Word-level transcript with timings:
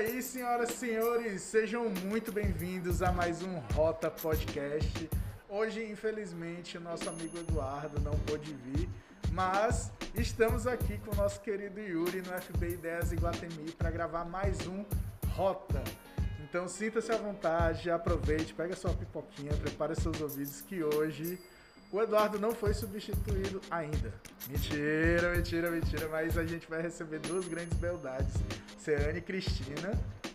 aí, 0.00 0.22
senhoras 0.22 0.70
e 0.70 0.72
senhores, 0.72 1.42
sejam 1.42 1.90
muito 1.90 2.32
bem-vindos 2.32 3.02
a 3.02 3.12
mais 3.12 3.42
um 3.42 3.58
Rota 3.74 4.10
Podcast. 4.10 5.10
Hoje, 5.46 5.84
infelizmente, 5.84 6.78
o 6.78 6.80
nosso 6.80 7.06
amigo 7.06 7.36
Eduardo 7.36 8.00
não 8.00 8.12
pôde 8.20 8.54
vir, 8.54 8.88
mas 9.30 9.92
estamos 10.14 10.66
aqui 10.66 10.96
com 10.96 11.12
o 11.12 11.16
nosso 11.16 11.38
querido 11.42 11.78
Yuri 11.78 12.22
no 12.22 12.32
FB 12.32 12.68
Ideias 12.70 13.12
Iguatemi 13.12 13.72
para 13.72 13.90
gravar 13.90 14.24
mais 14.24 14.66
um 14.66 14.86
Rota. 15.34 15.82
Então 16.48 16.66
sinta-se 16.66 17.12
à 17.12 17.18
vontade, 17.18 17.90
aproveite, 17.90 18.54
pega 18.54 18.74
sua 18.74 18.94
pipoquinha, 18.94 19.52
prepare 19.52 19.94
seus 19.94 20.18
ouvidos 20.18 20.62
que 20.62 20.82
hoje 20.82 21.38
o 21.92 22.00
Eduardo 22.00 22.38
não 22.38 22.52
foi 22.52 22.72
substituído 22.72 23.60
ainda. 23.70 24.12
Mentira, 24.48 25.34
mentira, 25.34 25.70
mentira. 25.70 26.08
Mas 26.08 26.38
a 26.38 26.44
gente 26.44 26.68
vai 26.68 26.82
receber 26.82 27.18
duas 27.20 27.46
grandes 27.46 27.76
beldades: 27.78 28.34
Ceane 28.78 29.20
Cristina 29.20 29.92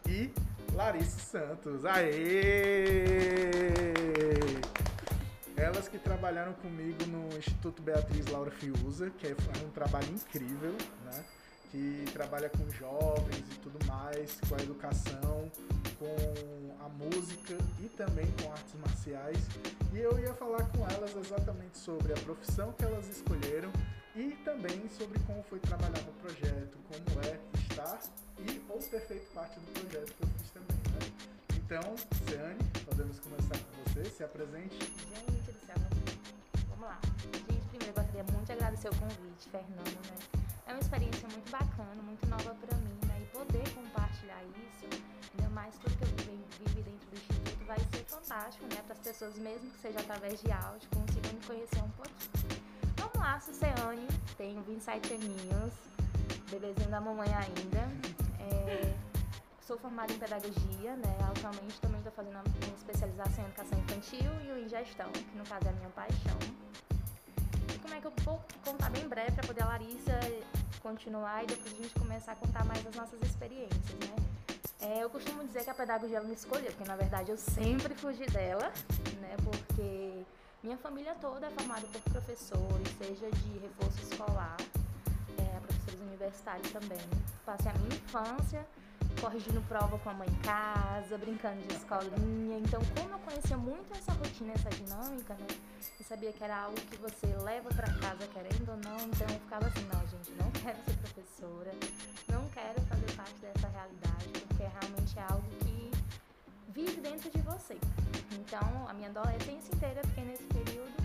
e 0.07 0.29
Larissa 0.73 1.19
Santos. 1.19 1.85
Aê! 1.85 3.71
Elas 5.55 5.87
que 5.87 5.97
trabalharam 5.97 6.53
comigo 6.53 7.05
no 7.07 7.37
Instituto 7.37 7.81
Beatriz 7.81 8.27
Laura 8.27 8.51
Fiuza, 8.51 9.09
que 9.09 9.27
é 9.27 9.35
um 9.65 9.69
trabalho 9.69 10.07
incrível, 10.09 10.75
né? 11.05 11.23
Que 11.75 12.11
trabalha 12.13 12.49
com 12.49 12.69
jovens 12.71 13.43
e 13.51 13.59
tudo 13.59 13.85
mais, 13.85 14.39
com 14.47 14.55
a 14.55 14.59
educação, 14.59 15.51
com 15.99 16.85
a 16.85 16.89
música 16.89 17.57
e 17.83 17.89
também 17.89 18.25
com 18.41 18.49
artes 18.49 18.73
marciais. 18.79 19.37
E 19.93 19.99
eu 19.99 20.17
ia 20.19 20.33
falar 20.33 20.63
com 20.69 20.87
elas 20.89 21.13
exatamente 21.15 21.77
sobre 21.77 22.13
a 22.13 22.15
profissão 22.15 22.71
que 22.73 22.85
elas 22.85 23.09
escolheram 23.09 23.69
e 24.15 24.31
também 24.45 24.87
sobre 24.97 25.19
como 25.27 25.43
foi 25.43 25.59
trabalhar 25.59 26.01
no 26.03 26.13
projeto, 26.13 26.77
como 26.87 27.25
é 27.25 27.39
estar 27.59 27.99
e 28.39 28.61
ou 28.69 28.79
ter 28.79 29.01
feito 29.01 29.33
parte 29.33 29.59
do 29.59 29.81
projeto 29.81 30.13
que 30.13 30.23
eu 30.23 30.29
fiz 30.39 30.51
também. 30.51 30.77
Né? 30.93 31.11
Então, 31.57 31.95
Ciane, 32.25 32.63
podemos 32.85 33.19
começar 33.19 33.57
com 33.57 33.83
você, 33.83 34.09
se 34.09 34.23
apresente. 34.23 34.79
Gente 34.79 35.51
do 35.51 35.65
céu, 35.65 35.75
vamos 36.69 36.85
lá. 36.85 36.99
Gente, 37.33 37.65
primeiro 37.67 37.87
eu 37.87 37.93
gostaria 37.93 38.23
muito 38.23 38.45
de 38.45 38.51
agradecer 38.53 38.87
o 38.87 38.95
convite, 38.95 39.49
Fernando, 39.49 39.99
né? 40.09 40.54
É 40.67 40.71
uma 40.71 40.79
experiência 40.79 41.27
muito 41.29 41.49
bacana, 41.51 42.01
muito 42.01 42.27
nova 42.27 42.55
para 42.55 42.77
mim, 42.77 42.97
né? 43.07 43.21
E 43.21 43.25
poder 43.25 43.69
compartilhar 43.73 44.41
isso, 44.43 44.85
ainda 45.37 45.49
mais 45.49 45.77
tudo 45.77 45.95
que 45.97 46.03
eu 46.03 46.07
vivi 46.07 46.81
dentro 46.81 47.09
do 47.09 47.15
Instituto, 47.15 47.65
vai 47.65 47.77
ser 47.77 48.03
fantástico, 48.05 48.65
né? 48.65 48.81
Para 48.83 48.93
as 48.93 48.99
pessoas, 48.99 49.37
mesmo 49.37 49.69
que 49.71 49.79
seja 49.79 49.99
através 49.99 50.41
de 50.41 50.51
áudio, 50.51 50.89
consigam 50.93 51.33
me 51.33 51.45
conhecer 51.45 51.83
um 51.83 51.89
pouquinho. 51.89 52.61
Vamos 52.97 53.15
lá, 53.15 53.39
Suceane, 53.39 54.07
tenho 54.37 54.61
27 54.63 55.13
aninhos, 55.13 55.73
bebezinho 56.49 56.89
da 56.89 56.99
mamãe 56.99 57.29
ainda. 57.33 58.15
É, 58.39 58.93
sou 59.61 59.77
formada 59.77 60.11
em 60.11 60.17
pedagogia, 60.17 60.95
né? 60.95 61.17
Atualmente 61.29 61.79
também 61.79 61.99
estou 61.99 62.13
fazendo 62.13 62.33
uma 62.35 62.75
especialização 62.75 63.43
em 63.43 63.47
educação 63.47 63.79
infantil 63.79 64.31
e 64.43 64.65
em 64.65 64.69
gestão, 64.69 65.11
que 65.11 65.37
no 65.37 65.43
caso 65.43 65.67
é 65.67 65.69
a 65.69 65.73
minha 65.73 65.89
paixão 65.89 66.37
como 67.81 67.93
é 67.93 68.01
que 68.01 68.07
eu 68.07 68.13
vou 68.23 68.41
contar 68.63 68.89
bem 68.89 69.07
breve 69.07 69.31
para 69.31 69.47
poder 69.47 69.63
a 69.63 69.67
Larissa 69.67 70.19
continuar 70.81 71.43
e 71.43 71.47
depois 71.47 71.73
a 71.73 71.77
gente 71.77 71.93
começar 71.99 72.33
a 72.33 72.35
contar 72.35 72.63
mais 72.63 72.85
as 72.85 72.95
nossas 72.95 73.19
experiências, 73.23 73.95
né? 73.99 74.15
É, 74.81 75.03
eu 75.03 75.09
costumo 75.09 75.43
dizer 75.43 75.63
que 75.63 75.69
a 75.69 75.73
pedagogia 75.73 76.17
ela 76.17 76.27
me 76.27 76.35
escolheu, 76.35 76.71
porque 76.71 76.87
na 76.87 76.95
verdade 76.95 77.31
eu 77.31 77.37
sempre 77.37 77.95
fugi 77.95 78.25
dela, 78.27 78.71
né? 79.19 79.35
Porque 79.43 80.23
minha 80.61 80.77
família 80.77 81.15
toda 81.19 81.47
é 81.47 81.49
formada 81.49 81.87
por 81.87 82.01
professores, 82.11 82.87
seja 82.99 83.31
de 83.31 83.59
reforço 83.59 83.99
escolar, 84.03 84.57
é, 85.39 85.59
professores 85.59 86.01
universitários 86.01 86.69
também. 86.71 86.99
Passei 87.45 87.71
a 87.71 87.73
minha 87.75 87.95
infância 87.95 88.65
corrigindo 89.19 89.61
prova 89.67 89.97
com 89.99 90.09
a 90.09 90.13
mãe 90.13 90.27
em 90.27 90.41
casa, 90.41 91.17
brincando 91.17 91.61
de 91.67 91.75
escolinha. 91.75 92.59
Então, 92.59 92.81
como 92.95 93.13
eu 93.13 93.19
conhecia 93.19 93.57
muito 93.57 93.93
essa 93.93 94.11
rotina, 94.13 94.53
essa 94.53 94.69
dinâmica, 94.69 95.33
né? 95.35 95.47
E 95.99 96.03
sabia 96.03 96.31
que 96.31 96.43
era 96.43 96.57
algo 96.57 96.75
que 96.75 96.97
você 96.97 97.27
leva 97.43 97.69
para 97.69 97.91
casa 97.95 98.27
querendo 98.27 98.69
ou 98.69 98.77
não, 98.77 98.99
então 99.07 99.27
eu 99.29 99.39
ficava 99.39 99.67
assim, 99.67 99.87
não, 99.91 100.07
gente, 100.07 100.31
não 100.31 100.51
quero 100.51 100.77
ser 100.83 100.97
professora, 100.97 101.71
não 102.31 102.47
quero 102.49 102.81
fazer 102.81 103.11
parte 103.15 103.39
dessa 103.39 103.67
realidade, 103.67 104.29
porque 104.47 104.63
realmente 104.63 105.19
é 105.19 105.25
algo 105.31 105.49
que 105.59 105.91
vive 106.69 107.01
dentro 107.01 107.29
de 107.29 107.39
você. 107.41 107.77
Então, 108.31 108.87
a 108.87 108.93
minha 108.93 109.09
adolescência 109.09 109.73
inteira 109.73 110.01
eu 110.01 110.07
fiquei 110.09 110.25
nesse 110.25 110.43
período, 110.43 110.95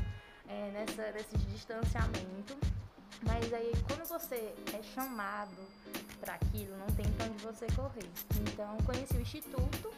é, 0.49 0.71
nessa, 0.73 1.13
nesse 1.13 1.37
distanciamento. 1.39 2.57
Mas 3.23 3.53
aí, 3.53 3.73
quando 3.87 4.07
você 4.07 4.55
é 4.73 4.83
chamado 4.83 5.57
para 6.21 6.35
aquilo, 6.35 6.77
não 6.77 6.87
tem 6.89 7.11
para 7.13 7.27
onde 7.27 7.43
você 7.43 7.67
correr. 7.75 8.09
Então, 8.41 8.77
conheci 8.85 9.17
o 9.17 9.21
Instituto, 9.21 9.93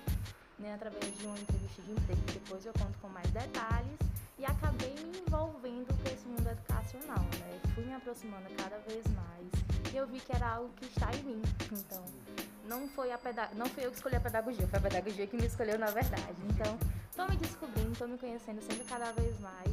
né, 0.59 0.75
através 0.75 1.19
de 1.19 1.27
uma 1.27 1.38
entrevista 1.38 1.83
de 1.83 1.93
emprego, 1.93 2.22
depois 2.33 2.65
eu 2.65 2.72
conto 2.75 2.99
com 3.00 3.09
mais 3.09 3.28
detalhes, 3.31 3.99
e 4.38 4.44
acabei 4.44 4.94
me 4.94 5.19
envolvendo 5.27 5.93
com 6.03 6.09
esse 6.09 6.27
mundo 6.27 6.49
educacional, 6.49 7.25
né? 7.38 7.60
Fui 7.75 7.84
me 7.84 7.94
aproximando 7.94 8.49
cada 8.56 8.78
vez 8.78 9.05
mais, 9.09 9.93
e 9.93 9.97
eu 9.97 10.06
vi 10.06 10.21
que 10.21 10.34
era 10.34 10.49
algo 10.49 10.71
que 10.77 10.87
está 10.87 11.15
em 11.15 11.22
mim. 11.22 11.43
Então, 11.72 12.05
não 12.66 12.89
foi, 12.89 13.12
a 13.12 13.19
pedag... 13.19 13.54
não 13.54 13.66
foi 13.66 13.87
eu 13.87 13.91
que 13.91 13.97
escolhi 13.97 14.16
a 14.16 14.21
pedagogia, 14.21 14.66
foi 14.66 14.78
a 14.78 14.83
pedagogia 14.83 15.27
que 15.27 15.37
me 15.37 15.47
escolheu 15.47 15.78
na 15.78 15.91
verdade. 15.91 16.34
Então, 16.49 16.78
estou 17.10 17.28
me 17.28 17.37
descobrindo, 17.37 17.93
estou 17.93 18.09
me 18.09 18.19
conhecendo 18.19 18.62
sempre 18.62 18.84
cada 18.84 19.12
vez 19.12 19.39
mais, 19.41 19.69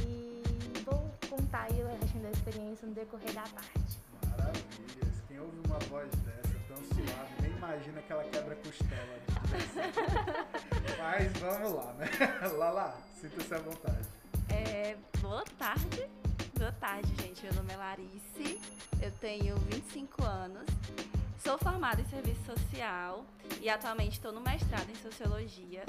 e 0.00 0.42
vou 0.84 1.10
contar 1.28 1.68
aí 1.70 1.82
o 1.82 1.86
resto 1.86 2.18
da 2.18 2.30
experiência 2.30 2.86
no 2.86 2.94
decorrer 2.94 3.32
da 3.32 3.42
tarde. 3.42 3.98
Maravilha! 4.22 5.03
Quem 5.34 5.40
ouve 5.40 5.58
uma 5.66 5.78
voz 5.90 6.08
dessa 6.24 6.54
tão 6.68 6.76
suave 6.76 7.42
nem 7.42 7.50
imagina 7.50 8.00
que 8.02 8.12
ela 8.12 8.22
quebra 8.24 8.54
costela 8.54 9.18
Mas 10.98 11.32
vamos 11.38 11.72
lá, 11.72 11.92
né? 11.94 12.06
Lala, 12.56 12.96
sinta-se 13.20 13.52
à 13.52 13.58
vontade. 13.58 14.06
É, 14.48 14.96
boa 15.20 15.44
tarde. 15.58 16.08
Boa 16.56 16.72
tarde, 16.72 17.12
gente. 17.20 17.42
Meu 17.42 17.54
nome 17.54 17.72
é 17.72 17.76
Larice, 17.76 18.60
eu 19.02 19.10
tenho 19.20 19.56
25 19.56 20.24
anos, 20.24 20.66
sou 21.42 21.58
formada 21.58 22.00
em 22.00 22.04
serviço 22.06 22.44
social 22.44 23.24
e 23.60 23.68
atualmente 23.68 24.12
estou 24.12 24.32
no 24.32 24.40
mestrado 24.40 24.88
em 24.88 24.94
sociologia. 24.96 25.84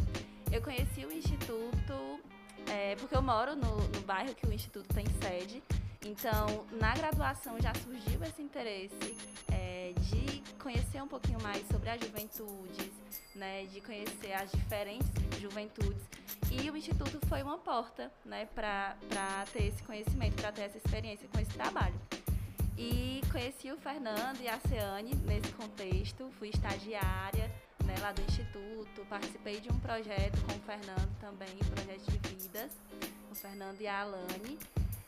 Eu 0.52 0.62
conheci 0.62 1.06
o 1.06 1.12
Instituto 1.12 2.20
é, 2.68 2.96
porque 2.96 3.16
eu 3.16 3.22
moro 3.22 3.56
no, 3.56 3.78
no 3.78 4.02
bairro 4.02 4.34
que 4.34 4.48
o 4.48 4.52
Instituto 4.52 4.92
tem 4.94 5.06
sede 5.22 5.62
então, 6.06 6.68
na 6.80 6.94
graduação 6.94 7.60
já 7.60 7.74
surgiu 7.74 8.24
esse 8.24 8.40
interesse 8.40 9.18
é, 9.52 9.92
de 9.98 10.44
conhecer 10.60 11.02
um 11.02 11.08
pouquinho 11.08 11.42
mais 11.42 11.68
sobre 11.68 11.90
as 11.90 12.00
juventudes, 12.00 12.92
né, 13.34 13.66
de 13.66 13.82
conhecer 13.82 14.34
as 14.34 14.52
diferentes 14.52 15.10
juventudes. 15.42 16.04
E 16.52 16.70
o 16.70 16.78
Instituto 16.78 17.20
foi 17.28 17.42
uma 17.42 17.58
porta 17.58 18.12
né, 18.24 18.48
para 18.54 18.96
ter 19.52 19.66
esse 19.66 19.82
conhecimento, 19.82 20.36
para 20.36 20.52
ter 20.52 20.62
essa 20.62 20.78
experiência 20.78 21.28
com 21.28 21.40
esse 21.40 21.52
trabalho. 21.52 22.00
E 22.78 23.22
conheci 23.32 23.72
o 23.72 23.78
Fernando 23.78 24.40
e 24.42 24.48
a 24.48 24.60
Ceane 24.60 25.16
nesse 25.26 25.52
contexto, 25.54 26.30
fui 26.38 26.50
estagiária 26.50 27.52
né, 27.84 27.96
lá 28.00 28.12
do 28.12 28.22
Instituto, 28.22 29.06
participei 29.10 29.60
de 29.60 29.72
um 29.72 29.80
projeto 29.80 30.40
com 30.46 30.54
o 30.54 30.60
Fernando 30.60 31.20
também, 31.20 31.50
um 31.50 31.70
projeto 31.74 32.12
de 32.12 32.36
vidas, 32.36 32.72
o 33.32 33.36
Fernando 33.36 33.82
e 33.82 33.88
a 33.88 34.02
Alane. 34.02 34.60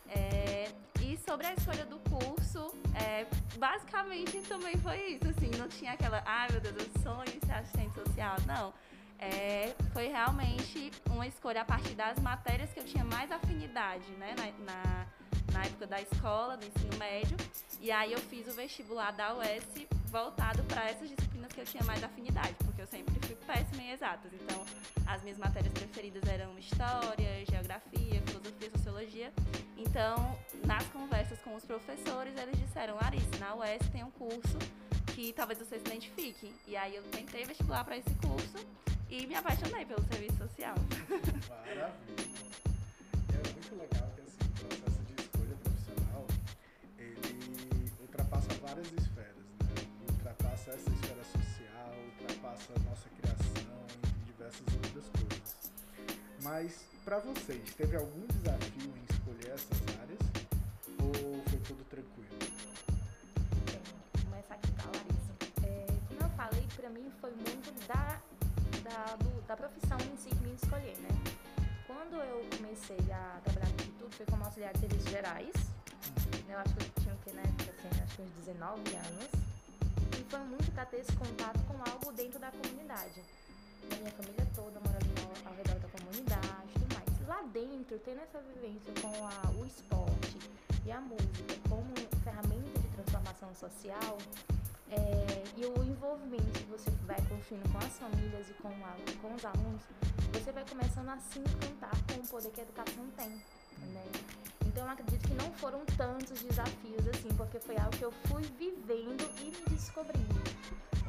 É, 0.10 0.72
e 1.08 1.18
sobre 1.18 1.48
a 1.48 1.54
escolha 1.54 1.86
do 1.86 2.00
curso, 2.00 2.76
é, 2.94 3.26
basicamente 3.58 4.42
também 4.42 4.76
foi 4.76 5.14
isso, 5.14 5.30
assim, 5.30 5.50
não 5.58 5.70
tinha 5.70 5.94
aquela, 5.94 6.22
ai 6.26 6.48
ah, 6.50 6.52
meu 6.52 6.60
Deus, 6.60 6.76
eu 6.76 7.02
sonho 7.02 7.30
em 7.34 7.46
ser 7.46 7.54
assistente 7.54 7.94
social, 7.94 8.36
não. 8.46 8.74
É, 9.20 9.74
foi 9.94 10.08
realmente 10.08 10.92
uma 11.10 11.26
escolha 11.26 11.62
a 11.62 11.66
partir 11.66 11.96
das 11.96 12.20
matérias 12.20 12.72
que 12.72 12.80
eu 12.80 12.86
tinha 12.86 13.04
mais 13.04 13.32
afinidade, 13.32 14.10
né, 14.12 14.36
na, 14.38 14.74
na, 14.74 15.08
na 15.54 15.66
época 15.66 15.88
da 15.88 16.02
escola, 16.02 16.56
do 16.56 16.66
ensino 16.66 16.98
médio, 16.98 17.36
e 17.82 17.92
aí 17.92 18.14
eu 18.14 18.20
fiz 18.20 18.48
o 18.48 18.52
vestibular 18.52 19.12
da 19.12 19.36
UES 19.36 19.88
voltado 20.08 20.64
para 20.64 20.90
essas 20.90 21.10
disciplinas 21.10 21.52
que 21.52 21.62
eu 21.62 21.66
tinha 21.66 21.84
mais 21.84 22.04
afinidade, 22.04 22.54
porque 22.64 22.82
eu 22.82 22.88
sempre 22.88 23.14
fui 23.26 23.36
péssima 23.36 23.82
em 23.82 23.92
exatas. 23.92 24.32
Então, 24.34 24.66
as 25.06 25.22
minhas 25.22 25.38
matérias 25.38 25.74
preferidas 25.74 26.24
eram 26.30 26.58
história, 26.58 27.46
geografia, 27.50 28.22
filosofia, 28.26 28.72
sociologia. 28.72 29.34
Então, 29.78 30.38
nas 30.66 30.84
conversas 30.88 31.40
com 31.40 31.56
os 31.56 31.66
professores, 31.66 32.34
eles 32.38 32.58
disseram: 32.58 32.96
Larissa, 32.96 33.38
na 33.40 33.56
UES 33.56 33.90
tem 33.92 34.04
um 34.04 34.12
curso 34.12 34.58
que 35.14 35.34
talvez 35.34 35.60
você 35.60 35.80
se 35.80 35.86
identifique. 35.86 36.54
E 36.68 36.76
aí 36.76 36.96
eu 36.96 37.04
tentei 37.04 37.44
vestibular 37.44 37.84
para 37.84 37.98
esse 37.98 38.14
curso 38.16 38.66
e 39.10 39.26
me 39.26 39.36
apaixonei 39.36 39.86
pelo 39.86 40.04
serviço 40.08 40.38
social. 40.38 40.76
Maravilha! 41.50 41.94
É 43.30 43.52
muito 43.54 43.76
legal 43.76 44.12
que 44.16 44.22
assim, 44.22 44.38
o 44.42 44.66
processo 44.66 45.04
de 45.04 45.22
escolha 45.22 45.56
profissional 45.64 46.28
ele 46.98 47.92
ultrapassa 48.02 48.54
várias 48.62 48.92
esferas 48.92 49.18
ultrapassa 50.10 50.72
essa 50.72 50.90
esfera 50.90 51.24
social, 51.24 51.94
ultrapassa 52.20 52.74
a 52.76 52.80
nossa 52.90 53.10
criação, 53.22 53.86
entre 54.04 54.26
diversas 54.26 54.68
outras 54.74 55.06
coisas. 55.10 55.72
Mas, 56.42 56.86
para 57.06 57.20
vocês, 57.20 57.74
teve 57.76 57.96
algum 57.96 58.26
desafio 58.28 58.94
em 58.96 59.14
escolher 59.14 59.54
essas 59.54 59.82
áreas? 60.02 60.20
Ou 61.00 61.44
foi 61.44 61.60
tudo 61.60 61.84
tranquilo? 61.86 62.38
Bem, 63.66 63.82
vou 64.14 64.32
começar 64.32 64.56
aqui 64.56 64.72
com 64.72 64.82
a 64.82 64.92
Larissa. 64.98 65.34
É, 65.64 65.86
como 66.08 66.22
eu 66.22 66.30
falei, 66.36 66.68
para 66.76 66.90
mim 66.90 67.12
profissão 69.58 69.98
em 70.00 70.16
si 70.16 70.30
que 70.30 70.44
me 70.44 70.54
escolher, 70.54 70.96
né? 71.00 71.10
Quando 71.88 72.16
eu 72.16 72.46
comecei 72.56 73.00
a 73.12 73.40
trabalhar 73.44 73.68
no 73.68 73.76
Instituto, 73.76 74.16
foi 74.16 74.26
como 74.28 74.46
auxiliar 74.46 74.74
de 74.74 74.80
serviços 74.80 75.10
gerais. 75.10 75.54
Eu 76.48 76.58
acho 76.60 76.74
que 76.76 76.84
eu 76.84 77.04
tinha 77.04 77.14
o 77.14 77.18
que, 77.18 77.32
né? 77.32 77.44
Assim, 77.44 78.04
acho 78.04 78.16
que 78.16 78.22
uns 78.22 78.32
19 78.46 78.96
anos. 78.96 79.30
E 80.18 80.24
foi 80.30 80.40
muito 80.40 80.72
para 80.72 80.86
ter 80.86 80.98
esse 80.98 81.12
contato 81.14 81.60
com 81.66 81.78
algo 81.90 82.12
dentro 82.14 82.40
da 82.40 82.52
comunidade. 82.52 83.22
A 83.92 83.96
minha 83.96 84.12
família 84.12 84.48
toda 84.56 84.80
morando 84.80 85.12
ao, 85.26 85.52
ao 85.52 85.58
redor 85.58 85.80
da 85.80 85.88
comunidade 85.90 86.70
e 86.70 86.80
tudo 86.80 86.94
mais. 86.94 87.28
Lá 87.28 87.42
dentro, 87.52 88.00
tendo 88.00 88.22
essa 88.22 88.40
vivência 88.40 88.94
com 89.02 89.28
a, 89.28 89.60
o 89.60 89.66
esporte 89.66 90.38
e 90.86 90.92
a 90.92 91.02
música 91.02 91.56
como 91.68 91.94
ferramenta 92.24 92.80
de 92.80 92.88
transformação 92.90 93.54
social, 93.56 94.18
é, 94.92 95.44
e 95.58 95.66
o 95.66 95.84
envolvimento 95.84 96.60
que 96.60 96.66
você 96.66 96.90
vai 97.06 97.18
construindo 97.28 97.72
com 97.72 97.78
as 97.80 97.98
famílias 97.98 98.50
e 98.50 98.54
com, 98.54 98.70
a, 98.70 98.96
com 99.22 99.34
os 99.34 99.46
alunos, 99.46 99.82
você 100.34 100.52
vai 100.52 100.64
começando 100.68 101.10
a 101.10 101.18
se 101.18 101.40
encantar 101.40 101.92
com 102.08 102.20
o 102.22 102.28
poder 102.28 102.52
que 102.52 102.62
a 102.62 102.64
educação 102.64 103.06
tem. 103.16 103.30
Né? 103.30 104.04
Então 104.66 104.86
eu 104.86 104.92
acredito 104.92 105.28
que 105.28 105.34
não 105.34 105.52
foram 105.54 105.84
tantos 105.98 106.42
desafios 106.42 107.08
assim, 107.08 107.30
porque 107.36 107.60
foi 107.60 107.76
algo 107.78 107.92
que 107.98 108.04
eu 108.04 108.12
fui 108.28 108.44
vivendo 108.58 109.28
e 109.42 109.46
me 109.46 109.76
descobrindo. 109.76 110.36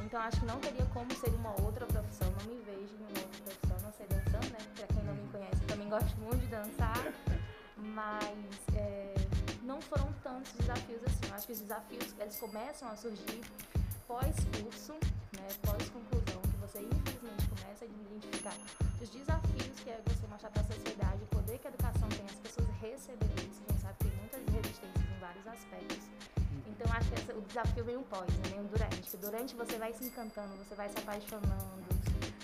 Então 0.04 0.20
acho 0.22 0.40
que 0.40 0.46
não 0.46 0.58
teria 0.58 0.86
como 0.86 1.14
ser 1.14 1.30
uma 1.34 1.50
outra 1.60 1.84
profissão, 1.84 2.32
não 2.40 2.46
me 2.46 2.60
vejo 2.62 2.94
em 2.94 3.04
uma 3.10 3.20
outra 3.20 3.40
profissão, 3.44 3.76
não 3.82 3.92
sei 3.92 4.06
dançando, 4.06 4.52
né? 4.52 4.58
Pra 4.74 4.86
quem 4.86 5.04
não 5.04 5.14
me 5.14 5.28
conhece, 5.28 5.64
também 5.66 5.88
gosto 5.88 6.16
muito 6.16 6.40
de 6.40 6.46
dançar, 6.46 7.12
mas 7.76 8.38
é, 8.74 9.14
não 9.68 9.82
foram 9.82 10.10
tantos 10.22 10.50
desafios 10.52 11.02
assim. 11.04 11.28
Eu 11.28 11.34
acho 11.34 11.46
que 11.46 11.52
os 11.52 11.60
desafios 11.60 12.14
eles 12.18 12.40
começam 12.40 12.88
a 12.88 12.96
surgir 12.96 13.42
pós-curso, 14.06 14.94
né, 15.36 15.46
pós-conclusão, 15.60 16.40
que 16.40 16.56
você 16.56 16.78
infelizmente 16.80 17.46
começa 17.52 17.84
a 17.84 17.88
identificar 17.88 18.56
os 18.98 19.10
desafios 19.10 19.80
que 19.84 19.90
é 19.90 20.00
você 20.06 20.26
mostrar 20.26 20.50
para 20.50 20.62
a 20.62 20.64
sociedade, 20.64 21.22
o 21.22 21.26
poder 21.26 21.58
que 21.58 21.68
a 21.68 21.70
educação 21.70 22.08
tem, 22.08 22.24
as 22.24 22.40
pessoas 22.40 22.66
receberem 22.80 23.44
isso, 23.44 23.60
a 23.68 23.72
gente 23.72 23.82
sabe 23.82 23.94
que 23.98 24.04
tem 24.04 24.16
muitas 24.16 24.40
resistências 24.54 25.04
em 25.04 25.20
vários 25.20 25.46
aspectos. 25.46 26.04
Então 26.66 26.92
acho 26.96 27.08
que 27.10 27.20
essa, 27.20 27.34
o 27.34 27.42
desafio 27.42 27.84
vem 27.84 27.96
o 27.98 28.02
pós, 28.04 28.32
né, 28.38 28.48
vem 28.48 28.60
o 28.60 28.64
durante. 28.64 29.16
Durante 29.18 29.54
você 29.54 29.76
vai 29.76 29.92
se 29.92 30.04
encantando, 30.04 30.56
você 30.64 30.74
vai 30.74 30.88
se 30.88 30.96
apaixonando, 30.96 31.84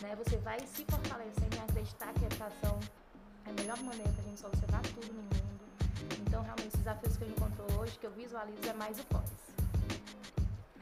né, 0.02 0.14
você 0.14 0.36
vai 0.36 0.60
se 0.66 0.84
fortalecendo 0.84 1.56
e 1.56 1.58
acreditar 1.58 2.12
que 2.12 2.24
a 2.24 2.26
educação 2.26 2.78
é 3.46 3.50
a 3.50 3.52
melhor 3.54 3.78
maneira 3.82 4.12
para 4.12 4.20
a 4.20 4.26
gente 4.28 4.40
solucionar 4.40 4.82
tudo 4.82 5.08
no 5.14 5.22
mundo. 5.22 5.53
Então, 6.26 6.42
realmente, 6.42 6.68
os 6.68 6.78
desafios 6.78 7.16
que 7.16 7.24
eu 7.24 7.28
encontro 7.28 7.64
hoje, 7.78 7.98
que 7.98 8.06
eu 8.06 8.12
visualizo, 8.12 8.68
é 8.68 8.72
mais 8.72 8.98
o 8.98 9.04
pós. 9.04 9.30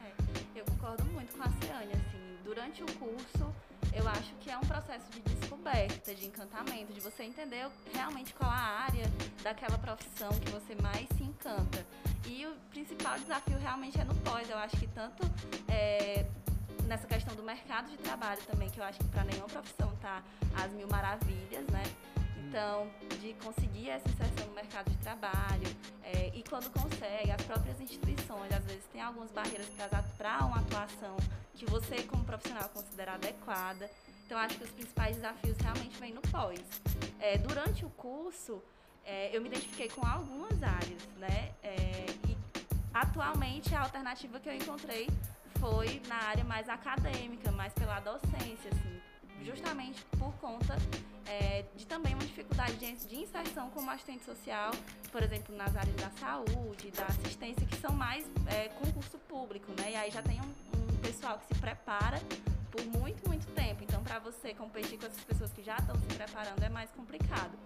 É, 0.03 0.11
eu 0.59 0.65
concordo 0.65 1.03
muito 1.05 1.35
com 1.35 1.43
a 1.43 1.49
Ciane, 1.61 1.93
assim, 1.93 2.37
durante 2.43 2.83
o 2.83 2.93
curso, 2.93 3.53
eu 3.95 4.07
acho 4.09 4.33
que 4.41 4.49
é 4.49 4.57
um 4.57 4.61
processo 4.61 5.05
de 5.11 5.19
descoberta, 5.19 6.15
de 6.15 6.25
encantamento, 6.25 6.91
de 6.91 6.99
você 6.99 7.23
entender 7.23 7.69
realmente 7.93 8.33
qual 8.33 8.49
a 8.49 8.83
área 8.85 9.05
daquela 9.43 9.77
profissão 9.77 10.29
que 10.39 10.49
você 10.49 10.75
mais 10.81 11.07
se 11.15 11.23
encanta. 11.23 11.85
E 12.25 12.45
o 12.47 12.55
principal 12.71 13.19
desafio 13.19 13.57
realmente 13.59 13.99
é 13.99 14.03
no 14.03 14.15
pós. 14.15 14.49
Eu 14.49 14.57
acho 14.57 14.75
que 14.77 14.87
tanto 14.87 15.23
é, 15.67 16.25
nessa 16.85 17.05
questão 17.05 17.35
do 17.35 17.43
mercado 17.43 17.89
de 17.91 17.97
trabalho 17.97 18.41
também, 18.43 18.69
que 18.69 18.79
eu 18.79 18.83
acho 18.83 18.97
que 18.97 19.07
para 19.09 19.23
nenhuma 19.25 19.47
profissão 19.47 19.95
tá 20.01 20.23
às 20.55 20.71
mil 20.71 20.87
maravilhas, 20.87 21.65
né? 21.67 21.83
Então, 22.53 22.87
de 23.19 23.33
conseguir 23.43 23.89
essa 23.89 24.07
inserção 24.07 24.45
no 24.45 24.53
mercado 24.53 24.87
de 24.87 24.97
trabalho 24.97 25.75
é, 26.03 26.31
e 26.35 26.43
quando 26.43 26.69
consegue, 26.69 27.31
as 27.31 27.41
próprias 27.41 27.81
instituições 27.81 28.53
às 28.53 28.63
vezes 28.63 28.83
têm 28.93 29.01
algumas 29.01 29.31
barreiras 29.31 29.65
para 30.15 30.45
uma 30.45 30.59
atuação 30.59 31.17
que 31.55 31.65
você 31.65 32.03
como 32.03 32.23
profissional 32.23 32.69
considera 32.69 33.15
adequada. 33.15 33.89
Então, 34.23 34.37
acho 34.37 34.55
que 34.59 34.65
os 34.65 34.69
principais 34.69 35.15
desafios 35.15 35.57
realmente 35.57 35.97
vêm 35.97 36.13
no 36.13 36.21
pós. 36.21 36.59
É, 37.19 37.39
durante 37.39 37.85
o 37.85 37.89
curso, 37.89 38.61
é, 39.03 39.35
eu 39.35 39.41
me 39.41 39.47
identifiquei 39.47 39.89
com 39.89 40.05
algumas 40.05 40.61
áreas, 40.61 41.07
né? 41.17 41.53
E 42.29 42.37
atualmente 42.93 43.73
a 43.73 43.81
alternativa 43.81 44.39
que 44.39 44.49
eu 44.49 44.53
encontrei 44.53 45.07
foi 45.59 45.99
na 46.07 46.17
área 46.17 46.43
mais 46.43 46.69
acadêmica, 46.69 47.51
mais 47.51 47.73
pela 47.73 47.99
docência, 47.99 48.69
assim, 48.71 49.01
justamente 49.43 50.03
por 50.17 50.33
conta 50.35 50.75
é, 51.25 51.65
de 51.75 51.85
também 51.85 52.13
uma 52.13 52.25
dificuldade 52.25 52.75
de, 52.75 52.91
de, 53.07 53.15
inserção 53.15 53.69
como 53.71 53.89
assistente 53.91 54.23
social, 54.23 54.71
por 55.11 55.21
exemplo, 55.23 55.55
nas 55.55 55.75
áreas 55.75 55.95
da 55.95 56.09
saúde, 56.11 56.91
da 56.91 57.05
assistência, 57.05 57.65
que 57.65 57.75
são 57.77 57.93
mais 57.93 58.25
é, 58.47 58.69
concurso 58.69 59.17
público, 59.19 59.71
né? 59.79 59.91
E 59.91 59.95
aí 59.95 60.11
já 60.11 60.21
tem 60.21 60.39
um, 60.41 60.53
um 60.77 60.97
pessoal 60.97 61.39
que 61.39 61.53
se 61.53 61.59
prepara 61.59 62.19
por 62.71 62.83
muito, 62.85 63.27
muito 63.27 63.45
tempo. 63.53 63.83
Então, 63.83 64.03
para 64.03 64.19
você 64.19 64.53
competir 64.53 64.97
com 64.97 65.05
essas 65.05 65.23
pessoas 65.23 65.51
que 65.51 65.63
já 65.63 65.77
estão 65.77 65.95
se 65.95 66.05
preparando 66.15 66.61
é 66.63 66.69
mais 66.69 66.89
complicado. 66.91 67.57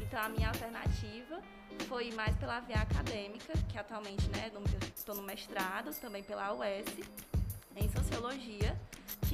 Então, 0.00 0.20
a 0.20 0.28
minha 0.28 0.48
alternativa 0.48 1.40
foi 1.88 2.10
mais 2.12 2.36
pela 2.36 2.60
via 2.60 2.76
acadêmica, 2.76 3.52
que 3.68 3.78
atualmente, 3.78 4.28
né, 4.28 4.50
estou 4.96 5.14
no 5.14 5.22
mestrado, 5.22 5.92
também 6.00 6.22
pela 6.22 6.54
UES, 6.54 6.86
em 7.76 7.88
Sociologia, 7.90 8.78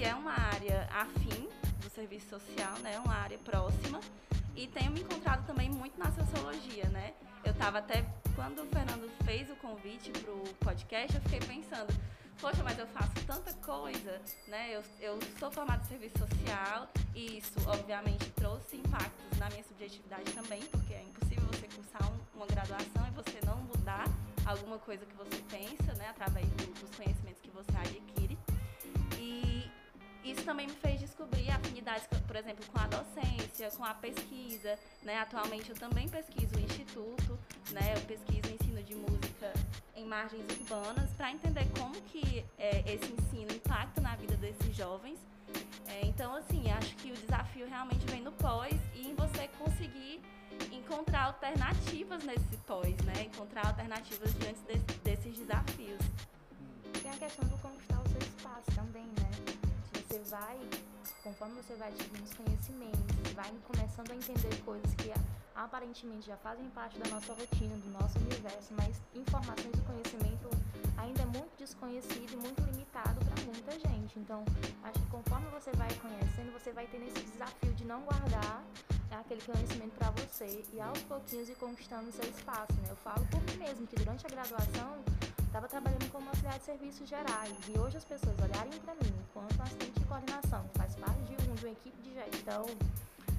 é 0.05 0.15
uma 0.15 0.33
área 0.33 0.89
afim 0.93 1.49
do 1.83 1.91
serviço 1.91 2.31
social, 2.31 2.79
né? 2.81 2.99
Uma 3.01 3.15
área 3.15 3.39
próxima. 3.39 4.01
E 4.57 4.67
tenho 4.67 4.91
me 4.93 5.01
encontrado 5.01 5.47
também 5.47 5.71
muito 5.71 5.99
na 5.99 6.11
sociologia, 6.13 6.89
né? 6.89 7.13
Eu 7.45 7.53
estava 7.53 7.79
até, 7.79 8.05
quando 8.35 8.63
o 8.63 8.67
Fernando 8.67 9.11
fez 9.25 9.51
o 9.51 9.57
convite 9.57 10.11
para 10.11 10.33
o 10.33 10.43
podcast, 10.61 11.17
eu 11.17 11.23
fiquei 11.23 11.41
pensando, 11.41 11.95
poxa, 12.41 12.63
mas 12.63 12.79
eu 12.79 12.87
faço 12.89 13.13
tanta 13.27 13.53
coisa, 13.55 14.21
né? 14.49 14.71
Eu, 14.75 14.83
eu 15.01 15.19
sou 15.39 15.51
formada 15.51 15.83
em 15.85 15.89
serviço 15.89 16.19
social 16.19 16.89
e 17.15 17.39
isso, 17.39 17.55
obviamente, 17.67 18.31
trouxe 18.31 18.77
impactos 18.77 19.39
na 19.39 19.49
minha 19.51 19.65
subjetividade 19.65 20.33
também, 20.33 20.63
porque 20.67 20.95
é 20.95 21.03
impossível 21.03 21.47
você 21.47 21.69
cursar 21.69 22.11
um, 22.11 22.37
uma 22.37 22.47
graduação 22.47 23.07
e 23.07 23.11
você 23.11 23.39
não 23.47 23.57
mudar 23.59 24.05
alguma 24.45 24.79
coisa 24.79 25.05
que 25.07 25.15
você 25.17 25.43
pensa, 25.51 25.95
né? 25.95 26.09
Através 26.11 26.47
do, 26.49 26.81
dos 26.81 26.97
conhecimentos 26.97 27.41
que 27.41 27.51
você 27.51 27.77
adquire. 27.77 28.20
Também 30.51 30.67
me 30.67 30.75
fez 30.75 30.99
descobrir 30.99 31.49
afinidades, 31.49 32.09
por 32.27 32.35
exemplo, 32.35 32.67
com 32.73 32.81
a 32.81 32.87
docência, 32.89 33.71
com 33.71 33.85
a 33.85 33.95
pesquisa. 33.95 34.77
Né? 35.01 35.17
Atualmente 35.17 35.71
eu 35.71 35.77
também 35.77 36.09
pesquiso 36.09 36.57
o 36.57 36.59
instituto, 36.59 37.39
né? 37.71 37.95
eu 37.95 38.01
pesquiso 38.01 38.49
o 38.49 38.55
ensino 38.57 38.83
de 38.83 38.97
música 38.97 39.53
em 39.95 40.05
margens 40.05 40.45
urbanas 40.59 41.09
para 41.13 41.31
entender 41.31 41.69
como 41.79 41.95
que 42.03 42.45
é, 42.59 42.81
esse 42.81 43.13
ensino 43.13 43.53
impacta 43.53 44.01
na 44.01 44.17
vida 44.17 44.35
desses 44.39 44.75
jovens. 44.75 45.21
É, 45.87 46.05
então, 46.05 46.35
assim, 46.35 46.69
acho 46.73 46.97
que 46.97 47.13
o 47.13 47.15
desafio 47.15 47.69
realmente 47.69 48.05
vem 48.07 48.21
no 48.21 48.33
pós 48.33 48.75
e 48.97 49.07
em 49.07 49.15
você 49.15 49.47
conseguir 49.57 50.21
encontrar 50.73 51.27
alternativas 51.27 52.25
nesse 52.25 52.57
pós, 52.67 52.97
né? 53.05 53.23
Encontrar 53.23 53.69
alternativas 53.69 54.35
diante 54.35 54.61
desse, 54.63 54.99
desses 55.05 55.39
desafios. 55.39 56.01
Tem 57.01 57.13
a 57.13 57.17
questão 57.17 57.49
do 57.49 57.57
conquistar 57.59 58.01
o 58.01 58.09
seu 58.09 58.19
espaço 58.19 58.67
também, 58.75 59.07
né? 59.07 59.20
Vai, 60.31 60.57
conforme 61.25 61.61
você 61.61 61.75
vai 61.75 61.89
adquirindo 61.89 62.23
os 62.23 62.35
conhecimentos, 62.35 63.33
vai 63.35 63.51
começando 63.65 64.13
a 64.13 64.15
entender 64.15 64.63
coisas 64.65 64.95
que 64.95 65.13
aparentemente 65.57 66.29
já 66.29 66.37
fazem 66.37 66.71
parte 66.71 66.99
da 67.01 67.11
nossa 67.11 67.35
rotina, 67.35 67.77
do 67.79 67.91
nosso 67.91 68.17
universo, 68.19 68.73
mas 68.75 69.03
informações 69.13 69.75
e 69.75 69.83
conhecimento 69.83 70.49
ainda 70.97 71.23
é 71.23 71.27
muito 71.27 71.51
desconhecido 71.59 72.33
e 72.33 72.37
muito 72.37 72.63
limitado 72.63 73.19
para 73.25 73.45
muita 73.45 73.73
gente. 73.73 74.21
Então, 74.21 74.45
acho 74.85 75.01
que 75.01 75.11
conforme 75.11 75.49
você 75.49 75.73
vai 75.73 75.93
conhecendo, 75.95 76.53
você 76.53 76.73
vai 76.73 76.87
tendo 76.87 77.07
esse 77.07 77.27
desafio 77.27 77.73
de 77.75 77.85
não 77.85 78.01
guardar 78.03 78.63
aquele 79.11 79.43
conhecimento 79.43 79.93
para 79.99 80.11
você 80.11 80.65
e 80.73 80.81
aos 80.81 81.03
pouquinhos 81.03 81.49
ir 81.49 81.57
conquistando 81.57 82.11
seu 82.13 82.31
espaço, 82.31 82.73
né? 82.83 82.91
Eu 82.91 82.97
falo 82.97 83.27
por 83.27 83.41
mim 83.43 83.57
mesmo 83.59 83.87
que 83.87 83.97
durante 83.97 84.25
a 84.27 84.31
graduação 84.31 85.03
estava 85.51 85.67
trabalhando 85.67 86.09
como 86.13 86.29
auxiliar 86.29 86.57
de 86.61 86.65
serviços 86.65 87.09
gerais 87.09 87.53
e 87.69 87.77
hoje 87.77 87.97
as 87.97 88.05
pessoas 88.05 88.37
olharem 88.39 88.73
para 88.85 88.95
mim 88.95 89.13
enquanto 89.19 89.61
assistente 89.61 89.99
de 89.99 90.07
coordenação, 90.07 90.63
que 90.69 90.79
faz 90.79 90.95
parte 90.95 91.23
de, 91.25 91.51
um, 91.51 91.55
de 91.57 91.65
uma 91.67 91.73
equipe 91.73 92.03
de 92.03 92.15
gestão, 92.15 92.67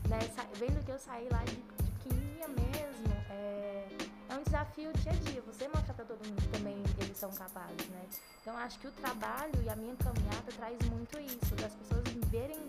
né, 0.10 0.20
vendo 0.56 0.84
que 0.84 0.92
eu 0.92 1.00
saí 1.00 1.30
lá 1.32 1.42
de, 1.46 1.56
química 2.04 2.50
mesmo, 2.50 3.14
é, 3.30 3.88
é 4.28 4.36
um 4.36 4.44
desafio 4.44 4.92
dia 4.92 5.12
a 5.14 5.16
dia, 5.16 5.42
você 5.42 5.70
mostrar 5.70 5.94
para 5.94 6.04
todo 6.04 6.28
mundo 6.28 6.42
que 6.42 6.50
também 6.50 6.84
eles 7.00 7.18
são 7.18 7.32
capazes, 7.32 7.88
né? 7.88 8.06
Então 8.42 8.58
acho 8.58 8.78
que 8.80 8.88
o 8.88 8.92
trabalho 8.92 9.64
e 9.64 9.70
a 9.70 9.76
minha 9.78 9.96
caminhada 9.96 10.52
traz 10.58 10.78
muito 10.90 11.18
isso, 11.18 11.56
das 11.56 11.74
pessoas 11.76 12.04
verem 12.30 12.60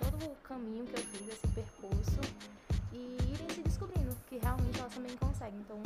todo 0.00 0.24
o 0.24 0.34
caminho 0.36 0.86
que 0.86 0.98
eu 0.98 1.04
fiz, 1.04 1.28
esse 1.28 1.46
percurso, 1.48 2.20
e 2.92 3.18
irem 3.30 3.48
se 3.50 3.60
descobrindo 3.60 4.16
que 4.26 4.38
realmente 4.38 4.80
elas 4.80 4.94
também 4.94 5.14
conseguem. 5.18 5.60
Então 5.60 5.82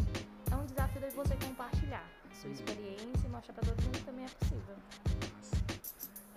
é 0.53 0.55
um 0.55 0.67
desafio 0.67 1.01
de 1.01 1.17
você 1.17 1.35
compartilhar 1.45 2.20
sua 2.41 2.51
experiência 2.51 3.27
e 3.27 3.29
mostrar 3.29 3.55
para 3.55 3.65
todo 3.65 3.83
mundo 3.83 3.99
que 3.99 4.05
também 4.05 4.25
é 4.25 4.29
possível. 4.29 4.77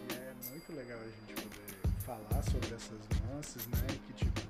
E 0.09 0.13
é 0.13 0.33
muito 0.49 0.73
legal 0.75 0.99
a 0.99 1.03
gente 1.05 1.33
poder 1.41 1.99
falar 2.05 2.43
sobre 2.43 2.75
essas 2.75 2.99
nuances, 3.27 3.67
né? 3.67 3.87
Que 4.07 4.13
tipo, 4.13 4.41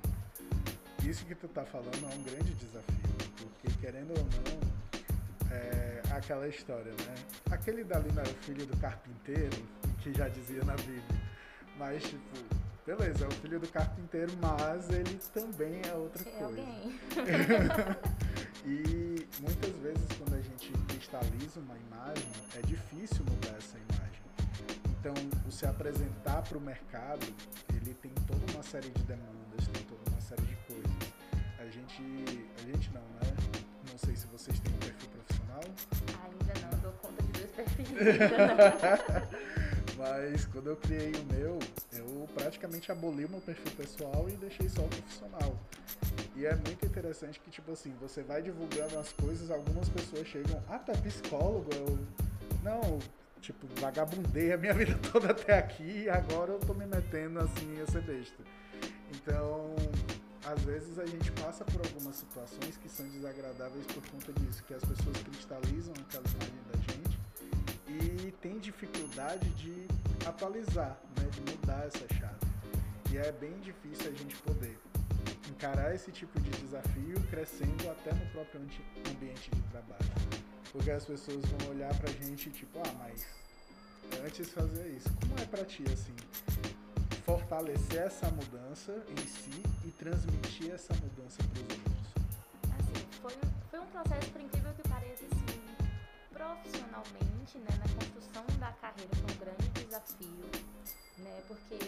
isso 1.08 1.24
que 1.26 1.34
tu 1.34 1.48
tá 1.48 1.64
falando 1.64 1.94
é 2.10 2.14
um 2.14 2.22
grande 2.22 2.54
desafio, 2.54 3.30
porque 3.38 3.68
querendo 3.80 4.10
ou 4.10 4.24
não, 4.24 5.54
é 5.56 6.02
aquela 6.16 6.48
história, 6.48 6.92
né? 6.92 7.14
Aquele 7.50 7.84
dali 7.84 8.10
não 8.12 8.22
era 8.22 8.30
o 8.30 8.34
filho 8.34 8.66
do 8.66 8.76
carpinteiro, 8.78 9.62
que 10.00 10.12
já 10.12 10.28
dizia 10.28 10.64
na 10.64 10.74
Bíblia, 10.74 11.02
mas 11.78 12.02
tipo, 12.02 12.36
beleza, 12.86 13.24
é 13.24 13.28
o 13.28 13.30
filho 13.32 13.60
do 13.60 13.68
carpinteiro, 13.68 14.32
mas 14.40 14.90
ele 14.90 15.18
também 15.32 15.80
é 15.88 15.94
outra 15.94 16.22
É 16.22 16.32
coisa. 16.32 16.44
alguém. 16.46 17.00
e 18.64 19.26
muitas 19.40 19.72
vezes 19.82 20.06
quando 20.18 20.34
a 20.34 20.40
gente 20.40 20.72
cristaliza 20.88 21.60
uma 21.60 21.76
imagem, 21.76 22.26
é 22.56 22.62
difícil 22.62 23.22
mudar 23.24 23.56
essa 23.58 23.76
imagem. 23.76 24.22
Então, 24.88 25.12
o 25.46 25.52
se 25.52 25.66
apresentar 25.66 26.40
para 26.42 26.56
o 26.56 26.60
mercado, 26.60 27.26
ele 27.74 27.92
tem 27.94 28.12
toda 28.26 28.40
uma 28.52 28.62
série 28.62 28.88
de 28.88 29.02
demandas, 29.02 29.68
tem 29.72 29.82
toda 29.84 30.10
uma 30.10 30.20
série 30.20 30.42
de 30.42 30.56
coisas. 30.66 30.90
A 31.58 31.66
gente, 31.66 32.02
a 32.58 32.62
gente 32.62 32.90
não, 32.94 33.02
né? 33.02 33.36
Não 33.90 33.98
sei 33.98 34.16
se 34.16 34.26
vocês 34.28 34.58
têm 34.60 34.72
um 34.72 34.78
perfil 34.78 35.10
profissional, 35.10 35.60
Ainda 35.60 36.54
não 36.72 36.78
dou 36.80 36.92
conta 36.92 37.22
de 37.22 37.32
dois 37.32 37.50
perfis. 37.50 37.88
mas 39.98 40.46
quando 40.46 40.68
eu 40.68 40.76
criei 40.76 41.12
o 41.12 41.24
meu, 41.32 41.58
eu 41.92 42.26
praticamente 42.34 42.90
aboli 42.90 43.26
o 43.26 43.28
meu 43.28 43.40
perfil 43.40 43.70
pessoal 43.72 44.26
e 44.28 44.32
deixei 44.36 44.70
só 44.70 44.82
o 44.82 44.88
profissional. 44.88 45.54
E 46.36 46.46
é 46.46 46.54
muito 46.54 46.84
interessante 46.84 47.38
que, 47.38 47.50
tipo 47.50 47.72
assim, 47.72 47.94
você 48.00 48.22
vai 48.22 48.42
divulgando 48.42 48.98
as 48.98 49.12
coisas, 49.12 49.50
algumas 49.50 49.88
pessoas 49.88 50.26
chegam, 50.26 50.60
ah, 50.68 50.80
é 50.88 50.96
psicólogo? 50.96 51.70
Eu, 51.72 51.98
não, 52.62 52.98
tipo, 53.40 53.68
vagabundei 53.80 54.52
a 54.52 54.56
minha 54.56 54.74
vida 54.74 54.98
toda 55.12 55.30
até 55.30 55.58
aqui 55.58 56.04
e 56.04 56.10
agora 56.10 56.52
eu 56.52 56.58
tô 56.58 56.74
me 56.74 56.86
metendo 56.86 57.38
assim 57.38 57.80
a 57.80 57.86
ser 57.86 58.02
besta. 58.02 58.42
Então, 59.14 59.76
às 60.44 60.60
vezes 60.62 60.98
a 60.98 61.06
gente 61.06 61.30
passa 61.32 61.64
por 61.64 61.80
algumas 61.86 62.16
situações 62.16 62.76
que 62.78 62.88
são 62.88 63.08
desagradáveis 63.10 63.86
por 63.86 64.02
conta 64.10 64.32
disso, 64.40 64.64
que 64.64 64.74
as 64.74 64.84
pessoas 64.84 65.16
cristalizam 65.22 65.94
aquela 66.00 66.24
imagem 66.26 66.62
da 66.72 66.92
gente 66.92 68.24
e 68.26 68.32
tem 68.32 68.58
dificuldade 68.58 69.48
de 69.50 69.86
atualizar, 70.26 70.98
né, 71.16 71.28
de 71.30 71.40
mudar 71.52 71.86
essa 71.86 72.06
chave. 72.14 72.34
E 73.12 73.18
é 73.18 73.30
bem 73.30 73.56
difícil 73.60 74.10
a 74.10 74.14
gente 74.14 74.36
poder 74.38 74.76
encarar 75.50 75.94
esse 75.94 76.10
tipo 76.12 76.40
de 76.40 76.50
desafio 76.50 77.20
crescendo 77.30 77.90
até 77.90 78.12
no 78.12 78.26
próprio 78.32 78.60
ambiente 79.10 79.50
de 79.50 79.62
trabalho. 79.70 80.04
Porque 80.72 80.90
as 80.90 81.04
pessoas 81.04 81.44
vão 81.44 81.70
olhar 81.70 81.94
pra 81.98 82.10
gente 82.12 82.50
tipo, 82.50 82.78
ah, 82.80 82.92
mas 82.98 83.26
antes 84.24 84.50
fazer 84.50 84.88
isso. 84.96 85.08
Como 85.20 85.38
é 85.40 85.44
pra 85.46 85.64
ti, 85.64 85.84
assim, 85.92 86.14
fortalecer 87.24 88.00
essa 88.02 88.28
mudança 88.30 88.92
em 89.08 89.26
si 89.26 89.62
e 89.84 89.90
transmitir 89.92 90.72
essa 90.72 90.92
mudança 90.94 91.38
pros 91.44 91.62
outros? 91.62 92.04
Assim, 92.78 93.06
foi, 93.22 93.32
um- 93.34 93.68
foi 93.70 93.80
um 93.80 93.86
processo, 93.86 94.30
por 94.30 94.40
incrível 94.40 94.72
que 94.74 94.88
pareça, 94.88 95.24
assim, 95.24 95.60
profissionalmente, 96.32 97.58
né, 97.58 97.70
na 97.78 97.94
construção 97.94 98.44
da 98.58 98.72
carreira 98.72 99.10
foi 99.14 99.34
um 99.34 99.38
grande 99.38 99.68
desafio, 99.84 100.50
né, 101.18 101.42
porque 101.48 101.78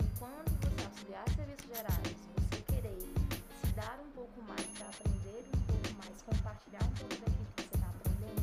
enquanto 0.00 0.50
você 0.62 0.84
auxiliar 0.86 1.24
serviços 1.34 1.66
gerais, 1.66 2.16
você 2.50 2.55
se 2.88 3.72
dar 3.74 3.98
um 4.00 4.10
pouco 4.10 4.42
mais 4.42 4.66
para 4.78 4.86
aprender 4.86 5.44
um 5.54 5.60
pouco 5.66 5.90
mais, 5.98 6.22
compartilhar 6.22 6.84
um 6.84 6.94
pouco 6.96 7.14
daquilo 7.16 7.46
que 7.56 7.62
você 7.62 7.74
está 7.74 7.88
aprendendo, 7.88 8.42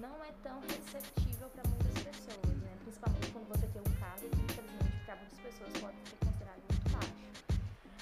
não 0.00 0.24
é 0.24 0.32
tão 0.42 0.60
receptível 0.60 1.48
para 1.50 1.64
muitas 1.68 2.02
pessoas, 2.02 2.56
né, 2.62 2.72
principalmente 2.82 3.30
quando 3.32 3.48
você 3.48 3.66
tem 3.66 3.82
um 3.82 3.94
cargo 4.00 4.28
que, 4.28 4.42
infelizmente, 4.42 5.04
para 5.04 5.16
muitas 5.16 5.38
pessoas 5.38 5.72
pode 5.80 5.96
ser 6.08 6.16
considerado 6.24 6.60
muito 6.68 6.88
baixo. 6.90 7.26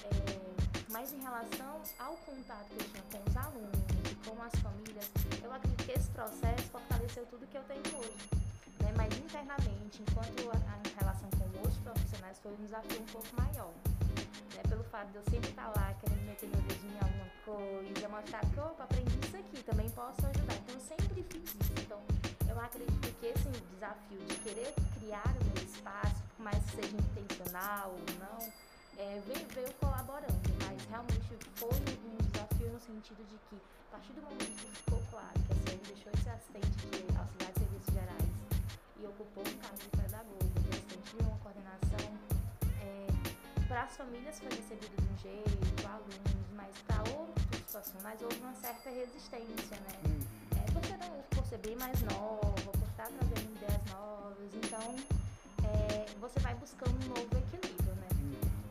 É, 0.04 0.90
mas 0.90 1.12
em 1.12 1.20
relação 1.20 1.82
ao 1.98 2.16
contato 2.16 2.66
que 2.68 2.80
eu 2.80 2.88
tinha 2.90 3.04
com 3.10 3.30
os 3.30 3.36
alunos 3.36 3.80
e 4.10 4.14
com 4.26 4.42
as 4.42 4.54
famílias, 4.60 5.10
eu 5.42 5.52
acredito 5.52 5.84
que 5.84 5.92
esse 5.92 6.10
processo 6.10 6.64
fortaleceu 6.70 7.26
tudo 7.26 7.46
que 7.46 7.56
eu 7.56 7.64
tenho 7.64 7.98
hoje. 7.98 8.28
Né? 8.80 8.92
Mas 8.96 9.16
internamente, 9.18 10.02
enquanto 10.02 10.50
a, 10.50 10.56
a 10.56 11.00
relação 11.00 11.30
com 11.30 11.44
outros 11.58 11.78
profissionais 11.78 12.38
foi 12.38 12.52
um 12.52 12.56
desafio 12.56 13.00
um 13.00 13.06
pouco 13.06 13.28
maior. 13.36 13.72
Né? 14.54 14.62
Pelo 14.68 14.84
fato 14.84 15.08
de 15.10 15.16
eu 15.16 15.22
sempre 15.24 15.50
estar 15.50 15.68
lá 15.68 15.94
querendo 16.00 16.26
meter 16.26 16.48
meu 16.48 16.60
dedinho 16.62 16.94
em 16.94 17.04
alguma 17.04 17.30
coisa, 17.44 18.08
mostrar 18.08 18.40
que, 18.40 18.60
opa, 18.60 18.84
aprendi 18.84 19.18
isso 19.24 19.36
aqui, 19.36 19.62
também 19.62 19.88
posso 19.90 20.26
ajudar. 20.26 20.54
Então 20.54 20.74
eu 20.74 20.80
sempre 20.80 21.22
fiz 21.22 21.54
isso. 21.54 21.72
Então 21.80 22.00
eu 22.48 22.60
acredito 22.60 23.16
que 23.20 23.26
esse 23.26 23.48
desafio 23.72 24.18
de 24.26 24.34
querer 24.36 24.74
criar 24.98 25.34
o 25.40 25.44
meu 25.44 25.64
espaço, 25.64 26.22
por 26.36 26.42
mais 26.42 26.58
que 26.64 26.82
seja 26.82 26.96
intencional 26.96 27.90
ou 27.90 28.04
não, 28.18 28.52
é, 28.98 29.20
veio, 29.26 29.46
veio 29.54 29.72
colaborando, 29.80 30.50
mas 30.66 30.84
realmente 30.90 31.38
foi 31.54 31.70
um 31.70 32.16
desafio 32.26 32.70
no 32.72 32.80
sentido 32.80 33.24
de 33.24 33.38
que, 33.48 33.56
a 33.88 33.92
partir 33.92 34.12
do 34.12 34.22
momento 34.22 34.44
que 34.44 34.76
ficou 34.76 35.02
claro 35.10 35.34
que 35.46 35.52
a 35.52 35.56
CM 35.56 35.80
deixou 35.86 36.12
de 36.12 36.22
ser 36.22 36.30
assistente 36.30 36.86
de 36.90 37.16
auxiliar 37.16 37.52
de 37.52 37.58
serviços 37.60 37.94
gerais 37.94 38.28
e 38.98 39.06
ocupou 39.06 39.44
um 39.46 39.56
cargo 39.56 39.78
de 39.78 39.88
pedagogo, 39.88 40.60
de 40.60 40.68
assistente 40.68 41.16
de 41.16 41.22
uma 41.22 41.38
coordenação, 41.38 42.29
para 43.70 43.82
as 43.84 43.96
famílias 43.96 44.36
foi 44.40 44.48
recebido 44.48 44.96
de 45.00 45.14
um 45.14 45.18
jeito, 45.18 45.86
alunos, 45.86 46.50
mas 46.56 46.74
para 46.88 46.98
outros 47.16 47.70
profissionais 47.70 48.20
houve 48.20 48.36
uma 48.40 48.52
certa 48.54 48.90
resistência, 48.90 49.76
né? 49.86 50.26
É, 50.58 50.72
por, 50.72 50.84
ser, 50.84 50.98
por 51.30 51.46
ser 51.46 51.58
bem 51.58 51.76
mais 51.76 52.02
nova, 52.02 52.50
por 52.50 52.88
estar 52.90 53.06
trazendo 53.06 53.54
ideias 53.54 53.84
novas, 53.92 54.50
então 54.56 54.96
é, 55.62 56.04
você 56.18 56.40
vai 56.40 56.52
buscando 56.56 56.96
um 57.04 57.08
novo 57.10 57.30
equilíbrio, 57.38 57.94
né? 57.94 58.08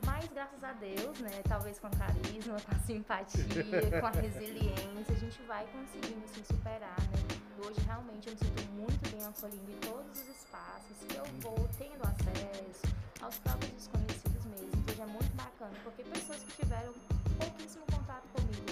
Mas 0.05 0.27
graças 0.33 0.61
a 0.65 0.73
Deus, 0.73 1.17
né, 1.19 1.31
talvez 1.47 1.79
com 1.79 1.87
a 1.87 1.91
carisma, 1.91 2.59
com 2.59 2.75
a 2.75 2.79
simpatia, 2.79 4.01
com 4.01 4.05
a 4.05 4.11
resiliência, 4.11 5.15
a 5.15 5.17
gente 5.17 5.41
vai 5.43 5.65
conseguindo 5.67 6.27
se 6.27 6.43
superar, 6.43 6.99
né? 6.99 7.39
Hoje 7.65 7.79
realmente 7.85 8.27
eu 8.27 8.33
me 8.33 8.39
sinto 8.39 8.71
muito 8.73 9.11
bem 9.11 9.25
acolhendo 9.25 9.71
em 9.71 9.79
todos 9.79 10.21
os 10.21 10.27
espaços 10.27 10.97
que 11.07 11.15
eu 11.15 11.23
vou 11.39 11.69
tendo 11.77 12.03
acesso 12.03 12.81
aos 13.21 13.37
próprios 13.37 13.71
desconhecidos 13.71 14.45
mesmo. 14.45 14.78
É 14.99 15.05
muito 15.05 15.33
bacana, 15.33 15.71
porque 15.81 16.03
pessoas 16.03 16.43
que 16.43 16.61
tiveram 16.61 16.93
pouquíssimo 17.39 17.85
contato 17.85 18.27
comigo 18.33 18.65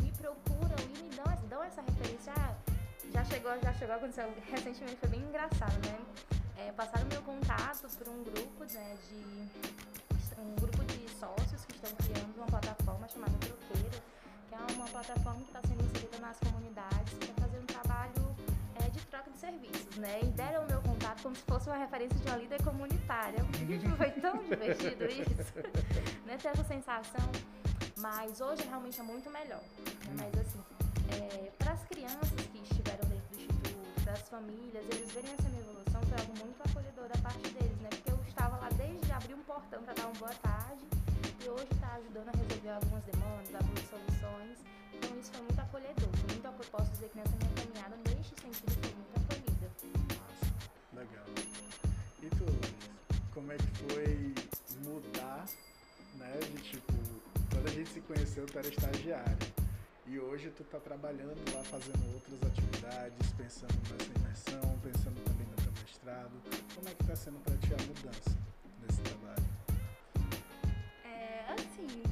me 0.00 0.10
procuram 0.12 0.76
e 0.80 1.02
me 1.02 1.10
dão, 1.14 1.24
dão 1.46 1.62
essa 1.62 1.82
referência. 1.82 2.32
Ah, 2.38 2.54
já 3.12 3.22
chegou, 3.26 3.52
já 3.60 3.70
chegou, 3.74 3.94
aconteceu 3.94 4.32
recentemente, 4.50 4.96
foi 4.96 5.10
bem 5.10 5.20
engraçado, 5.20 5.76
né? 5.86 6.00
É, 6.56 6.72
passaram 6.72 7.06
meu 7.08 7.20
contato 7.20 7.86
por 7.98 8.08
um 8.08 8.24
grupo, 8.24 8.64
né, 8.72 8.96
de 9.10 10.40
um 10.40 10.54
grupo 10.56 10.82
de 10.84 11.06
sócios 11.20 11.66
que 11.66 11.74
estão 11.74 11.90
criando 11.96 12.34
uma 12.34 12.46
plataforma 12.46 13.06
chamada 13.06 13.32
Troqueira, 13.40 14.02
que 14.48 14.54
é 14.54 14.74
uma 14.74 14.88
plataforma 14.88 15.40
que 15.40 15.48
está 15.48 15.60
sendo 15.68 15.84
inserida 15.84 16.18
nas 16.18 16.38
comunidades 16.38 17.12
troca 19.14 19.30
de 19.30 19.38
serviços, 19.38 19.96
né? 19.96 20.18
E 20.22 20.26
deram 20.26 20.64
o 20.64 20.66
meu 20.66 20.80
contato 20.82 21.22
como 21.22 21.36
se 21.36 21.42
fosse 21.42 21.68
uma 21.68 21.76
referência 21.76 22.18
de 22.18 22.26
uma 22.26 22.36
líder 22.36 22.60
comunitária. 22.64 23.38
Foi 23.96 24.10
tão 24.10 24.38
divertido 24.42 25.04
isso, 25.04 25.54
né? 26.26 26.36
Ter 26.36 26.48
essa 26.48 26.64
sensação. 26.64 27.30
Mas 27.98 28.40
hoje 28.40 28.64
realmente 28.64 28.98
é 28.98 29.02
muito 29.04 29.30
melhor. 29.30 29.62
Né? 30.08 30.14
Mas 30.18 30.46
assim, 30.46 30.60
é, 31.12 31.52
para 31.58 31.72
as 31.72 31.84
crianças 31.84 32.28
que 32.30 32.58
estiveram 32.58 33.08
dentro 33.08 33.28
do 33.30 33.36
instituto, 33.36 34.02
para 34.02 34.14
as 34.14 34.28
famílias, 34.28 34.84
eles 34.90 35.12
verem 35.12 35.30
essa 35.30 35.48
minha 35.48 35.62
evolução 35.62 36.02
foi 36.02 36.18
algo 36.18 36.34
muito 36.44 36.60
acolhedor 36.68 37.08
da 37.08 37.22
parte 37.22 37.48
deles, 37.50 37.78
né? 37.78 37.90
Porque 37.90 38.10
eu 38.10 38.18
estava 38.26 38.56
lá 38.56 38.68
desde 38.70 39.12
abrir 39.12 39.34
um 39.34 39.42
portão 39.44 39.80
para 39.84 39.94
dar 39.94 40.06
uma 40.06 40.18
boa 40.18 40.34
tarde 40.42 40.82
e 41.44 41.48
hoje 41.48 41.68
está 41.70 41.94
ajudando 41.94 42.28
a 42.30 42.36
resolver 42.36 42.70
algumas 42.70 43.04
demandas, 43.04 43.54
algumas 43.54 43.84
soluções. 43.88 44.58
Então 44.92 45.16
isso 45.20 45.30
foi 45.30 45.42
muito 45.42 45.60
acolhedor. 45.60 46.10
Muito, 46.28 46.44
eu 46.44 46.70
posso 46.70 46.90
dizer 46.92 47.08
que 47.10 47.18
nessa 47.18 47.36
minha 47.36 47.54
caminhada, 47.54 47.96
neste 48.10 48.34
sentido, 48.40 48.73
como 53.34 53.52
é 53.52 53.56
que 53.56 53.66
foi 53.66 54.34
mudar, 54.84 55.44
né, 56.14 56.38
de 56.52 56.62
tipo, 56.62 56.92
quando 57.50 57.66
a 57.66 57.70
gente 57.70 57.90
se 57.90 58.00
conheceu, 58.02 58.46
tu 58.46 58.58
era 58.58 58.68
estagiário. 58.68 59.36
E 60.06 60.20
hoje 60.20 60.50
tu 60.50 60.62
tá 60.64 60.78
trabalhando 60.78 61.40
lá, 61.52 61.64
fazendo 61.64 62.14
outras 62.14 62.40
atividades, 62.44 63.32
pensando 63.32 63.74
nessa 63.90 64.18
imersão, 64.18 64.78
pensando 64.80 65.20
também 65.24 65.46
no 65.48 65.56
teu 65.56 65.72
mestrado. 65.82 66.30
Como 66.74 66.88
é 66.88 66.94
que 66.94 67.04
tá 67.04 67.16
sendo 67.16 67.40
pra 67.40 67.56
ti 67.56 67.74
a 67.74 67.82
mudança 67.82 68.38
nesse 68.80 69.00
trabalho? 69.00 69.44
É, 71.04 71.52
assim. 71.54 72.02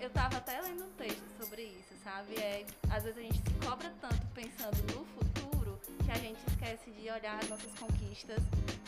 eu 0.00 0.10
tava 0.10 0.38
até 0.38 0.60
lendo 0.62 0.84
um 0.84 0.90
texto 0.92 1.24
sobre 1.38 1.62
isso, 1.62 1.94
sabe? 2.02 2.34
É, 2.40 2.66
às 2.90 3.04
vezes 3.04 3.18
a 3.18 3.22
gente 3.22 3.38
se 3.38 3.66
cobra 3.66 3.92
tanto 4.00 4.26
pensando 4.34 4.76
no 4.94 5.04
futuro 5.04 5.55
que 6.04 6.10
a 6.10 6.14
gente 6.18 6.38
esquece 6.48 6.90
de 6.90 7.10
olhar 7.10 7.38
as 7.42 7.48
nossas 7.48 7.72
conquistas 7.78 8.38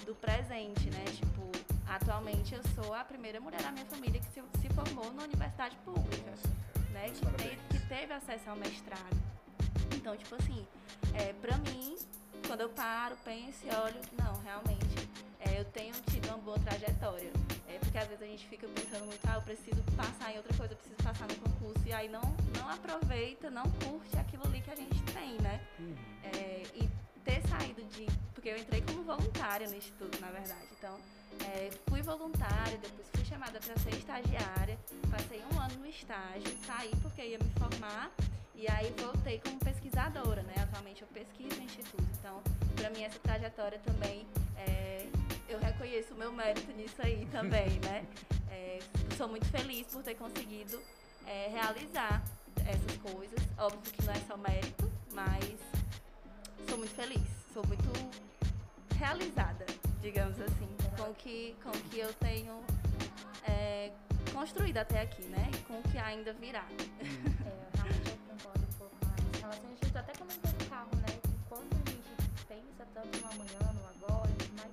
do 0.07 0.15
presente, 0.15 0.91
né? 0.91 1.05
Tipo, 1.15 1.51
atualmente 1.89 2.55
eu 2.55 2.63
sou 2.75 2.95
a 2.95 3.05
primeira 3.05 3.41
mulher 3.41 3.63
da 3.63 3.71
minha 3.73 3.87
família 3.87 4.21
que 4.21 4.27
se, 4.33 4.43
se 4.61 4.69
formou 4.75 5.13
na 5.13 5.25
universidade 5.25 5.77
pública 5.85 6.33
né? 6.93 7.11
Que, 7.11 7.27
te- 7.45 7.59
que 7.71 7.87
teve 7.89 8.13
acesso 8.13 8.49
ao 8.51 8.57
mestrado. 8.57 9.17
Então, 9.95 10.17
tipo 10.17 10.35
assim, 10.37 10.67
é, 11.15 11.33
pra 11.35 11.57
mim, 11.59 11.97
quando 12.47 12.63
eu 12.63 12.69
paro, 12.71 13.17
penso 13.25 13.59
e 13.67 13.69
olho, 13.75 14.01
não, 14.19 14.41
realmente, 14.43 15.09
é, 15.41 15.61
eu 15.61 15.65
tenho 15.67 15.95
tido 16.11 16.27
uma 16.29 16.39
boa 16.39 16.59
trajetória. 16.59 17.31
É, 17.69 17.79
porque 17.79 17.99
às 17.99 18.09
vezes 18.09 18.23
a 18.23 18.27
gente 18.27 18.47
fica 18.49 18.67
pensando 18.69 19.07
muito, 19.07 19.21
ah, 19.29 19.35
eu 19.35 19.43
preciso 19.43 19.83
passar 19.97 20.33
em 20.33 20.37
outra 20.37 20.57
coisa, 20.57 20.73
eu 20.73 20.77
preciso 20.77 21.03
passar 21.03 21.27
no 21.29 21.37
concurso, 21.37 21.83
e 21.87 21.93
aí 21.93 22.09
não, 22.09 22.23
não 22.57 22.69
aproveita, 22.69 23.51
não 23.51 23.65
curte 23.83 24.17
aquilo 24.19 24.43
ali 24.47 24.61
que 24.61 24.71
a 24.71 24.77
gente 24.77 25.03
tem, 25.13 25.39
né? 25.41 25.61
Uhum. 25.79 25.95
É, 26.25 26.63
e 26.75 26.89
ter 27.25 27.43
saído 27.49 27.83
de. 27.85 28.07
Porque 28.35 28.49
eu 28.49 28.57
entrei 28.57 28.81
como 28.83 29.03
voluntária 29.03 29.69
no 29.69 29.75
instituto, 29.75 30.21
na 30.21 30.31
verdade. 30.31 30.67
Então, 30.79 30.99
É, 31.41 31.71
fui 31.89 32.03
voluntária, 32.03 32.77
depois 32.79 33.07
fui 33.15 33.25
chamada 33.25 33.61
para 33.61 33.77
ser 33.79 33.95
estagiária, 33.95 34.77
passei 35.11 35.41
um 35.53 35.61
ano 35.61 35.77
no 35.79 35.87
estágio, 35.87 36.51
saí 36.67 36.91
porque 37.03 37.23
ia 37.23 37.39
me 37.39 37.51
formar 37.51 38.11
e 38.59 38.67
aí 38.69 38.93
voltei 38.99 39.39
como 39.39 39.57
pesquisadora, 39.61 40.43
né? 40.43 40.55
Atualmente 40.61 41.03
eu 41.03 41.09
pesquiso 41.09 41.57
no 41.57 41.63
Instituto, 41.63 42.05
então 42.19 42.43
para 42.75 42.91
mim 42.91 43.05
essa 43.05 43.19
trajetória 43.21 43.79
também, 43.79 44.27
é, 44.57 45.07
eu 45.49 45.61
reconheço 45.61 46.13
o 46.13 46.17
meu 46.17 46.33
mérito 46.33 46.71
nisso 46.73 46.97
aí 46.99 47.25
também, 47.31 47.79
né? 47.85 48.05
É, 48.51 48.81
sou 49.17 49.29
muito 49.29 49.47
feliz 49.47 49.87
por 49.87 50.03
ter 50.03 50.17
conseguido 50.17 50.83
é, 51.25 51.49
realizar 51.53 52.21
essas 52.67 53.13
coisas. 53.13 53.39
Óbvio 53.57 53.93
que 53.93 54.05
não 54.05 54.13
é 54.13 54.21
só 54.27 54.37
mérito, 54.37 54.91
mas 55.13 55.57
sou 56.69 56.79
muito 56.79 56.95
feliz, 56.97 57.29
sou 57.55 57.65
muito 57.67 57.89
realizada, 58.99 59.67
digamos 60.03 60.41
assim, 60.41 60.69
com 60.97 61.11
o 61.11 61.15
que, 61.15 61.55
com 61.63 61.71
o 61.71 61.81
que 61.91 62.01
eu 62.01 62.13
tenho 62.15 62.61
é, 63.49 63.93
construído 64.35 64.79
até 64.79 65.01
aqui, 65.01 65.23
né? 65.23 65.49
E 65.55 65.59
com 65.59 65.79
o 65.79 65.83
que 65.83 65.97
ainda 65.99 66.33
virá. 66.33 66.65
É, 67.45 67.69
realmente 67.77 68.18
concordo 68.39 68.65
um 68.65 68.79
pouco 68.79 68.97
mais. 69.05 69.19
Em 69.19 69.41
relação 69.41 69.67
a 69.67 69.85
gente 69.85 69.99
até 69.99 70.13
comentou 70.15 70.53
no 70.53 70.67
carro, 70.71 70.97
né? 70.97 71.09
Que 71.23 71.33
quando 71.49 71.73
a 71.75 71.91
gente 71.91 72.45
pensa 72.47 72.87
tanto 72.95 73.19
no 73.19 73.27
amanhã, 73.27 73.65
no 73.75 73.83
agora 73.89 74.31
e 74.31 74.35
tudo 74.35 74.55
mais, 74.57 74.73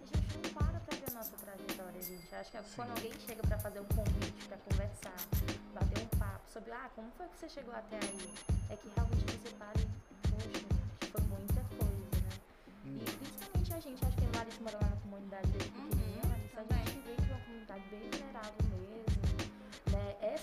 a 0.00 0.04
gente 0.04 0.36
não 0.36 0.50
para 0.52 0.80
pra 0.80 0.96
ver 0.96 1.10
a 1.10 1.14
nossa 1.14 1.36
trajetória, 1.36 2.02
gente. 2.02 2.34
Acho 2.34 2.50
que 2.50 2.56
é 2.56 2.64
quando 2.76 2.90
alguém 2.90 3.12
chega 3.26 3.42
pra 3.42 3.58
fazer 3.58 3.80
um 3.80 3.88
convite, 3.96 4.48
pra 4.48 4.58
conversar, 4.58 5.16
bater 5.72 6.02
um 6.02 6.18
papo 6.18 6.50
sobre, 6.52 6.72
ah, 6.72 6.90
como 6.94 7.10
foi 7.16 7.26
que 7.28 7.38
você 7.38 7.48
chegou 7.48 7.74
até 7.74 7.96
aí? 7.96 8.34
É 8.70 8.76
que 8.76 8.88
realmente 8.94 9.24
você 9.24 9.50
para 9.56 9.80
e, 9.80 9.86
poxa, 10.28 10.64
que 11.00 11.06
foi 11.06 11.20
muita 11.22 11.60
coisa, 11.72 12.16
né? 12.20 12.32
Hum. 12.84 12.98
E 13.00 13.10
principalmente 13.16 13.72
a 13.72 13.80
gente, 13.80 14.04
acho 14.04 14.16
que 14.16 14.24
a 14.24 14.38
Larissa 14.38 14.60
mora 14.62 14.78
lá 14.82 14.88
na 14.90 14.96
comunidade 14.96 15.48
desde 15.48 15.70
Uhum, 15.70 15.88
pequenininha, 15.88 16.22
Larissa, 16.28 16.60
a 16.60 16.84
gente 16.84 17.00
veio 17.00 17.16
de 17.16 17.32
uma 17.32 17.40
comunidade 17.40 17.84
bem 17.90 18.10
vulnerável 18.10 18.52
mesmo. 18.64 18.75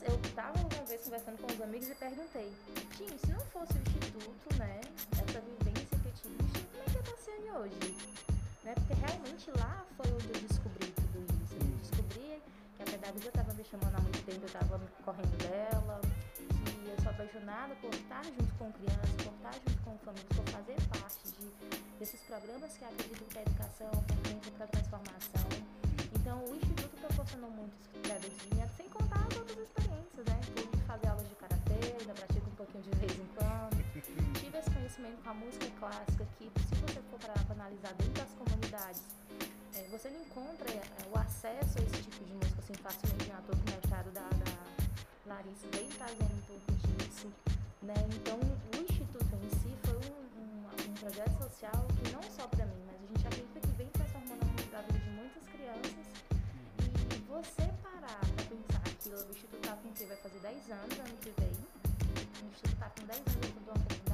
Eu 0.02 0.18
tava 0.34 0.58
uma 0.58 0.86
vez 0.86 1.02
conversando 1.04 1.38
com 1.38 1.54
os 1.54 1.62
amigos 1.62 1.88
e 1.88 1.94
perguntei, 1.96 2.52
Tim, 2.98 3.16
se 3.16 3.32
não 3.32 3.40
fosse 3.54 3.74
o 3.74 3.78
Instituto, 3.78 4.58
né, 4.58 4.82
essa 5.12 5.40
vivência 5.40 6.00
que 6.00 6.08
eu 6.08 6.14
tive, 6.14 6.66
como 6.72 6.82
é 6.82 6.90
que 6.90 6.98
eu 6.98 7.04
tô 7.04 7.18
sendo 7.18 7.58
hoje? 7.60 7.96
Né? 8.64 8.74
Porque 8.74 8.94
realmente 8.96 9.52
lá 9.52 9.86
foi 9.96 10.12
onde 10.12 10.28
eu 10.28 10.48
descobri 10.48 10.88
tudo 10.98 11.22
isso. 11.22 11.54
Eu 11.54 11.78
descobri 11.78 12.42
que 12.76 12.82
a 12.82 12.86
pedagogia 12.86 13.30
estava 13.30 13.54
me 13.54 13.64
chamando 13.64 13.96
há 13.96 14.02
muito 14.02 14.26
tempo, 14.26 14.42
eu 14.42 14.48
estava 14.48 14.82
correndo 15.06 15.38
dela, 15.38 16.02
que 16.36 16.90
eu 16.90 17.04
sou 17.04 17.12
apaixonada 17.12 17.76
por 17.76 17.94
estar 17.94 18.24
junto 18.26 18.54
com 18.56 18.72
crianças, 18.74 19.12
por 19.22 19.34
estar 19.34 19.54
junto 19.54 19.84
com 19.84 19.98
famílias, 20.00 20.34
por 20.36 20.50
fazer 20.50 20.78
parte 20.90 21.28
de, 21.38 21.46
desses 22.00 22.20
programas 22.22 22.76
que 22.76 22.84
acreditam 22.84 23.28
que 23.28 23.38
a 23.38 23.42
educação 23.44 23.92
ferramenta 24.10 24.52
para 24.58 24.66
a 24.66 24.68
transformação. 24.68 25.48
Então, 26.16 26.44
o 26.46 26.56
Instituto 26.56 26.98
proporcionou 26.98 27.52
muito 27.52 27.76
isso 27.78 28.00
para 28.02 28.18
dentro 28.18 28.48
de 28.48 28.56
mim, 28.56 28.64
sem 28.76 28.90
contar 28.90 29.28
as 29.28 29.43
música 35.34 35.68
clássica, 35.80 36.26
que 36.38 36.46
se 36.46 36.76
você 36.76 37.02
for 37.10 37.20
para 37.20 37.34
analisar 37.54 37.94
dentro 37.94 38.14
das 38.14 38.32
comunidades, 38.34 39.02
é, 39.76 39.88
você 39.90 40.10
não 40.10 40.22
encontra 40.22 40.70
é, 40.72 40.82
o 41.12 41.18
acesso 41.18 41.80
a 41.80 41.82
esse 41.82 42.04
tipo 42.04 42.24
de 42.24 42.34
música 42.34 42.60
assim 42.60 42.74
facilmente 42.76 43.30
na 43.30 43.42
toa 43.42 43.56
que 43.56 43.72
o 43.72 43.76
mestrado 43.76 44.12
da, 44.12 44.22
da 44.22 44.54
Larissa 45.26 45.68
vem 45.74 45.88
trazendo 45.90 46.34
um 46.34 46.42
pouco 46.42 46.72
disso. 46.74 47.32
Né? 47.82 47.96
Então, 48.16 48.40
o 48.40 48.76
Instituto 48.82 49.36
em 49.36 49.50
si 49.60 49.76
foi 49.84 49.96
um, 49.96 50.24
um, 50.40 50.92
um 50.92 50.94
projeto 50.94 51.38
social 51.38 51.88
que 51.98 52.12
não 52.12 52.24
só 52.24 52.48
para 52.48 52.66
mim, 52.66 52.84
mas 52.86 52.96
a 52.96 53.08
gente 53.08 53.28
acredita 53.28 53.60
que 53.60 53.74
vem 53.78 53.88
transformando 53.90 54.44
a 54.44 54.82
vida 54.82 55.00
de 55.00 55.10
muitas 55.12 55.44
crianças. 55.50 56.08
E 57.12 57.20
você 57.28 57.66
parar 57.82 58.20
para 58.20 58.46
pensar 58.46 58.84
que 59.00 59.10
o 59.10 59.32
Instituto 59.32 59.64
quê? 59.96 60.06
Vai 60.06 60.18
fazer 60.18 60.40
10 60.40 60.72
anos 60.72 61.00
ano 61.00 61.18
que 61.22 61.34
vem. 61.40 61.52
O 61.52 62.48
Instituto 62.48 62.74
está 62.74 62.90
com 62.90 63.06
10 63.06 63.20
anos 63.20 63.36
dentro 63.36 63.96
de 63.96 64.13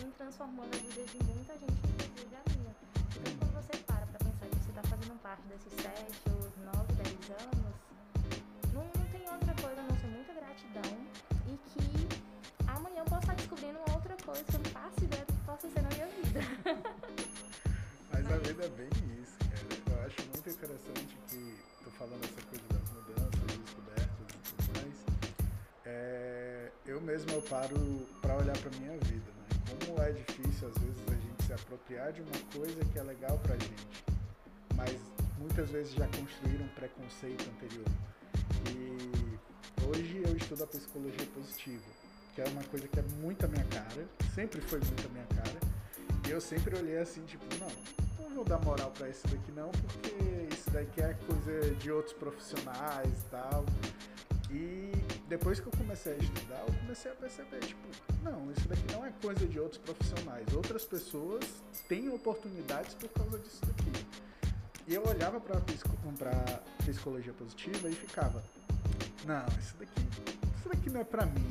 vem 0.00 0.10
transformando 0.12 0.74
a 0.74 0.78
vida 0.78 1.04
de 1.04 1.24
muita 1.24 1.52
gente, 1.58 1.80
inclusive 1.92 2.34
a 2.34 2.42
minha. 2.56 2.74
Então, 3.16 3.36
quando 3.38 3.52
você 3.52 3.76
para 3.84 4.06
para 4.06 4.18
pensar 4.18 4.46
que 4.48 4.56
você 4.56 4.70
está 4.70 4.82
fazendo 4.84 5.20
parte 5.20 5.42
desses 5.42 5.72
7 5.76 6.30
ou 6.32 6.40
9, 6.72 6.92
10 6.94 7.30
anos, 7.36 7.74
não, 8.72 8.84
não 8.96 9.06
tem 9.12 9.28
outra 9.28 9.54
coisa 9.60 9.80
a 9.80 9.84
não 9.84 9.96
ser 10.00 10.06
muita 10.06 10.32
gratidão 10.32 10.90
e 11.46 11.56
que 11.68 11.84
amanhã 12.66 13.00
eu 13.00 13.04
posso 13.04 13.20
estar 13.20 13.34
descobrindo 13.34 13.78
outra 13.92 14.16
coisa 14.24 14.44
que 14.44 14.54
eu 14.56 14.60
não 14.60 14.70
faço 14.70 15.04
ideia 15.04 15.24
do 15.26 15.32
que 15.34 15.44
possa 15.44 15.68
ser 15.68 15.82
na 15.82 15.90
minha 15.90 16.06
vida. 16.06 16.40
Mas 18.10 18.32
a 18.32 18.38
vida 18.38 18.64
é 18.64 18.68
bem 18.68 18.90
isso, 19.20 19.36
cara. 19.36 20.00
Eu 20.00 20.06
acho 20.06 20.22
muito 20.32 20.48
interessante 20.48 21.18
que 21.28 21.58
tô 21.84 21.90
falando 21.90 22.24
essa 22.24 22.40
coisa 22.48 22.64
das 22.72 22.88
mudanças, 22.88 23.58
descobertas 23.60 24.26
e 24.30 24.64
tudo 24.64 24.80
mais. 24.80 24.96
É, 25.84 26.72
eu 26.86 27.00
mesmo 27.02 27.32
eu 27.32 27.42
paro 27.42 27.76
pra 28.22 28.36
olhar 28.36 28.56
pra 28.56 28.70
minha 28.78 28.96
vida, 28.98 29.30
né? 29.32 29.39
Como 29.86 30.02
é 30.02 30.12
difícil 30.12 30.68
às 30.68 30.78
vezes 30.78 31.02
a 31.08 31.14
gente 31.14 31.44
se 31.44 31.52
apropriar 31.52 32.12
de 32.12 32.22
uma 32.22 32.38
coisa 32.54 32.84
que 32.84 32.98
é 32.98 33.02
legal 33.02 33.38
pra 33.38 33.54
gente, 33.54 34.04
mas 34.74 34.96
muitas 35.38 35.70
vezes 35.70 35.92
já 35.94 36.06
construíram 36.08 36.64
um 36.64 36.68
preconceito 36.68 37.48
anterior. 37.48 37.86
E 38.68 39.86
hoje 39.86 40.22
eu 40.24 40.36
estudo 40.36 40.64
a 40.64 40.66
psicologia 40.66 41.26
positiva, 41.34 41.84
que 42.34 42.42
é 42.42 42.44
uma 42.48 42.64
coisa 42.64 42.86
que 42.88 42.98
é 42.98 43.02
muito 43.20 43.44
a 43.44 43.48
minha 43.48 43.64
cara, 43.64 44.06
sempre 44.34 44.60
foi 44.60 44.80
muito 44.80 45.06
a 45.06 45.10
minha 45.10 45.26
cara. 45.26 45.60
E 46.28 46.30
eu 46.30 46.40
sempre 46.40 46.76
olhei 46.76 46.98
assim, 46.98 47.24
tipo, 47.24 47.44
não, 47.58 48.22
não 48.22 48.34
vou 48.36 48.44
dar 48.44 48.58
moral 48.60 48.90
pra 48.92 49.08
isso 49.08 49.26
daqui 49.26 49.52
não, 49.52 49.70
porque 49.70 50.54
isso 50.54 50.70
daqui 50.70 51.00
é 51.00 51.14
coisa 51.26 51.74
de 51.76 51.90
outros 51.90 52.14
profissionais 52.14 53.08
e 53.08 53.30
tal. 53.30 53.64
E 54.52 54.90
depois 55.28 55.60
que 55.60 55.66
eu 55.68 55.72
comecei 55.78 56.14
a 56.14 56.16
estudar, 56.16 56.64
eu 56.66 56.74
comecei 56.80 57.12
a 57.12 57.14
perceber, 57.14 57.60
tipo, 57.60 57.86
não, 58.22 58.50
isso 58.50 58.66
daqui 58.66 58.92
não 58.92 59.06
é 59.06 59.12
coisa 59.22 59.46
de 59.46 59.60
outros 59.60 59.80
profissionais. 59.80 60.46
Outras 60.54 60.84
pessoas 60.84 61.44
têm 61.88 62.08
oportunidades 62.08 62.94
por 62.94 63.08
causa 63.10 63.38
disso 63.38 63.60
daqui. 63.64 64.06
E 64.88 64.94
eu 64.94 65.06
olhava 65.06 65.40
pra 65.40 65.60
psicologia 66.78 67.32
positiva 67.32 67.88
e 67.88 67.94
ficava, 67.94 68.42
não, 69.24 69.46
isso 69.60 69.76
daqui, 69.78 70.02
isso 70.58 70.68
daqui 70.68 70.90
não 70.90 71.00
é 71.00 71.04
pra 71.04 71.26
mim, 71.26 71.48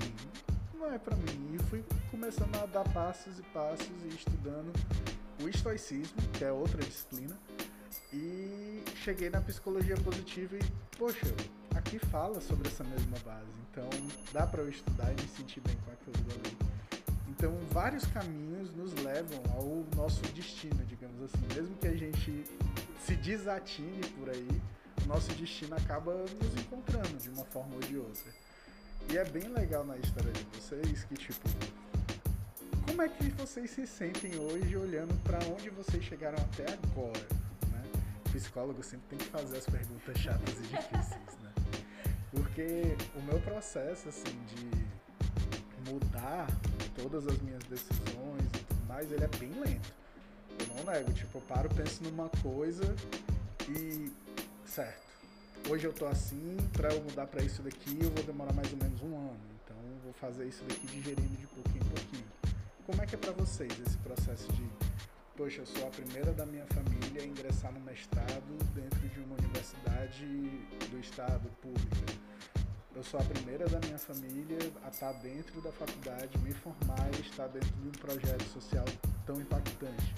não 0.74 0.92
é 0.92 0.98
pra 0.98 1.16
mim. 1.16 1.56
E 1.56 1.60
fui 1.70 1.82
começando 2.12 2.54
a 2.58 2.66
dar 2.66 2.84
passos 2.90 3.40
e 3.40 3.44
passos 3.54 3.88
e 4.04 4.10
estudando 4.10 4.74
o 5.42 5.48
estoicismo, 5.48 6.22
que 6.34 6.44
é 6.44 6.52
outra 6.52 6.82
disciplina, 6.82 7.38
e 8.12 8.84
cheguei 8.96 9.30
na 9.30 9.40
psicologia 9.40 9.96
positiva 9.96 10.58
e, 10.58 10.98
poxa, 10.98 11.34
aqui 11.76 12.00
fala 12.00 12.40
sobre 12.42 12.68
essa 12.68 12.84
mesma 12.84 13.18
base, 13.26 13.48
então 13.72 13.90
dá 14.34 14.46
pra 14.46 14.62
eu 14.62 14.70
estudar 14.70 15.12
e 15.12 15.22
me 15.22 15.28
sentir 15.30 15.62
bem 15.62 15.76
com 15.86 15.92
aquilo 15.92 16.26
dali. 16.26 16.58
Então, 17.28 17.56
vários 17.72 18.06
caminhos 18.08 18.76
nos 18.76 18.94
levam 18.96 19.42
ao 19.54 19.86
nosso 19.96 20.22
destino, 20.34 20.84
digamos 20.86 21.22
assim. 21.22 21.48
Mesmo 21.56 21.76
que 21.78 21.88
a 21.88 21.96
gente 21.96 22.44
se 23.06 23.16
desatine 23.16 24.06
por 24.18 24.30
aí, 24.30 24.62
nosso 25.08 25.32
destino 25.36 25.74
acaba 25.76 26.14
nos 26.14 26.54
encontrando 26.62 27.18
de 27.18 27.30
uma 27.30 27.46
forma 27.46 27.76
ou 27.76 27.80
de 27.80 27.98
outra. 27.98 28.34
E 29.10 29.18
é 29.18 29.24
bem 29.24 29.48
legal 29.48 29.86
na 29.86 29.98
história 29.98 30.32
de 30.34 30.44
vocês 30.54 31.06
que, 31.06 31.16
tipo, 31.16 31.50
como 32.86 33.02
é 33.02 33.08
que 33.08 33.30
vocês 33.30 33.72
se 33.72 33.88
sentem 33.88 34.38
hoje 34.38 34.76
olhando 34.76 35.16
para 35.24 35.40
onde 35.46 35.70
vocês 35.70 36.04
chegaram 36.04 36.38
até 36.38 36.66
agora, 36.74 37.26
né? 37.72 37.84
O 38.26 38.30
psicólogo 38.32 38.84
sempre 38.84 39.08
tem 39.12 39.18
que 39.20 39.26
fazer 39.32 39.58
as 39.58 39.66
perguntas 39.66 40.18
chatas 40.18 40.54
e 40.58 40.62
difíceis, 40.64 41.38
né? 41.39 41.39
Porque 42.32 42.96
o 43.16 43.22
meu 43.24 43.40
processo, 43.42 44.10
assim, 44.10 44.38
de 44.46 45.92
mudar 45.92 46.48
todas 46.96 47.28
as 47.28 47.38
minhas 47.42 47.64
decisões 47.64 48.46
e 48.54 48.64
tudo 48.66 48.88
mais, 48.88 49.12
ele 49.12 49.24
é 49.24 49.28
bem 49.28 49.52
lento. 49.60 49.94
Eu 50.60 50.68
não 50.76 50.94
nego, 50.94 51.12
tipo, 51.14 51.38
eu 51.38 51.42
paro, 51.42 51.70
penso 51.70 52.04
numa 52.04 52.30
coisa 52.42 52.96
e. 53.68 54.12
certo. 54.66 55.10
Hoje 55.70 55.86
eu 55.86 55.94
tô 55.94 56.06
assim, 56.06 56.58
pra 56.74 56.90
eu 56.94 57.02
mudar 57.02 57.28
pra 57.28 57.44
isso 57.44 57.62
daqui 57.62 57.98
eu 58.02 58.10
vou 58.12 58.24
demorar 58.24 58.54
mais 58.54 58.72
ou 58.72 58.78
menos 58.78 59.02
um 59.02 59.18
ano. 59.18 59.40
Então 59.64 59.78
vou 60.04 60.14
fazer 60.14 60.46
isso 60.46 60.64
daqui 60.64 60.88
digerindo 60.88 61.36
de 61.38 61.48
pouquinho 61.48 61.84
em 61.84 61.90
pouquinho. 61.90 62.26
Como 62.86 63.02
é 63.02 63.06
que 63.06 63.16
é 63.16 63.18
pra 63.18 63.32
vocês 63.34 63.72
esse 63.86 63.98
processo 63.98 64.52
de, 64.54 64.68
poxa, 65.36 65.62
eu 65.62 65.66
sou 65.66 65.88
a 65.88 65.92
primeira 65.92 66.32
da 66.32 66.46
minha 66.46 66.66
família 66.68 66.99
a 67.18 67.26
ingressar 67.26 67.72
no 67.72 67.80
mestrado 67.80 68.58
dentro 68.76 69.10
de 69.10 69.20
uma 69.22 69.36
universidade 69.36 70.26
do 70.92 71.00
estado 71.00 71.50
pública? 71.62 72.14
Eu 72.96 73.04
sou 73.04 73.20
a 73.20 73.24
primeira 73.24 73.68
da 73.68 73.80
minha 73.80 73.98
família 73.98 74.58
a 74.84 74.90
estar 74.90 75.14
dentro 75.14 75.62
da 75.62 75.72
faculdade, 75.72 76.38
me 76.40 76.54
formar 76.54 77.10
e 77.18 77.22
estar 77.22 77.48
dentro 77.48 77.72
de 77.72 77.88
um 77.88 77.92
projeto 77.92 78.44
social 78.50 78.86
tão 79.26 79.42
impactante. 79.42 80.14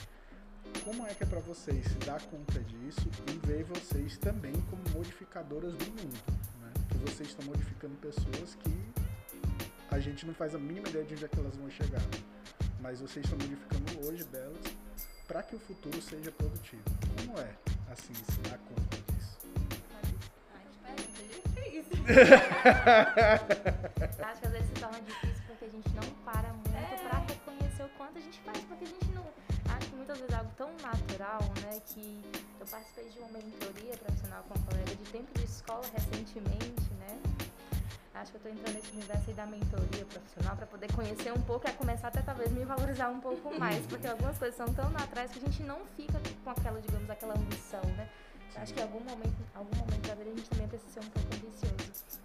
Como 0.84 1.06
é 1.06 1.14
que 1.14 1.24
é 1.24 1.26
para 1.26 1.40
vocês 1.40 1.86
se 1.86 1.96
dar 2.00 2.22
conta 2.24 2.60
disso 2.60 3.08
e 3.28 3.48
ver 3.48 3.64
vocês 3.66 4.18
também 4.18 4.54
como 4.70 4.82
modificadoras 4.94 5.74
do 5.76 5.86
mundo? 5.86 6.18
Né? 6.60 6.74
Que 6.90 6.98
vocês 6.98 7.30
estão 7.30 7.46
modificando 7.46 7.96
pessoas 7.98 8.56
que 8.56 8.92
a 9.92 10.00
gente 10.00 10.26
não 10.26 10.34
faz 10.34 10.56
a 10.56 10.58
mínima 10.58 10.90
ideia 10.90 11.06
de 11.06 11.14
onde 11.14 11.26
é 11.26 11.28
que 11.28 11.40
elas 11.40 11.56
vão 11.56 11.70
chegar. 11.70 12.02
Mas 12.80 13.00
vocês 13.00 13.26
estão 13.26 13.38
modificando 13.38 14.08
hoje 14.08 14.24
delas 14.26 14.71
para 15.32 15.44
que 15.44 15.56
o 15.56 15.60
futuro 15.60 16.02
seja 16.02 16.30
produtivo. 16.34 16.84
Como 17.16 17.40
é 17.40 17.56
assim, 17.90 18.14
se 18.14 18.38
dar 18.50 18.58
conta 18.58 18.98
disso? 18.98 19.40
Acho 24.28 24.42
que 24.42 24.46
às 24.46 24.52
vezes 24.52 24.68
se 24.68 24.74
torna 24.74 25.00
difícil 25.00 25.42
porque 25.48 25.64
a 25.66 25.70
gente 25.70 25.90
não 25.96 26.04
para 26.26 26.52
muito 26.52 26.76
É. 26.76 27.08
pra 27.08 27.20
reconhecer 27.20 27.84
o 27.84 27.90
quanto 27.98 28.18
a 28.18 28.22
gente 28.22 28.40
faz, 28.42 28.60
porque 28.66 28.84
a 28.84 28.88
gente 28.88 29.06
não. 29.14 29.24
Acho 29.74 29.88
que 29.88 29.96
muitas 29.96 30.18
vezes 30.18 30.34
é 30.34 30.38
algo 30.38 30.52
tão 30.58 30.70
natural, 30.82 31.40
né? 31.64 31.80
Que 31.86 32.22
eu 32.60 32.66
participei 32.68 33.08
de 33.10 33.20
uma 33.20 33.30
mentoria 33.30 33.96
profissional 33.98 34.44
com 34.50 34.60
um 34.60 34.64
colega 34.64 34.94
de 34.96 35.04
tempo 35.12 35.32
de 35.40 35.46
escola 35.46 35.86
recentemente, 35.94 36.92
né? 37.00 37.18
Acho 38.14 38.32
que 38.32 38.38
eu 38.38 38.42
tô 38.42 38.50
entrando 38.50 38.76
nesse 38.76 38.92
universo 38.92 39.24
aí 39.30 39.34
da 39.34 39.46
mentoria 39.46 40.06
profissional 40.06 40.56
pra 40.56 40.68
poder 40.68 40.92
conhecer 40.94 41.32
um 41.32 41.42
pouco 41.42 41.68
e 41.68 41.74
começar 41.74 42.10
até 42.10 42.22
talvez 42.22 42.52
me 42.52 42.66
valorizar 42.66 43.10
um 43.10 43.20
pouco 43.20 43.58
mais, 43.58 43.86
porque 43.88 44.06
algumas 44.06 44.38
coisas 44.38 44.56
são 44.56 44.72
tão 44.74 44.90
naturais 44.92 45.32
que 45.32 45.40
a 45.40 45.42
gente 45.42 45.64
não 45.64 45.80
fica 45.96 46.20
com 46.44 46.50
aquela, 46.50 46.80
digamos, 46.82 47.10
aquela 47.10 47.34
ambição, 47.36 47.82
né? 47.98 48.10
Acho 48.56 48.74
que 48.74 48.80
em 48.80 48.84
algum 48.84 49.00
momento, 49.00 49.38
algum 49.56 49.76
momento 49.78 50.08
da 50.08 50.14
vida 50.14 50.30
a 50.30 50.36
gente 50.36 50.50
também 50.50 50.68
precisa 50.68 50.92
ser 50.92 51.00
um 51.00 51.10
pouco 51.10 51.28
ambicioso. 51.36 52.18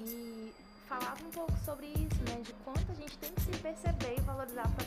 E 0.00 0.54
falava 0.88 1.22
um 1.22 1.30
pouco 1.30 1.56
sobre 1.64 1.86
isso, 1.86 2.20
né? 2.26 2.40
De 2.42 2.52
quanto 2.64 2.90
a 2.90 2.94
gente 2.94 3.18
tem 3.18 3.30
que 3.32 3.40
se 3.42 3.50
perceber 3.50 4.14
e 4.16 4.20
valorizar 4.22 4.66
pra 4.74 4.86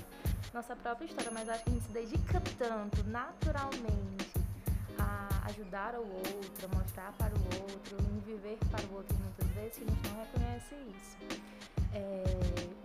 nossa 0.54 0.75
própria 0.75 1.06
história, 1.06 1.32
mas 1.32 1.47
acho 1.47 1.63
que 1.63 1.69
a 1.69 1.73
gente 1.73 1.86
se 1.86 1.91
dedica 1.91 2.41
tanto, 2.58 3.04
naturalmente, 3.08 4.32
a 4.97 5.40
ajudar 5.51 5.95
o 5.95 6.07
outro, 6.07 6.69
mostrar 6.73 7.11
para 7.13 7.33
o 7.33 7.43
outro, 7.61 7.97
viver 8.25 8.57
para 8.69 8.85
o 8.87 8.95
outro 8.95 9.15
muitas 9.17 9.47
vezes, 9.49 9.77
que 9.77 9.83
a 9.83 9.87
gente 9.87 10.07
não 10.07 10.19
reconhece 10.19 10.75
isso. 10.95 11.17
É, 11.93 12.23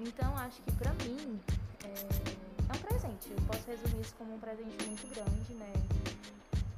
então, 0.01 0.37
acho 0.39 0.61
que 0.63 0.73
pra 0.73 0.93
mim 0.95 1.41
é, 1.85 1.89
é 1.89 2.77
um 2.77 2.81
presente. 2.81 3.31
Eu 3.31 3.41
posso 3.47 3.65
resumir 3.71 4.01
isso 4.01 4.15
como 4.19 4.35
um 4.35 4.39
presente 4.39 4.85
muito 4.85 5.07
grande, 5.15 5.55
né? 5.55 5.73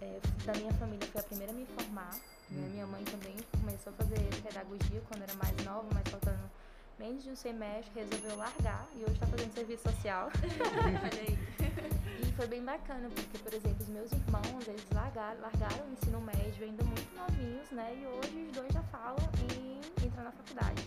É, 0.00 0.20
da 0.44 0.52
minha 0.54 0.72
família 0.74 1.06
foi 1.08 1.20
a 1.20 1.24
primeira 1.24 1.52
a 1.52 1.56
me 1.56 1.64
formar. 1.66 2.14
Né? 2.50 2.68
Minha 2.72 2.86
mãe 2.86 3.02
também 3.04 3.36
começou 3.58 3.92
a 3.92 3.96
fazer 3.96 4.20
pedagogia 4.42 5.00
quando 5.08 5.22
era 5.22 5.34
mais 5.34 5.56
nova, 5.64 5.88
mas 5.92 6.06
faltando 6.08 6.50
menos 6.98 7.22
de 7.22 7.30
um 7.30 7.36
semestre, 7.36 7.92
resolveu 7.94 8.36
largar 8.36 8.88
e 8.94 9.02
hoje 9.04 9.14
está 9.14 9.26
fazendo 9.26 9.52
serviço 9.54 9.82
social. 9.84 10.30
Olha 10.84 11.00
aí. 11.20 11.38
E 12.20 12.32
foi 12.32 12.48
bem 12.48 12.64
bacana, 12.64 13.08
porque, 13.14 13.38
por 13.38 13.54
exemplo, 13.54 13.76
os 13.80 13.88
meus 13.88 14.10
irmãos, 14.12 14.66
eles 14.66 14.84
largaram, 14.92 15.40
largaram 15.40 15.86
o 15.86 15.92
ensino 15.92 16.20
médio 16.20 16.64
ainda 16.64 16.82
muito 16.82 17.14
novinhos, 17.14 17.70
né? 17.70 17.96
E 17.96 18.06
hoje 18.06 18.46
os 18.48 18.52
dois 18.52 18.72
já 18.72 18.82
falam 18.84 19.16
em 19.54 19.80
entrar 20.04 20.24
na 20.24 20.32
faculdade. 20.32 20.82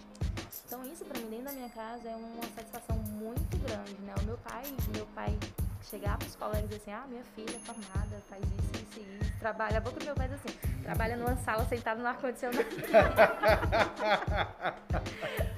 Então 0.65 0.83
isso 0.85 1.05
pra 1.05 1.19
mim 1.19 1.29
dentro 1.29 1.45
da 1.45 1.51
minha 1.51 1.69
casa 1.69 2.09
é 2.09 2.15
uma 2.15 2.43
satisfação 2.55 2.97
muito 2.97 3.57
grande, 3.57 3.93
né? 4.01 4.13
O 4.21 4.23
meu 4.25 4.37
pai, 4.37 4.63
meu 4.93 5.05
pai 5.07 5.37
chegar 5.83 6.17
pros 6.17 6.35
colegas 6.35 6.63
e 6.63 6.67
dizer 6.67 6.81
assim, 6.81 6.91
ah, 6.91 7.05
minha 7.07 7.23
filha 7.35 7.55
é 7.55 7.59
formada, 7.59 8.21
faz 8.29 8.43
isso, 8.43 8.71
isso 8.83 8.99
e 8.99 9.17
isso, 9.21 9.33
trabalha, 9.39 9.77
a 9.77 9.81
boca 9.81 9.99
do 9.99 10.05
meu 10.05 10.15
pai 10.15 10.27
diz 10.29 10.39
assim, 10.39 10.57
trabalha 10.83 11.17
numa 11.17 11.35
sala 11.37 11.65
sentado 11.65 11.99
no 12.01 12.07
ar-condicionado. 12.07 12.63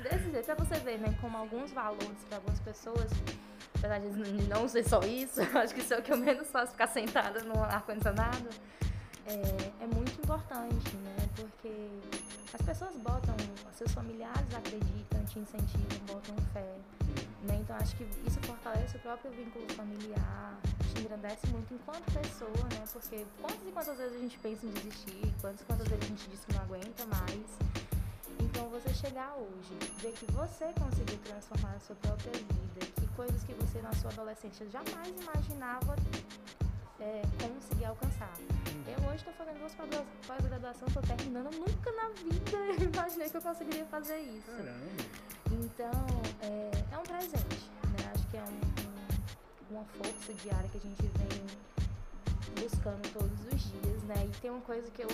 Desse 0.01 0.31
jeito, 0.31 0.45
pra 0.45 0.55
você 0.55 0.75
ver, 0.79 0.97
né, 0.99 1.15
como 1.21 1.37
alguns 1.37 1.71
valores 1.71 2.23
pra 2.27 2.37
algumas 2.37 2.59
pessoas, 2.61 3.11
apesar 3.77 3.99
de 3.99 4.07
não 4.47 4.67
ser 4.67 4.87
só 4.87 5.01
isso, 5.01 5.41
acho 5.57 5.73
que 5.73 5.81
isso 5.81 5.93
é 5.93 5.99
o 5.99 6.01
que 6.01 6.11
eu 6.11 6.17
menos 6.17 6.49
faço, 6.49 6.71
ficar 6.71 6.87
sentada 6.87 7.41
no 7.41 7.61
ar-condicionado, 7.61 8.49
é, 9.25 9.83
é 9.83 9.87
muito 9.87 10.19
importante, 10.21 10.95
né, 10.97 11.15
porque 11.35 11.89
as 12.53 12.61
pessoas 12.61 12.95
botam, 12.97 13.35
seus 13.73 13.91
familiares 13.91 14.53
acreditam, 14.53 15.25
te 15.25 15.39
incentivam, 15.39 16.05
botam 16.07 16.35
fé, 16.53 16.77
né? 17.43 17.55
Então 17.61 17.75
acho 17.77 17.95
que 17.95 18.03
isso 18.25 18.39
fortalece 18.43 18.95
o 18.97 18.99
próprio 18.99 19.31
vínculo 19.31 19.67
familiar, 19.73 20.59
te 20.93 21.01
engrandece 21.01 21.47
muito 21.47 21.73
enquanto 21.73 22.03
pessoa, 22.13 22.63
né? 22.71 22.85
Porque 22.91 23.25
quantas 23.41 23.67
e 23.67 23.71
quantas 23.71 23.97
vezes 23.97 24.15
a 24.15 24.19
gente 24.19 24.37
pensa 24.39 24.65
em 24.65 24.69
desistir, 24.69 25.33
quantas 25.41 25.61
e 25.61 25.63
quantas 25.65 25.87
vezes 25.87 26.03
a 26.03 26.07
gente 26.07 26.29
diz 26.29 26.45
que 26.45 26.53
não 26.53 26.61
aguenta 26.61 27.05
mais. 27.05 27.57
Então 28.39 28.69
você 28.69 28.93
chegar 28.93 29.33
hoje, 29.35 29.73
ver 30.01 30.11
que 30.13 30.31
você 30.31 30.71
conseguiu 30.79 31.17
transformar 31.25 31.73
a 31.75 31.79
sua 31.79 31.95
própria 31.95 32.31
vida, 32.31 32.85
que 32.99 33.07
coisas 33.15 33.43
que 33.43 33.53
você 33.53 33.81
na 33.81 33.93
sua 33.93 34.11
adolescência 34.11 34.69
jamais 34.69 35.09
imaginava 35.09 35.95
é, 36.99 37.21
conseguir 37.41 37.85
alcançar. 37.85 38.33
Eu 38.87 39.07
hoje 39.07 39.17
estou 39.17 39.33
fazendo 39.33 39.59
duas 39.59 39.73
pós- 39.73 40.05
pós-graduação, 40.27 40.87
estou 40.87 41.03
terminando, 41.03 41.51
nunca 41.55 41.91
na 41.91 42.09
vida 42.09 42.57
imaginei 42.93 43.29
que 43.29 43.37
eu 43.37 43.41
conseguiria 43.41 43.85
fazer 43.85 44.19
isso. 44.19 44.47
Caramba. 44.51 44.73
Então, 45.51 46.05
é, 46.41 46.71
é 46.93 46.97
um 46.97 47.03
presente, 47.03 47.69
né? 47.97 48.11
Acho 48.13 48.27
que 48.27 48.37
é 48.37 48.43
um- 48.43 49.73
um- 49.73 49.75
uma 49.77 49.85
força 49.85 50.33
diária 50.33 50.69
que 50.69 50.77
a 50.77 50.81
gente 50.81 51.01
vem 51.01 52.63
buscando 52.63 53.01
todos 53.13 53.39
os 53.53 53.61
dias, 53.71 54.03
né? 54.03 54.25
E 54.25 54.29
tem 54.41 54.51
uma 54.51 54.61
coisa 54.61 54.89
que 54.91 55.01
eu 55.03 55.09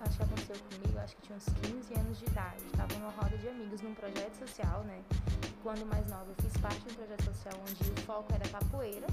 acho 0.00 0.16
que 0.16 0.22
aconteceu 0.22 0.56
comigo, 0.70 0.98
acho 0.98 1.16
que 1.16 1.22
tinha 1.22 1.36
uns 1.36 1.44
15 1.62 1.94
anos 1.94 2.18
de 2.18 2.24
idade. 2.26 2.62
Estava 2.66 2.94
numa 2.94 3.10
roda 3.10 3.36
de 3.38 3.48
amigos 3.48 3.80
num 3.82 3.94
projeto 3.94 4.34
social, 4.46 4.82
né? 4.84 5.02
Quando 5.62 5.84
mais 5.86 6.06
nova, 6.08 6.26
eu 6.28 6.34
fiz 6.44 6.56
parte 6.60 6.80
de 6.80 6.92
um 6.92 6.94
projeto 6.96 7.24
social 7.24 7.54
onde 7.60 7.90
o 7.90 8.02
foco 8.04 8.32
era 8.34 8.48
capoeira. 8.48 9.06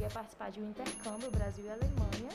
Cheguei 0.00 0.06
a 0.06 0.14
participar 0.14 0.50
de 0.50 0.60
um 0.60 0.70
intercâmbio 0.70 1.30
Brasil 1.30 1.62
e 1.66 1.68
Alemanha. 1.68 2.30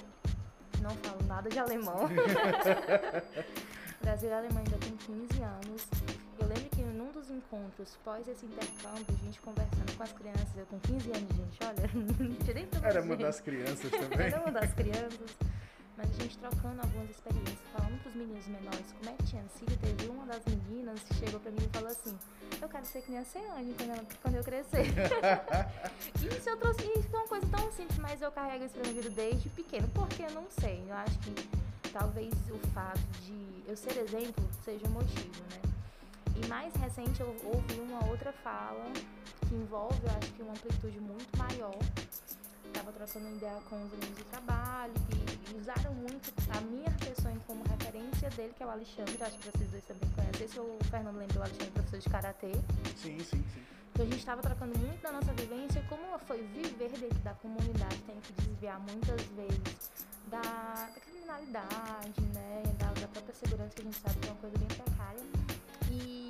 Não 0.84 0.92
falo 0.98 1.24
nada 1.26 1.50
de 1.50 1.58
alemão. 1.58 2.08
Brasil 4.02 4.30
e 4.30 4.34
Alemanha 4.34 4.66
ainda 4.68 4.78
tem 4.78 4.96
15 4.96 5.42
anos. 5.42 5.88
Eu 6.40 6.48
lembro 6.48 6.70
que 6.70 6.84
num 6.84 7.12
dos 7.12 7.32
encontros, 7.32 7.98
pós 8.04 8.28
esse 8.28 8.46
intercâmbio, 8.46 9.06
a 9.10 9.26
gente 9.26 9.42
conversando 9.42 9.98
com 9.98 10.04
as 10.04 10.12
crianças, 10.12 10.56
eu 10.56 10.66
com 10.68 10.80
15 10.80 11.10
anos, 11.10 11.36
gente, 11.36 11.60
olha, 11.64 11.90
não 12.30 12.36
tinha 12.36 12.54
nem 12.54 12.68
Era 12.84 13.02
uma 13.02 13.16
gente. 13.16 13.24
das 13.26 13.40
crianças 13.40 13.90
também. 13.90 14.28
Era 14.28 14.42
uma 14.42 14.52
das 14.52 14.74
crianças. 14.76 15.36
Mas 15.98 16.10
a 16.10 16.14
gente 16.24 16.38
trocando 16.38 16.82
algumas 16.82 17.10
experiências, 17.10 17.58
falando 17.72 18.02
pros 18.02 18.16
meninos 18.16 18.46
menores 18.48 18.92
como 19.00 19.10
é 19.10 19.14
que 19.14 19.24
tinha 19.24 19.44
sido. 19.58 19.78
Teve 19.80 20.10
uma 20.10 20.26
das 20.26 20.44
meninas 20.46 21.00
que 21.02 21.14
chegou 21.16 21.40
pra 21.40 21.52
mim 21.52 21.64
e 21.66 21.70
falou 21.70 21.90
assim: 21.90 22.18
Eu 22.62 22.68
quero 22.68 22.86
ser 22.86 23.02
que 23.02 23.12
nem 23.12 23.20
a 23.20 23.26
Ceane 23.26 23.76
quando 24.22 24.36
eu, 24.36 24.44
crescer. 24.44 24.86
e 26.22 26.28
isso 26.28 26.50
eu 26.50 26.58
trouxe. 26.58 26.84
Foi 27.10 27.20
uma 27.20 27.28
coisa 27.28 27.48
tão 27.48 27.72
simples, 27.72 27.98
mas 28.00 28.22
eu 28.22 28.32
carrego 28.32 28.66
isso 28.66 28.74
pra 28.74 28.84
minha 28.84 29.02
vida 29.02 29.10
desde 29.10 29.50
pequeno. 29.50 29.88
Porque 29.90 30.24
eu 30.24 30.32
não 30.32 30.46
sei. 30.50 30.84
Eu 30.88 30.96
acho 30.96 31.18
que 31.20 31.66
talvez 31.94 32.34
o 32.52 32.58
fato 32.74 33.00
de 33.22 33.64
eu 33.66 33.78
ser 33.78 33.98
exemplo 33.98 34.44
seja 34.64 34.86
o 34.86 34.90
motivo, 34.90 35.44
né? 35.52 35.62
E 36.36 36.48
mais 36.48 36.74
recente 36.76 37.22
eu 37.22 37.34
ouvi 37.46 37.80
uma 37.80 38.06
outra 38.10 38.34
fala 38.34 38.92
que 39.48 39.56
envolve, 39.56 39.98
eu 40.04 40.12
acho 40.18 40.34
que 40.34 40.42
uma 40.42 40.52
amplitude 40.52 41.00
muito 41.00 41.38
maior. 41.38 41.78
Estava 42.76 42.92
trocando 42.92 43.30
ideia 43.38 43.62
com 43.70 43.78
os 43.86 43.94
amigos 43.94 44.18
do 44.18 44.26
trabalho 44.26 44.94
e, 45.10 45.54
e 45.54 45.58
usaram 45.58 45.94
muito 45.94 46.30
a 46.50 46.60
minha 46.60 46.92
pessoa 46.92 47.34
como 47.48 47.64
referência 47.64 48.30
dele, 48.32 48.54
que 48.54 48.62
é 48.62 48.66
o 48.66 48.70
Alexandre, 48.70 49.18
acho 49.22 49.38
que 49.38 49.50
vocês 49.50 49.72
dois 49.72 49.84
também 49.86 50.10
conhecem. 50.10 50.48
Se 50.50 50.60
o 50.60 50.78
Fernando 50.92 51.16
lembra, 51.16 51.40
o 51.40 51.44
Alexandre 51.44 51.68
é 51.68 51.72
professor 51.72 52.00
de 52.00 52.10
Karatê. 52.10 52.52
Sim, 52.98 53.20
sim, 53.20 53.24
sim. 53.24 53.64
Então 53.94 54.06
a 54.06 54.10
gente 54.10 54.20
estava 54.20 54.42
trocando 54.42 54.78
muito 54.78 55.02
da 55.02 55.14
nossa 55.14 55.32
vivência, 55.32 55.82
como 55.88 56.20
foi 56.20 56.44
viver 56.48 56.92
dentro 57.00 57.20
da 57.20 57.34
comunidade, 57.36 57.98
tem 58.02 58.20
que 58.20 58.34
desviar 58.34 58.78
muitas 58.82 59.22
vezes 59.22 59.92
da, 60.28 60.42
da 60.42 61.00
criminalidade, 61.00 62.22
né, 62.34 62.64
da, 62.78 62.88
da 62.88 63.08
própria 63.08 63.34
segurança, 63.36 63.74
que 63.74 63.82
a 63.82 63.86
gente 63.86 63.98
sabe 63.98 64.20
que 64.20 64.28
é 64.28 64.32
uma 64.32 64.42
coisa 64.42 64.58
bem 64.58 64.68
precária. 64.68 65.35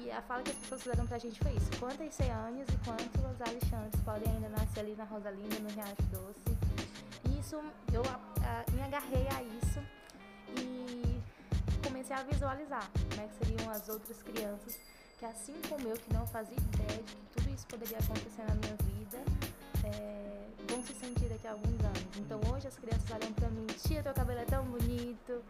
E 0.06 0.12
a 0.12 0.22
fala 0.22 0.44
que 0.44 0.52
as 0.52 0.58
pessoas 0.58 0.84
fizeram 0.84 1.08
pra 1.08 1.18
gente 1.18 1.40
foi 1.40 1.52
isso: 1.54 1.70
quantas 1.80 2.14
Ceanes 2.14 2.68
e 2.70 2.78
quantos 2.86 3.42
Alexandres 3.42 4.02
podem 4.04 4.32
ainda 4.34 4.50
nascer 4.50 4.80
ali 4.82 4.96
na 4.96 5.04
Rosalinda, 5.04 5.60
no 5.60 5.70
Riacho 5.70 6.04
Doce. 6.12 6.58
E 7.28 7.40
isso, 7.40 7.56
eu 7.92 8.02
a- 8.04 8.64
me 8.72 8.82
agarrei 8.84 9.28
a 9.36 9.42
isso 9.44 9.80
e 10.58 11.20
comecei 11.84 12.16
a 12.16 12.24
visualizar 12.24 12.88
como 13.10 13.22
é 13.22 13.28
que 13.28 13.46
seriam 13.46 13.70
as 13.72 13.90
outras 13.90 14.22
crianças 14.22 14.80
que, 15.18 15.26
assim 15.26 15.56
como 15.70 15.88
eu, 15.88 15.96
que 15.98 16.14
não 16.14 16.26
fazia 16.28 16.58
ideia 16.58 17.02
de 17.02 17.16
que 17.16 17.26
tudo 17.36 17.50
isso 17.54 17.66
poderia 17.68 17.98
acontecer 17.98 18.44
na 18.48 18.56
minha 18.56 18.76
vida, 18.84 19.18
é, 19.86 20.45
vão 20.66 20.84
se 20.84 20.94
sentir 20.94 21.30
daqui 21.30 21.48
a 21.48 21.52
alguns 21.52 21.80
anos. 21.84 22.06
Então 22.18 22.40
hoje 22.52 22.68
as 22.68 22.76
crianças 22.76 23.10
olham 23.12 23.32
pra 23.34 23.50
mim, 23.50 23.66
tia, 23.68 24.04
teu 24.04 24.14
cabelo 24.14 24.40
é 24.40 24.46
tão 24.46 24.64
bonito, 24.66 25.44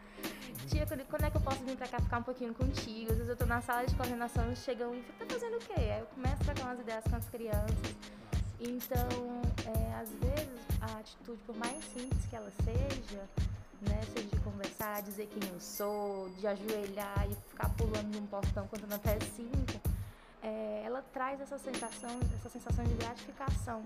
tia, 0.70 0.86
quando, 0.86 1.06
quando 1.08 1.24
é 1.26 1.32
que 1.32 1.38
eu 1.38 1.42
posso 1.42 1.64
vir 1.64 1.78
pra 1.78 1.88
cá 1.88 2.00
ficar 2.00 2.20
um 2.20 2.24
pouquinho 2.24 2.54
contigo? 2.54 3.12
Às 3.12 3.18
vezes 3.18 3.30
eu 3.30 3.38
tô 3.38 3.46
na 3.46 3.62
sala 3.62 3.86
de 3.86 3.96
coordenação, 3.96 4.56
chegam 4.56 4.96
e 4.96 5.02
tá 5.02 5.26
fazendo 5.28 5.56
o 5.56 5.60
quê? 5.60 5.74
Aí 5.78 6.00
eu 6.00 6.06
começo 6.08 6.36
a 6.42 6.46
trocar 6.46 6.64
umas 6.64 6.80
ideias 6.80 7.04
com 7.04 7.16
as 7.16 7.30
crianças. 7.30 7.96
Então, 8.60 9.42
é, 9.66 9.96
às 9.96 10.10
vezes, 10.10 10.66
a 10.82 11.00
atitude, 11.00 11.42
por 11.46 11.56
mais 11.58 11.84
simples 11.94 12.26
que 12.26 12.36
ela 12.36 12.52
seja, 12.64 13.22
né, 13.82 14.02
seja 14.14 14.28
de 14.28 14.40
conversar, 14.40 15.02
dizer 15.02 15.28
quem 15.28 15.50
eu 15.50 15.60
sou, 15.60 16.30
de 16.40 16.48
ajoelhar 16.48 17.28
e 17.30 17.36
ficar 17.50 17.70
pulando 17.70 18.16
num 18.16 18.26
portão 18.26 18.66
contando 18.68 18.94
até 18.94 19.20
cinco, 19.20 19.80
é, 20.42 20.84
ela 20.86 21.04
traz 21.14 21.42
essa 21.42 21.58
sensação, 21.58 22.20
essa 22.40 22.50
sensação 22.50 22.86
de 22.86 22.94
gratificação, 22.94 23.84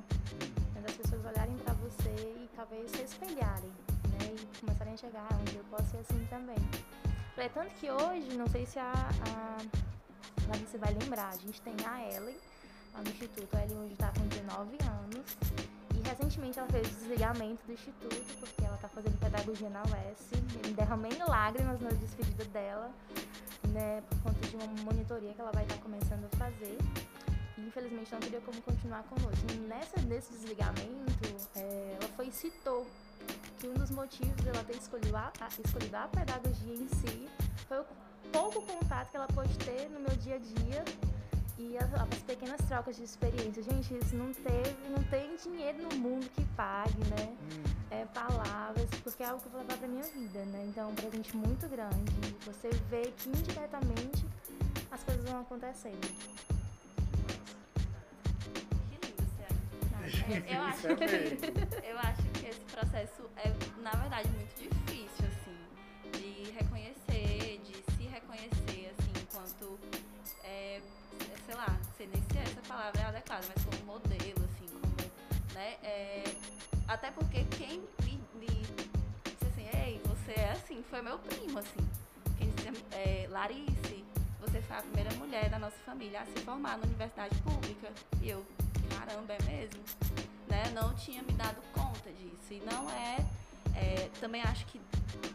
né, 0.80 0.88
das 0.88 0.96
pessoas 0.96 1.26
olharem 1.26 1.58
pra 1.58 1.74
você 1.74 2.10
e 2.10 2.50
talvez 2.56 2.92
se 2.92 3.02
espelharem, 3.04 3.72
né, 4.10 4.34
e 4.34 4.60
começarem 4.60 4.92
a 4.92 4.96
enxergar, 4.96 5.28
dia 5.46 5.60
eu 5.60 5.66
posso 5.66 5.90
ser 5.92 5.98
assim 5.98 6.26
também. 6.30 6.58
É 7.38 7.48
tanto 7.48 7.70
que 7.76 7.90
hoje, 7.90 8.36
não 8.38 8.48
sei 8.48 8.66
se 8.66 8.78
a, 8.80 8.92
a 8.92 9.58
Larissa 10.50 10.78
vai 10.78 10.94
lembrar, 10.94 11.30
a 11.30 11.38
gente 11.38 11.62
tem 11.62 11.74
a 11.86 12.14
Ellen, 12.14 12.36
lá 12.94 13.02
no 13.02 13.10
Instituto. 13.10 13.56
A 13.56 13.64
Ellen 13.64 13.78
hoje 13.80 13.94
está 13.94 14.12
com 14.12 14.28
19 14.28 14.78
anos. 14.84 15.38
E 15.96 16.08
recentemente 16.08 16.60
ela 16.60 16.68
fez 16.68 16.88
o 16.88 16.96
desligamento 16.96 17.66
do 17.66 17.74
instituto, 17.74 18.40
porque 18.40 18.66
ela 18.66 18.76
está 18.76 18.90
fazendo 18.90 19.18
pedagogia 19.20 19.70
na 19.70 19.82
UES. 19.84 20.32
Eu 20.34 20.70
me 20.70 20.74
derramei 20.74 21.18
lágrimas 21.28 21.80
na 21.80 21.90
despedida 21.90 22.44
dela, 22.46 22.92
né, 23.70 24.04
por 24.10 24.20
conta 24.24 24.48
de 24.48 24.56
uma 24.58 24.68
monitoria 24.84 25.34
que 25.34 25.40
ela 25.40 25.52
vai 25.52 25.64
estar 25.64 25.76
tá 25.76 25.82
começando 25.82 26.26
a 26.26 26.38
fazer. 26.38 26.78
E 27.60 27.68
infelizmente 27.68 28.12
não 28.12 28.20
teria 28.20 28.42
como 28.42 28.62
continuar 28.62 29.04
conosco. 29.04 29.46
E 29.52 29.58
nessa, 29.68 30.00
nesse 30.02 30.32
desligamento, 30.32 31.50
é, 31.56 31.98
ela 32.00 32.10
foi 32.16 32.32
citou 32.32 32.88
que 33.60 33.68
um 33.68 33.74
dos 33.74 33.92
motivos 33.92 34.36
dela 34.44 34.64
ter 34.64 34.78
escolhido 34.78 35.16
a, 35.18 35.32
a, 35.42 35.48
escolhido 35.66 35.98
a 35.98 36.08
pedagogia 36.08 36.74
em 36.74 36.88
si 36.88 37.28
foi 37.68 37.82
o 37.82 37.86
pouco 38.32 38.62
contato 38.62 39.12
que 39.12 39.18
ela 39.18 39.28
pôde 39.28 39.56
ter 39.60 39.90
no 39.90 40.00
meu 40.00 40.16
dia 40.18 40.36
a 40.36 40.40
dia 40.40 40.86
e 41.58 41.78
as, 41.78 41.94
as, 41.94 42.20
pequenas 42.20 42.62
trocas 42.68 42.96
de 42.96 43.04
experiência. 43.04 43.62
Gente, 43.62 43.94
isso 43.98 44.16
não 44.16 44.34
teve, 44.34 44.90
não 44.90 45.04
tem 45.04 45.36
dinheiro 45.36 45.84
no 45.84 45.96
mundo 45.98 46.30
que 46.30 46.46
pague, 46.56 47.04
né? 47.10 47.28
Hum. 47.28 47.64
É 47.92 48.06
palavras, 48.06 48.90
porque 49.04 49.24
é 49.24 49.26
algo 49.26 49.42
que 49.42 49.48
eu 49.48 49.52
vou 49.52 49.62
levar 49.62 49.78
pra 49.78 49.88
minha 49.88 50.04
vida, 50.04 50.46
né? 50.46 50.66
Então 50.70 50.88
é 50.88 50.92
um 50.92 50.96
presente 50.96 51.36
muito 51.36 51.68
grande. 51.68 52.38
Você 52.46 52.70
vê 52.90 53.12
que 53.18 53.30
indiretamente 53.30 54.26
as 54.90 55.04
coisas 55.04 55.26
vão 55.26 55.42
acontecendo. 55.42 56.59
Eu, 60.48 60.62
acho, 60.64 60.88
eu 60.88 62.00
acho 62.00 62.24
que 62.34 62.48
esse 62.48 62.60
processo 62.72 63.30
é, 63.38 63.50
na 63.82 63.92
verdade, 63.92 64.28
muito 64.30 64.56
difícil, 64.58 65.26
assim, 65.28 65.58
de 66.20 66.52
reconhecer, 66.52 67.62
de 67.64 67.94
se 67.94 68.04
reconhecer, 68.04 68.94
assim, 68.98 69.12
enquanto. 69.22 69.80
É, 70.44 70.82
sei 71.46 71.56
lá, 71.56 71.80
sei 71.98 72.08
nem 72.08 72.22
se 72.22 72.38
essa 72.38 72.62
palavra 72.68 73.02
é 73.02 73.06
adequada, 73.06 73.44
mas 73.56 73.66
como 73.66 73.94
modelo, 73.94 74.46
assim, 74.46 74.68
como, 74.68 75.54
né, 75.54 75.78
é, 75.84 76.24
até 76.88 77.10
porque 77.12 77.44
quem 77.58 77.80
me, 78.04 78.22
me 78.36 78.48
disse 79.26 79.46
assim, 79.52 79.68
ei, 79.76 80.02
você 80.06 80.40
é 80.40 80.52
assim, 80.52 80.84
foi 80.90 81.02
meu 81.02 81.18
primo, 81.20 81.58
assim, 81.58 81.90
quem 82.38 82.50
disse, 82.52 82.84
é, 82.92 83.28
Larice, 83.30 84.06
você 84.40 84.62
foi 84.62 84.78
a 84.78 84.82
primeira 84.82 85.12
mulher 85.16 85.50
da 85.50 85.58
nossa 85.58 85.78
família 85.86 86.22
a 86.22 86.26
se 86.26 86.40
formar 86.46 86.78
na 86.78 86.86
universidade 86.86 87.36
pública, 87.42 87.92
e 88.22 88.30
eu, 88.30 88.46
caramba, 88.90 89.34
é 89.34 89.44
mesmo? 89.44 89.80
Né, 90.48 90.64
não 90.74 90.94
tinha 90.96 91.22
me 91.22 91.34
dado 91.34 91.62
conta 91.74 92.12
disso, 92.12 92.52
e 92.52 92.60
não 92.62 92.90
é, 92.90 93.18
é 93.76 94.10
também 94.20 94.42
acho 94.42 94.66
que 94.66 94.82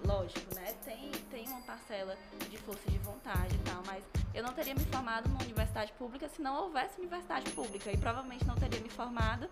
lógico, 0.04 0.54
né? 0.54 0.72
Tem, 0.84 1.10
tem 1.30 1.48
uma 1.48 1.60
parcela 1.62 2.16
de 2.50 2.58
força 2.58 2.90
de 2.90 2.98
vontade 2.98 3.54
e 3.54 3.58
tal, 3.58 3.82
mas 3.86 4.04
eu 4.34 4.42
não 4.42 4.52
teria 4.52 4.74
me 4.74 4.84
formado 4.84 5.28
numa 5.28 5.42
universidade 5.42 5.92
pública 5.92 6.28
se 6.28 6.42
não 6.42 6.64
houvesse 6.64 6.98
universidade 7.00 7.50
pública. 7.52 7.90
E 7.90 7.96
provavelmente 7.96 8.46
não 8.46 8.54
teria 8.54 8.80
me 8.80 8.88
formado 8.88 9.48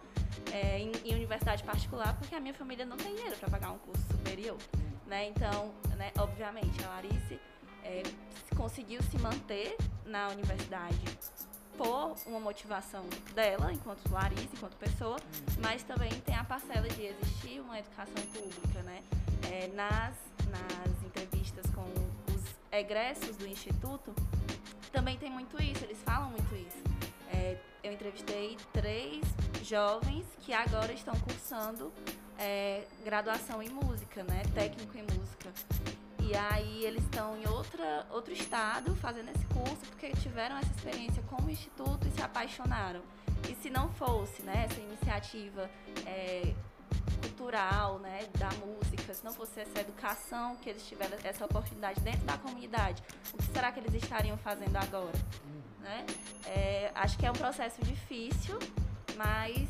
é, 0.52 0.78
em, 0.78 0.92
em, 1.04 1.14
universidade 1.14 1.62
particular, 1.64 2.16
porque 2.18 2.34
a 2.34 2.40
minha 2.40 2.54
família 2.54 2.84
não 2.84 2.96
tem 2.96 3.14
dinheiro 3.14 3.36
para 3.36 3.50
pagar 3.50 3.72
um 3.72 3.78
curso 3.78 4.02
superior. 4.08 4.58
Né? 5.06 5.28
Então, 5.28 5.72
né, 5.96 6.12
obviamente, 6.18 6.82
a 6.84 6.88
Larice 6.88 7.40
é, 7.84 8.02
conseguiu 8.56 9.02
se 9.02 9.18
manter 9.18 9.76
na 10.04 10.28
universidade 10.28 10.98
por 11.76 12.14
uma 12.26 12.40
motivação 12.40 13.04
dela, 13.34 13.72
enquanto 13.72 14.10
Larice, 14.10 14.48
enquanto 14.52 14.76
pessoa, 14.76 15.16
mas 15.60 15.82
também 15.82 16.10
tem 16.20 16.34
a 16.34 16.44
parcela 16.44 16.88
de 16.88 17.06
existir 17.06 17.60
uma 17.60 17.78
educação 17.78 18.22
pública, 18.32 18.82
né? 18.82 19.02
É, 19.50 19.68
nas, 19.68 20.14
nas 20.48 21.04
entrevistas 21.04 21.64
com 21.74 21.82
os 22.32 22.42
egressos 22.70 23.36
do 23.36 23.46
Instituto, 23.46 24.14
também 24.92 25.16
tem 25.16 25.30
muito 25.30 25.60
isso, 25.62 25.84
eles 25.84 25.98
falam 26.04 26.30
muito 26.30 26.54
isso. 26.54 26.82
É, 27.32 27.58
eu 27.82 27.92
entrevistei 27.92 28.56
três 28.72 29.22
jovens 29.62 30.26
que 30.40 30.52
agora 30.52 30.92
estão 30.92 31.14
cursando 31.20 31.92
é, 32.38 32.84
graduação 33.04 33.62
em 33.62 33.70
música, 33.70 34.22
né? 34.24 34.42
Técnico 34.54 34.96
em 34.96 35.02
música. 35.02 35.52
E 36.22 36.36
aí 36.36 36.84
eles 36.84 37.02
estão 37.02 37.36
em 37.36 37.46
outra, 37.48 38.06
outro 38.10 38.32
estado 38.32 38.94
fazendo 38.96 39.30
esse 39.30 39.44
curso 39.46 39.84
porque 39.88 40.10
tiveram 40.12 40.56
essa 40.56 40.70
experiência 40.70 41.22
com 41.24 41.42
o 41.42 41.50
Instituto 41.50 42.06
e 42.06 42.10
se 42.12 42.22
apaixonaram. 42.22 43.02
E 43.50 43.54
se 43.56 43.68
não 43.68 43.88
fosse 43.94 44.42
né, 44.42 44.66
essa 44.70 44.80
iniciativa 44.80 45.68
é, 46.06 46.54
cultural 47.20 47.98
né, 47.98 48.26
da 48.38 48.50
música, 48.64 49.12
se 49.12 49.24
não 49.24 49.32
fosse 49.32 49.60
essa 49.60 49.80
educação 49.80 50.56
que 50.56 50.70
eles 50.70 50.86
tiveram 50.86 51.18
essa 51.24 51.44
oportunidade 51.44 52.00
dentro 52.00 52.24
da 52.24 52.38
comunidade, 52.38 53.02
o 53.34 53.36
que 53.36 53.52
será 53.52 53.72
que 53.72 53.80
eles 53.80 53.94
estariam 53.94 54.36
fazendo 54.38 54.76
agora? 54.76 55.18
Né? 55.80 56.06
É, 56.46 56.92
acho 56.94 57.18
que 57.18 57.26
é 57.26 57.30
um 57.30 57.34
processo 57.34 57.82
difícil, 57.82 58.58
mas 59.16 59.68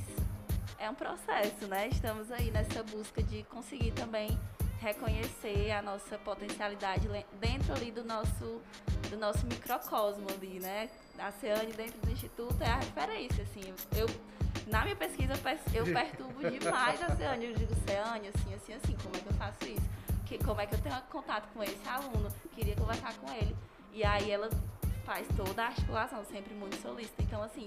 é 0.79 0.91
um 0.91 0.95
processo, 0.95 1.67
né? 1.67 1.89
Estamos 1.89 2.31
aí 2.31 2.51
nessa 2.51 2.83
busca 2.83 3.23
de 3.23 3.45
conseguir 3.45 3.93
também 3.93 4.39
reconhecer 4.83 5.71
a 5.71 5.81
nossa 5.81 6.19
potencialidade 6.19 7.09
dentro 7.41 7.73
ali 7.73 7.93
do 7.93 8.05
nosso, 8.05 8.61
do 9.09 9.17
nosso 9.17 9.47
microcosmo 9.47 10.27
ali, 10.29 10.59
né? 10.59 10.91
A 11.19 11.31
Ceane 11.31 11.73
dentro 11.73 12.01
do 12.01 12.11
Instituto 12.11 12.61
é 12.61 12.67
a 12.67 12.77
referência, 12.77 13.45
assim. 13.45 13.73
Eu, 13.97 14.07
na 14.67 14.83
minha 14.83 14.97
pesquisa, 14.97 15.35
eu 15.73 15.85
perturbo 15.95 16.51
demais 16.51 17.01
a 17.01 17.15
Ceane. 17.15 17.47
Eu 17.47 17.55
digo, 17.55 17.75
Ceane, 17.87 18.29
assim, 18.29 18.55
assim, 18.55 18.73
assim, 18.75 18.97
como 19.03 19.17
é 19.17 19.21
que 19.21 19.29
eu 19.29 19.35
faço 19.35 19.65
isso? 19.65 19.89
Que, 20.27 20.39
como 20.39 20.61
é 20.61 20.67
que 20.67 20.75
eu 20.75 20.81
tenho 20.81 21.01
contato 21.03 21.49
com 21.55 21.63
esse 21.63 21.89
aluno? 21.89 22.29
Queria 22.53 22.75
conversar 22.75 23.15
com 23.15 23.33
ele. 23.33 23.55
E 23.93 24.03
aí 24.05 24.31
ela 24.31 24.51
faz 25.05 25.27
toda 25.37 25.63
a 25.63 25.67
articulação, 25.67 26.25
sempre 26.25 26.55
muito 26.55 26.81
solista. 26.83 27.23
Então, 27.23 27.41
assim, 27.43 27.67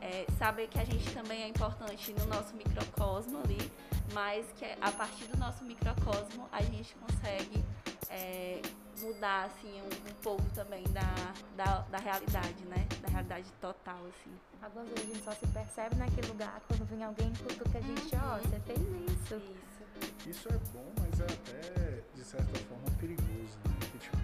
é, 0.00 0.26
saber 0.38 0.68
que 0.68 0.78
a 0.78 0.84
gente 0.84 1.12
também 1.12 1.42
é 1.42 1.48
importante 1.48 2.12
no 2.12 2.26
nosso 2.26 2.54
microcosmo 2.54 3.40
ali, 3.44 3.70
mas 4.12 4.46
que 4.58 4.64
a 4.80 4.92
partir 4.92 5.24
do 5.26 5.36
nosso 5.38 5.64
microcosmo 5.64 6.48
a 6.52 6.62
gente 6.62 6.94
consegue 6.94 7.64
é, 8.10 8.60
mudar 9.00 9.44
assim 9.44 9.80
um, 9.80 10.10
um, 10.10 10.14
pouco 10.22 10.44
também 10.54 10.84
da, 10.84 11.34
da, 11.56 11.78
da, 11.80 11.98
realidade, 11.98 12.64
né? 12.66 12.86
Da 13.00 13.08
realidade 13.08 13.50
total, 13.60 13.98
assim. 14.06 14.30
Algumas 14.62 14.88
vezes 14.88 15.04
a 15.04 15.06
gente 15.14 15.24
só 15.24 15.32
se 15.32 15.46
percebe 15.48 15.96
naquele 15.96 16.28
lugar 16.28 16.60
quando 16.68 16.84
vem 16.86 17.02
alguém 17.02 17.32
que 17.32 17.78
a 17.78 17.80
gente, 17.80 18.14
ó, 18.14 18.18
uhum. 18.18 18.36
oh, 18.36 18.48
você 18.48 18.60
fez 18.60 18.78
isso. 18.78 19.34
Isso. 19.34 20.28
Isso 20.28 20.48
é 20.48 20.58
bom, 20.72 20.92
mas 21.00 21.20
é 21.20 21.24
até, 21.24 22.02
de 22.14 22.24
certa 22.24 22.58
forma, 22.68 22.84
perigoso, 22.98 23.58
né? 23.64 23.76
Que, 23.80 23.98
tipo, 23.98 24.18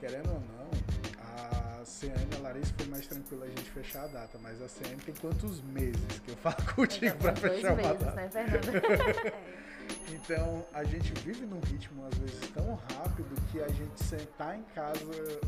querendo 0.00 0.28
ou 0.32 0.40
não, 0.40 0.81
a 1.82 1.84
CN, 1.84 2.14
a 2.36 2.38
Larissa 2.38 2.72
foi 2.76 2.86
mais 2.86 3.06
tranquila 3.06 3.44
a 3.44 3.48
gente 3.48 3.70
fechar 3.70 4.04
a 4.04 4.06
data, 4.06 4.38
mas 4.40 4.62
a 4.62 4.68
CN 4.68 4.96
tem 5.04 5.14
quantos 5.16 5.60
meses 5.62 6.20
que 6.24 6.30
eu 6.30 6.36
falo 6.36 6.56
contigo 6.74 7.16
para 7.18 7.34
fechar 7.34 7.76
meses, 7.76 7.98
data? 7.98 8.12
Né, 8.12 8.30
Fernanda? 8.30 9.34
então, 10.14 10.64
a 10.72 10.84
gente 10.84 11.12
vive 11.22 11.44
num 11.44 11.60
ritmo 11.60 12.06
às 12.06 12.14
vezes 12.18 12.40
tão 12.52 12.74
rápido 12.74 13.34
que 13.50 13.60
a 13.60 13.68
gente 13.68 14.04
sentar 14.04 14.56
em 14.56 14.62
casa 14.74 15.40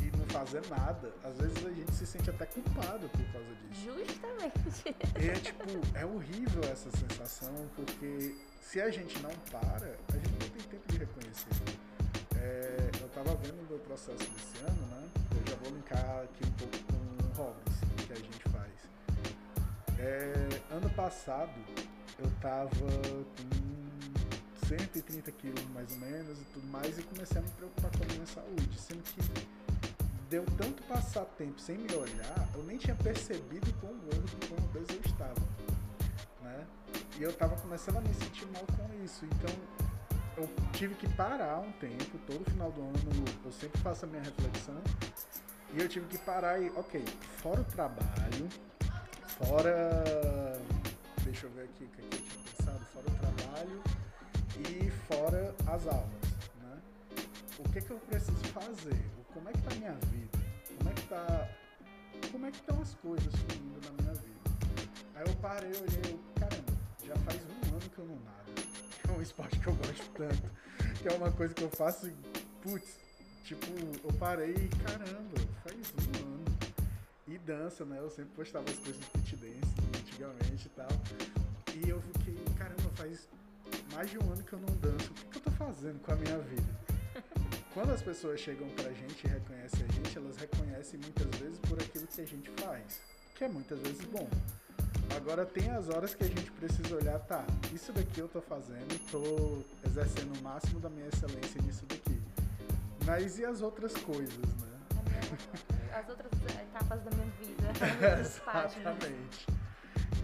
e 0.00 0.16
não 0.16 0.24
fazer 0.26 0.62
nada, 0.70 1.12
às 1.24 1.36
vezes 1.38 1.66
a 1.66 1.70
gente 1.70 1.92
se 1.92 2.06
sente 2.06 2.30
até 2.30 2.46
culpado 2.46 3.08
por 3.08 3.32
causa 3.32 3.48
disso. 3.56 3.92
Justamente. 3.98 4.96
E 5.20 5.28
é 5.28 5.32
tipo, 5.32 5.64
é 5.94 6.06
horrível 6.06 6.62
essa 6.70 6.88
sensação, 6.92 7.68
porque 7.74 8.36
se 8.62 8.80
a 8.80 8.90
gente 8.90 9.18
não 9.20 9.30
para, 9.50 9.96
a 10.08 10.16
gente 10.16 10.30
não 10.30 10.48
tem 10.50 10.62
tempo 10.70 10.92
de 10.92 10.98
reconhecer. 10.98 11.48
É, 12.36 12.90
eu 13.02 13.08
tava 13.08 13.34
vendo 13.36 13.60
o 13.60 13.66
meu 13.68 13.78
processo 13.80 14.18
desse 14.30 14.64
ano, 14.64 14.86
né? 14.86 15.19
Linkar 15.90 16.22
aqui 16.22 16.44
um 16.46 16.52
pouco 16.52 16.78
com 16.84 17.42
hobbies 17.42 17.80
que 18.06 18.12
a 18.12 18.16
gente 18.16 18.48
faz. 18.50 18.72
É, 19.98 20.74
ano 20.74 20.88
passado 20.90 21.52
eu 22.18 22.30
tava 22.40 22.70
com 22.70 24.66
130 24.66 25.32
quilos 25.32 25.64
mais 25.74 25.90
ou 25.90 25.98
menos 25.98 26.40
e 26.40 26.44
tudo 26.52 26.66
mais 26.68 26.96
e 26.96 27.02
comecei 27.02 27.38
a 27.38 27.42
me 27.42 27.50
preocupar 27.50 27.90
com 27.90 28.04
a 28.04 28.06
minha 28.06 28.26
saúde, 28.26 28.78
sendo 28.78 29.02
que 29.02 29.20
deu 30.28 30.44
tanto 30.56 30.82
passar 30.84 31.24
tempo 31.36 31.60
sem 31.60 31.76
me 31.76 31.92
olhar, 31.94 32.48
eu 32.54 32.62
nem 32.62 32.76
tinha 32.76 32.94
percebido 32.94 33.72
quão 33.80 33.92
gordo 33.98 34.30
e 34.42 34.46
quão 34.46 34.64
obeso 34.66 34.92
eu 34.92 35.10
estava, 35.10 35.40
né? 36.42 36.66
E 37.18 37.22
eu 37.22 37.32
tava 37.32 37.56
começando 37.56 37.96
a 37.96 38.00
me 38.00 38.14
sentir 38.14 38.46
mal 38.46 38.64
com 38.76 39.04
isso, 39.04 39.24
então 39.24 39.54
eu 40.36 40.48
tive 40.72 40.94
que 40.94 41.08
parar 41.14 41.58
um 41.58 41.72
tempo, 41.72 42.16
todo 42.26 42.48
final 42.48 42.70
do 42.70 42.80
ano 42.80 42.94
eu 43.44 43.52
sempre 43.52 43.80
faço 43.80 44.04
a 44.04 44.08
minha 44.08 44.22
reflexão, 44.22 44.80
e 45.72 45.80
eu 45.80 45.88
tive 45.88 46.06
que 46.06 46.18
parar 46.18 46.60
e, 46.60 46.70
ok, 46.70 47.04
fora 47.42 47.60
o 47.60 47.64
trabalho, 47.64 48.48
fora. 49.38 50.60
Deixa 51.22 51.46
eu 51.46 51.50
ver 51.50 51.64
aqui 51.64 51.84
o 51.84 51.88
que 51.88 52.02
eu 52.02 52.10
tinha 52.10 52.42
pensado, 52.56 52.84
fora 52.86 53.06
o 53.06 53.36
trabalho 53.36 53.82
e 54.58 54.90
fora 55.08 55.54
as 55.66 55.86
aulas, 55.86 56.10
né? 56.60 56.78
O 57.58 57.68
que, 57.68 57.80
que 57.80 57.90
eu 57.90 57.98
preciso 58.00 58.44
fazer? 58.46 59.00
Como 59.32 59.48
é 59.48 59.52
que 59.52 59.62
tá 59.62 59.70
a 59.72 59.74
minha 59.76 59.92
vida? 59.92 60.38
Como 60.76 60.90
é 60.90 60.92
que 60.92 61.02
tá. 61.06 61.48
Como 62.32 62.46
é 62.46 62.50
que 62.50 62.58
estão 62.58 62.80
as 62.80 62.94
coisas 62.94 63.34
fluindo 63.34 63.80
na 63.84 64.02
minha 64.02 64.14
vida? 64.14 64.90
Aí 65.14 65.26
eu 65.26 65.34
parei, 65.36 65.70
olhei, 65.70 66.20
caramba, 66.34 66.72
já 67.04 67.16
faz 67.16 67.40
um 67.44 67.76
ano 67.76 67.80
que 67.80 67.98
eu 67.98 68.06
não 68.06 68.16
nado 68.16 68.40
é 69.08 69.12
um 69.12 69.22
esporte 69.22 69.58
que 69.58 69.66
eu 69.66 69.74
gosto 69.74 70.10
tanto, 70.14 70.50
que 71.00 71.08
é 71.08 71.12
uma 71.16 71.30
coisa 71.32 71.54
que 71.54 71.62
eu 71.62 71.70
faço 71.70 72.10
putz, 72.62 72.88
tipo, 73.44 73.66
eu 74.04 74.12
parei 74.18 74.54
e 74.54 74.68
caramba, 74.84 75.36
faz 75.62 75.76
um 75.76 76.26
ano. 76.26 76.44
E 77.26 77.38
dança, 77.38 77.84
né? 77.84 77.98
Eu 77.98 78.10
sempre 78.10 78.32
postava 78.34 78.68
as 78.68 78.76
coisas 78.76 78.96
de 78.96 79.06
fit 79.20 79.36
dance 79.36 79.74
antigamente 79.98 80.66
e 80.66 80.70
tal. 80.70 80.88
E 81.76 81.88
eu 81.88 82.00
fiquei 82.00 82.34
caramba, 82.58 82.90
faz 82.96 83.28
mais 83.92 84.10
de 84.10 84.18
um 84.18 84.32
ano 84.32 84.42
que 84.42 84.52
eu 84.52 84.58
não 84.58 84.76
danço, 84.76 85.10
o 85.10 85.14
que, 85.14 85.24
que 85.26 85.36
eu 85.38 85.42
tô 85.42 85.50
fazendo 85.52 86.00
com 86.00 86.12
a 86.12 86.16
minha 86.16 86.38
vida? 86.38 86.80
Quando 87.74 87.90
as 87.90 88.02
pessoas 88.02 88.40
chegam 88.40 88.68
pra 88.70 88.90
gente 88.92 89.24
e 89.24 89.28
reconhecem 89.28 89.84
a 89.88 89.92
gente, 89.92 90.18
elas 90.18 90.36
reconhecem 90.36 91.00
muitas 91.00 91.40
vezes 91.40 91.58
por 91.60 91.78
aquilo 91.80 92.06
que 92.06 92.20
a 92.20 92.26
gente 92.26 92.50
faz, 92.62 93.00
que 93.36 93.44
é 93.44 93.48
muitas 93.48 93.78
vezes 93.80 94.04
bom. 94.06 94.28
Agora 95.16 95.44
tem 95.44 95.68
as 95.70 95.88
horas 95.88 96.14
que 96.14 96.24
a 96.24 96.28
gente 96.28 96.50
precisa 96.52 96.94
olhar, 96.94 97.18
tá, 97.20 97.44
isso 97.74 97.92
daqui 97.92 98.20
eu 98.20 98.28
tô 98.28 98.40
fazendo, 98.40 98.98
tô 99.10 99.62
exercendo 99.88 100.38
o 100.38 100.42
máximo 100.42 100.78
da 100.80 100.88
minha 100.88 101.08
excelência 101.08 101.60
nisso 101.62 101.84
daqui. 101.86 102.09
Mas 103.04 103.38
e 103.38 103.44
as 103.44 103.62
outras 103.62 103.94
coisas, 103.94 104.36
né? 104.36 104.70
As 105.92 106.08
outras 106.08 106.30
etapas 106.60 107.02
da 107.02 107.10
minha 107.10 107.26
vida, 107.40 107.70
as 108.20 108.38
páginas. 108.40 108.76
Exatamente. 108.76 109.46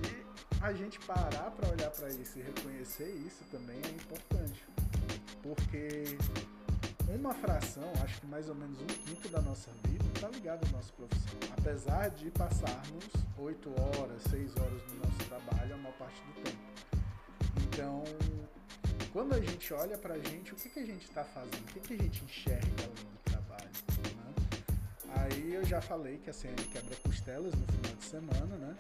E 0.04 0.64
a 0.64 0.72
gente 0.72 0.98
parar 1.00 1.50
para 1.50 1.68
olhar 1.70 1.90
para 1.90 2.08
isso 2.08 2.38
e 2.38 2.42
reconhecer 2.42 3.08
isso 3.26 3.44
também 3.50 3.76
é 3.84 3.88
importante. 3.88 4.64
Porque 5.42 6.16
uma 7.08 7.32
fração, 7.34 7.90
acho 8.02 8.20
que 8.20 8.26
mais 8.26 8.48
ou 8.48 8.54
menos 8.54 8.80
um 8.80 8.86
quinto 8.86 9.28
da 9.28 9.40
nossa 9.40 9.70
vida, 9.84 10.04
está 10.14 10.28
ligado 10.28 10.66
à 10.66 10.76
nossa 10.76 10.92
profissão. 10.92 11.38
Apesar 11.56 12.10
de 12.10 12.30
passarmos 12.30 13.04
oito 13.38 13.70
horas, 13.80 14.22
seis 14.28 14.56
horas 14.56 14.82
no 14.88 14.96
nosso 14.96 15.18
trabalho 15.28 15.74
a 15.74 15.76
maior 15.76 15.96
parte 15.96 16.20
do 16.22 16.42
tempo. 16.42 16.58
Então, 17.62 18.04
quando 19.16 19.32
a 19.32 19.40
gente 19.40 19.72
olha 19.72 19.96
pra 19.96 20.18
gente, 20.18 20.52
o 20.52 20.56
que, 20.56 20.68
que 20.68 20.78
a 20.78 20.84
gente 20.84 21.06
está 21.06 21.24
fazendo? 21.24 21.54
O 21.54 21.72
que, 21.72 21.80
que 21.80 21.94
a 21.94 21.96
gente 21.96 22.22
enxerga 22.22 22.66
além 22.82 23.06
do 23.14 23.18
trabalho? 23.24 23.70
Né? 24.14 24.34
Aí 25.14 25.54
eu 25.54 25.64
já 25.64 25.80
falei 25.80 26.18
que 26.18 26.28
a 26.28 26.34
CN 26.34 26.54
quebra 26.70 26.94
costelas 26.96 27.54
no 27.54 27.66
final 27.66 27.96
de 27.96 28.04
semana, 28.04 28.56
né? 28.56 28.76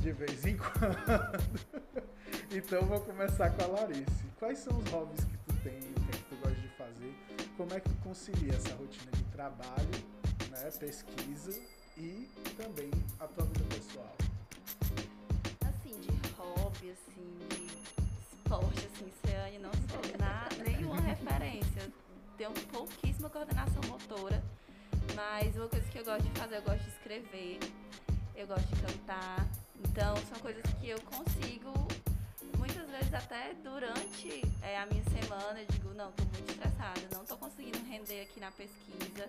De 0.00 0.10
vez 0.10 0.44
em 0.44 0.56
quando. 0.58 2.02
então 2.50 2.82
vou 2.82 3.00
começar 3.02 3.48
com 3.50 3.62
a 3.62 3.66
Larice. 3.68 4.26
Quais 4.40 4.58
são 4.58 4.76
os 4.76 4.90
hobbies 4.90 5.22
que 5.22 5.36
tu 5.36 5.54
tem, 5.62 5.78
o 5.78 5.94
que, 5.94 6.10
é 6.10 6.18
que 6.18 6.24
tu 6.30 6.36
gosta 6.42 6.60
de 6.60 6.68
fazer? 6.70 7.14
Como 7.56 7.72
é 7.72 7.78
que 7.78 7.88
tu 7.88 7.96
concilia 8.02 8.54
essa 8.54 8.74
rotina 8.74 9.12
de 9.12 9.22
trabalho, 9.26 9.90
né? 10.50 10.68
Pesquisa 10.80 11.56
e 11.96 12.28
também 12.56 12.90
a 13.20 13.28
tua 13.28 13.44
vida 13.44 13.64
pessoal? 13.72 14.16
Assim, 15.64 16.00
de 16.00 16.10
hobby, 16.34 16.90
assim, 16.90 17.38
de 17.50 18.05
esporte, 18.46 18.86
assim, 18.86 19.12
Ciane, 19.24 19.58
não 19.58 19.72
sou 19.72 20.18
na, 20.18 20.48
nenhuma 20.64 21.00
referência. 21.00 21.92
Tenho 22.38 22.52
pouquíssima 22.70 23.28
coordenação 23.28 23.82
motora, 23.88 24.40
mas 25.16 25.56
uma 25.56 25.68
coisa 25.68 25.88
que 25.88 25.98
eu 25.98 26.04
gosto 26.04 26.22
de 26.22 26.38
fazer, 26.38 26.56
eu 26.58 26.62
gosto 26.62 26.82
de 26.82 26.90
escrever, 26.90 27.58
eu 28.36 28.46
gosto 28.46 28.66
de 28.66 28.82
cantar. 28.82 29.44
Então, 29.84 30.16
são 30.28 30.38
coisas 30.38 30.62
que 30.80 30.88
eu 30.88 31.00
consigo, 31.00 31.72
muitas 32.56 32.88
vezes 32.88 33.12
até 33.12 33.52
durante 33.64 34.42
é, 34.62 34.78
a 34.78 34.86
minha 34.86 35.02
semana, 35.04 35.60
eu 35.60 35.66
digo, 35.66 35.92
não, 35.94 36.12
tô 36.12 36.22
muito 36.24 36.50
estressada, 36.50 37.00
não 37.12 37.24
tô 37.24 37.36
conseguindo 37.36 37.78
render 37.88 38.22
aqui 38.22 38.38
na 38.38 38.52
pesquisa, 38.52 39.28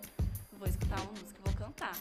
vou 0.60 0.68
escutar 0.68 1.02
uma 1.02 1.12
música 1.14 1.40
vou 1.44 1.54
cantar. 1.56 1.96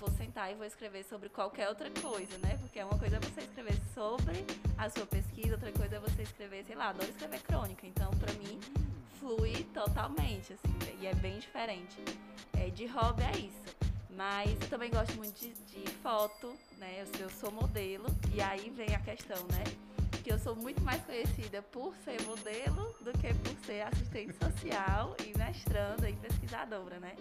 Ou 0.00 0.08
vou 0.08 0.16
sentar 0.16 0.50
e 0.50 0.54
vou 0.54 0.66
escrever 0.66 1.04
sobre 1.04 1.28
qualquer 1.28 1.68
outra 1.68 1.90
coisa, 1.90 2.36
né? 2.38 2.56
Porque 2.60 2.82
uma 2.82 2.98
coisa 2.98 3.16
é 3.16 3.20
você 3.20 3.40
escrever 3.40 3.76
sobre 3.94 4.44
a 4.76 4.90
sua 4.90 5.06
pesquisa, 5.06 5.52
outra 5.52 5.72
coisa 5.72 5.96
é 5.96 6.00
você 6.00 6.22
escrever, 6.22 6.64
sei 6.64 6.76
lá, 6.76 6.88
adoro 6.90 7.08
escrever 7.08 7.40
crônica. 7.40 7.86
Então, 7.86 8.10
pra 8.12 8.32
mim, 8.34 8.60
flui 9.18 9.64
totalmente, 9.72 10.52
assim, 10.52 11.00
e 11.00 11.06
é 11.06 11.14
bem 11.14 11.38
diferente. 11.38 11.96
É, 12.58 12.68
de 12.70 12.86
hobby 12.86 13.22
é 13.22 13.38
isso. 13.38 13.76
Mas 14.10 14.50
eu 14.60 14.68
também 14.68 14.90
gosto 14.90 15.14
muito 15.16 15.38
de, 15.38 15.52
de 15.52 15.90
foto, 16.02 16.54
né? 16.78 17.02
Eu, 17.02 17.20
eu 17.20 17.30
sou 17.30 17.50
modelo, 17.50 18.06
e 18.34 18.40
aí 18.40 18.70
vem 18.70 18.94
a 18.94 19.00
questão, 19.00 19.42
né? 19.48 19.85
Que 20.26 20.32
eu 20.32 20.40
sou 20.40 20.56
muito 20.56 20.82
mais 20.82 21.00
conhecida 21.04 21.62
por 21.62 21.94
ser 22.04 22.20
modelo 22.22 22.92
do 23.00 23.12
que 23.12 23.32
por 23.32 23.64
ser 23.64 23.82
assistente 23.82 24.34
social 24.34 25.14
e 25.24 25.38
mestranda 25.38 26.10
e 26.10 26.16
pesquisadora, 26.16 26.98
né? 26.98 27.14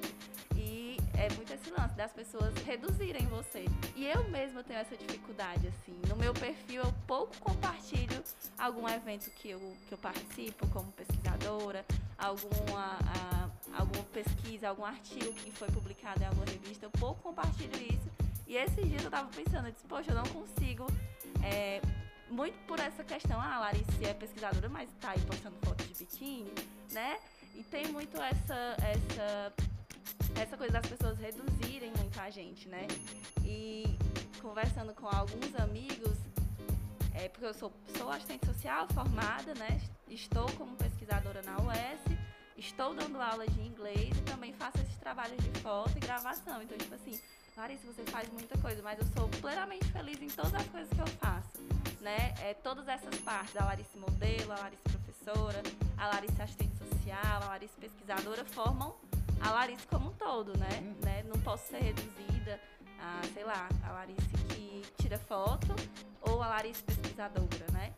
E 0.56 0.98
é 1.14 1.32
muito 1.36 1.54
esse 1.54 1.70
lance 1.70 1.94
das 1.94 2.12
pessoas 2.12 2.52
reduzirem 2.66 3.28
você. 3.28 3.66
E 3.96 4.08
eu 4.08 4.28
mesma 4.32 4.64
tenho 4.64 4.80
essa 4.80 4.98
dificuldade, 4.98 5.68
assim. 5.68 5.94
No 6.10 6.16
meu 6.16 6.34
perfil 6.34 6.82
eu 6.82 6.92
pouco 7.06 7.38
compartilho 7.38 8.24
algum 8.58 8.90
evento 8.90 9.30
que 9.36 9.52
eu, 9.52 9.60
que 9.88 9.94
eu 9.94 10.00
participo 10.00 10.66
como 10.70 10.92
pesquisadora, 10.94 11.86
alguma, 12.18 12.98
a, 13.06 13.50
alguma 13.78 14.04
pesquisa, 14.06 14.70
algum 14.70 14.84
artigo 14.84 15.32
que 15.32 15.52
foi 15.52 15.68
publicado 15.68 16.24
em 16.24 16.26
alguma 16.26 16.46
revista, 16.46 16.88
eu 16.88 16.92
pouco 17.00 17.22
compartilho 17.22 17.80
isso. 17.84 18.10
E 18.48 18.58
esses 18.58 18.84
dias 18.90 19.04
eu 19.04 19.12
tava 19.12 19.30
pensando, 19.30 19.68
eu 19.68 19.72
disse, 19.72 19.86
poxa, 19.86 20.10
eu 20.10 20.16
não 20.16 20.26
consigo 20.26 20.88
é, 21.44 21.80
muito 22.30 22.58
por 22.66 22.80
essa 22.80 23.04
questão, 23.04 23.40
ah, 23.40 23.56
a 23.56 23.60
Larissa 23.60 23.92
é 24.04 24.14
pesquisadora, 24.14 24.68
mas 24.70 24.90
tá 25.00 25.12
aí 25.12 25.22
postando 25.22 25.56
fotos 25.64 25.88
de 25.88 25.94
biquíni, 25.94 26.52
né? 26.92 27.20
E 27.54 27.64
tem 27.64 27.88
muito 27.88 28.22
essa, 28.22 28.76
essa, 28.84 29.54
essa 30.42 30.58
coisa 30.58 30.74
das 30.74 30.86
pessoas 30.86 31.18
reduzirem 31.20 31.92
muito 31.98 32.20
a 32.20 32.30
gente, 32.30 32.68
né? 32.68 32.88
E 33.44 33.98
conversando 34.42 34.94
com 34.94 35.08
alguns 35.08 35.56
amigos, 35.60 36.18
é, 37.14 37.30
porque 37.30 37.46
eu 37.46 37.54
sou, 37.54 37.72
sou 37.98 38.10
assistente 38.10 38.46
social 38.46 38.88
formada, 38.94 39.54
né? 39.56 39.80
Estou 40.10 40.52
como 40.54 40.76
pesquisadora 40.76 41.42
na 41.44 41.58
UES, 41.62 42.18
estou 42.58 42.94
dando 42.94 43.22
aula 43.22 43.48
de 43.48 43.62
inglês 43.62 44.18
e 44.18 44.22
também 44.24 44.52
faço 44.54 44.78
esses 44.80 44.98
trabalhos 44.98 45.38
de 45.38 45.60
foto 45.62 45.96
e 45.96 46.00
gravação. 46.00 46.62
Então, 46.62 46.78
tipo 46.78 46.96
assim, 46.96 47.20
Larissa, 47.56 47.88
você 47.88 48.04
faz 48.06 48.28
muita 48.30 48.58
coisa, 48.58 48.82
mas 48.82 49.00
eu 49.00 49.06
sou 49.16 49.30
plenamente 49.42 49.86
feliz 49.92 50.22
em 50.22 50.28
todas 50.28 50.54
as 50.56 50.68
coisas 50.68 50.90
que 50.90 51.00
eu 51.00 51.08
faço 51.08 51.75
né? 52.06 52.36
É, 52.40 52.54
todas 52.54 52.88
essas 52.88 53.16
partes, 53.22 53.58
a 53.58 53.66
Larissa 53.66 53.98
modelo, 53.98 54.52
a 54.52 54.60
Larissa 54.60 54.84
professora, 54.84 55.62
a 55.98 56.08
Larissa 56.08 56.44
assistente 56.44 56.78
social, 56.78 57.42
a 57.42 57.48
Larissa 57.48 57.74
pesquisadora, 57.82 58.46
formam 58.46 58.96
a 59.42 59.52
Larissa 59.52 59.88
como 59.90 60.10
um 60.10 60.14
todo, 60.14 60.56
né? 60.56 60.70
Uhum. 60.82 60.96
né? 61.04 61.24
Não 61.24 61.42
posso 61.42 61.68
ser 61.68 61.80
reduzida 61.80 62.62
a, 63.00 63.22
sei 63.34 63.44
lá, 63.44 63.68
a 63.84 63.92
Larissa 63.92 64.38
que 64.50 64.84
tira 65.02 65.18
foto 65.18 65.76
ou 66.22 66.44
a 66.44 66.48
Larissa 66.48 66.84
pesquisadora, 66.84 67.66
né? 67.74 67.92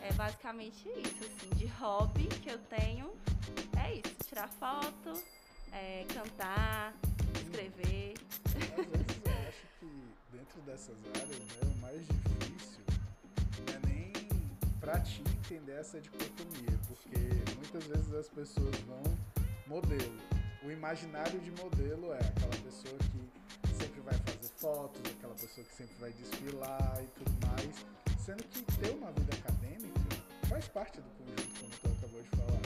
É 0.00 0.10
basicamente 0.14 0.88
isso, 0.88 1.22
assim, 1.22 1.50
de 1.54 1.66
hobby 1.66 2.26
que 2.26 2.50
eu 2.50 2.58
tenho 2.58 3.12
é 3.84 3.96
isso, 3.96 4.16
tirar 4.26 4.48
foto, 4.48 5.12
é, 5.72 6.06
cantar, 6.08 6.94
escrever. 7.34 8.14
Às 8.46 8.86
vezes 8.86 9.22
eu 9.24 9.32
acho 9.48 9.66
que 9.78 10.36
dentro 10.36 10.60
dessas 10.62 10.96
áreas, 11.14 11.28
né, 11.28 11.74
o 11.74 11.78
mais 11.80 12.00
difícil 12.06 12.82
para 14.82 14.98
ti 14.98 15.22
entender 15.38 15.78
essa 15.78 16.00
dicotomia, 16.00 16.76
porque 16.88 17.16
muitas 17.56 17.84
vezes 17.84 18.12
as 18.12 18.28
pessoas 18.28 18.74
vão 18.80 19.02
modelo. 19.68 20.18
O 20.64 20.72
imaginário 20.72 21.38
de 21.38 21.52
modelo 21.52 22.12
é 22.12 22.18
aquela 22.18 22.56
pessoa 22.64 22.98
que 22.98 23.74
sempre 23.78 24.00
vai 24.00 24.14
fazer 24.14 24.48
fotos, 24.56 25.00
aquela 25.16 25.34
pessoa 25.34 25.64
que 25.64 25.74
sempre 25.76 25.94
vai 26.00 26.10
desfilar 26.10 27.00
e 27.00 27.06
tudo 27.16 27.46
mais, 27.46 27.86
sendo 28.26 28.42
que 28.42 28.60
ter 28.80 28.90
uma 28.90 29.12
vida 29.12 29.36
acadêmica 29.36 30.00
faz 30.48 30.66
parte 30.66 31.00
do 31.00 31.08
conjunto, 31.10 31.60
como 31.60 31.70
tu 31.80 31.98
acabou 31.98 32.22
de 32.22 32.28
falar. 32.30 32.62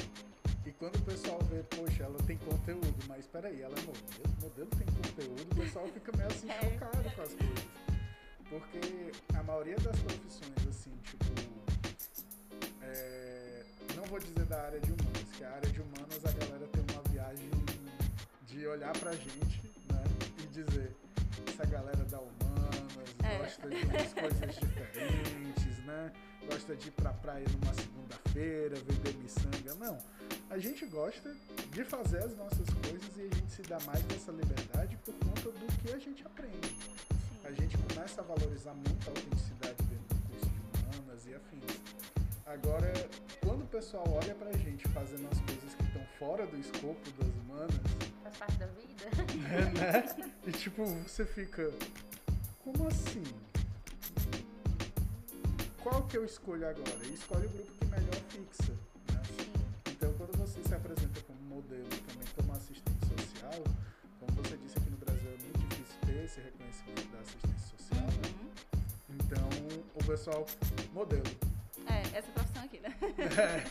E 0.65 0.73
quando 0.73 0.97
o 0.97 1.03
pessoal 1.03 1.39
vê, 1.51 1.63
poxa, 1.65 2.05
ela 2.05 2.19
tem 2.27 2.39
conteúdo, 2.39 2.97
mas 3.07 3.21
espera 3.21 3.49
aí, 3.49 3.61
ela 3.61 3.75
é 3.79 3.83
modelo, 3.83 4.41
modelo 4.41 4.71
tem 4.71 4.87
conteúdo, 4.87 5.53
o 5.53 5.57
pessoal 5.57 5.87
fica 5.89 6.17
meio 6.17 6.29
assim 6.29 6.49
é. 6.51 6.61
chocado 6.63 7.03
com 7.03 7.09
as 7.09 7.15
coisas. 7.15 7.39
Porque 8.49 9.13
a 9.35 9.43
maioria 9.43 9.77
das 9.77 9.99
profissões, 10.01 10.67
assim, 10.67 10.93
tipo. 11.03 11.56
É, 12.87 13.65
não 13.95 14.05
vou 14.05 14.19
dizer 14.19 14.45
da 14.47 14.63
área 14.63 14.81
de 14.81 14.93
humanas, 14.93 15.37
que 15.37 15.45
a 15.45 15.51
área 15.51 15.71
de 15.71 15.81
humanas 15.81 16.25
a 16.25 16.33
galera 16.33 16.67
tem 16.69 16.85
uma 16.93 17.03
viagem 17.11 17.51
de 18.47 18.67
olhar 18.67 18.93
pra 18.99 19.13
gente, 19.13 19.63
né? 19.91 20.05
E 20.43 20.47
dizer, 20.49 20.95
essa 21.49 21.67
galera 21.67 22.05
da 22.05 22.21
humanas 22.21 23.15
é. 23.25 23.39
gosta 23.39 23.69
de 23.69 23.85
umas 23.85 24.13
coisas 24.15 24.55
diferentes, 24.61 25.85
né? 25.85 26.13
Gosta 26.49 26.77
de 26.77 26.89
ir 26.89 26.93
pra 26.93 27.13
praia 27.13 27.45
numa 27.61 27.75
segunda-feira, 27.75 28.77
vender 28.77 29.15
miçanga. 29.19 29.75
Não. 29.75 29.99
A 30.49 30.59
gente 30.59 30.87
gosta 30.87 31.35
de 31.73 31.85
fazer 31.85 32.19
as 32.19 32.37
nossas 32.37 32.69
coisas 32.71 33.17
e 33.17 33.23
a 33.23 33.35
gente 33.35 33.53
se 33.53 33.63
dá 33.63 33.79
mais 33.81 34.03
dessa 34.05 34.31
liberdade 34.31 34.97
por 35.05 35.15
conta 35.15 35.51
do 35.51 35.67
que 35.83 35.93
a 35.93 35.99
gente 35.99 36.25
aprende 36.25 36.97
a 37.47 37.53
gente 37.53 37.79
começa 37.79 38.21
a 38.21 38.25
valorizar 38.25 38.75
muito 38.75 39.07
a 39.07 39.11
autenticidade 39.11 39.77
dentro 39.85 40.17
do 40.17 40.23
curso 40.29 40.51
de 40.51 40.61
humanas 40.61 41.27
e 41.27 41.35
afins. 41.35 42.16
Agora, 42.47 42.93
quando 43.45 43.65
o 43.65 43.67
pessoal 43.67 44.05
olha 44.09 44.33
pra 44.37 44.53
gente 44.53 44.87
fazendo 44.91 45.27
as 45.33 45.41
coisas 45.41 45.75
que 45.75 45.83
estão 45.83 46.07
fora 46.17 46.47
do 46.47 46.57
escopo 46.57 47.11
das 47.19 47.29
humanas. 47.35 47.75
Faz 48.23 48.37
parte 48.37 48.57
da 48.59 48.67
vida? 48.67 49.05
É, 49.51 49.65
né? 49.73 50.33
E 50.47 50.53
tipo, 50.53 50.85
você 50.85 51.27
fica. 51.27 51.73
Como 52.63 52.87
assim? 52.87 53.25
Qual 55.83 56.07
que 56.07 56.17
eu 56.17 56.25
escolho 56.25 56.69
agora? 56.69 57.05
Eu 57.05 57.15
escolho 57.15 57.49
o 57.49 57.53
grupo 57.53 57.73
que 57.73 57.85
melhor 57.87 58.15
fixa. 58.29 58.73
Né? 59.13 59.23
Então, 59.91 60.13
quando 60.15 60.39
você 60.39 60.63
se 60.63 60.73
apresenta 60.73 61.21
como 61.23 61.41
modelo 61.41 61.89
e 61.93 62.01
também 62.01 62.29
como 62.37 62.53
assistente 62.53 63.07
social, 63.07 63.65
como 64.21 64.33
você 64.43 64.57
disse 64.59 64.79
aqui 64.79 64.91
no 64.91 64.99
Brasil, 64.99 65.31
é 65.31 65.43
muito 65.43 65.59
difícil 65.69 65.97
ter 66.07 66.25
esse 66.25 66.41
reconhecimento 66.41 67.09
da 67.11 67.19
assistência 67.19 67.77
social. 67.77 68.07
Né? 68.07 68.31
Uhum. 68.41 69.17
Então, 69.17 69.49
o 69.97 70.05
pessoal, 70.05 70.47
modelo. 70.93 71.46
É, 71.97 72.19
essa 72.19 72.31
profissão 72.33 72.63
aqui, 72.65 72.81
né? 72.81 72.95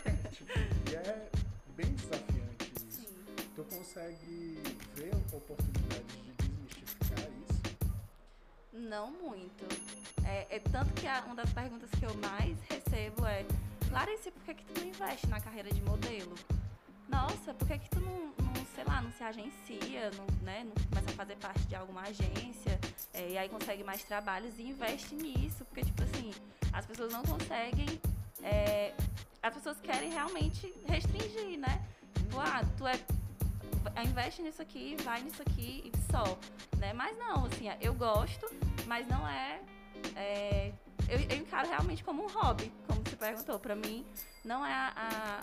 É, 0.06 0.30
tipo, 0.30 0.52
e 0.92 0.96
é 0.96 1.30
bem 1.76 1.92
desafiante 1.94 2.72
isso. 2.76 2.86
Sim. 3.02 3.08
Tu 3.56 3.64
consegue 3.64 4.60
ver 4.96 5.14
oportunidades 5.32 6.16
de 6.24 6.32
desmistificar 6.34 7.20
isso? 7.20 7.62
Não 8.74 9.12
muito. 9.12 9.66
É, 10.26 10.48
é 10.56 10.60
tanto 10.60 10.94
que 10.94 11.08
a- 11.08 11.24
uma 11.26 11.36
das 11.36 11.52
perguntas 11.54 11.90
que 11.92 12.06
eu 12.06 12.14
mais 12.16 12.58
recebo 12.70 13.26
é 13.26 13.46
Clarice, 13.90 14.32
por 14.32 14.44
que, 14.44 14.54
que 14.56 14.66
tu 14.66 14.82
não 14.82 14.88
investe 14.88 15.28
na 15.28 15.40
carreira 15.40 15.72
de 15.72 15.82
modelo? 15.82 16.34
Nossa, 17.08 17.54
por 17.54 17.68
que, 17.68 17.78
que 17.78 17.90
tu 17.90 18.00
não, 18.00 18.34
não, 18.44 18.66
sei 18.76 18.84
lá, 18.84 19.02
não 19.02 19.12
se 19.12 19.24
agencia, 19.24 20.10
não, 20.18 20.26
né, 20.44 20.64
não 20.64 20.74
começa 20.90 21.12
a 21.12 21.14
fazer 21.14 21.36
parte 21.38 21.62
de 21.68 21.76
alguma 21.76 22.02
agência 22.02 22.80
é, 23.14 23.30
e 23.30 23.38
aí 23.38 23.48
consegue 23.48 23.84
mais 23.84 24.04
trabalhos 24.04 24.58
e 24.58 24.64
investe 24.64 25.14
nisso? 25.16 25.64
Porque, 25.66 25.86
tipo 25.86 26.02
assim, 26.04 26.34
as 26.74 26.86
pessoas 26.86 27.12
não 27.14 27.22
conseguem. 27.24 28.02
É, 28.44 28.94
as 29.42 29.54
pessoas 29.54 29.80
querem 29.82 30.10
realmente 30.12 30.74
restringir, 30.88 31.60
né? 31.60 31.84
Tipo, 32.16 32.40
ah, 32.40 32.62
tu 32.78 32.88
é. 32.88 33.00
Investe 34.04 34.42
nisso 34.42 34.62
aqui, 34.62 34.98
vai 35.04 35.22
nisso 35.22 35.42
aqui 35.42 35.92
e 35.94 36.12
só. 36.12 36.38
Né? 36.78 36.92
Mas 36.94 37.16
não, 37.18 37.46
assim, 37.46 37.70
eu 37.80 37.94
gosto, 37.94 38.48
mas 38.88 39.08
não 39.08 39.28
é. 39.28 39.62
é, 40.16 40.72
eu, 41.08 41.20
eu 41.20 41.38
encaro 41.38 41.70
realmente 41.70 42.04
como 42.04 42.24
um 42.24 42.28
hobby, 42.28 42.72
como 42.88 43.02
você 43.04 43.16
perguntou. 43.16 43.60
Pra 43.60 43.76
mim, 43.76 44.06
não 44.44 44.66
é 44.66 44.74
a. 44.74 44.94
a- 44.96 45.42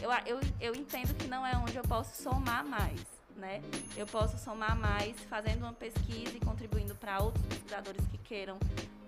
eu, 0.00 0.10
eu, 0.26 0.40
eu 0.60 0.74
entendo 0.74 1.14
que 1.14 1.26
não 1.26 1.46
é 1.46 1.56
onde 1.56 1.76
eu 1.76 1.82
posso 1.82 2.22
somar 2.22 2.64
mais. 2.64 3.00
Né? 3.36 3.60
Eu 3.96 4.06
posso 4.06 4.38
somar 4.38 4.76
mais 4.76 5.18
fazendo 5.24 5.62
uma 5.62 5.72
pesquisa 5.72 6.36
e 6.36 6.40
contribuindo 6.40 6.94
para 6.94 7.20
outros 7.20 7.44
pesquisadores 7.46 8.06
que 8.06 8.18
queiram 8.18 8.56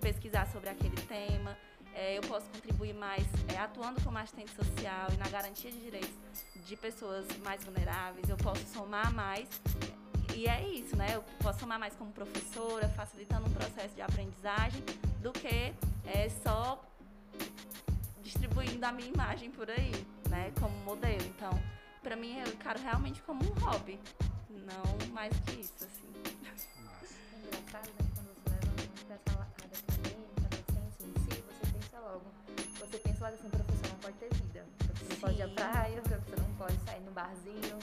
pesquisar 0.01 0.45
sobre 0.47 0.69
aquele 0.69 0.95
tema. 1.03 1.57
É, 1.95 2.17
eu 2.17 2.21
posso 2.23 2.47
contribuir 2.49 2.93
mais 2.93 3.23
é, 3.47 3.57
atuando 3.57 4.01
como 4.03 4.17
assistente 4.17 4.51
social 4.51 5.07
e 5.13 5.17
na 5.17 5.29
garantia 5.29 5.71
de 5.71 5.79
direitos 5.79 6.11
de 6.65 6.75
pessoas 6.75 7.25
mais 7.43 7.63
vulneráveis. 7.63 8.27
Eu 8.27 8.35
posso 8.35 8.65
somar 8.73 9.13
mais. 9.13 9.47
E 10.35 10.45
é 10.47 10.67
isso, 10.67 10.95
né? 10.97 11.15
Eu 11.15 11.23
posso 11.39 11.59
somar 11.59 11.79
mais 11.79 11.95
como 11.95 12.11
professora, 12.11 12.89
facilitando 12.89 13.47
um 13.47 13.53
processo 13.53 13.95
de 13.95 14.01
aprendizagem, 14.01 14.83
do 15.21 15.31
que 15.31 15.73
é, 16.05 16.29
só 16.43 16.83
distribuindo 18.21 18.85
a 18.85 18.91
minha 18.91 19.07
imagem 19.07 19.49
por 19.49 19.69
aí, 19.69 19.91
né? 20.29 20.51
Como 20.59 20.75
modelo. 20.79 21.23
Então, 21.23 21.51
pra 22.03 22.17
mim, 22.17 22.37
eu 22.39 22.47
encaro 22.47 22.79
realmente 22.81 23.21
como 23.21 23.41
um 23.41 23.53
hobby. 23.59 23.97
Não 24.49 25.13
mais 25.13 25.33
que 25.41 25.61
isso, 25.61 25.85
assim. 25.85 26.11
É 26.43 27.47
engraçado, 27.47 27.87
né? 27.99 28.04
Logo. 32.05 32.25
Você 32.79 32.97
pensa 32.99 33.25
logo 33.25 33.35
assim, 33.35 33.49
professor 33.49 33.89
não 33.89 33.99
pode 33.99 34.17
ter 34.17 34.33
vida. 34.33 34.65
Professor 34.77 35.09
não 35.09 35.17
pode 35.17 35.37
ir 35.37 35.41
à 35.41 35.47
praia, 35.49 36.01
professor 36.01 36.39
não 36.39 36.55
pode 36.55 36.77
sair 36.85 37.01
no 37.01 37.11
barzinho. 37.11 37.79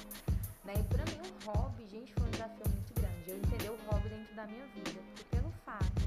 Né? 0.65 0.75
E 0.79 0.83
pra 0.85 1.05
mim 1.05 1.21
o 1.27 1.51
hobby, 1.51 1.87
gente, 1.87 2.15
foi 2.15 2.27
um 2.27 2.31
desafio 2.31 2.69
muito 2.71 2.95
grande. 2.95 3.31
Eu 3.31 3.37
entender 3.37 3.71
o 3.71 3.79
hobby 3.91 4.09
dentro 4.09 4.35
da 4.35 4.47
minha 4.47 4.67
vida. 4.67 5.01
Porque 5.11 5.25
pelo 5.37 5.51
fato 5.67 6.01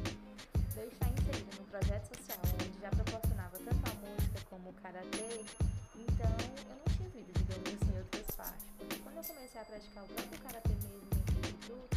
de 0.74 0.80
eu 0.80 0.88
estar 0.88 1.09
inserida 1.09 1.51
num 1.59 1.66
projeto 1.66 2.16
social 2.16 2.39
onde 2.53 2.80
já 2.80 2.89
proporcionava 2.89 3.57
tanto 3.59 3.84
a 3.91 3.93
música 3.99 4.39
como 4.49 4.70
o 4.70 4.74
karatê, 4.74 5.43
então 5.95 6.36
eu 6.70 6.76
não 6.76 6.95
tinha 6.95 7.09
vida, 7.09 7.32
digamos 7.36 7.68
assim, 7.68 7.93
em 7.93 7.99
outras 7.99 8.36
partes. 8.36 8.66
Porque 8.78 8.95
quando 8.99 9.18
eu 9.18 9.24
comecei 9.24 9.61
a 9.61 9.66
praticar 9.66 10.03
o 10.03 10.07
próprio 10.07 10.39
karatê 10.39 10.70
mesmo 10.70 11.01
dentro 11.11 11.34
do 11.34 11.47
instituto, 11.47 11.95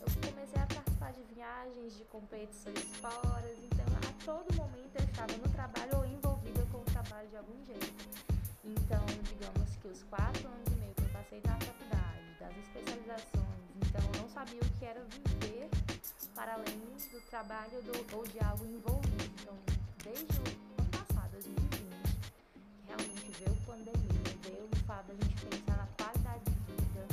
eu 0.00 0.30
comecei 0.30 0.60
a 0.62 0.66
participar 0.66 1.12
de 1.12 1.22
viagens, 1.34 1.96
de 1.96 2.04
competições 2.04 2.82
fora, 3.00 3.52
então 3.64 3.86
a 3.96 4.24
todo 4.24 4.54
momento 4.54 4.94
eu 4.98 5.04
estava 5.04 5.32
no 5.36 5.48
trabalho 5.50 5.96
ou 5.98 6.04
envolvida 6.06 6.62
com 6.72 6.78
o 6.78 6.84
trabalho 6.84 7.28
de 7.28 7.36
algum 7.36 7.64
jeito. 7.64 7.94
Então, 8.64 9.04
digamos 9.30 9.76
que 9.80 9.88
os 9.88 10.02
quatro 10.04 10.46
anos 10.48 10.66
e 10.72 10.76
meio 10.76 10.94
que 10.94 11.02
eu 11.02 11.08
passei 11.10 11.40
na 11.44 11.56
faculdade, 11.58 12.24
das 12.40 12.56
especializações, 12.56 13.62
então 13.76 14.02
eu 14.14 14.22
não 14.22 14.28
sabia 14.28 14.60
o 14.60 14.68
que 14.78 14.84
era 14.84 15.02
viver 15.04 15.68
para 16.34 16.54
além 16.54 16.78
do 17.12 17.20
trabalho 17.30 17.82
do- 17.82 18.16
ou 18.16 18.26
de 18.26 18.38
algo 18.40 18.64
envolvido. 18.66 19.24
Então, 19.40 19.56
desde 20.04 20.38
o 20.38 20.80
ano 20.80 20.90
passado, 20.90 21.30
2020, 21.32 22.16
que 22.52 22.86
realmente 22.86 23.30
veio 23.38 23.56
pandemia, 23.66 24.36
veio 24.42 24.64
o 24.70 24.76
fato 24.86 25.06
da 25.08 25.14
gente 25.14 25.46
pensar 25.46 25.76
na 25.78 25.86
qualidade 25.96 26.44
de 26.44 26.50
vida, 26.72 27.06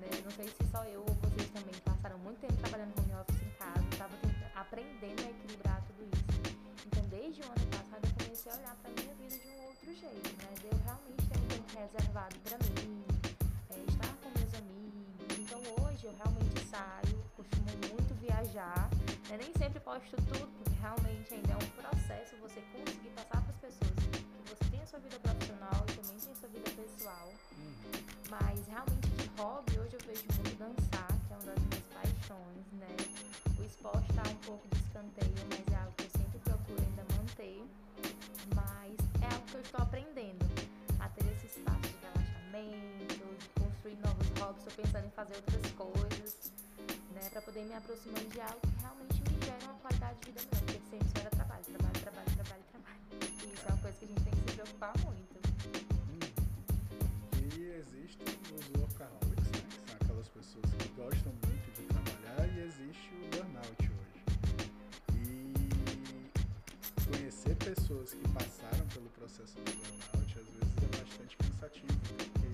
né? 0.00 0.10
Não 0.24 0.30
sei 0.30 0.46
se 0.48 0.70
só 0.70 0.84
eu 0.84 1.00
ou 1.00 1.14
também 1.56 1.80
passaram 1.84 2.18
muito 2.18 2.38
tempo 2.40 2.52
trabalhando 2.60 2.92
home 3.00 3.14
office 3.16 3.40
em 3.42 3.50
casa, 3.56 3.80
estava 3.90 4.12
aprendendo 4.54 5.20
a 5.24 5.30
equilibrar 5.30 5.82
tudo 5.88 6.04
isso. 6.04 6.24
Então, 6.86 7.02
desde 7.08 7.40
o 7.40 7.44
ano 7.46 7.66
passado, 7.72 8.04
eu 8.04 8.12
comecei 8.12 8.52
a 8.52 8.56
olhar 8.56 8.76
para 8.76 8.90
minha 8.92 9.14
vida 9.14 9.38
de 9.38 9.48
um 9.48 9.64
outro 9.64 9.94
jeito, 9.94 10.28
né? 10.36 10.48
De 10.60 10.66
eu 10.68 10.76
realmente 10.84 11.24
um 11.24 11.46
tempo 11.48 11.78
reservado 11.80 12.36
para 12.44 12.58
mim, 12.60 13.04
é, 13.70 13.78
estar 13.88 14.12
com 14.20 14.28
meus 14.38 14.52
amigos. 14.52 15.38
Então, 15.40 15.58
hoje 15.80 16.04
eu 16.04 16.12
realmente 16.12 16.60
saio, 16.68 17.16
costumo 17.36 17.72
muito 17.88 18.12
viajar. 18.20 18.90
né? 19.30 19.38
Nem 19.40 19.52
sempre 19.56 19.80
posto 19.80 20.16
tudo, 20.28 20.46
porque 20.60 20.76
realmente 20.80 21.34
ainda 21.34 21.52
é 21.52 21.56
um 21.56 21.70
processo 21.80 22.36
você 22.36 22.60
conseguir 22.72 23.10
passar 23.16 23.40
para 23.40 23.50
as 23.50 23.60
pessoas 23.64 23.90
que 23.96 24.44
você 24.44 24.64
tem 24.70 24.80
a 24.82 24.86
sua 24.86 24.98
vida 25.00 25.18
profissional 25.20 25.80
e 25.88 25.92
também 25.96 26.18
tem 26.20 26.32
a 26.32 26.36
sua 26.36 26.48
vida 26.48 26.70
pessoal. 26.70 27.32
Mas 28.28 28.66
realmente 28.68 29.08
de 29.08 29.26
hobby, 29.40 29.78
hoje 29.78 29.94
eu 29.94 30.00
vejo 30.06 30.24
muito 30.36 30.56
dançar, 30.58 31.15
que 31.36 31.44
uma 31.44 31.54
das 31.54 31.58
minhas 31.64 31.84
paixões, 31.92 32.66
né? 32.72 32.96
O 33.58 33.62
esporte 33.64 34.12
tá 34.14 34.22
um 34.28 34.36
pouco 34.46 34.68
de 34.68 34.76
escanteio, 34.80 35.34
mas 35.50 35.64
é 35.72 35.76
algo 35.76 35.92
que 35.96 36.04
eu 36.04 36.10
sempre 36.10 36.38
procuro 36.40 36.82
ainda 36.82 37.04
manter. 37.16 37.64
Mas 38.54 38.96
é 39.22 39.34
algo 39.34 39.46
que 39.46 39.54
eu 39.54 39.60
estou 39.60 39.80
aprendendo 39.82 40.44
a 41.00 41.08
ter 41.10 41.24
esse 41.32 41.46
espaço 41.46 41.82
de 41.82 41.96
relaxamento, 42.00 43.24
de 43.36 43.48
construir 43.60 43.96
novos 43.96 44.28
hobbies, 44.40 44.66
estou 44.66 44.84
pensando 44.84 45.06
em 45.06 45.10
fazer 45.10 45.36
outras 45.36 45.70
coisas, 45.72 46.52
né? 47.12 47.28
Pra 47.30 47.42
poder 47.42 47.64
me 47.64 47.74
aproximando 47.74 48.28
de 48.28 48.40
algo 48.40 48.60
que 48.60 48.80
realmente 48.80 49.20
me 49.20 49.44
gera 49.44 49.64
uma 49.64 49.78
qualidade 49.80 50.18
de 50.20 50.26
vida 50.26 50.40
melhor. 50.40 50.60
Porque 50.64 50.80
sempre 50.90 51.08
só 51.08 51.20
era 51.20 51.30
trabalho, 51.30 51.64
trabalho, 51.64 52.00
trabalho, 52.00 52.30
trabalho, 52.36 52.64
trabalho. 52.72 53.00
E 53.20 53.52
isso 53.52 53.64
é 53.66 53.72
uma 53.72 53.82
coisa 53.82 53.96
que 53.98 54.04
a 54.04 54.08
gente 54.08 54.22
tem 54.24 54.32
que 54.32 54.40
se 54.40 54.56
preocupar 54.56 54.92
muito. 55.04 55.36
E 57.36 57.62
existem 57.76 58.26
os 58.56 58.64
workaholics, 58.80 59.25
pessoas 60.36 60.68
que 60.74 60.88
gostam 61.00 61.32
muito 61.46 61.66
de 61.72 61.82
trabalhar 61.86 62.46
e 62.54 62.60
existe 62.60 63.08
o 63.14 63.28
burnout 63.30 63.82
hoje. 63.82 64.20
E 65.16 65.54
conhecer 67.08 67.56
pessoas 67.56 68.12
que 68.12 68.28
passaram 68.28 68.86
pelo 68.92 69.08
processo 69.10 69.54
do 69.56 69.64
burnout 69.64 70.38
às 70.38 70.48
vezes 70.52 70.76
é 70.76 70.88
bastante 71.00 71.36
cansativo, 71.38 71.96
porque 72.18 72.48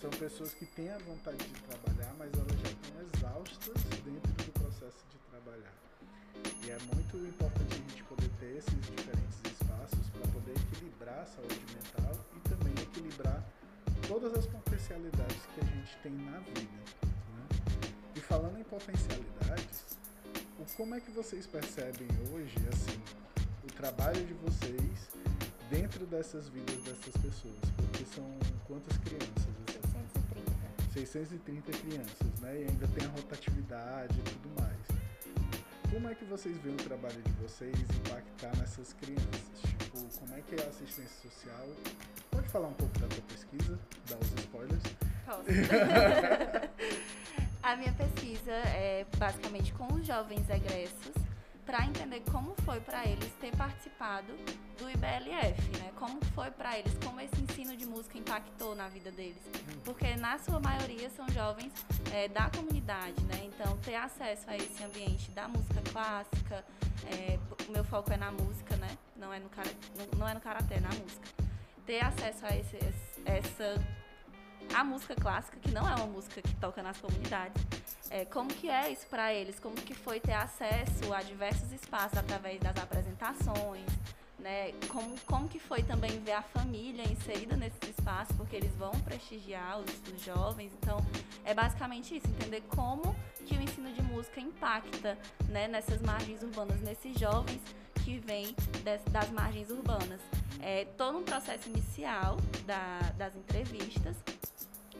são 0.00 0.10
pessoas 0.10 0.54
que 0.54 0.64
têm 0.64 0.88
a 0.90 0.98
vontade 0.98 1.44
de 1.44 1.60
trabalhar, 1.60 2.14
mas 2.18 2.32
elas 2.32 2.58
já 2.60 2.70
estão 2.72 2.96
exaustas 3.02 3.82
dentro 4.02 4.32
do 4.32 4.52
processo 4.60 5.04
de 5.12 5.18
trabalhar. 5.30 5.74
E 6.64 6.70
é 6.70 6.78
muito 6.94 7.18
importante 7.18 7.74
a 7.74 7.90
gente 7.90 8.02
poder 8.04 8.30
ter 8.40 8.56
esses 8.56 8.80
diferentes 8.80 9.38
espaços 9.44 10.08
para 10.08 10.26
poder 10.32 10.52
equilibrar 10.56 11.20
a 11.20 11.26
saúde 11.26 11.60
mental 11.68 12.16
e 12.34 12.48
também 12.48 12.72
equilibrar 12.82 13.44
todas 14.14 14.32
as 14.38 14.46
potencialidades 14.46 15.42
que 15.52 15.60
a 15.60 15.64
gente 15.64 15.96
tem 16.00 16.12
na 16.12 16.38
vida. 16.38 16.70
né? 17.02 17.82
E 18.14 18.20
falando 18.20 18.56
em 18.60 18.62
potencialidades, 18.62 19.98
o, 20.56 20.64
como 20.76 20.94
é 20.94 21.00
que 21.00 21.10
vocês 21.10 21.48
percebem 21.48 22.06
hoje 22.30 22.54
assim, 22.72 23.02
o 23.64 23.72
trabalho 23.72 24.24
de 24.24 24.34
vocês 24.34 25.08
dentro 25.68 26.06
dessas 26.06 26.48
vidas 26.48 26.76
dessas 26.84 27.16
pessoas? 27.16 27.58
Porque 27.76 28.04
são 28.04 28.24
quantas 28.68 28.96
crianças? 28.98 29.48
Assim? 29.82 30.06
630. 30.92 30.92
630 30.92 31.72
crianças, 31.78 32.40
né? 32.40 32.60
E 32.60 32.68
ainda 32.68 32.86
tem 32.86 33.04
a 33.08 33.10
rotatividade 33.10 34.16
e 34.16 34.22
tudo 34.22 34.60
mais. 34.60 34.94
Como 35.92 36.08
é 36.08 36.14
que 36.14 36.24
vocês 36.24 36.56
veem 36.58 36.76
o 36.76 36.78
trabalho 36.78 37.20
de 37.20 37.32
vocês 37.42 37.74
impactar 37.74 38.56
nessas 38.58 38.92
crianças? 38.92 39.60
Tipo, 39.78 39.98
como 40.20 40.34
é 40.34 40.40
que 40.40 40.54
é 40.54 40.64
a 40.64 40.68
assistência 40.68 41.30
social? 41.30 41.68
Pode 42.30 42.48
falar 42.48 42.68
um 42.68 42.74
pouco 42.74 42.98
da 42.98 43.06
tua 43.06 43.22
pesquisa, 43.22 43.78
dar 44.08 44.18
os 44.18 44.32
spoilers? 44.32 44.82
Posso. 45.26 45.44
a 47.62 47.76
minha 47.76 47.92
pesquisa 47.92 48.52
é 48.52 49.06
basicamente 49.16 49.72
com 49.72 49.92
os 49.94 50.06
jovens 50.06 50.48
egressos 50.50 51.14
para 51.64 51.84
entender 51.86 52.22
como 52.30 52.54
foi 52.64 52.80
para 52.80 53.06
eles 53.06 53.32
ter 53.40 53.54
participado 53.56 54.32
do 54.78 54.90
IBLF, 54.90 55.78
né? 55.78 55.90
Como 55.96 56.22
foi 56.34 56.50
para 56.50 56.78
eles, 56.78 56.92
como 57.02 57.20
esse 57.20 57.40
ensino 57.40 57.76
de 57.76 57.86
música 57.86 58.18
impactou 58.18 58.74
na 58.74 58.88
vida 58.88 59.10
deles. 59.10 59.40
Porque 59.84 60.14
na 60.16 60.38
sua 60.38 60.60
maioria 60.60 61.08
são 61.10 61.26
jovens 61.30 61.72
é, 62.12 62.28
da 62.28 62.50
comunidade, 62.50 63.20
né? 63.24 63.44
Então 63.44 63.76
ter 63.78 63.94
acesso 63.94 64.44
a 64.48 64.56
esse 64.56 64.82
ambiente 64.84 65.30
da 65.30 65.48
música 65.48 65.80
clássica, 65.90 66.64
é, 67.06 67.38
o 67.66 67.72
meu 67.72 67.84
foco 67.84 68.12
é 68.12 68.16
na 68.16 68.30
música, 68.30 68.76
né? 68.76 68.98
Não 69.16 69.32
é 69.32 69.38
no, 69.38 69.48
cara, 69.48 69.70
não, 69.96 70.18
não 70.18 70.28
é 70.28 70.34
no 70.34 70.40
karatê, 70.40 70.74
é 70.74 70.80
na 70.80 70.90
música. 70.90 71.28
Ter 71.86 72.04
acesso 72.04 72.44
a 72.46 72.56
esse, 72.56 72.78
essa 73.24 73.82
a 74.74 74.82
música 74.82 75.14
clássica, 75.14 75.56
que 75.60 75.70
não 75.70 75.88
é 75.88 75.94
uma 75.94 76.06
música 76.06 76.42
que 76.42 76.54
toca 76.56 76.82
nas 76.82 76.98
comunidades. 76.98 77.62
É, 78.10 78.24
como 78.24 78.48
que 78.48 78.68
é 78.68 78.90
isso 78.90 79.06
para 79.06 79.32
eles? 79.32 79.58
Como 79.60 79.76
que 79.76 79.94
foi 79.94 80.18
ter 80.20 80.32
acesso 80.32 81.12
a 81.14 81.22
diversos 81.22 81.72
espaços 81.72 82.18
através 82.18 82.60
das 82.60 82.76
apresentações, 82.76 83.86
né? 84.38 84.72
Como, 84.88 85.18
como 85.26 85.48
que 85.48 85.58
foi 85.58 85.82
também 85.82 86.18
ver 86.20 86.32
a 86.32 86.42
família 86.42 87.02
inserida 87.10 87.56
nesse 87.56 87.78
espaço, 87.88 88.34
porque 88.34 88.56
eles 88.56 88.74
vão 88.74 88.92
prestigiar 89.00 89.78
os, 89.78 90.12
os 90.12 90.20
jovens. 90.22 90.72
Então, 90.80 90.98
é 91.44 91.54
basicamente 91.54 92.16
isso, 92.16 92.26
entender 92.26 92.62
como 92.68 93.14
que 93.46 93.54
o 93.56 93.62
ensino 93.62 93.92
de 93.92 94.02
música 94.02 94.40
impacta 94.40 95.16
né, 95.48 95.68
nessas 95.68 96.02
margens 96.02 96.42
urbanas, 96.42 96.80
nesses 96.80 97.18
jovens 97.18 97.60
que 98.04 98.18
vêm 98.18 98.54
das, 98.82 99.02
das 99.04 99.30
margens 99.30 99.70
urbanas. 99.70 100.20
É 100.60 100.84
todo 100.96 101.18
um 101.18 101.22
processo 101.22 101.68
inicial 101.68 102.36
da, 102.66 102.98
das 103.16 103.34
entrevistas, 103.34 104.16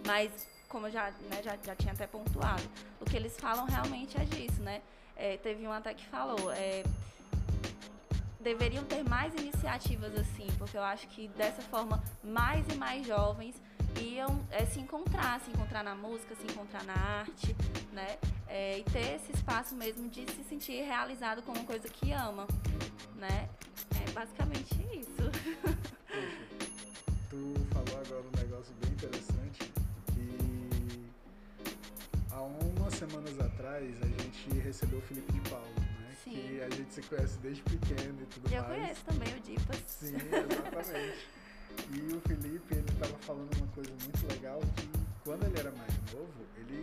mas 0.06 0.30
como 0.68 0.88
eu 0.88 0.90
já, 0.90 1.10
né, 1.30 1.40
já, 1.42 1.56
já 1.64 1.76
tinha 1.76 1.92
até 1.92 2.06
pontuado, 2.06 2.62
o 3.00 3.04
que 3.04 3.16
eles 3.16 3.36
falam 3.38 3.64
realmente 3.64 4.16
é 4.20 4.24
disso, 4.24 4.60
né? 4.60 4.82
É, 5.16 5.36
teve 5.36 5.64
um 5.66 5.72
até 5.72 5.94
que 5.94 6.04
falou, 6.06 6.50
é, 6.52 6.82
deveriam 8.40 8.84
ter 8.84 9.08
mais 9.08 9.32
iniciativas 9.34 10.12
assim, 10.18 10.48
porque 10.58 10.76
eu 10.76 10.82
acho 10.82 11.06
que 11.08 11.28
dessa 11.28 11.62
forma 11.62 12.02
mais 12.24 12.66
e 12.68 12.76
mais 12.76 13.06
jovens 13.06 13.54
iam 14.00 14.44
é, 14.50 14.66
se 14.66 14.80
encontrar, 14.80 15.40
se 15.40 15.50
encontrar 15.50 15.84
na 15.84 15.94
música, 15.94 16.34
se 16.34 16.44
encontrar 16.44 16.82
na 16.84 16.94
arte, 16.94 17.54
né? 17.92 18.18
É, 18.48 18.78
e 18.78 18.84
ter 18.84 19.14
esse 19.14 19.32
espaço 19.32 19.76
mesmo 19.76 20.08
de 20.08 20.26
se 20.30 20.42
sentir 20.44 20.82
realizado 20.82 21.42
com 21.42 21.52
uma 21.52 21.64
coisa 21.64 21.88
que 21.88 22.12
ama, 22.12 22.46
né? 23.14 23.48
É 24.04 24.10
basicamente 24.10 24.74
isso. 24.92 25.30
Poxa, 26.54 27.14
tu 27.30 27.54
falou 27.72 28.00
agora 28.00 28.33
semanas 32.94 33.38
atrás 33.40 33.84
a 34.02 34.06
gente 34.06 34.58
recebeu 34.60 34.98
o 34.98 35.02
Felipe 35.02 35.32
de 35.32 35.40
Paulo 35.50 35.74
Sim. 36.22 36.30
que 36.30 36.60
a 36.62 36.70
gente 36.70 36.94
se 36.94 37.02
conhece 37.02 37.38
desde 37.38 37.62
pequeno 37.62 38.22
e 38.22 38.26
tudo 38.26 38.52
Eu 38.52 38.62
mais. 38.62 38.74
conheço 38.76 39.04
também 39.04 39.34
o 39.36 39.40
Dipas. 39.40 39.82
Sim, 39.86 40.14
exatamente. 40.16 41.28
e 41.92 42.14
o 42.14 42.20
Felipe, 42.20 42.74
ele 42.74 42.90
estava 42.90 43.14
falando 43.18 43.56
uma 43.56 43.66
coisa 43.68 43.90
muito 43.90 44.32
legal 44.32 44.60
que 44.76 44.88
quando 45.24 45.44
ele 45.44 45.58
era 45.58 45.70
mais 45.72 45.92
novo, 46.12 46.32
ele 46.56 46.80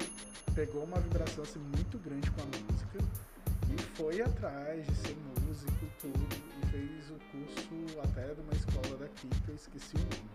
pegou 0.53 0.83
uma 0.83 0.99
vibração 0.99 1.43
assim 1.43 1.59
muito 1.59 1.97
grande 1.99 2.29
com 2.31 2.41
a 2.41 2.45
música 2.45 2.99
e 3.73 3.81
foi 3.95 4.21
atrás 4.21 4.85
de 4.85 4.95
ser 4.95 5.15
músico 5.47 5.85
tudo 5.99 6.27
e 6.61 6.65
fez 6.67 7.09
o 7.11 7.19
curso 7.31 7.99
até 8.03 8.33
de 8.33 8.41
uma 8.41 8.53
escola 8.53 8.97
daqui 8.97 9.27
que 9.45 9.49
eu 9.49 9.55
esqueci 9.55 9.95
o 9.95 9.99
nome. 9.99 10.29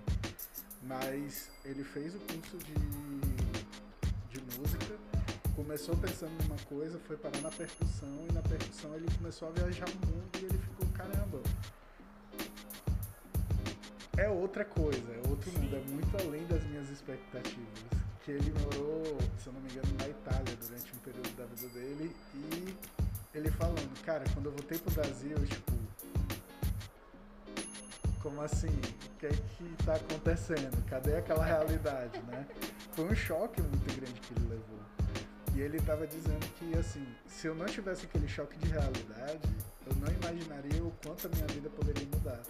Mas 0.83 1.51
ele 1.65 1.83
fez 1.85 2.15
o 2.15 2.19
curso 2.21 2.57
de, 2.59 2.75
de 4.31 4.59
música 4.59 4.97
começou 5.57 5.97
pensando 5.97 6.33
numa 6.45 6.59
coisa, 6.69 6.99
foi 7.01 7.17
parar 7.17 7.41
na 7.41 7.51
percussão 7.51 8.27
e 8.29 8.33
na 8.33 8.43
percussão 8.43 8.95
ele 8.95 9.07
começou 9.17 9.49
a 9.49 9.51
viajar 9.53 9.87
o 9.89 10.07
mundo 10.07 10.29
e 10.35 10.45
ele 10.45 10.59
ficou, 10.59 10.87
caramba, 10.93 11.41
é 14.19 14.29
outra 14.29 14.67
coisa, 14.67 15.13
é 15.13 15.29
outro 15.29 15.51
mundo, 15.53 15.77
é 15.77 15.81
muito 15.91 16.17
além 16.19 16.47
das 16.47 16.63
minhas 16.65 16.91
expectativas. 16.91 17.67
Que 18.23 18.33
ele 18.33 18.53
morou, 18.61 19.19
se 19.39 19.47
eu 19.47 19.53
não 19.53 19.61
me 19.61 19.71
engano, 19.71 19.89
na 19.99 20.09
Itália 20.09 20.57
durante 20.57 20.93
um 20.95 20.99
período 20.99 21.37
da 21.37 21.47
vida 21.47 21.69
dele 21.69 22.15
e 22.35 22.77
ele 23.33 23.51
falando, 23.53 24.03
cara, 24.03 24.25
quando 24.35 24.47
eu 24.47 24.53
voltei 24.53 24.79
pro 24.79 24.93
Brasil, 24.95 25.37
tipo, 25.47 25.73
como 28.21 28.43
assim? 28.43 28.69
O 28.69 29.19
que 29.19 29.27
é 29.27 29.31
que 29.31 29.85
tá 29.85 29.95
acontecendo? 29.95 30.85
Cadê 30.87 31.17
aquela 31.17 31.45
realidade, 31.45 32.21
né? 32.23 32.47
Foi 32.93 33.05
um 33.05 33.15
choque 33.15 33.63
muito 33.63 33.95
grande 33.95 34.21
que 34.21 34.35
ele 34.35 34.49
levou. 34.49 34.77
E 35.57 35.63
ele 35.63 35.79
estava 35.79 36.07
dizendo 36.07 36.47
que, 36.59 36.79
assim, 36.79 37.03
se 37.27 37.47
eu 37.47 37.55
não 37.55 37.65
tivesse 37.65 38.05
aquele 38.05 38.29
choque 38.29 38.59
de 38.59 38.69
realidade, 38.69 39.49
eu 39.87 39.97
não 39.97 40.09
imaginaria 40.09 40.85
o 40.85 40.93
quanto 41.03 41.27
a 41.27 41.31
minha 41.31 41.47
vida 41.47 41.71
poderia 41.71 42.07
mudar. 42.13 42.43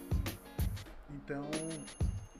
Então, 1.11 1.49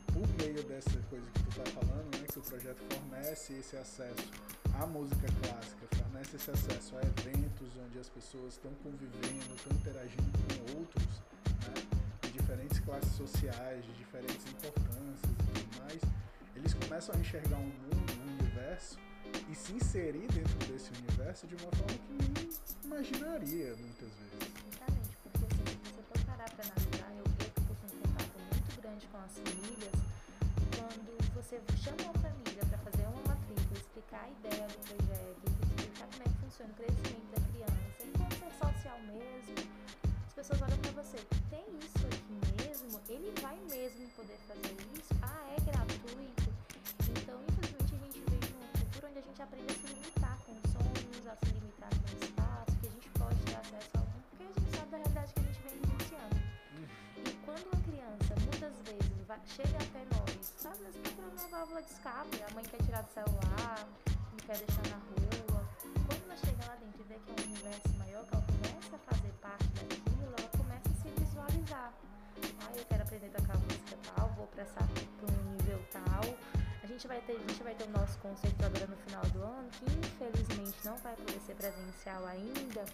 por 0.08 0.28
meio 0.44 0.62
dessa 0.64 1.00
coisa 1.10 1.26
que 1.34 1.44
tu 1.44 1.62
tá 1.62 1.72
falando, 1.72 2.20
né, 2.20 2.28
que 2.30 2.38
o 2.38 2.42
projeto 2.42 2.84
fornece 2.92 3.54
esse 3.54 3.78
acesso 3.78 4.30
à 4.78 4.86
música 4.86 5.28
clássica, 5.42 5.88
fornece 5.96 6.36
esse 6.36 6.52
acesso 6.52 6.98
a 6.98 7.02
eventos 7.02 7.70
onde 7.86 8.00
as 8.00 8.10
pessoas 8.10 8.56
estão 8.56 8.74
convivendo, 8.84 9.56
estão 9.56 9.72
interagindo 9.72 10.32
com 10.50 10.80
outros, 10.80 11.22
né, 11.46 12.00
de 12.24 12.32
diferentes 12.32 12.80
classes 12.82 13.14
sociais, 13.14 13.86
de 13.86 13.94
diferentes 13.94 14.46
importâncias 14.46 15.32
e 15.32 15.54
tudo 15.54 15.80
mais, 15.80 16.02
eles 16.58 16.74
começam 16.74 17.16
a 17.16 17.20
enxergar 17.20 17.56
um 17.56 17.68
mundo, 17.68 18.14
um 18.20 18.44
universo 18.44 19.00
e 19.50 19.56
se 19.56 19.74
inserir 19.74 20.28
dentro 20.28 20.58
desse 20.68 20.92
universo 20.92 21.48
de 21.48 21.56
uma 21.56 21.72
forma 21.72 21.98
que 21.98 22.14
nem 22.14 22.50
imaginaria 22.84 23.76
muitas 23.78 24.10
vezes. 24.10 24.48
Exatamente, 24.68 25.18
porque 25.24 25.46
assim, 25.46 25.66
se 25.84 25.92
você 25.92 26.02
for 26.04 26.20
parar 26.26 26.50
para 26.52 26.66
analisar, 26.66 27.12
eu 27.16 27.24
vejo 27.38 27.52
que 27.52 27.62
você 27.62 27.88
tem 27.88 28.00
um 28.00 28.04
contato 28.04 28.38
muito 28.40 28.82
grande 28.82 29.08
com 29.08 29.18
as 29.18 29.34
famílias, 29.38 29.96
quando 30.76 31.10
você 31.34 31.62
chama 31.78 32.04
uma 32.04 32.14
família 32.20 32.66
para 32.66 32.78
fazer 32.80 33.06
uma 33.08 33.24
matrícula, 33.24 33.78
explicar 33.78 34.24
a 34.24 34.30
ideia 34.30 34.68
do 34.68 34.80
projeto, 34.84 35.44
explicar 35.48 36.08
como 36.12 36.24
é 36.24 36.28
que 36.28 36.38
funciona 36.44 36.72
o 36.72 36.76
crescimento 36.76 37.28
da 37.32 37.42
criança, 37.48 38.00
e 38.04 38.12
como 38.18 38.32
ser 38.36 38.52
social 38.60 39.00
mesmo, 39.08 39.56
as 40.28 40.34
pessoas 40.34 40.62
olham 40.62 40.78
para 40.80 40.92
você, 40.92 41.18
tem 41.50 41.66
isso 41.80 42.04
aqui 42.08 42.36
mesmo? 42.60 43.00
Ele 43.08 43.32
vai 43.42 43.58
mesmo 43.70 44.08
poder 44.16 44.38
fazer 44.48 44.76
isso? 45.00 45.14
Ah, 45.22 45.56
é 45.56 45.60
gratuito? 45.62 46.57
Onde 49.18 49.26
a 49.26 49.32
gente 49.32 49.42
aprende 49.42 49.72
a 49.72 49.76
se 49.76 49.88
limitar 49.88 50.38
com 50.46 50.54
sonhos, 50.70 51.26
a 51.26 51.36
se 51.42 51.52
limitar 51.52 51.90
com 51.90 52.24
espaço, 52.24 52.78
que 52.78 52.86
a 52.86 52.90
gente 52.92 53.10
pode 53.18 53.40
ter 53.50 53.56
acesso 53.56 53.90
a 53.96 54.00
algum, 54.00 54.22
porque 54.30 54.44
a 54.44 54.54
gente 54.54 54.78
sabe 54.78 54.92
da 54.92 54.98
realidade 54.98 55.34
que 55.34 55.40
a 55.40 55.44
gente 55.44 55.62
vem 55.66 55.74
vivenciando. 55.82 56.38
E 57.18 57.32
quando 57.42 57.66
uma 57.66 57.82
criança, 57.82 58.32
muitas 58.46 58.76
vezes, 58.86 59.26
vai, 59.26 59.42
chega 59.48 59.78
até 59.82 60.02
nós, 60.14 60.54
sabe, 60.58 60.84
nós 60.84 60.96
procurando 60.98 61.34
uma 61.34 61.48
válvula 61.48 61.82
de 61.82 61.90
escape, 61.90 62.44
a 62.46 62.54
mãe 62.54 62.64
quer 62.66 62.82
tirar 62.86 63.02
do 63.02 63.10
celular, 63.10 63.90
não 64.06 64.38
quer 64.46 64.58
deixar 64.58 64.86
na 64.86 65.00
rua. 65.02 65.62
Quando 66.06 66.22
ela 66.22 66.38
chega 66.38 66.62
lá 66.70 66.76
dentro 66.78 67.02
e 67.02 67.06
vê 67.10 67.18
que 67.18 67.32
é 67.32 67.36
um 67.42 67.46
universo 67.50 67.90
maior, 67.98 68.22
que 68.22 68.34
ela 68.38 68.46
começa 68.46 68.96
a 68.96 69.00
fazer 69.00 69.34
parte 69.42 69.68
daquilo, 69.82 70.30
ela 70.38 70.50
começa 70.54 70.90
a 70.94 70.98
se 71.02 71.10
visualizar. 71.18 71.90
Ah, 72.62 72.72
eu 72.78 72.86
quero 72.86 73.02
aprender 73.02 73.34
a 73.34 73.42
tocar 73.42 73.58
música 73.58 73.98
tal, 74.14 74.30
vou 74.38 74.46
para 74.46 74.64
um 75.26 75.52
nível 75.58 75.82
tal. 75.90 76.57
A 76.88 76.90
gente 76.90 77.06
vai 77.06 77.20
ter, 77.20 77.34
a 77.34 77.40
gente 77.40 77.64
vai 77.64 77.76
ter 77.76 77.84
o 77.84 77.90
nosso 77.90 78.18
concerto 78.20 78.64
agora 78.64 78.88
no 78.88 78.96
final 78.96 79.22
do 79.26 79.44
ano, 79.44 79.70
que 79.72 79.84
infelizmente 79.92 80.78
não 80.86 80.96
vai 81.00 81.14
poder 81.18 81.38
ser 81.42 81.54
presencial 81.56 82.26
ainda. 82.26 82.86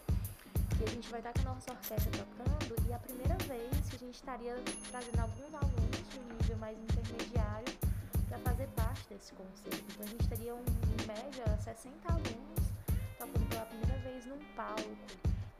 E 0.81 0.83
a 0.83 0.89
gente 0.89 1.07
vai 1.11 1.19
estar 1.19 1.31
com 1.31 1.41
a 1.41 1.53
nossa 1.53 1.71
orquestra 1.71 2.11
tocando 2.11 2.87
e 2.87 2.91
é 2.91 2.95
a 2.95 2.97
primeira 2.97 3.35
vez 3.45 3.69
que 3.87 3.95
a 3.95 3.99
gente 3.99 4.15
estaria 4.15 4.55
trazendo 4.89 5.19
alguns 5.19 5.53
alunos 5.53 6.09
de 6.09 6.19
um 6.19 6.23
nível 6.33 6.57
mais 6.57 6.75
intermediário 6.79 7.71
para 8.27 8.39
fazer 8.39 8.67
parte 8.69 9.07
desse 9.09 9.31
concerto. 9.33 9.85
Então 9.93 10.05
a 10.07 10.09
gente 10.09 10.27
teria 10.27 10.55
um, 10.55 10.65
em 10.65 11.05
média 11.05 11.45
60 11.61 11.93
alunos 12.11 12.65
tocando 13.19 13.47
pela 13.47 13.65
primeira 13.67 13.99
vez 13.99 14.25
num 14.25 14.39
palco. 14.55 14.89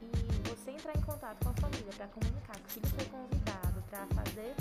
E 0.02 0.48
você 0.50 0.72
entrar 0.72 0.96
em 0.98 1.02
contato 1.02 1.38
com 1.38 1.50
a 1.50 1.54
família 1.54 1.92
para 1.96 2.08
comunicar 2.08 2.56
que 2.58 2.66
o 2.66 2.70
filho 2.70 2.88
foi 2.88 3.04
convidado 3.04 3.80
para 3.88 4.04
fazer 4.08 4.56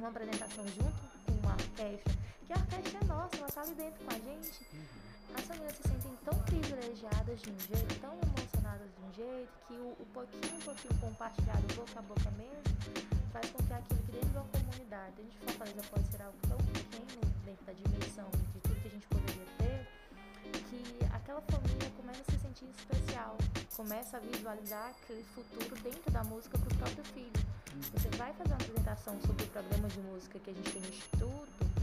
uma 0.00 0.08
apresentação 0.08 0.66
junto 0.66 1.23
orquestra, 1.54 2.14
que 2.46 2.52
a 2.52 2.56
orquestra 2.56 2.98
é 3.00 3.04
nossa, 3.04 3.36
ela 3.36 3.48
está 3.48 3.62
ali 3.62 3.74
dentro 3.74 4.04
com 4.04 4.10
a 4.14 4.18
gente. 4.18 4.66
As 5.34 5.44
famílias 5.46 5.76
se 5.76 5.88
sentem 5.88 6.16
tão 6.24 6.38
privilegiadas 6.44 7.40
de 7.42 7.50
um 7.50 7.58
jeito, 7.58 8.00
tão 8.00 8.14
emocionadas 8.14 8.88
de 8.94 9.00
um 9.02 9.12
jeito, 9.14 9.52
que 9.66 9.74
o, 9.74 9.96
o 9.98 10.06
pouquinho, 10.12 10.62
pouquinho 10.62 10.94
compartilhado 11.00 11.74
boca 11.74 11.98
a 11.98 12.02
boca 12.02 12.30
mesmo, 12.38 12.70
faz 13.32 13.50
com 13.50 13.58
que 13.64 13.72
aquilo 13.72 14.00
que 14.04 14.12
dentro 14.12 14.30
de 14.30 14.36
uma 14.36 14.46
comunidade, 14.46 15.12
dentro 15.16 15.32
de 15.32 15.38
Fortaleza 15.38 15.82
pode 15.90 16.06
ser 16.06 16.22
algo 16.22 16.38
tão 16.48 16.58
pequeno 16.58 17.20
dentro 17.44 17.64
da 17.66 17.72
dimensão 17.72 18.30
de 18.30 18.60
tudo 18.60 18.80
que 18.80 18.88
a 18.88 18.90
gente 18.90 19.06
poderia 19.08 19.46
ter, 19.58 19.63
que 20.82 21.04
aquela 21.12 21.40
família 21.42 21.90
começa 21.96 22.22
a 22.22 22.32
se 22.32 22.38
sentir 22.40 22.66
especial, 22.66 23.36
começa 23.76 24.16
a 24.16 24.20
visualizar 24.20 24.90
aquele 24.90 25.24
futuro 25.34 25.76
dentro 25.82 26.10
da 26.12 26.24
música 26.24 26.58
para 26.58 26.74
o 26.74 26.76
próprio 26.78 27.04
filho. 27.04 27.32
Você 27.92 28.08
vai 28.16 28.32
fazer 28.34 28.50
uma 28.50 28.56
apresentação 28.56 29.20
sobre 29.22 29.44
o 29.44 29.48
programa 29.48 29.88
de 29.88 30.00
música 30.00 30.38
que 30.38 30.50
a 30.50 30.52
gente 30.52 30.72
tem 30.72 30.82
no 30.82 30.88
Instituto, 30.88 31.74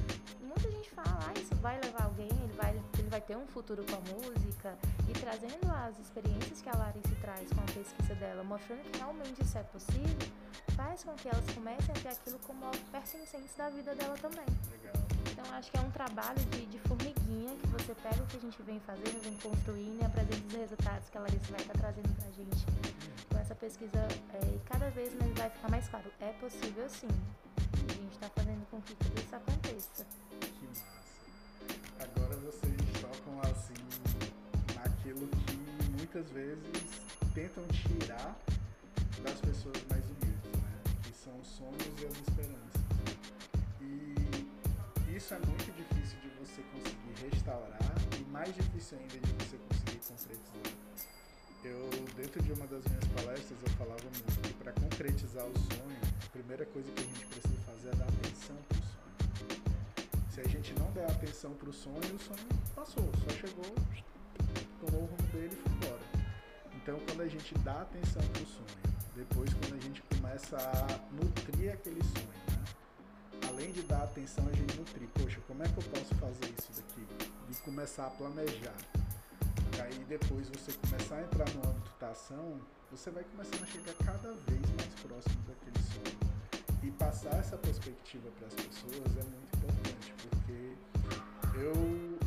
muita 0.41 0.69
gente 0.71 0.89
fala, 0.91 1.19
ah, 1.27 1.39
isso 1.39 1.55
vai 1.55 1.79
levar 1.79 2.03
alguém, 2.03 2.27
ele 2.27 2.53
vai, 2.53 2.71
ele 2.97 3.09
vai 3.09 3.21
ter 3.21 3.37
um 3.37 3.47
futuro 3.47 3.85
com 3.85 3.95
a 3.95 4.15
música, 4.15 4.77
e 5.07 5.13
trazendo 5.13 5.71
as 5.71 5.97
experiências 5.99 6.61
que 6.61 6.69
a 6.69 6.77
Larissa 6.77 7.15
traz 7.21 7.49
com 7.49 7.61
a 7.61 7.73
pesquisa 7.73 8.15
dela, 8.15 8.43
mostrando 8.43 8.81
que 8.91 8.97
realmente 8.97 9.41
isso 9.41 9.57
é 9.57 9.63
possível, 9.63 10.29
faz 10.75 11.03
com 11.03 11.13
que 11.15 11.27
elas 11.27 11.45
comecem 11.53 11.95
a 11.95 11.99
ter 11.99 12.09
aquilo 12.09 12.39
como 12.39 12.65
algo 12.65 12.79
pertencente 12.91 13.57
da 13.57 13.69
vida 13.69 13.95
dela 13.95 14.17
também. 14.17 14.45
Legal. 14.71 15.11
Então 15.41 15.57
acho 15.57 15.71
que 15.71 15.77
é 15.77 15.81
um 15.81 15.89
trabalho 15.89 16.39
de, 16.51 16.65
de 16.67 16.77
formiguinha 16.79 17.55
que 17.57 17.67
você 17.69 17.95
pega 17.95 18.21
o 18.21 18.27
que 18.27 18.37
a 18.37 18.39
gente 18.39 18.61
vem 18.61 18.79
fazendo, 18.81 19.23
vem 19.23 19.33
construindo 19.37 19.99
e 19.99 20.05
apresenta 20.05 20.47
os 20.47 20.53
resultados 20.53 21.09
que 21.09 21.17
a 21.17 21.21
Larissa 21.21 21.51
vai 21.51 21.61
estar 21.61 21.73
trazendo 21.73 22.15
pra 22.15 22.31
gente 22.31 22.65
com 23.27 23.37
essa 23.39 23.55
pesquisa 23.55 24.07
é, 24.33 24.55
e 24.55 24.59
cada 24.65 24.89
vez 24.91 25.15
mais 25.15 25.33
vai 25.33 25.49
ficar 25.49 25.69
mais 25.69 25.87
claro, 25.87 26.11
é 26.19 26.33
possível 26.33 26.87
sim. 26.89 27.07
E 27.07 27.91
a 27.91 27.95
gente 27.95 28.13
está 28.13 28.29
fazendo 28.29 28.69
com 28.69 28.81
que 28.81 28.93
tudo 28.93 29.19
isso 29.19 29.35
aconteça. 29.35 30.05
Que 30.39 30.67
massa. 30.67 30.85
Agora 31.99 32.35
vocês 32.37 32.75
tocam 33.01 33.41
assim 33.41 33.81
naquilo 34.75 35.27
que 35.27 35.55
muitas 35.97 36.29
vezes 36.29 36.83
tentam 37.33 37.63
tirar 37.67 38.37
das 39.23 39.41
pessoas 39.41 39.77
mais 39.89 40.03
humildes, 40.05 40.61
né? 40.61 40.81
Que 41.01 41.13
são 41.13 41.43
sonhos 41.43 41.99
e 41.99 42.05
as 42.05 42.13
esperanças. 42.13 42.81
E 43.81 44.20
isso 45.16 45.34
é 45.34 45.39
muito 45.39 45.72
difícil 45.76 46.18
de 46.22 46.30
você 46.39 46.62
conseguir 46.72 47.30
restaurar 47.30 47.80
e 48.18 48.32
mais 48.32 48.53
difícil 48.55 48.97
ainda 48.97 49.20
de 49.20 49.34
você 49.34 49.57
conseguir 49.57 49.99
concretizar. 50.07 50.74
Eu, 51.64 51.89
dentro 52.16 52.41
de 52.41 52.51
uma 52.53 52.66
das 52.68 52.84
minhas 52.86 53.05
palestras, 53.05 53.59
eu 53.62 53.70
falava 53.78 54.01
muito 54.03 54.41
que 54.41 54.53
para 54.53 54.72
concretizar 54.72 55.45
o 55.45 55.53
sonho, 55.59 55.99
a 56.26 56.30
primeira 56.30 56.66
coisa 56.66 56.89
que 56.91 57.01
a 57.01 57.05
gente 57.05 57.26
precisa 57.28 57.59
fazer 57.66 57.89
é 57.89 57.95
dar 57.95 58.05
atenção 58.05 58.55
para 58.68 58.78
o 58.78 58.82
sonho. 58.82 59.62
Se 60.32 60.41
a 60.41 60.47
gente 60.47 60.74
não 60.80 60.91
der 60.91 61.05
atenção 61.05 61.53
para 61.53 61.70
o 61.70 61.74
sonho, 61.74 62.16
o 62.16 62.20
sonho 62.20 62.47
passou, 62.74 63.12
só 63.18 63.30
chegou, 63.36 63.76
tomou 64.80 65.03
o 65.03 65.05
rumo 65.05 65.28
dele 65.34 65.51
e 65.51 65.55
foi 65.55 65.72
embora. 65.74 66.01
Então, 66.74 66.99
quando 67.05 67.22
a 67.22 67.28
gente 67.28 67.53
dá 67.59 67.82
atenção 67.82 68.22
para 68.34 68.41
o 68.41 68.45
sonho, 68.45 68.95
depois 69.16 69.53
quando 69.53 69.76
a 69.76 69.82
gente 69.82 70.01
começa 70.03 70.57
a 70.57 71.14
nutrir 71.14 71.74
aquele 71.74 72.01
sonho? 72.01 72.51
Além 73.52 73.72
de 73.72 73.82
dar 73.84 74.04
atenção, 74.04 74.47
a 74.47 74.56
gente 74.56 74.78
nutrir. 74.78 75.08
Poxa, 75.14 75.39
como 75.47 75.62
é 75.64 75.68
que 75.68 75.78
eu 75.78 75.84
posso 75.84 76.16
fazer 76.16 76.54
isso 76.58 76.72
daqui? 76.76 77.06
E 77.49 77.56
começar 77.64 78.08
a 78.08 78.10
planejar. 78.10 78.76
Aí 79.84 80.06
depois 80.08 80.49
você 80.49 80.72
começar 80.74 81.16
a 81.18 81.22
entrar 81.22 81.49
no 81.54 81.70
âmbito 81.70 81.91
da 81.99 82.10
ação, 82.10 82.60
você 82.89 83.10
vai 83.12 83.24
começando 83.24 83.64
a 83.64 83.66
chegar 83.66 83.93
cada 84.06 84.34
vez 84.34 84.62
mais 84.78 84.93
próximo 85.02 85.43
daquele 85.47 85.86
sonho. 85.86 86.32
E 86.84 86.91
passar 86.91 87.36
essa 87.38 87.58
perspectiva 87.58 88.30
para 88.38 88.47
as 88.47 88.54
pessoas 88.54 89.18
é 89.18 89.24
muito 89.24 89.56
importante, 89.56 90.14
porque 90.30 91.60
eu 91.60 92.18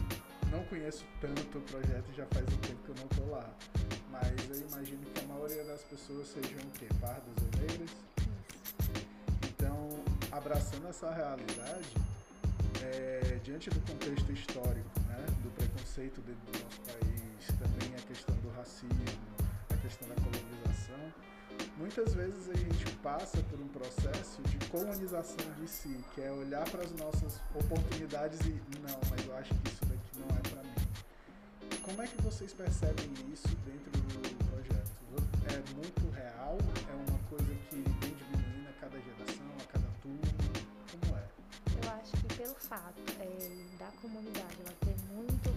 não 0.50 0.64
conheço 0.66 1.04
tanto 1.20 1.58
o 1.58 1.62
projeto 1.62 2.12
já 2.14 2.26
faz 2.26 2.46
um 2.46 2.58
tempo 2.58 2.82
que 2.84 2.88
eu 2.90 2.94
não 2.96 3.04
estou 3.04 3.30
lá. 3.30 3.50
Mas 4.10 4.60
eu 4.60 4.68
imagino 4.68 5.04
que 5.06 5.24
a 5.24 5.28
maioria 5.28 5.64
das 5.64 5.82
pessoas 5.82 6.28
sejam 6.28 6.60
o 6.60 6.70
quê? 6.78 6.86
Pardas 7.00 7.34
ou 7.42 7.60
negras? 7.60 7.90
Então, 9.48 10.13
abraçando 10.36 10.88
essa 10.88 11.10
realidade, 11.10 11.94
é, 12.82 13.38
diante 13.42 13.70
do 13.70 13.80
contexto 13.80 14.32
histórico, 14.32 15.00
né, 15.06 15.24
do 15.42 15.50
preconceito 15.54 16.20
dentro 16.22 16.52
do 16.52 16.64
nosso 16.64 16.80
país, 16.80 17.46
também 17.58 17.94
a 17.96 18.02
questão 18.02 18.34
do 18.36 18.50
racismo, 18.50 19.04
a 19.70 19.76
questão 19.76 20.08
da 20.08 20.14
colonização, 20.16 21.12
muitas 21.78 22.14
vezes 22.14 22.50
a 22.50 22.56
gente 22.56 22.90
passa 22.96 23.38
por 23.42 23.60
um 23.60 23.68
processo 23.68 24.42
de 24.42 24.58
colonização 24.68 25.46
de 25.60 25.68
si, 25.68 26.00
que 26.14 26.20
é 26.20 26.30
olhar 26.32 26.68
para 26.68 26.82
as 26.82 26.92
nossas 26.92 27.40
oportunidades 27.54 28.40
e 28.40 28.60
não, 28.80 29.00
mas 29.10 29.26
eu 29.26 29.36
acho 29.36 29.54
que 29.54 29.68
isso 29.68 29.84
daqui 29.86 30.18
não 30.18 30.36
é 30.36 30.40
para 30.40 30.62
mim. 30.62 31.80
Como 31.82 32.02
é 32.02 32.06
que 32.06 32.20
vocês 32.22 32.52
percebem 32.52 33.06
isso 33.32 33.48
dentro 33.64 33.90
do 33.92 34.44
projeto? 34.50 34.90
É 35.46 35.74
muito 35.74 36.10
real? 36.10 36.58
É 36.90 37.10
uma 37.10 37.18
coisa 37.28 37.54
que 37.68 37.76
vem 37.76 38.14
diminuindo 38.14 38.68
a 38.68 38.80
cada 38.80 38.98
geração, 38.98 39.63
Como 40.04 41.16
é? 41.16 41.24
Eu 41.82 41.90
acho 41.92 42.12
que 42.12 42.34
pelo 42.34 42.54
fato 42.54 43.00
é, 43.20 43.78
da 43.78 43.90
comunidade 44.02 44.56
ela 44.60 44.74
ter 44.80 44.96
muito 45.10 45.48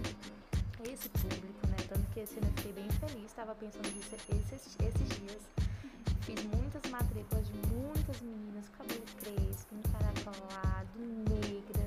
esse 0.90 1.08
público, 1.10 1.66
né? 1.66 1.76
Tanto 1.86 2.10
que 2.12 2.20
esse 2.20 2.38
ano 2.38 2.48
eu 2.48 2.52
fiquei 2.56 2.72
bem 2.72 2.90
feliz, 2.90 3.26
estava 3.26 3.54
pensando 3.54 3.94
nisso 3.94 4.14
esses, 4.14 4.76
esses 4.80 5.08
dias. 5.18 5.42
Fiz 6.22 6.42
muitas 6.44 6.90
matrículas 6.90 7.46
de 7.46 7.52
muitas 7.68 8.20
meninas 8.22 8.64
cabelo 8.70 9.04
crespo, 9.20 9.74
encaracolado, 9.74 10.98
negras. 10.98 11.77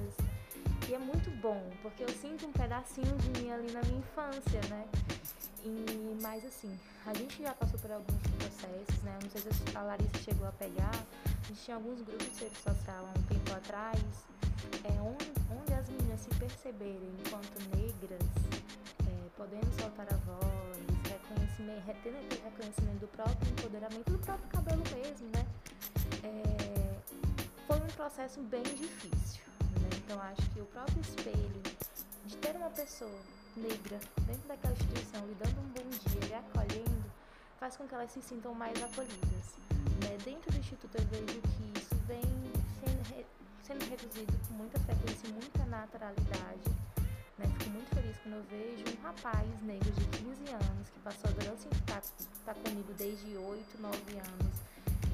E 0.92 0.94
é 0.94 1.00
muito 1.00 1.32
bom, 1.39 1.72
porque 1.82 2.04
eu 2.04 2.10
sinto 2.10 2.46
um 2.48 2.52
pedacinho 2.52 3.16
de 3.20 3.39
mim 3.39 3.50
ali 3.50 3.72
na 3.72 3.80
minha 3.84 4.00
infância, 4.00 4.60
né? 4.70 4.86
E, 5.64 6.18
mas 6.22 6.44
assim, 6.44 6.78
a 7.06 7.14
gente 7.14 7.42
já 7.42 7.54
passou 7.54 7.80
por 7.80 7.94
alguns 7.94 8.22
processos, 8.38 9.02
né? 9.04 9.18
Não 9.24 9.30
sei 9.30 9.39
se 9.39 9.78
a 9.78 9.84
Larissa 9.84 10.18
chegou 10.18 10.46
a 10.46 10.52
pegar. 10.52 10.92
A 10.92 11.48
gente 11.48 11.64
tinha 11.64 11.78
alguns 11.78 12.02
grupos 12.02 12.28
de 12.28 12.36
serviço 12.36 12.64
social 12.64 13.06
há 13.08 13.18
um 13.18 13.24
tempo 13.24 13.54
atrás, 13.54 14.02
é, 14.84 15.02
onde, 15.02 15.32
onde 15.58 15.74
as 15.74 15.88
meninas 15.88 16.20
se 16.20 16.30
perceberem 16.36 17.10
enquanto 17.26 17.58
negras, 17.74 18.28
é, 19.08 19.30
podendo 19.38 19.72
soltar 19.80 20.08
a 20.12 20.18
voz, 20.18 20.78
reconhecimento, 21.08 21.86
tendo 22.04 22.18
aquele 22.18 22.44
reconhecimento 22.44 23.00
do 23.00 23.08
próprio 23.08 23.50
empoderamento, 23.50 24.12
do 24.12 24.20
próprio 24.20 24.50
cabelo 24.50 24.84
mesmo, 24.94 25.30
né? 25.34 25.46
É, 26.22 26.96
foi 27.66 27.78
um 27.78 27.94
processo 27.96 28.42
bem 28.42 28.64
difícil, 28.64 29.42
Então 30.12 30.22
acho 30.24 30.49
que 30.49 30.59
o 30.59 30.66
próprio 30.66 30.99
espelho 30.99 31.62
de 32.26 32.36
ter 32.36 32.53
uma 32.57 32.70
pessoa 32.72 33.18
negra 33.55 33.97
dentro 34.28 34.45
daquela 34.45 34.74
instituição 34.74 35.26
lhe 35.26 35.36
dando 35.36 35.57
um 35.62 35.70
bom 35.70 35.89
dia, 35.89 36.28
lhe 36.28 36.34
acolhendo, 36.34 37.05
faz 37.57 37.78
com 37.78 37.88
que 37.88 37.95
elas 37.95 38.12
se 38.12 38.22
sintam 38.22 38.53
mais 38.53 38.76
acolhidas. 38.84 39.55
Né? 40.03 40.18
Dentro 40.26 40.51
do 40.51 40.57
Instituto 40.57 40.97
eu 40.97 41.05
vejo 41.05 41.39
que 41.39 41.80
isso 41.80 41.95
vem 42.07 42.22
sendo, 42.84 43.26
sendo 43.64 43.89
reduzido 43.89 44.34
com 44.49 44.53
muita 44.55 44.78
frequência 44.80 45.30
e 45.30 45.32
muita 45.32 45.66
naturalidade. 45.68 46.70
Né? 47.38 47.45
Fico 47.57 47.70
muito 47.70 47.95
feliz 47.95 48.18
quando 48.18 48.36
eu 48.36 48.43
vejo 48.51 48.84
um 48.97 49.01
rapaz 49.03 49.62
negro 49.62 49.91
de 49.91 50.05
15 50.07 50.51
anos 50.51 50.89
que 50.89 50.99
passou 50.99 51.30
a 51.30 51.32
adolescência, 51.32 51.70
está 51.72 52.01
tá 52.47 52.53
comigo 52.53 52.93
desde 52.97 53.38
8, 53.38 53.82
9 53.82 53.95
anos, 54.20 54.55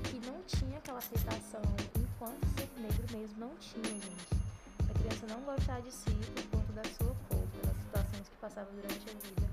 que 0.05 0.19
não 0.25 0.41
tinha 0.47 0.79
aquela 0.79 0.97
aceitação 0.97 1.61
enquanto 1.95 2.47
ser 2.57 2.67
negro 2.81 3.05
mesmo, 3.15 3.37
não 3.37 3.55
tinha, 3.57 3.83
gente. 3.83 4.36
Criança 5.07 5.25
não 5.27 5.41
gostar 5.43 5.79
de 5.79 5.89
si 5.89 6.11
por 6.35 6.59
conta 6.59 6.73
da 6.73 6.83
sua 6.83 7.15
cor, 7.29 7.47
pelas 7.61 7.77
situações 7.77 8.27
que 8.27 8.35
passava 8.41 8.69
durante 8.71 9.09
a 9.09 9.13
vida. 9.13 9.47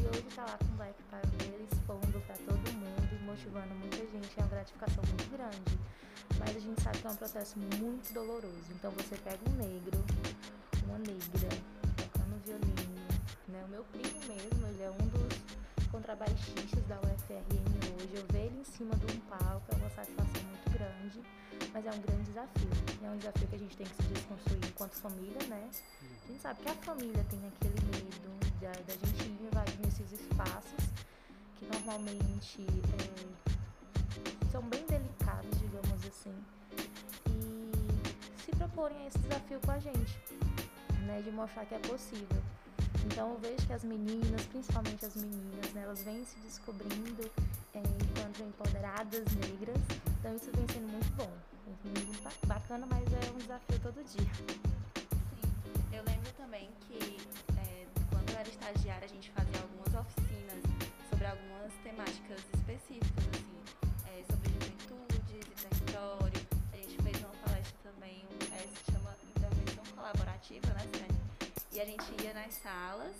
E 0.00 0.06
hoje 0.08 0.22
tá 0.34 0.44
lá 0.46 0.56
com 0.56 0.64
o 0.64 0.76
Black 0.78 0.94
Power 1.10 1.26
dele 1.26 1.68
expondo 1.70 2.20
para 2.20 2.36
todo 2.36 2.72
mundo 2.72 3.08
e 3.12 3.22
motivando 3.22 3.74
muita 3.74 3.98
gente. 3.98 4.32
É 4.34 4.40
uma 4.40 4.48
gratificação 4.48 5.04
muito 5.04 5.30
grande. 5.30 5.78
Mas 6.38 6.56
a 6.56 6.58
gente 6.58 6.80
sabe 6.80 6.98
que 7.00 7.06
é 7.06 7.10
um 7.10 7.16
processo 7.16 7.58
muito 7.58 8.14
doloroso. 8.14 8.64
Então 8.70 8.90
você 8.92 9.14
pega 9.16 9.38
um 9.46 9.52
negro, 9.56 10.02
uma 10.86 10.96
negra, 10.96 11.52
tocando 11.98 12.40
violino, 12.42 13.04
né? 13.48 13.62
O 13.62 13.68
meu 13.68 13.84
primo 13.84 14.20
mesmo, 14.26 14.66
ele 14.68 14.82
é 14.84 14.90
um 14.90 15.06
dos 15.08 15.23
contrabaixistas 15.94 16.84
da 16.88 16.96
UFRN 16.96 17.54
hoje. 17.94 18.14
Eu 18.16 18.26
ver 18.32 18.46
ele 18.46 18.60
em 18.60 18.64
cima 18.64 18.96
de 18.96 19.16
um 19.16 19.20
palco 19.20 19.64
é 19.70 19.76
uma 19.76 19.88
satisfação 19.90 20.42
muito 20.42 20.70
grande, 20.70 21.22
mas 21.72 21.86
é 21.86 21.90
um 21.90 22.00
grande 22.00 22.24
desafio. 22.24 22.68
E 23.00 23.06
é 23.06 23.10
um 23.10 23.16
desafio 23.16 23.46
que 23.46 23.54
a 23.54 23.58
gente 23.58 23.76
tem 23.76 23.86
que 23.86 24.02
se 24.02 24.08
desconstruir 24.08 24.58
enquanto 24.66 24.94
família, 24.94 25.46
né? 25.46 25.70
A 26.02 26.26
gente 26.26 26.40
sabe 26.40 26.62
que 26.62 26.68
a 26.68 26.74
família 26.74 27.24
tem 27.30 27.38
aquele 27.46 27.80
medo 27.94 28.30
da, 28.60 28.72
da 28.72 28.92
gente 28.92 29.22
ir 29.22 29.46
invadindo 29.46 29.86
esses 29.86 30.12
espaços 30.20 30.84
que 31.54 31.64
normalmente 31.66 32.66
é, 32.98 34.50
são 34.50 34.62
bem 34.62 34.84
delicados, 34.86 35.60
digamos 35.60 36.04
assim, 36.06 36.34
e 37.30 37.70
se 38.42 38.50
proporem 38.56 38.98
a 38.98 39.06
esse 39.06 39.18
desafio 39.20 39.60
com 39.60 39.70
a 39.70 39.78
gente, 39.78 40.18
né? 41.06 41.22
De 41.22 41.30
mostrar 41.30 41.64
que 41.66 41.76
é 41.76 41.78
possível. 41.78 42.42
Então 43.06 43.30
eu 43.32 43.38
vejo 43.38 43.66
que 43.66 43.72
as 43.72 43.84
meninas, 43.84 44.42
principalmente 44.46 45.04
as 45.04 45.14
meninas, 45.14 45.72
né, 45.72 45.82
elas 45.82 46.02
vêm 46.02 46.24
se 46.24 46.38
descobrindo 46.40 47.30
é, 47.74 47.78
enquanto 47.78 48.42
empoderadas 48.42 49.24
negras. 49.34 49.76
Então 50.18 50.34
isso 50.34 50.50
vem 50.54 50.66
sendo 50.68 50.88
muito 50.88 51.12
bom. 51.16 51.30
Muito 51.84 52.46
bacana, 52.46 52.86
mas 52.86 53.04
é 53.12 53.30
um 53.30 53.38
desafio 53.38 53.78
todo 53.80 54.02
dia. 54.04 54.30
Sim. 54.34 54.60
Eu 55.92 56.02
lembro 56.04 56.32
também 56.36 56.70
que 56.88 57.18
é, 57.58 57.86
quando 58.10 58.30
eu 58.30 58.38
era 58.38 58.48
estagiária 58.48 59.04
a 59.04 59.08
gente 59.08 59.30
fazia 59.30 59.60
algumas 59.60 59.94
oficinas 59.94 60.62
sobre 61.10 61.26
algumas 61.26 61.72
temáticas 61.82 62.40
específicas, 62.54 63.24
assim, 63.32 63.60
é, 64.08 64.24
sobre 64.30 64.48
juventude 64.48 65.36
e 65.36 65.68
território. 65.68 66.40
A 66.72 66.76
gente 66.76 67.02
fez 67.02 67.18
uma 67.18 67.34
palestra 67.44 67.78
também, 67.82 68.24
é, 68.52 68.66
se 68.66 68.92
chama 68.92 69.14
Intervenção 69.36 69.84
Colaborativa, 69.94 70.68
né? 70.72 71.13
E 71.74 71.80
a 71.80 71.84
gente 71.84 72.04
ia 72.22 72.32
nas 72.32 72.54
salas 72.54 73.16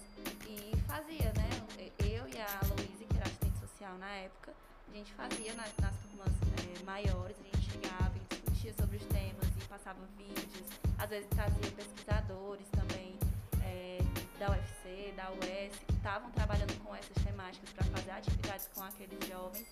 e 0.47 0.77
fazia, 0.87 1.33
né? 1.35 1.51
Eu 1.99 2.29
e 2.29 2.41
a 2.41 2.61
Louise, 2.69 3.05
que 3.05 3.17
era 3.17 3.27
assistente 3.27 3.59
social 3.59 3.99
na 3.99 4.09
época, 4.11 4.53
a 4.89 4.97
gente 4.97 5.13
fazia 5.15 5.53
nas, 5.55 5.77
nas 5.79 5.93
turmas 5.97 6.33
é, 6.63 6.85
maiores, 6.85 7.37
a 7.41 7.43
gente 7.43 7.69
chegava 7.69 8.13
e 8.15 8.21
discutia 8.33 8.73
sobre 8.79 8.99
os 8.99 9.05
temas 9.07 9.49
e 9.61 9.65
passava 9.67 9.99
vídeos, 10.17 10.71
às 10.97 11.11
vezes 11.11 11.29
trazia 11.31 11.69
pesquisadores 11.73 12.69
também 12.71 13.19
é, 13.65 13.99
da 14.39 14.53
UFC, 14.53 15.13
da 15.17 15.33
UES, 15.33 15.77
que 15.89 15.93
estavam 15.95 16.31
trabalhando 16.31 16.81
com 16.85 16.95
essas 16.95 17.25
temáticas 17.25 17.71
para 17.71 17.85
fazer 17.87 18.13
atividades 18.13 18.69
com 18.73 18.85
aqueles 18.85 19.19
jovens. 19.27 19.67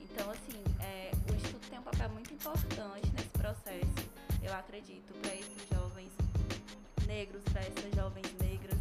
Então, 0.00 0.30
assim, 0.30 0.64
é, 0.80 1.10
o 1.30 1.34
Instituto 1.34 1.68
tem 1.68 1.78
um 1.78 1.82
papel 1.82 2.08
muito 2.08 2.32
importante 2.32 3.12
nesse 3.12 3.28
processo, 3.36 4.10
eu 4.42 4.54
acredito, 4.54 5.12
para 5.20 5.34
esses 5.34 5.68
jovens 5.68 6.23
negros, 7.06 7.42
para 7.52 7.62
essas 7.62 7.94
jovens 7.94 8.26
negras, 8.40 8.78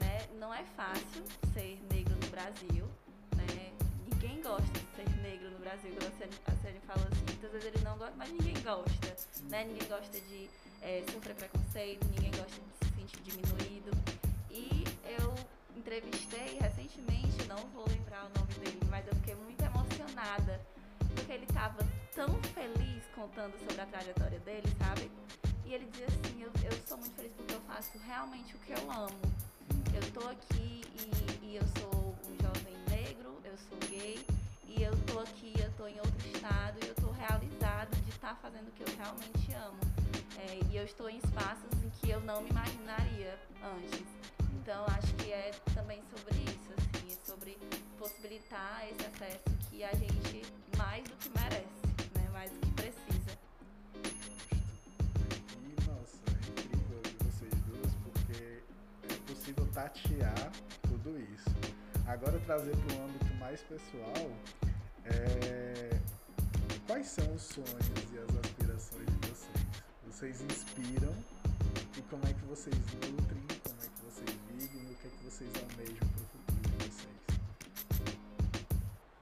né? 0.00 0.26
Não 0.38 0.52
é 0.52 0.62
fácil 0.76 1.22
ser 1.54 1.78
negro 1.92 2.14
no 2.14 2.30
Brasil, 2.30 2.86
né? 3.36 3.72
Ninguém 4.10 4.42
gosta 4.42 4.62
de 4.72 4.96
ser 4.96 5.08
negro 5.22 5.50
no 5.50 5.58
Brasil, 5.58 5.92
como 5.94 6.08
a 6.46 6.62
Sérgio 6.62 6.80
falou 6.86 7.06
assim, 7.06 7.24
muitas 7.26 7.52
vezes 7.52 7.66
ele 7.68 7.84
não 7.84 7.96
gosta, 7.96 8.14
mas 8.16 8.30
ninguém 8.30 8.54
gosta, 8.62 9.16
né? 9.48 9.64
Ninguém 9.64 9.88
gosta 9.88 10.20
de 10.20 10.48
é, 10.82 11.04
sofrer 11.12 11.34
preconceito, 11.34 12.06
ninguém 12.06 12.30
gosta 12.30 12.60
de 12.60 12.86
se 12.86 12.94
sentir 12.94 13.20
diminuído. 13.22 13.90
E 14.50 14.84
eu 15.18 15.34
entrevistei 15.76 16.58
recentemente, 16.60 17.46
não 17.48 17.58
vou 17.74 17.86
lembrar 17.88 18.24
o 18.26 18.38
nome 18.38 18.52
dele, 18.54 18.80
mas 18.90 19.06
eu 19.06 19.14
fiquei 19.16 19.34
muito 19.34 19.62
emocionada, 19.62 20.60
porque 21.14 21.32
ele 21.32 21.44
estava 21.44 21.78
tão 22.14 22.42
feliz 22.54 23.04
contando 23.14 23.58
sobre 23.58 23.80
a 23.80 23.86
trajetória 23.86 24.38
dele, 24.40 24.68
sabe? 24.78 25.10
Faço 27.70 27.98
realmente 28.04 28.56
o 28.56 28.58
que 28.58 28.72
eu 28.72 28.90
amo. 28.90 29.20
Eu 29.94 30.12
tô 30.12 30.28
aqui 30.28 30.82
e, 30.98 31.46
e 31.46 31.56
eu 31.56 31.62
sou 31.78 32.16
um 32.28 32.42
jovem 32.42 32.76
negro, 32.88 33.38
eu 33.44 33.56
sou 33.56 33.78
gay, 33.88 34.18
e 34.66 34.82
eu 34.82 34.92
tô 35.06 35.20
aqui, 35.20 35.54
eu 35.56 35.70
tô 35.76 35.86
em 35.86 35.96
outro 35.98 36.28
estado 36.34 36.78
e 36.82 36.88
eu 36.88 36.94
tô 36.96 37.10
realizado 37.12 37.94
de 38.02 38.10
estar 38.10 38.30
tá 38.30 38.34
fazendo 38.42 38.68
o 38.68 38.72
que 38.72 38.82
eu 38.82 38.96
realmente 38.96 39.52
amo. 39.52 39.78
É, 40.36 40.58
e 40.68 40.76
eu 40.76 40.84
estou 40.84 41.08
em 41.08 41.18
espaços 41.18 41.72
em 41.84 41.90
que 41.90 42.10
eu 42.10 42.20
não 42.22 42.42
me 42.42 42.50
imaginaria 42.50 43.38
antes. 43.62 44.04
Então 44.60 44.84
acho 44.86 45.14
que 45.14 45.32
é 45.32 45.52
também 45.72 46.02
sobre 46.10 46.38
isso, 46.40 46.70
assim, 46.76 47.12
é 47.12 47.24
sobre 47.24 47.58
possibilitar 47.98 48.84
esse 48.90 49.06
acesso 49.06 49.44
que 49.70 49.84
a 49.84 49.94
gente 49.94 50.42
mais 50.76 51.04
do 51.04 51.16
que 51.16 51.28
merece, 51.38 52.08
né? 52.16 52.28
Mais 52.32 52.50
do 52.50 52.58
que 52.58 52.72
precisa. 52.72 53.19
Tatear 59.72 60.50
tudo 60.82 61.18
isso. 61.18 61.50
Agora 62.06 62.38
trazer 62.40 62.76
para 62.76 62.96
um 62.96 63.04
âmbito 63.04 63.34
mais 63.38 63.60
pessoal, 63.62 64.30
é... 65.04 65.90
quais 66.86 67.06
são 67.06 67.32
os 67.34 67.42
sonhos 67.42 68.12
e 68.12 68.18
as 68.18 68.36
aspirações 68.44 69.06
de 69.06 69.28
vocês? 69.28 69.66
Vocês 70.06 70.40
inspiram 70.42 71.14
e 71.96 72.02
como 72.02 72.22
é 72.24 72.32
que 72.32 72.44
vocês 72.46 72.74
nutrem, 72.76 73.46
como 73.62 73.80
é 73.80 73.86
que 73.86 74.04
vocês 74.04 74.30
vivem 74.50 74.90
o 74.90 74.94
que 74.96 75.06
é 75.06 75.10
que 75.10 75.24
vocês 75.24 75.50
almejam 75.56 76.08
para 76.08 76.20
o 76.20 76.26
futuro 76.26 76.60
de 76.62 76.76
vocês? 76.84 77.18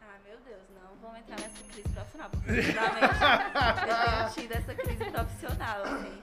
Ah, 0.01 0.19
meu 0.25 0.39
Deus, 0.41 0.63
não 0.75 0.97
vamos 1.03 1.19
entrar 1.21 1.39
nessa 1.41 1.63
crise 1.65 1.89
profissional, 1.91 2.31
porque 2.31 2.51
realmente 2.53 3.05
eu 3.85 3.97
tenho 4.07 4.31
tido 4.35 4.53
essa 4.53 4.75
crise 4.75 5.05
profissional, 5.11 5.83
assim. 5.85 6.23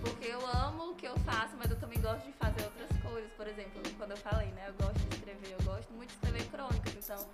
Porque 0.00 0.26
eu 0.26 0.46
amo 0.46 0.90
o 0.90 0.94
que 0.94 1.06
eu 1.06 1.16
faço, 1.20 1.56
mas 1.56 1.70
eu 1.70 1.78
também 1.78 2.00
gosto 2.00 2.24
de 2.24 2.32
fazer 2.32 2.64
outras 2.64 2.90
coisas. 3.02 3.30
Por 3.32 3.46
exemplo, 3.46 3.82
quando 3.96 4.12
eu 4.12 4.16
falei, 4.18 4.48
né, 4.48 4.68
eu 4.68 4.74
gosto 4.74 4.98
de 4.98 5.16
escrever, 5.16 5.52
eu 5.58 5.64
gosto 5.64 5.92
muito 5.92 6.08
de 6.10 6.14
escrever 6.14 6.44
crônicas, 6.50 6.94
então, 6.94 7.26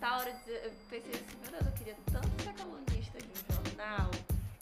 tá 0.00 0.18
hora 0.18 0.32
de. 0.32 0.50
Eu 0.50 0.72
pensei 0.90 1.12
assim, 1.12 1.36
meu 1.42 1.50
Deus, 1.50 1.66
eu 1.66 1.72
queria 1.72 1.96
tanto 2.12 2.42
ser 2.42 2.52
colunista 2.54 3.18
de 3.18 3.26
um 3.26 3.54
jornal. 3.54 4.10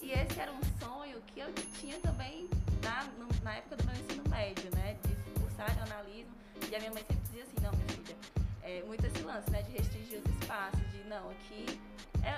E 0.01 0.13
esse 0.13 0.39
era 0.39 0.53
um 0.53 0.61
sonho 0.79 1.21
que 1.29 1.41
eu 1.41 1.53
tinha 1.81 1.99
também 2.01 2.49
na, 2.83 3.09
na 3.43 3.55
época 3.57 3.77
do 3.77 3.85
meu 3.85 3.95
ensino 3.95 4.25
médio, 4.29 4.71
né? 4.75 4.97
De 5.03 5.41
cursar 5.41 5.75
jornalismo. 5.79 6.35
E 6.71 6.77
a 6.77 6.79
minha 6.79 6.93
mãe 6.93 7.05
sempre 7.07 7.23
dizia 7.25 7.43
assim, 7.45 7.57
não, 7.63 7.73
minha 7.73 7.89
filha, 7.89 8.17
é, 8.63 8.83
muito 8.83 9.05
esse 9.07 9.23
lance, 9.23 9.51
né? 9.51 9.63
De 9.63 9.73
restringir 9.73 10.21
os 10.21 10.43
espaços, 10.43 10.81
de 10.93 11.05
não, 11.05 11.31
aqui 11.31 11.81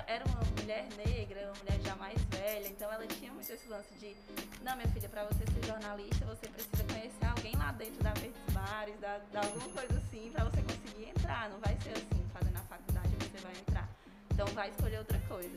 era 0.07 0.23
uma 0.25 0.41
mulher 0.59 0.87
negra, 1.05 1.45
uma 1.45 1.57
mulher 1.63 1.79
já 1.83 1.95
mais 1.95 2.21
velha, 2.25 2.67
então 2.67 2.91
ela 2.91 3.07
tinha 3.07 3.31
muito 3.31 3.51
esse 3.51 3.67
lance 3.67 3.93
de, 3.95 4.15
não, 4.63 4.75
minha 4.75 4.87
filha, 4.89 5.09
para 5.09 5.23
você 5.25 5.45
ser 5.45 5.65
jornalista, 5.65 6.25
você 6.25 6.47
precisa 6.47 6.83
conhecer 6.83 7.25
alguém 7.25 7.55
lá 7.55 7.71
dentro 7.71 8.03
da 8.03 8.13
Verdes 8.13 8.53
Bares, 8.53 8.99
da, 8.99 9.17
da 9.31 9.41
alguma 9.41 9.69
coisa 9.69 9.97
assim, 9.97 10.29
para 10.31 10.43
você 10.43 10.61
conseguir 10.61 11.09
entrar. 11.09 11.49
Não 11.49 11.59
vai 11.59 11.77
ser 11.81 11.91
assim, 11.91 12.25
fazendo 12.33 12.57
a 12.57 12.61
faculdade 12.61 13.09
você 13.15 13.37
vai 13.39 13.53
entrar. 13.53 13.89
Então 14.33 14.47
vai 14.47 14.69
escolher 14.69 14.99
outra 14.99 15.19
coisa. 15.27 15.55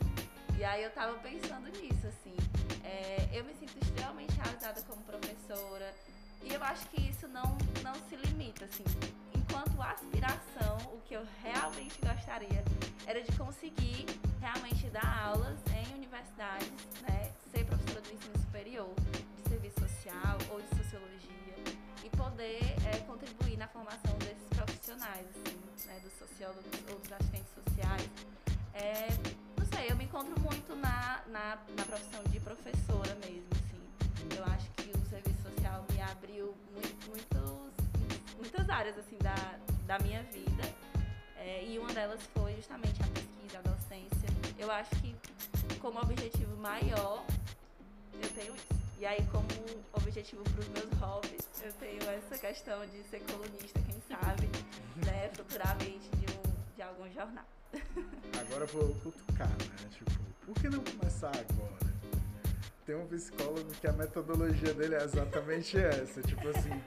E 0.57 0.63
aí 0.63 0.83
eu 0.83 0.91
tava 0.91 1.17
pensando 1.19 1.67
nisso, 1.69 2.07
assim. 2.07 2.35
É, 2.83 3.29
eu 3.33 3.43
me 3.43 3.53
sinto 3.55 3.77
extremamente 3.81 4.33
realizada 4.35 4.81
como 4.83 5.01
professora. 5.03 5.93
E 6.43 6.53
eu 6.53 6.63
acho 6.63 6.87
que 6.87 7.01
isso 7.01 7.27
não, 7.27 7.57
não 7.83 7.95
se 8.07 8.15
limita, 8.15 8.65
assim. 8.65 8.83
Enquanto 9.51 9.81
aspiração, 9.81 10.77
o 10.93 11.01
que 11.01 11.13
eu 11.13 11.27
realmente 11.43 11.99
gostaria 11.99 12.63
era 13.05 13.21
de 13.21 13.37
conseguir 13.37 14.05
realmente 14.39 14.89
dar 14.91 15.23
aulas 15.25 15.59
em 15.75 15.93
universidades, 15.95 16.71
né? 17.01 17.33
Ser 17.51 17.65
professora 17.65 17.99
do 17.99 18.13
ensino 18.13 18.39
superior, 18.39 18.95
de 19.11 19.49
serviço 19.49 19.77
social 19.81 20.37
ou 20.51 20.61
de 20.61 20.69
sociologia. 20.69 21.75
E 22.01 22.09
poder 22.11 22.63
é, 22.93 22.99
contribuir 22.99 23.57
na 23.57 23.67
formação 23.67 24.17
desses 24.19 24.47
profissionais, 24.55 25.27
assim, 25.27 25.59
né? 25.85 25.99
Dos 25.99 26.13
sociólogos 26.13 26.71
ou 26.89 26.97
dos 26.97 27.11
assistentes 27.11 27.53
sociais. 27.53 28.09
É, 28.73 29.07
sei, 29.75 29.91
eu 29.91 29.97
me 29.97 30.05
encontro 30.05 30.39
muito 30.39 30.73
na, 30.77 31.21
na, 31.27 31.57
na 31.75 31.85
profissão 31.85 32.23
de 32.29 32.39
professora 32.39 33.15
mesmo, 33.15 33.49
assim. 33.51 34.37
Eu 34.37 34.45
acho 34.45 34.69
que 34.77 34.91
o 34.95 35.09
serviço 35.09 35.41
social 35.43 35.85
me 35.91 36.01
abriu 36.01 36.55
muito, 36.73 37.09
muitos, 37.09 37.40
muitas 38.51 38.69
áreas, 38.69 38.97
assim, 38.97 39.17
da, 39.19 39.57
da 39.87 40.03
minha 40.03 40.21
vida. 40.23 40.63
É, 41.37 41.63
e 41.63 41.79
uma 41.79 41.91
delas 41.93 42.19
foi 42.33 42.53
justamente 42.55 43.01
a 43.01 43.07
pesquisa, 43.07 43.59
a 43.59 43.61
docência. 43.61 44.29
Eu 44.59 44.69
acho 44.69 44.89
que 44.97 45.15
como 45.79 45.99
objetivo 45.99 46.55
maior, 46.57 47.25
eu 48.21 48.29
tenho 48.35 48.53
isso. 48.53 48.81
E 48.99 49.05
aí, 49.05 49.25
como 49.31 49.47
objetivo 49.93 50.43
para 50.43 50.59
os 50.59 50.67
meus 50.67 50.99
hobbies, 50.99 51.47
eu 51.63 51.71
tenho 51.73 52.03
essa 52.11 52.37
questão 52.37 52.85
de 52.85 53.01
ser 53.03 53.21
colunista, 53.21 53.79
quem 53.79 53.99
sabe, 54.07 54.47
né, 55.05 55.31
futuramente 55.33 56.09
de, 56.17 56.25
um, 56.37 56.75
de 56.75 56.81
algum 56.81 57.11
jornal. 57.11 57.45
Agora 58.39 58.65
vou 58.67 58.93
cutucar, 58.95 59.47
né? 59.47 59.89
Tipo, 59.91 60.11
por 60.45 60.55
que 60.55 60.69
não 60.69 60.83
começar 60.83 61.29
agora? 61.29 61.91
Tem 62.85 62.95
um 62.95 63.07
psicólogo 63.07 63.71
que 63.79 63.87
a 63.87 63.93
metodologia 63.93 64.73
dele 64.73 64.95
é 64.95 65.03
exatamente 65.03 65.77
essa. 65.77 66.21
Tipo 66.21 66.49
assim, 66.49 66.81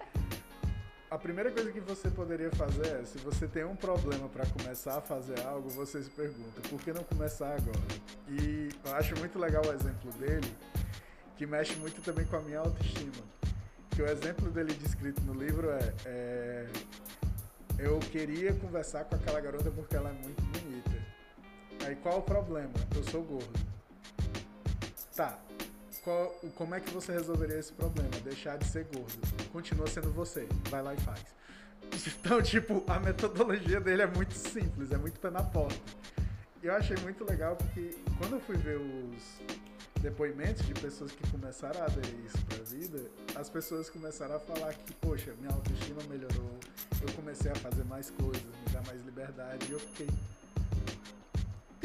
a 1.14 1.18
primeira 1.18 1.48
coisa 1.52 1.70
que 1.70 1.78
você 1.78 2.10
poderia 2.10 2.50
fazer 2.50 2.86
é, 2.86 3.04
se 3.04 3.18
você 3.18 3.46
tem 3.46 3.64
um 3.64 3.76
problema 3.76 4.28
para 4.28 4.44
começar 4.46 4.98
a 4.98 5.00
fazer 5.00 5.38
algo, 5.42 5.70
você 5.70 6.02
se 6.02 6.10
pergunta, 6.10 6.60
por 6.68 6.80
que 6.80 6.92
não 6.92 7.04
começar 7.04 7.54
agora? 7.54 7.78
E 8.28 8.68
eu 8.84 8.94
acho 8.96 9.16
muito 9.16 9.38
legal 9.38 9.62
o 9.64 9.72
exemplo 9.72 10.10
dele, 10.14 10.52
que 11.36 11.46
mexe 11.46 11.76
muito 11.76 12.02
também 12.02 12.26
com 12.26 12.34
a 12.34 12.40
minha 12.40 12.58
autoestima. 12.58 13.22
Que 13.90 14.02
o 14.02 14.08
exemplo 14.08 14.50
dele 14.50 14.74
descrito 14.74 15.22
no 15.22 15.34
livro 15.34 15.70
é, 15.70 15.94
é 16.04 16.66
eu 17.78 18.00
queria 18.00 18.52
conversar 18.54 19.04
com 19.04 19.14
aquela 19.14 19.40
garota 19.40 19.70
porque 19.70 19.94
ela 19.94 20.10
é 20.10 20.12
muito 20.14 20.42
bonita. 20.42 20.90
Aí 21.86 21.94
qual 21.94 22.18
o 22.18 22.22
problema? 22.22 22.74
Eu 22.92 23.04
sou 23.04 23.22
gordo. 23.22 23.60
Tá. 25.14 25.38
Qual, 26.05 26.30
como 26.55 26.74
é 26.74 26.80
que 26.80 26.90
você 26.90 27.12
resolveria 27.12 27.59
esse 27.59 27.72
problema? 27.72 28.11
Deixar 28.22 28.59
de 28.59 28.66
ser 28.66 28.84
gordo. 28.84 29.18
Continua 29.50 29.86
sendo 29.86 30.12
você. 30.12 30.46
Vai 30.70 30.82
lá 30.82 30.92
e 30.92 31.00
faz. 31.00 31.24
Então, 32.18 32.40
tipo, 32.44 32.84
a 32.86 33.00
metodologia 33.00 33.80
dele 33.80 34.02
é 34.02 34.07
muito 34.07 34.34
simples, 34.34 34.92
é 34.92 34.98
muito 34.98 35.18
pé 35.18 35.30
na 35.30 35.42
porta. 35.42 35.80
Eu 36.62 36.74
achei 36.74 36.96
muito 36.98 37.24
legal 37.24 37.57
porque 37.57 37.96
quando 38.18 38.34
eu 38.34 38.40
fui 38.40 38.57
ver 38.57 38.76
os 38.76 39.40
depoimentos 40.02 40.66
de 40.66 40.74
pessoas 40.74 41.12
que 41.12 41.30
começaram 41.30 41.80
a 41.80 41.84
aderir 41.84 42.14
isso 42.26 42.44
pra 42.44 42.62
vida, 42.64 43.11
as 43.34 43.48
pessoas 43.48 43.88
começaram 43.88 44.36
a 44.36 44.40
falar 44.40 44.74
que, 44.74 44.92
poxa, 44.94 45.32
minha 45.40 45.52
autoestima 45.52 46.02
melhorou, 46.05 46.59
eu 47.00 47.12
comecei 47.14 47.50
a 47.50 47.55
fazer 47.55 47.84
mais 47.84 48.11
coisas, 48.11 48.42
me 48.42 48.72
dar 48.72 48.84
mais 48.86 49.02
liberdade, 49.05 49.66
e 49.70 49.72
eu 49.72 49.80
fiquei. 49.80 50.09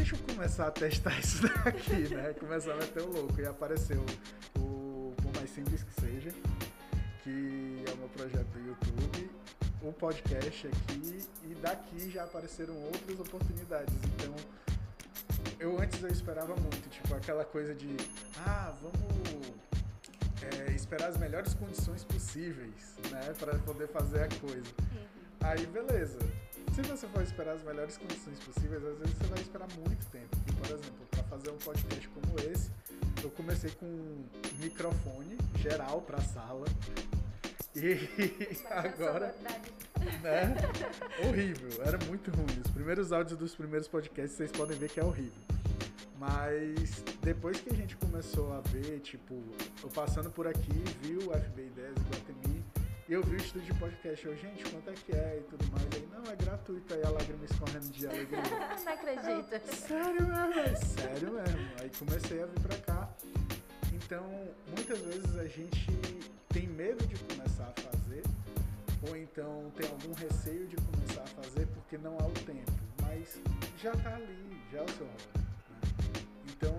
Deixa 0.10 0.24
eu 0.24 0.36
começar 0.36 0.68
a 0.68 0.72
testar 0.72 1.14
isso 1.22 1.44
daqui, 1.44 2.16
né? 2.16 2.34
Começar 2.34 2.74
a 2.74 2.78
meter 2.78 3.04
o 3.04 3.12
louco. 3.12 3.40
E 3.40 3.46
apareceu 3.46 4.04
o 4.58 5.14
Por 5.16 5.36
Mais 5.36 5.52
Simples 5.52 5.84
Que 5.84 6.02
Seja, 6.02 6.32
que 7.24 7.84
é 7.88 7.94
o 7.94 7.98
meu 7.98 8.10
projeto 8.10 8.48
do 8.48 8.60
YouTube, 8.60 9.30
o 9.84 9.94
podcast 9.94 10.66
aqui, 10.66 11.20
e 11.44 11.54
daqui 11.62 12.10
já 12.10 12.24
apareceram 12.24 12.76
outras 12.86 13.20
oportunidades. 13.20 13.94
Então, 14.16 14.36
eu 15.60 15.80
antes 15.80 16.02
eu 16.02 16.10
esperava 16.10 16.56
muito, 16.56 16.90
tipo, 16.90 17.14
aquela 17.14 17.46
coisa 17.46 17.76
de, 17.76 17.96
ah, 18.48 18.74
vamos 18.82 19.54
é, 20.42 20.72
esperar 20.72 21.10
as 21.10 21.18
melhores 21.18 21.54
condições 21.54 22.04
possíveis, 22.04 22.98
né, 23.12 23.32
para 23.38 23.60
poder 23.60 23.88
fazer 23.90 24.24
a 24.24 24.28
coisa. 24.40 24.74
Uhum. 24.82 25.19
Aí, 25.42 25.66
beleza. 25.68 26.20
Se 26.74 26.82
você 26.84 27.08
for 27.08 27.24
esperar 27.24 27.56
as 27.56 27.64
melhores 27.64 27.98
condições 27.98 28.40
possíveis, 28.40 28.84
às 28.86 28.98
vezes 29.00 29.14
você 29.18 29.28
vai 29.28 29.40
esperar 29.42 29.68
muito 29.78 30.06
tempo. 30.12 30.38
E, 30.48 30.52
por 30.54 30.66
exemplo, 30.68 31.08
para 31.12 31.24
fazer 31.24 31.50
um 31.50 31.58
podcast 31.58 32.08
como 32.10 32.40
esse, 32.52 32.72
eu 33.24 33.30
comecei 33.32 33.72
com 33.72 33.86
um 33.86 34.26
microfone 34.60 35.38
geral 35.58 36.02
para 36.02 36.18
a 36.18 36.22
sala. 36.22 36.66
E 37.76 38.58
agora. 38.70 39.36
Né? 40.24 40.56
horrível, 41.28 41.84
era 41.84 41.98
muito 42.06 42.32
ruim. 42.32 42.62
Os 42.66 42.72
primeiros 42.72 43.12
áudios 43.12 43.38
dos 43.38 43.56
primeiros 43.56 43.88
podcasts 43.88 44.38
vocês 44.38 44.52
podem 44.52 44.78
ver 44.78 44.90
que 44.90 45.00
é 45.00 45.04
horrível. 45.04 45.42
Mas 46.18 47.02
depois 47.22 47.60
que 47.62 47.70
a 47.70 47.76
gente 47.76 47.96
começou 47.96 48.54
a 48.54 48.60
ver, 48.62 49.00
tipo, 49.00 49.42
eu 49.82 49.90
passando 49.90 50.30
por 50.30 50.48
aqui, 50.48 50.84
vi 51.02 51.16
o 51.16 51.32
FBI 51.32 51.70
10 51.76 51.94
Guatemi, 51.94 52.59
e 53.10 53.14
eu 53.14 53.24
vi 53.24 53.38
o 53.38 53.38
estúdio 53.38 53.74
de 53.74 53.80
podcast, 53.80 54.24
eu, 54.24 54.38
gente, 54.38 54.64
quanto 54.70 54.92
é 54.92 54.94
que 54.94 55.12
é 55.12 55.40
e 55.40 55.44
tudo 55.50 55.66
mais. 55.72 55.84
Aí, 55.96 56.08
não, 56.14 56.32
é 56.32 56.36
gratuito, 56.36 56.94
aí 56.94 57.02
a 57.04 57.10
lágrima 57.10 57.44
escorrendo 57.44 57.90
de 57.90 58.06
alegria. 58.06 58.40
não 58.86 58.94
acredito. 58.94 59.52
Eu, 59.52 59.74
sério 59.74 60.28
mesmo, 60.28 60.78
sério 60.78 61.34
mesmo. 61.34 61.70
Aí 61.82 61.92
comecei 61.98 62.44
a 62.44 62.46
vir 62.46 62.60
pra 62.60 62.78
cá. 62.78 63.10
Então, 63.92 64.24
muitas 64.68 65.00
vezes 65.00 65.38
a 65.40 65.48
gente 65.48 65.88
tem 66.50 66.68
medo 66.68 67.04
de 67.08 67.18
começar 67.24 67.74
a 67.76 67.82
fazer, 67.82 68.24
ou 69.08 69.18
então 69.18 69.72
tem 69.76 69.90
algum 69.90 70.14
receio 70.14 70.68
de 70.68 70.76
começar 70.76 71.24
a 71.24 71.42
fazer 71.42 71.66
porque 71.66 71.98
não 71.98 72.16
há 72.20 72.28
o 72.28 72.32
tempo. 72.32 72.72
Mas 73.02 73.42
já 73.82 73.92
tá 73.92 74.14
ali, 74.14 74.62
já 74.72 74.80
é 74.80 74.84
o 74.84 74.90
seu 74.90 75.08
hobby. 75.08 75.49
Então, 76.62 76.76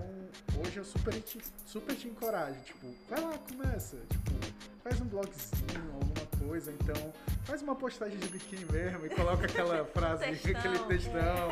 hoje 0.63 0.77
eu 0.77 0.85
super 0.85 1.19
te, 1.21 1.39
super 1.65 1.95
te 1.95 2.07
encorajo. 2.07 2.59
Tipo, 2.61 2.87
vai 3.09 3.19
lá, 3.19 3.35
começa. 3.39 3.97
Tipo, 4.09 4.31
faz 4.83 5.01
um 5.01 5.05
blogzinho, 5.05 5.93
alguma 5.95 6.47
coisa. 6.47 6.71
Então, 6.71 7.13
faz 7.45 7.63
uma 7.63 7.75
postagem 7.75 8.19
de 8.19 8.27
biquíni 8.27 8.65
mesmo 8.71 9.07
e 9.07 9.09
coloca 9.09 9.45
aquela 9.45 9.83
frase, 9.91 10.25
Textão. 10.25 10.51
aquele 10.59 10.79
textão. 10.85 11.49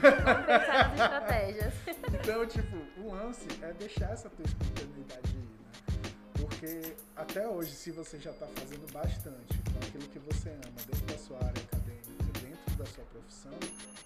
Vamos 0.00 0.74
nas 0.74 0.92
estratégias. 0.92 1.74
Então, 2.22 2.46
tipo, 2.46 2.76
o 3.00 3.12
lance 3.12 3.48
é 3.62 3.72
deixar 3.72 4.12
essa 4.12 4.30
tua 4.30 4.44
espontaneidade 4.44 5.28
ir, 5.28 5.38
né? 5.38 6.12
Porque 6.34 6.94
até 7.16 7.48
hoje, 7.48 7.72
se 7.72 7.90
você 7.90 8.16
já 8.18 8.30
está 8.30 8.46
fazendo 8.46 8.90
bastante 8.92 9.58
com 9.72 9.78
aquilo 9.84 10.08
que 10.08 10.18
você 10.20 10.50
ama 10.50 10.76
dentro 10.86 11.06
da 11.06 11.18
sua 11.18 11.36
área 11.38 11.62
acadêmica, 11.64 12.40
dentro 12.40 12.74
da 12.76 12.86
sua 12.86 13.04
profissão, 13.06 13.58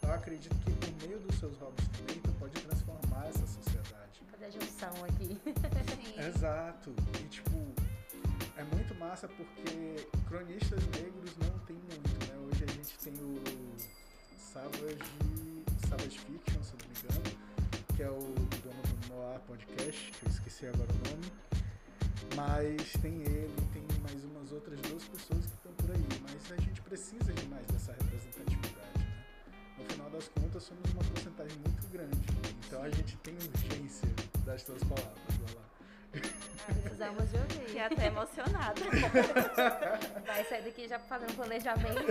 eu 0.03 0.13
acredito 0.13 0.55
que 0.65 0.71
por 0.73 1.07
meio 1.09 1.19
dos 1.21 1.39
seus 1.39 1.59
hobbies 1.59 1.87
também, 1.89 2.19
tu 2.23 2.33
pode 2.39 2.53
transformar 2.55 2.76
essa 3.29 3.47
sociedade. 3.47 4.23
Fazer 4.31 4.45
a 4.47 4.51
junção 4.51 5.05
aqui. 5.05 5.27
Sim. 5.27 6.21
Exato. 6.29 6.95
E 7.21 7.29
tipo, 7.29 7.51
é 8.57 8.65
muito 8.75 8.95
massa 8.95 9.29
porque 9.29 10.09
cronistas 10.29 10.81
negros 10.87 11.37
não 11.39 11.59
tem 11.61 11.77
muito, 11.77 12.27
né? 12.27 12.39
Hoje 12.47 12.65
a 12.65 12.73
gente 12.73 12.99
tem 12.99 13.15
o 13.15 13.43
Savage, 14.37 14.99
Savage 15.89 16.19
Fiction, 16.19 16.63
se 16.63 16.73
eu 16.73 16.79
não 16.81 16.89
me 16.89 16.95
engano, 16.99 17.37
que 17.95 18.03
é 18.03 18.11
o 18.11 18.21
dono 18.63 18.83
do 18.83 19.15
Noir 19.15 19.41
Podcast, 19.41 20.13
que 20.13 20.27
eu 20.27 20.31
esqueci 20.31 20.67
agora 20.67 20.89
o 20.91 21.11
nome. 21.11 21.33
Mas 22.35 22.93
tem 23.01 23.23
ele, 23.23 23.55
tem 23.73 23.83
mais 24.03 24.25
umas 24.25 24.53
outras 24.53 24.81
duas 24.81 25.05
pessoas 25.05 25.47
que 25.47 25.53
estão 25.53 25.73
por 25.73 25.91
aí. 25.91 26.07
Mas 26.23 26.53
a 26.53 26.57
gente 26.63 26.81
precisa 26.83 27.33
de 27.33 27.47
mais 27.49 27.67
dessa 27.67 27.93
representatividade, 27.93 28.99
né? 28.99 29.25
No 29.79 29.85
final 29.85 30.11
das 30.11 30.29
contas, 30.29 30.63
somos 30.63 30.91
uma 30.93 31.05
porcentagem 31.05 31.59
muito 31.59 31.89
grande. 31.89 32.56
Então 32.77 32.85
a 32.85 32.91
gente 32.91 33.17
tem 33.19 33.35
urgência 33.35 34.07
das 34.45 34.63
tuas 34.63 34.83
palavras, 34.85 35.17
vai 35.41 35.55
lá. 35.55 35.63
Precisamos 36.83 37.31
de 37.31 37.37
ouvir. 37.39 37.67
Fiquei 37.67 37.81
até 37.81 38.07
emocionada. 38.09 38.81
Vai 40.27 40.45
sair 40.45 40.63
daqui 40.63 40.87
já 40.87 40.99
fazendo 40.99 41.35
planejamento. 41.37 42.05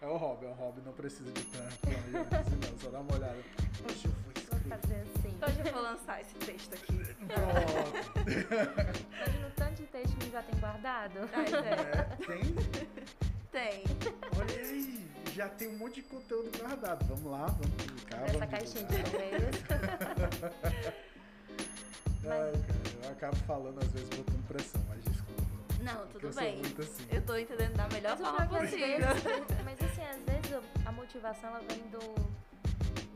É 0.00 0.06
o 0.06 0.16
hobby, 0.16 0.46
é 0.46 0.48
o 0.48 0.52
hobby, 0.54 0.80
não 0.84 0.92
precisa 0.92 1.30
de 1.30 1.42
tanto 1.44 1.76
planejamento 1.78 2.68
não. 2.68 2.78
Só 2.80 2.90
dá 2.90 2.98
uma 2.98 3.14
olhada. 3.14 3.36
Hoje 3.88 4.06
eu 4.06 4.12
vou 4.12 4.78
fazer 4.78 4.96
assim. 4.96 5.38
Hoje 5.40 5.60
eu 5.68 5.72
vou 5.72 5.82
lançar 5.82 6.20
esse 6.20 6.34
texto 6.34 6.74
aqui. 6.74 6.98
Pronto. 7.26 8.18
Imagina 9.14 9.46
o 9.46 9.50
tanto 9.54 9.74
de 9.74 9.82
texto 9.84 10.16
que 10.16 10.30
já 10.32 10.42
tem 10.42 10.58
guardado. 10.58 11.18
É, 11.32 11.38
É, 11.94 12.02
tem? 12.26 12.54
tem. 13.52 13.84
Olha 14.36 14.56
aí, 14.56 15.08
já 15.38 15.48
tem 15.48 15.68
um 15.68 15.78
monte 15.78 15.94
de 15.96 16.02
conteúdo 16.02 16.50
guardado. 16.58 17.06
Vamos 17.06 17.30
lá, 17.30 17.46
vamos 17.46 17.70
publicar. 17.76 18.22
Essa 18.24 18.32
vamos 18.32 18.50
caixinha 18.50 18.84
de 18.84 18.94
e-mails. 18.96 19.56
Eu 23.04 23.10
acabo 23.10 23.36
falando 23.46 23.78
às 23.78 23.88
vezes 23.92 24.08
botando 24.10 24.46
pressão, 24.48 24.84
mas 24.88 25.02
desculpa. 25.04 25.42
Não, 25.80 26.06
tudo 26.08 26.26
eu 26.26 26.32
sou 26.32 26.42
bem. 26.42 26.56
muito 26.58 26.82
assim. 26.82 27.06
Eu 27.10 27.22
tô 27.22 27.36
entendendo 27.36 27.74
da 27.74 27.88
melhor 27.88 28.18
Mas 28.18 28.28
forma 28.28 28.44
é 28.44 28.48
que 28.48 28.54
às 28.54 28.60
possível. 28.60 29.08
Mas 29.64 29.80
assim, 29.80 30.02
às 30.02 30.20
vezes 30.22 30.68
a 30.84 30.92
motivação 30.92 31.50
ela 31.50 31.60
vem 31.60 31.88
do 31.88 32.00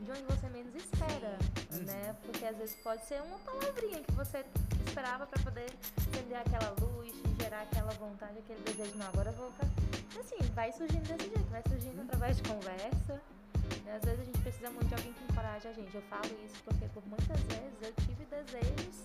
de 0.03 0.11
onde 0.11 0.23
você 0.23 0.49
menos 0.49 0.75
espera, 0.75 1.37
Sim. 1.71 1.83
né? 1.83 2.15
Porque 2.23 2.45
às 2.45 2.57
vezes 2.57 2.75
pode 2.83 3.05
ser 3.05 3.21
uma 3.21 3.37
palavrinha 3.39 4.03
que 4.03 4.11
você 4.13 4.45
esperava 4.85 5.25
pra 5.25 5.41
poder 5.43 5.71
acender 5.97 6.37
aquela 6.37 6.73
luz, 6.81 7.13
gerar 7.39 7.61
aquela 7.61 7.91
vontade, 7.93 8.37
aquele 8.39 8.61
desejo. 8.63 8.97
Não, 8.97 9.07
agora 9.07 9.29
eu 9.29 9.33
vou 9.35 9.51
fazer. 9.53 9.71
Assim, 10.19 10.37
vai 10.53 10.71
surgindo 10.71 11.07
desse 11.07 11.29
jeito, 11.29 11.49
vai 11.49 11.63
surgindo 11.67 12.01
através 12.01 12.37
de 12.37 12.43
conversa. 12.43 13.21
né? 13.85 13.95
Às 13.95 14.03
vezes 14.03 14.19
a 14.21 14.23
gente 14.25 14.39
precisa 14.39 14.69
muito 14.69 14.87
de 14.87 14.93
alguém 14.95 15.13
que 15.13 15.23
encoraje 15.23 15.67
a 15.67 15.73
gente. 15.73 15.93
Eu 15.95 16.01
falo 16.03 16.25
isso 16.45 16.61
porque 16.63 16.85
por 16.89 17.05
muitas 17.07 17.39
vezes 17.41 17.77
eu 17.81 17.93
tive 18.05 18.25
desejos 18.25 18.95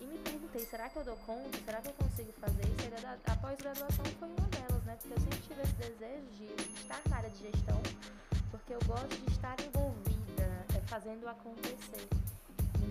e 0.00 0.04
me 0.04 0.18
perguntei, 0.18 0.66
será 0.66 0.88
que 0.88 0.96
eu 0.98 1.04
dou 1.04 1.16
conta? 1.26 1.58
Será 1.64 1.80
que 1.80 1.88
eu 1.88 1.94
consigo 1.94 2.32
fazer 2.40 2.62
isso? 2.64 2.86
A 2.86 3.00
gradu- 3.00 3.22
A 3.26 3.36
pós-graduação 3.36 4.04
foi 4.18 4.28
uma 4.28 4.48
delas, 4.48 4.82
né? 4.84 4.96
Porque 5.00 5.14
eu 5.14 5.20
sempre 5.20 5.38
tive 5.38 5.62
esse 5.62 5.72
desejo 5.72 6.26
de 6.32 6.44
estar 6.80 7.00
na 7.08 7.16
área 7.16 7.30
de 7.30 7.38
gestão, 7.38 7.80
porque 8.50 8.74
eu 8.74 8.80
gosto 8.86 9.08
de 9.08 9.32
estar 9.32 9.56
envolvida, 9.60 10.05
fazendo 10.86 11.28
acontecer. 11.28 12.08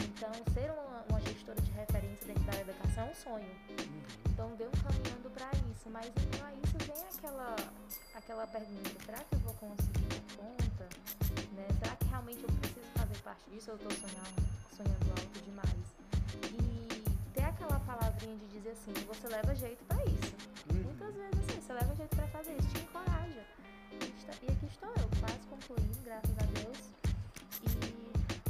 Então, 0.04 0.32
ser 0.54 0.72
uma, 0.72 1.04
uma 1.10 1.22
gestora 1.22 1.60
de 1.62 1.72
referência 1.72 2.28
dentro 2.28 2.44
da 2.44 2.52
área 2.52 2.66
da 2.66 2.72
educação 2.72 3.08
é 3.08 3.12
um 3.12 3.16
sonho. 3.16 3.52
Uhum. 3.70 4.02
Então, 4.32 4.56
deu 4.56 4.70
caminhando 4.72 5.30
para 5.32 5.50
isso. 5.72 5.90
Mas, 5.90 6.12
meio 6.32 6.46
a 6.46 6.54
isso, 6.54 6.78
vem 6.80 7.04
aquela, 7.16 7.56
aquela 8.14 8.48
pergunta: 8.48 8.92
será 9.06 9.20
que 9.20 9.36
eu 9.36 9.40
vou 9.40 9.54
conseguir 9.56 10.08
dar 10.08 10.36
conta? 10.36 10.90
Né? 11.54 11.68
Será 11.80 11.96
que 11.96 12.06
realmente 12.06 12.44
eu 12.44 12.50
preciso 12.60 12.88
fazer 12.96 13.18
parte 13.20 13.50
disso 13.50 13.72
ou 13.72 13.78
eu 13.78 13.88
estou 13.88 14.10
sonhando, 14.10 14.36
sonhando 14.76 15.10
alto 15.12 15.40
demais? 15.44 15.88
E 16.52 17.04
ter 17.34 17.44
aquela 17.44 17.80
palavrinha 17.80 18.36
de 18.36 18.48
dizer 18.48 18.72
assim: 18.72 18.94
você 19.08 19.28
leva 19.28 19.56
jeito 19.56 19.84
para 19.86 20.04
isso. 20.06 20.36
Uhum. 20.72 20.84
Muitas 20.84 21.16
vezes 21.16 21.40
assim, 21.40 21.62
você 21.62 21.74
leva 21.74 21.96
jeito 21.96 22.16
pra 22.16 22.28
fazer 22.28 22.58
isso, 22.58 22.70
te 22.70 22.80
encoraja. 22.80 23.46
E 23.92 24.16
E 24.44 24.52
aqui 24.52 24.66
estou 24.66 24.90
eu, 24.90 25.10
quase 25.20 25.40
concluindo, 25.50 25.98
graças 26.04 26.38
a 26.38 26.46
Deus. 26.60 27.05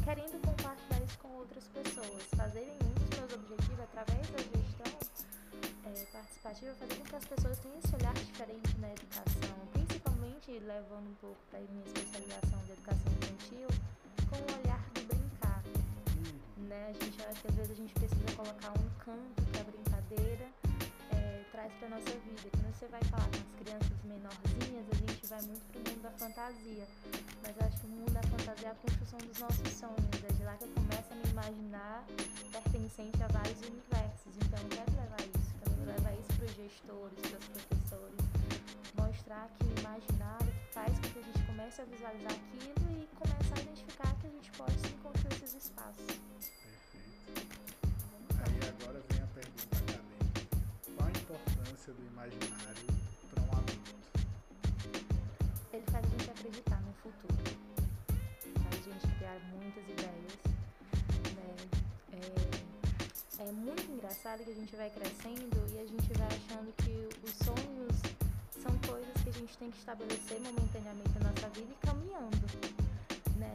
Querendo 0.06 0.40
compartilhar 0.46 1.02
isso 1.04 1.18
com 1.18 1.30
outras 1.30 1.68
pessoas. 1.68 2.24
Fazerem 2.38 2.78
um 2.86 2.94
dos 2.94 3.18
meus 3.18 3.34
objetivos 3.34 3.80
através 3.80 4.30
da 4.30 4.38
gestão 4.38 4.94
é, 5.86 6.06
participativa, 6.14 6.76
fazer 6.76 6.96
com 6.96 7.04
que 7.06 7.16
as 7.16 7.26
pessoas 7.26 7.60
tenham 7.60 7.80
esse 7.80 7.96
olhar 7.96 8.14
diferente 8.14 8.78
na 8.78 8.90
educação, 8.92 9.58
principalmente 9.74 10.52
levando 10.60 11.10
um 11.10 11.16
pouco 11.16 11.42
para 11.50 11.60
minha 11.60 11.86
especialização 11.86 12.60
de 12.66 12.72
educação 12.74 13.12
infantil, 13.14 13.68
com 14.30 14.38
o 14.38 14.62
olhar 14.62 14.84
do 14.94 15.02
brincar 15.08 15.64
né? 16.70 16.90
A 16.90 17.04
gente 17.04 17.22
acha 17.24 17.42
que 17.42 17.48
às 17.48 17.56
vezes 17.56 17.72
a 17.72 17.76
gente 17.76 17.94
precisa 17.94 18.36
colocar 18.36 18.72
um 18.78 18.90
canto 19.04 19.42
que 19.52 19.60
a 19.60 19.64
brincadeira 19.64 20.48
traz 21.56 21.72
para 21.80 21.88
nossa 21.88 22.12
vida. 22.12 22.50
Quando 22.52 22.76
você 22.76 22.88
vai 22.88 23.02
falar 23.06 23.30
com 23.32 23.40
as 23.40 23.56
crianças 23.64 24.04
menorzinhas, 24.04 24.86
a 24.92 24.96
gente 24.96 25.26
vai 25.26 25.42
muito 25.44 25.64
pro 25.72 25.80
mundo 25.80 26.02
da 26.04 26.12
fantasia. 26.12 26.86
Mas 27.42 27.56
eu 27.56 27.66
acho 27.66 27.80
que 27.80 27.86
o 27.86 27.90
mundo 27.90 28.12
da 28.12 28.24
fantasia 28.24 28.68
é 28.68 28.72
a 28.72 28.76
construção 28.76 29.20
dos 29.20 29.40
nossos 29.40 29.70
sonhos. 29.72 30.16
É 30.28 30.34
de 30.34 30.44
lá 30.44 30.54
que 30.58 30.66
eu 30.66 30.74
começo 30.76 31.10
a 31.12 31.16
me 31.16 31.30
imaginar 31.32 32.04
pertencente 32.52 33.24
a 33.24 33.28
vários 33.28 33.60
universos. 33.72 34.32
Então 34.36 34.60
eu 34.60 34.70
quero 34.76 34.92
levar 35.00 35.22
isso, 35.24 35.52
quero 35.64 35.76
levar 35.88 36.14
isso 36.20 36.32
para 36.36 36.46
os 36.46 36.56
gestores, 36.60 37.20
para 37.24 37.40
os 37.40 37.48
professores. 37.48 38.20
Mostrar 39.00 39.48
que 39.56 39.64
o 39.64 39.72
imaginário 39.80 40.54
faz 40.76 40.92
com 41.00 41.08
que 41.08 41.20
a 41.20 41.24
gente 41.24 41.42
comece 41.48 41.82
a 41.82 41.86
visualizar 41.86 42.34
aquilo 42.36 42.84
e 43.00 43.08
comece 43.16 43.52
a 43.56 43.62
identificar 43.64 44.12
que 44.20 44.28
a 44.28 44.30
gente 44.30 44.52
pode 44.52 44.76
sim 44.84 44.98
construir 45.02 45.36
esses 45.40 45.56
espaços. 45.56 46.20
Do 51.76 52.08
imaginário 52.08 52.88
para 53.30 53.44
um 53.44 53.52
adulto? 53.52 53.92
Ele 55.74 55.84
faz 55.92 56.06
a 56.06 56.08
gente 56.08 56.32
acreditar 56.32 56.82
no 56.82 56.94
futuro. 56.94 57.36
Faz 58.64 58.88
a 58.88 58.92
gente 58.92 59.16
criar 59.18 59.38
muitas 59.52 59.84
ideias. 59.84 60.34
Né? 61.36 61.56
É, 63.40 63.44
é 63.44 63.52
muito 63.52 63.92
engraçado 63.92 64.44
que 64.46 64.52
a 64.52 64.56
gente 64.56 64.74
vai 64.76 64.90
crescendo 64.90 65.58
e 65.74 65.80
a 65.80 65.86
gente 65.86 66.14
vai 66.18 66.28
achando 66.28 66.74
que 66.78 67.10
os 67.22 67.34
sonhos 67.46 68.02
são 68.64 68.78
coisas 68.90 69.14
que 69.22 69.30
a 69.30 69.34
gente 69.34 69.58
tem 69.58 69.70
que 69.70 69.78
estabelecer 69.78 70.40
momentaneamente 70.40 71.20
na 71.20 71.30
nossa 71.30 71.50
vida 71.50 71.74
e 71.74 71.86
caminhando. 71.86 72.95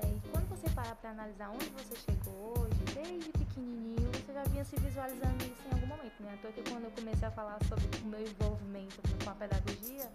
Né? 0.02 0.16
E 0.16 0.28
quando 0.30 0.48
você 0.48 0.68
parar 0.70 0.94
para 0.96 1.10
analisar 1.10 1.50
onde 1.50 1.66
você 1.70 1.96
chegou 1.96 2.54
hoje, 2.58 2.80
desde 2.94 3.30
pequenininho, 3.32 4.10
você 4.12 4.32
já 4.32 4.42
vinha 4.44 4.64
se 4.64 4.76
visualizando 4.76 5.44
isso 5.44 5.62
em 5.68 5.72
algum 5.74 5.86
momento. 5.86 6.22
Né? 6.22 6.38
À 6.42 6.52
que 6.52 6.62
quando 6.70 6.84
eu 6.84 6.90
comecei 6.90 7.28
a 7.28 7.30
falar 7.30 7.58
sobre 7.64 7.84
o 8.02 8.06
meu 8.06 8.20
envolvimento 8.20 8.96
com 9.24 9.30
a 9.30 9.34
pedagogia, 9.34 10.10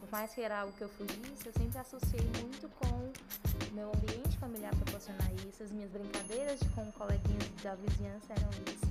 por 0.00 0.10
mais 0.10 0.32
que 0.34 0.40
era 0.40 0.60
algo 0.60 0.72
que 0.74 0.82
eu 0.82 0.88
fugisse, 0.88 1.46
eu 1.46 1.52
sempre 1.52 1.78
associei 1.78 2.20
muito 2.40 2.68
com 2.80 3.12
meu 3.72 3.88
ambiente 3.94 4.36
familiar 4.38 4.74
proporcionar 4.76 5.30
isso, 5.46 5.62
as 5.62 5.70
minhas 5.70 5.90
brincadeiras 5.90 6.58
de- 6.60 6.68
com 6.70 6.90
coleguinhas 6.92 7.44
da 7.62 7.74
vizinhança 7.74 8.32
eram 8.32 8.48
isso. 8.72 8.86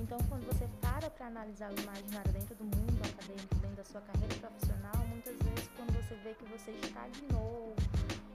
Então, 0.00 0.18
quando 0.28 0.44
você 0.46 0.68
para 0.80 1.08
para 1.10 1.26
analisar 1.26 1.70
o 1.70 1.80
imaginário 1.80 2.32
dentro 2.32 2.54
do 2.56 2.64
mundo 2.64 3.00
acadêmico, 3.04 3.54
dentro 3.56 3.76
da 3.76 3.84
sua 3.84 4.00
carreira 4.00 4.34
profissional, 4.36 4.96
muitas 5.08 5.36
vezes 5.36 5.68
quando 5.76 5.92
você 5.94 6.14
vê 6.16 6.34
que 6.34 6.44
você 6.46 6.70
estagnou 6.72 7.74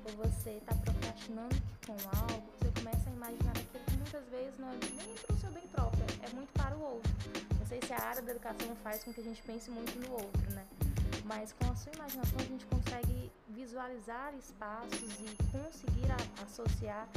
ou 0.09 0.25
você 0.29 0.51
está 0.51 0.73
procrastinando 0.75 1.55
com 1.85 1.93
algo, 2.17 2.43
você 2.59 2.71
começa 2.79 3.09
a 3.09 3.13
imaginar 3.13 3.51
aquilo 3.51 3.83
que 3.85 3.97
muitas 3.97 4.25
vezes 4.29 4.59
não 4.59 4.69
é 4.69 4.77
nem 4.95 5.15
para 5.15 5.35
o 5.35 5.39
seu 5.39 5.51
bem 5.51 5.67
próprio, 5.67 6.03
é 6.23 6.29
muito 6.35 6.51
para 6.53 6.75
o 6.75 6.81
outro. 6.81 7.11
Não 7.59 7.65
sei 7.67 7.79
se 7.85 7.93
a 7.93 8.01
área 8.01 8.21
da 8.21 8.31
educação 8.31 8.75
faz 8.83 9.03
com 9.03 9.13
que 9.13 9.21
a 9.21 9.23
gente 9.23 9.41
pense 9.43 9.69
muito 9.69 9.97
no 9.99 10.13
outro, 10.13 10.51
né? 10.51 10.65
Mas 11.25 11.53
com 11.53 11.71
a 11.71 11.75
sua 11.75 11.93
imaginação 11.93 12.37
a 12.39 12.43
gente 12.43 12.65
consegue 12.65 13.31
visualizar 13.49 14.33
espaços 14.35 15.01
e 15.19 15.37
conseguir 15.51 16.09
a- 16.11 16.43
associar 16.43 17.07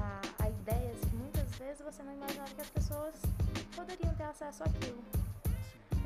a, 0.00 0.44
a 0.44 0.48
ideias 0.48 0.98
que 1.00 1.16
muitas 1.16 1.48
vezes 1.56 1.82
você 1.82 2.02
não 2.02 2.12
imaginava 2.14 2.48
que 2.54 2.60
as 2.62 2.70
pessoas 2.70 3.14
poderiam 3.76 4.14
ter 4.14 4.24
acesso 4.24 4.62
àquilo. 4.64 5.02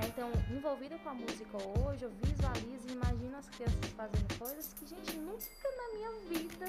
Então, 0.02 0.30
envolvida 0.50 0.98
com 0.98 1.08
a 1.10 1.14
música 1.14 1.56
hoje, 1.78 2.04
eu 2.04 2.10
visualizo 2.22 2.88
e 2.88 2.92
imagino 2.92 3.36
as 3.36 3.48
crianças 3.50 3.90
fazendo 3.96 4.38
coisas 4.38 4.72
que, 4.74 4.86
gente, 4.86 5.16
nunca 5.16 5.68
na 5.76 5.94
minha 5.94 6.10
vida 6.28 6.66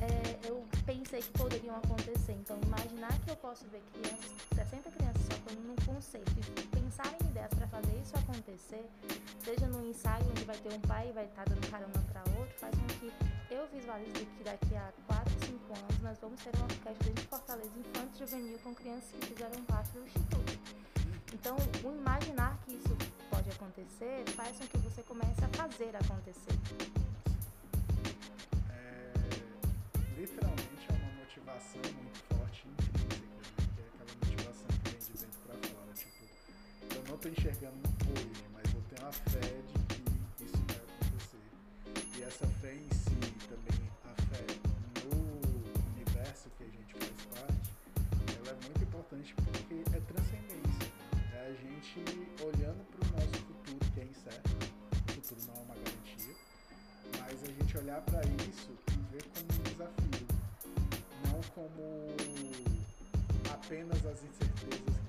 é, 0.00 0.48
eu 0.48 0.64
pensei 0.86 1.20
que 1.20 1.30
poderiam 1.30 1.76
acontecer. 1.76 2.32
Então, 2.32 2.58
imaginar 2.64 3.12
que 3.20 3.30
eu 3.30 3.36
posso 3.36 3.64
ver 3.68 3.82
crianças, 3.92 4.32
60 4.54 4.90
crianças 4.90 5.22
só 5.22 5.54
num 5.54 5.76
conceito, 5.86 6.30
e 6.30 6.66
pensar 6.68 7.12
em 7.20 7.26
ideias 7.26 7.52
para 7.54 7.66
fazer 7.68 8.00
isso 8.00 8.16
acontecer, 8.16 8.84
seja 9.44 9.66
num 9.66 9.88
ensaio 9.88 10.24
onde 10.30 10.44
vai 10.44 10.56
ter 10.56 10.72
um 10.72 10.80
pai 10.80 11.08
e 11.08 11.12
vai 11.12 11.24
estar 11.24 11.44
tá 11.44 11.54
dando 11.54 11.70
carona 11.70 12.04
para 12.12 12.20
outro, 12.38 12.58
faz 12.58 12.74
com 12.74 12.86
que 12.98 13.12
eu 13.50 13.66
visualize 13.68 14.12
que 14.12 14.44
daqui 14.44 14.76
a 14.76 14.92
4, 15.06 15.46
5 15.46 15.72
anos 15.72 15.98
nós 16.02 16.18
vamos 16.20 16.40
ter 16.42 16.54
uma 16.56 16.64
orquestra 16.64 17.12
de 17.12 17.22
Fortaleza 17.22 17.78
Infanto 17.78 18.18
Juvenil 18.18 18.58
com 18.58 18.74
crianças 18.74 19.10
que 19.10 19.26
fizeram 19.26 19.64
parte 19.64 19.90
do 19.92 20.04
Instituto. 20.04 20.97
Então, 21.32 21.56
o 21.84 21.96
imaginar 21.96 22.58
que 22.64 22.72
isso 22.72 22.96
pode 23.30 23.50
acontecer 23.50 24.24
faz 24.34 24.56
com 24.58 24.66
que 24.66 24.78
você 24.78 25.02
comece 25.02 25.44
a 25.44 25.48
fazer 25.48 25.94
acontecer. 25.96 26.58
literalmente 30.18 30.84
é 30.88 30.92
uma 30.94 31.12
motivação 31.20 31.80
muito 31.80 32.18
forte 32.34 32.66
intrínseca, 32.66 33.22
né? 33.24 33.64
que 33.74 33.80
é 33.80 33.86
aquela 33.86 34.14
motivação 34.18 34.66
que 34.66 34.90
vem 34.90 34.98
de 34.98 35.12
dentro 35.12 35.38
para 35.46 35.54
fora. 35.68 35.92
Tipo, 35.94 36.24
eu 36.96 37.04
não 37.06 37.14
estou 37.14 37.30
enxergando 37.30 37.78
hoje, 38.10 38.44
mas 38.52 38.74
eu 38.74 38.82
tenho 38.90 39.08
a 39.08 39.12
fé 39.12 39.40
de 39.40 39.78
que 40.34 40.44
isso 40.44 40.58
vai 40.66 40.76
acontecer. 40.76 42.18
E 42.18 42.22
essa 42.24 42.46
fé 42.60 42.74
em 42.74 42.90
si, 42.90 43.16
também 43.46 43.90
a 44.04 44.14
fé 44.22 44.44
no 45.06 45.14
universo 45.94 46.50
que 46.58 46.64
a 46.64 46.66
gente 46.66 46.94
faz 46.94 47.26
parte, 47.38 47.70
ela 48.38 48.50
é 48.50 48.64
muito 48.64 48.82
importante 48.82 49.34
porque 49.36 49.84
é 49.94 50.00
transcendência. 50.00 50.67
É 51.38 51.40
a 51.40 51.52
gente 51.52 52.02
olhando 52.42 52.84
para 52.90 53.06
o 53.06 53.12
nosso 53.12 53.38
futuro, 53.44 53.92
que 53.94 54.00
é 54.00 54.04
incerto, 54.04 54.50
o 54.90 55.12
futuro 55.12 55.40
não 55.46 55.54
é 55.54 55.64
uma 55.66 55.74
garantia, 55.76 56.34
mas 57.20 57.44
a 57.44 57.46
gente 57.46 57.78
olhar 57.78 58.00
para 58.02 58.20
isso 58.50 58.70
ver 59.12 59.22
como 59.22 59.46
um 59.54 59.62
desafio, 59.62 60.26
não 61.30 61.40
como 61.54 62.16
apenas 63.52 64.04
as 64.04 64.24
incertezas 64.24 65.07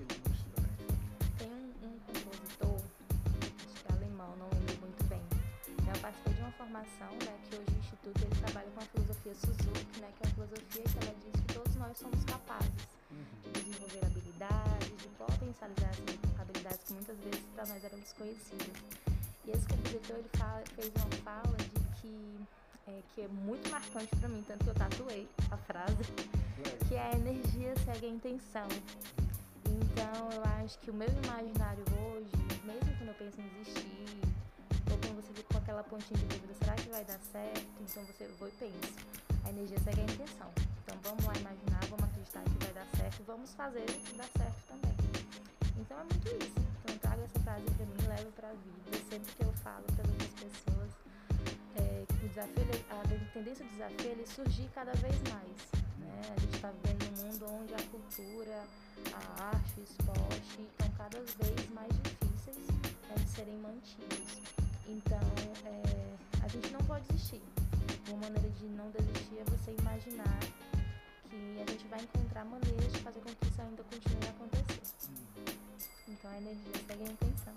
participei 6.00 6.34
de 6.34 6.42
uma 6.42 6.52
formação, 6.52 7.12
né, 7.26 7.38
que 7.44 7.56
hoje 7.56 7.70
o 7.70 7.80
Instituto 7.80 8.22
ele 8.24 8.36
trabalha 8.42 8.70
com 8.72 8.80
a 8.80 8.86
filosofia 8.86 9.36
Suzuki, 9.36 10.00
né, 10.00 10.10
que 10.16 10.24
é 10.24 10.28
uma 10.28 10.34
filosofia 10.36 10.84
que 10.84 10.98
ela 11.04 11.16
diz 11.20 11.42
que 11.42 11.54
todos 11.54 11.76
nós 11.76 11.98
somos 11.98 12.24
capazes 12.26 12.88
de 13.44 13.52
desenvolver 13.52 14.06
habilidades, 14.06 14.98
de 14.98 15.08
potencializar 15.18 15.90
essas 15.90 16.40
habilidades 16.40 16.84
que 16.86 16.94
muitas 16.94 17.18
vezes 17.20 17.42
para 17.56 17.66
nós 17.68 17.84
eram 17.84 18.00
desconhecidas. 18.00 18.82
E 19.46 19.52
esse 19.52 19.68
compositor 19.68 20.18
ele 20.18 20.30
fala, 20.38 20.64
fez 20.76 20.92
uma 20.96 21.12
fala 21.24 21.58
de 21.58 22.02
que 22.02 22.40
é, 22.88 23.02
que 23.14 23.22
é 23.22 23.28
muito 23.28 23.70
marcante 23.70 24.16
para 24.16 24.30
mim, 24.30 24.44
tanto 24.48 24.64
que 24.64 24.70
eu 24.70 24.76
tatuei 24.76 25.28
a 25.52 25.58
frase, 25.58 26.04
que 26.88 26.96
é 26.96 27.02
a 27.02 27.12
energia 27.12 27.74
segue 27.86 28.08
a 28.08 28.10
intenção. 28.10 28.68
Então 29.66 30.32
eu 30.32 30.44
acho 30.64 30.80
que 30.80 30.90
o 30.90 30.94
meu 30.94 31.08
imaginário 31.08 31.84
hoje, 32.02 32.32
mesmo 32.66 32.98
quando 32.98 33.10
eu 33.10 33.16
penso 33.16 33.40
em 33.42 33.48
desistir, 33.50 34.39
aquela 35.70 35.84
pontinha 35.84 36.20
de 36.20 36.26
dúvida, 36.26 36.54
será 36.56 36.74
que 36.74 36.90
vai 36.90 37.06
dar 37.06 37.20
certo? 37.32 37.62
Então 37.80 38.04
você 38.04 38.26
vai 38.40 38.50
e 38.50 38.52
pensa. 38.54 38.94
A 39.46 39.50
energia 39.52 39.78
segue 39.80 40.02
a 40.02 40.04
intenção. 40.04 40.52
Então 40.82 40.98
vamos 41.04 41.24
lá 41.26 41.34
imaginar, 41.36 41.80
vamos 41.92 42.06
acreditar 42.06 42.42
que 42.42 42.66
vai 42.66 42.74
dar 42.74 42.88
certo, 42.98 43.24
vamos 43.28 43.54
fazer 43.54 43.86
dar 44.18 44.28
certo 44.36 44.58
também. 44.68 44.96
Então 45.78 46.00
é 46.00 46.04
muito 46.10 46.28
isso. 46.44 46.58
Então 46.58 46.96
eu 46.96 47.00
trago 47.00 47.22
essa 47.22 47.40
frase 47.42 47.66
para 47.70 47.86
mim, 47.86 48.08
levo 48.08 48.32
para 48.32 48.50
a 48.50 48.54
vida. 48.54 48.98
Sempre 49.12 49.32
que 49.32 49.44
eu 49.44 49.54
falo 49.62 49.86
para 49.94 50.10
outras 50.10 50.34
pessoas, 50.42 50.90
é, 51.78 52.06
o 52.10 52.28
desafio, 52.28 52.66
a 52.90 53.32
tendência 53.32 53.64
do 53.64 53.70
desafio 53.70 54.10
ele 54.10 54.26
surgir 54.26 54.70
cada 54.74 54.94
vez 54.94 55.16
mais. 55.30 55.58
Né? 56.00 56.34
A 56.36 56.40
gente 56.40 56.56
está 56.56 56.72
vivendo 56.72 57.14
um 57.14 57.26
mundo 57.30 57.46
onde 57.46 57.76
a 57.76 57.84
cultura, 57.94 58.64
a 59.14 59.44
arte, 59.54 59.82
o 59.82 59.84
esporte 59.84 60.62
estão 60.66 60.90
cada 60.98 61.20
vez 61.20 61.70
mais 61.70 61.94
difíceis 62.02 62.58
né, 63.06 63.16
de 63.16 63.30
serem 63.30 63.58
mantidos. 63.60 64.69
Então, 64.90 65.20
é, 65.66 66.44
a 66.44 66.48
gente 66.48 66.72
não 66.72 66.80
pode 66.80 67.06
desistir. 67.08 67.42
Uma 68.10 68.18
maneira 68.22 68.50
de 68.50 68.66
não 68.70 68.90
desistir 68.90 69.38
é 69.38 69.44
você 69.44 69.76
imaginar 69.80 70.40
que 71.30 71.62
a 71.62 71.72
gente 71.72 71.88
vai 71.88 72.02
encontrar 72.02 72.44
maneiras 72.46 72.92
de 72.92 73.00
fazer 73.00 73.20
com 73.20 73.30
que 73.30 73.48
isso 73.48 73.62
ainda 73.62 73.84
continue 73.84 74.26
a 74.26 74.30
acontecer. 74.32 74.82
Então, 76.08 76.32
a 76.32 76.38
energia 76.38 76.74
segue 76.88 77.04
a 77.04 77.12
intenção. 77.12 77.54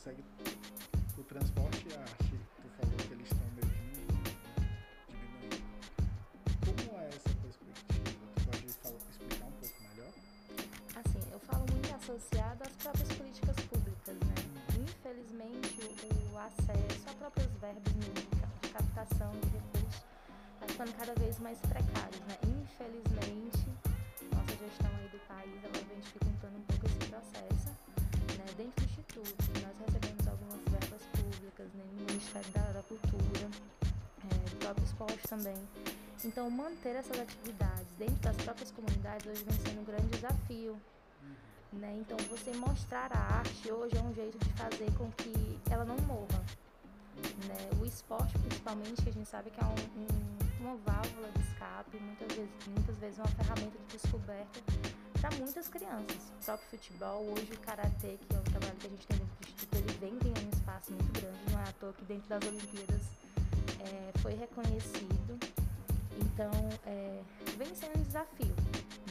consegue. 0.00 0.24
O 1.18 1.22
transporte 1.24 1.86
e 1.90 1.94
a 1.94 2.00
arte, 2.00 2.14
tu 2.14 2.28
falou 2.28 2.29
associado 12.10 12.64
às 12.64 12.72
próprias 12.82 13.08
políticas 13.12 13.56
públicas, 13.66 14.16
né? 14.16 14.34
Infelizmente, 14.82 15.78
o, 16.32 16.38
acesso 16.38 17.08
a 17.08 17.12
próprios 17.14 17.46
verbos 17.60 17.92
de 17.92 18.68
captação 18.68 19.30
de 19.38 19.48
recursos 19.50 20.02
está 20.54 20.66
ficando 20.66 20.92
cada 20.98 21.14
vez 21.20 21.38
mais 21.38 21.58
precários, 21.60 22.20
né? 22.26 22.36
Infelizmente, 22.42 23.64
nossa 24.34 24.56
gestão 24.58 24.90
aí 24.98 25.08
do 25.08 25.20
país, 25.28 25.62
ela 25.62 25.84
vem 25.86 26.00
dificultando 26.00 26.58
um 26.58 26.62
pouco 26.62 26.86
esse 26.86 26.98
processo 26.98 27.68
né, 28.38 28.44
dentro 28.56 28.74
do 28.74 28.90
Instituto, 28.90 29.44
nós 29.62 29.76
recebemos 29.86 30.26
algumas 30.26 30.60
verbas 30.66 31.02
públicas 31.14 31.68
né, 31.74 31.84
no 31.94 32.06
Ministério 32.10 32.50
da, 32.50 32.72
da 32.72 32.82
Cultura, 32.82 33.46
é, 34.26 34.50
do 34.50 34.56
próprio 34.56 34.84
esporte 34.84 35.28
também. 35.28 35.56
Então, 36.24 36.50
manter 36.50 36.96
essas 36.96 37.20
atividades 37.20 37.86
dentro 37.96 38.16
das 38.16 38.36
próprias 38.36 38.72
comunidades 38.72 39.26
hoje 39.26 39.44
vem 39.44 39.58
sendo 39.60 39.80
um 39.80 39.84
grande 39.84 40.08
desafio. 40.08 40.76
Né? 41.72 41.98
Então, 42.00 42.16
você 42.28 42.52
mostrar 42.56 43.10
a 43.12 43.38
arte 43.38 43.70
hoje 43.70 43.96
é 43.96 44.02
um 44.02 44.12
jeito 44.12 44.38
de 44.38 44.52
fazer 44.54 44.90
com 44.98 45.10
que 45.12 45.58
ela 45.70 45.84
não 45.84 45.96
morra. 45.98 46.44
Né? 47.46 47.70
O 47.80 47.86
esporte, 47.86 48.36
principalmente, 48.38 49.02
que 49.02 49.08
a 49.08 49.12
gente 49.12 49.28
sabe 49.28 49.50
que 49.50 49.60
é 49.60 49.64
um, 49.64 49.74
um, 50.00 50.66
uma 50.66 50.76
válvula 50.76 51.30
de 51.30 51.40
escape, 51.40 51.96
muitas 51.98 52.28
vezes, 52.36 52.50
muitas 52.66 52.96
vezes 52.98 53.18
uma 53.18 53.28
ferramenta 53.28 53.78
de 53.78 53.96
descoberta 53.96 54.60
para 55.20 55.30
muitas 55.36 55.68
crianças. 55.68 56.32
O 56.40 56.44
próprio 56.44 56.68
futebol, 56.70 57.22
hoje 57.32 57.52
o 57.52 57.58
karatê, 57.60 58.18
que 58.18 58.34
é 58.34 58.38
um 58.38 58.42
trabalho 58.42 58.76
que 58.76 58.86
a 58.86 58.90
gente 58.90 59.06
tem 59.06 59.18
dentro 59.18 59.36
do 59.36 59.48
Instituto, 59.48 59.76
ele 59.76 59.98
vem 59.98 60.18
ganhando 60.18 60.46
um 60.46 60.56
espaço 60.56 60.92
muito 60.92 61.12
grande. 61.12 61.52
Não 61.52 61.60
é 61.60 61.68
à 61.68 61.72
toa 61.72 61.92
que 61.92 62.04
dentro 62.04 62.28
das 62.28 62.42
Olimpíadas 62.48 63.02
é, 63.78 64.18
foi 64.18 64.34
reconhecido. 64.34 65.38
Então, 66.18 66.50
é, 66.86 67.22
vem 67.56 67.74
sendo 67.74 67.98
um 67.98 68.02
desafio 68.02 68.54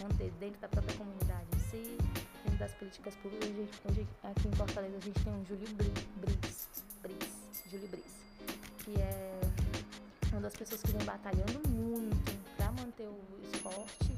manter 0.02 0.32
dentro 0.40 0.60
da 0.60 0.68
própria 0.68 0.98
comunidade 0.98 1.48
em 1.56 1.60
si, 1.70 1.98
das 2.60 2.74
políticas 2.74 3.16
públicas. 3.16 3.50
Hoje, 3.90 4.06
aqui 4.22 4.48
em 4.48 4.52
Fortaleza 4.52 4.98
a 4.98 5.00
gente 5.00 5.24
tem 5.24 5.34
um 5.34 5.46
Júlio 5.46 5.68
Briggs, 5.76 6.68
Briggs, 7.02 7.38
Júlio 7.72 7.88
Briggs, 7.88 8.16
que 8.84 9.00
é 9.00 9.40
uma 10.34 10.42
das 10.42 10.54
pessoas 10.54 10.82
que 10.82 10.92
vem 10.92 11.06
batalhando 11.06 11.68
muito 11.70 12.38
para 12.58 12.70
manter 12.74 13.08
o 13.08 13.18
esporte 13.54 14.12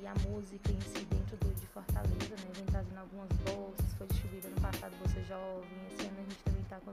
e 0.00 0.06
a 0.06 0.14
música 0.28 0.70
em 0.70 0.80
si 0.80 1.04
dentro 1.06 1.36
do, 1.38 1.54
de 1.54 1.66
Fortaleza, 1.68 2.36
né? 2.36 2.50
Vem 2.54 2.66
trazendo 2.66 2.98
algumas 2.98 3.28
bolsas, 3.38 3.94
foi 3.96 4.06
distribuída 4.08 4.48
no 4.50 4.60
passado 4.60 4.94
Bolsa 4.98 5.22
Jovem, 5.22 5.70
esse 5.90 6.06
ano 6.06 6.18
a 6.18 6.22
gente 6.22 6.42
também 6.44 6.62
está 6.62 6.80
com. 6.80 6.92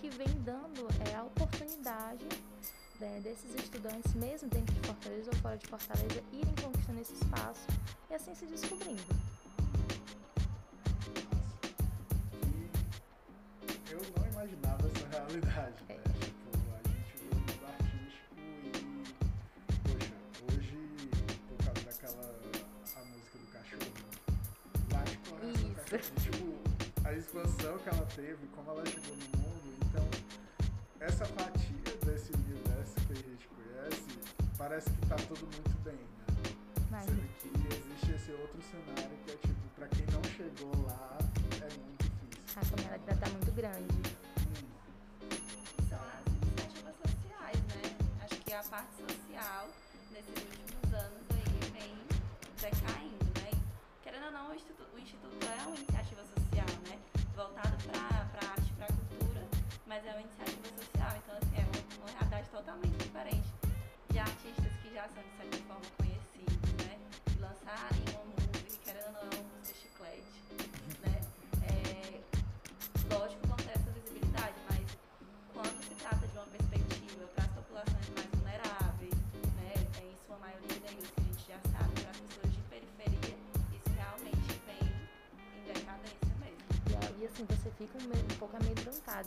que 0.00 0.08
vem 0.08 0.42
dando 0.44 0.88
é, 1.10 1.14
a 1.14 1.24
oportunidade 1.24 2.26
né, 2.98 3.20
desses 3.22 3.54
estudantes, 3.54 4.14
mesmo 4.14 4.48
dentro 4.48 4.74
de 4.74 4.80
Fortaleza 4.80 5.30
ou 5.30 5.36
fora 5.40 5.58
de 5.58 5.66
Fortaleza, 5.66 6.24
irem 6.32 6.54
conquistando 6.62 7.00
esse 7.00 7.12
espaço 7.12 7.66
e 8.08 8.14
assim 8.14 8.34
se 8.34 8.46
descobrindo. 8.46 9.29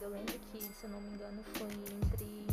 Eu 0.02 0.10
lembro 0.10 0.34
que, 0.52 0.60
se 0.60 0.86
eu 0.86 0.90
não 0.90 1.00
me 1.00 1.14
engano, 1.14 1.44
foi 1.54 1.68
entre 1.68 2.48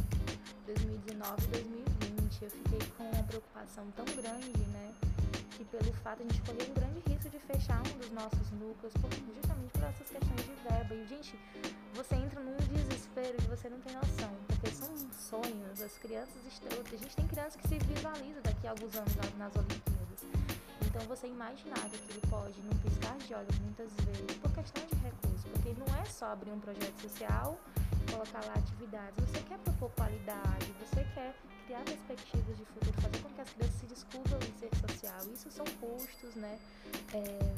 2019 0.67 1.43
e 1.43 1.47
2020. 1.49 2.43
Eu 2.43 2.51
fiquei 2.51 2.79
com 2.99 3.05
uma 3.05 3.23
preocupação 3.25 3.91
tão 3.97 4.05
grande, 4.05 4.61
né? 4.69 4.95
Que 5.57 5.65
pelo 5.65 5.91
fato 6.05 6.21
a 6.21 6.23
gente 6.25 6.43
correr 6.43 6.71
um 6.71 6.75
grande 6.75 7.01
risco 7.09 7.31
de 7.31 7.39
fechar 7.39 7.81
um 7.81 7.99
dos 7.99 8.11
nossos 8.11 8.51
núcleos, 8.53 8.93
por, 8.93 9.11
justamente 9.35 9.73
por 9.73 9.83
essas 9.85 10.09
questões 10.11 10.43
de 10.45 10.69
verba. 10.69 10.95
E, 10.95 11.07
gente, 11.07 11.35
você 11.95 12.15
entra 12.15 12.41
num 12.41 12.57
desespero 12.59 13.37
que 13.39 13.49
você 13.49 13.71
não 13.71 13.81
tem 13.81 13.95
noção, 13.95 14.31
porque 14.47 14.71
são 14.71 14.95
sonhos, 15.11 15.81
as 15.81 15.97
crianças 15.97 16.45
estão. 16.47 16.69
A 16.79 16.97
gente 16.97 17.17
tem 17.17 17.27
crianças 17.27 17.57
que 17.57 17.69
se 17.69 17.79
visualizam 17.79 18.43
daqui 18.43 18.67
a 18.67 18.71
alguns 18.71 18.95
anos 18.95 19.15
nas 19.39 19.57
Olimpíadas. 19.57 20.00
Então 20.91 21.03
você 21.07 21.29
imaginar 21.29 21.89
que 21.89 21.97
aquilo 21.97 22.21
pode, 22.29 22.61
num 22.63 22.77
piscar 22.79 23.17
de 23.19 23.33
olhos, 23.33 23.59
muitas 23.61 23.91
vezes, 24.05 24.37
por 24.43 24.51
questão 24.53 24.85
de 24.87 24.95
recursos, 24.97 25.51
porque 25.53 25.75
não 25.79 25.97
é 25.97 26.05
só 26.05 26.27
abrir 26.27 26.51
um 26.51 26.61
projeto 26.61 27.01
social 27.01 27.59
colocar 28.11 28.45
lá 28.45 28.55
atividades. 28.55 29.15
Você 29.29 29.41
quer 29.45 29.59
propor 29.59 29.91
qualidade, 29.93 30.67
você 30.81 31.05
quer 31.15 31.35
criar 31.67 31.83
perspectivas 31.85 32.57
de 32.59 32.65
futuro, 32.65 33.01
fazer 33.01 33.23
com 33.23 33.31
que 33.31 33.41
as 33.41 33.51
crianças 33.51 33.81
se 33.81 33.87
descubram 33.87 34.39
em 34.39 34.59
ser 34.59 34.71
social. 34.77 35.33
Isso 35.33 35.51
são 35.51 35.65
custos, 35.81 36.35
né? 36.35 36.59
É, 37.15 37.55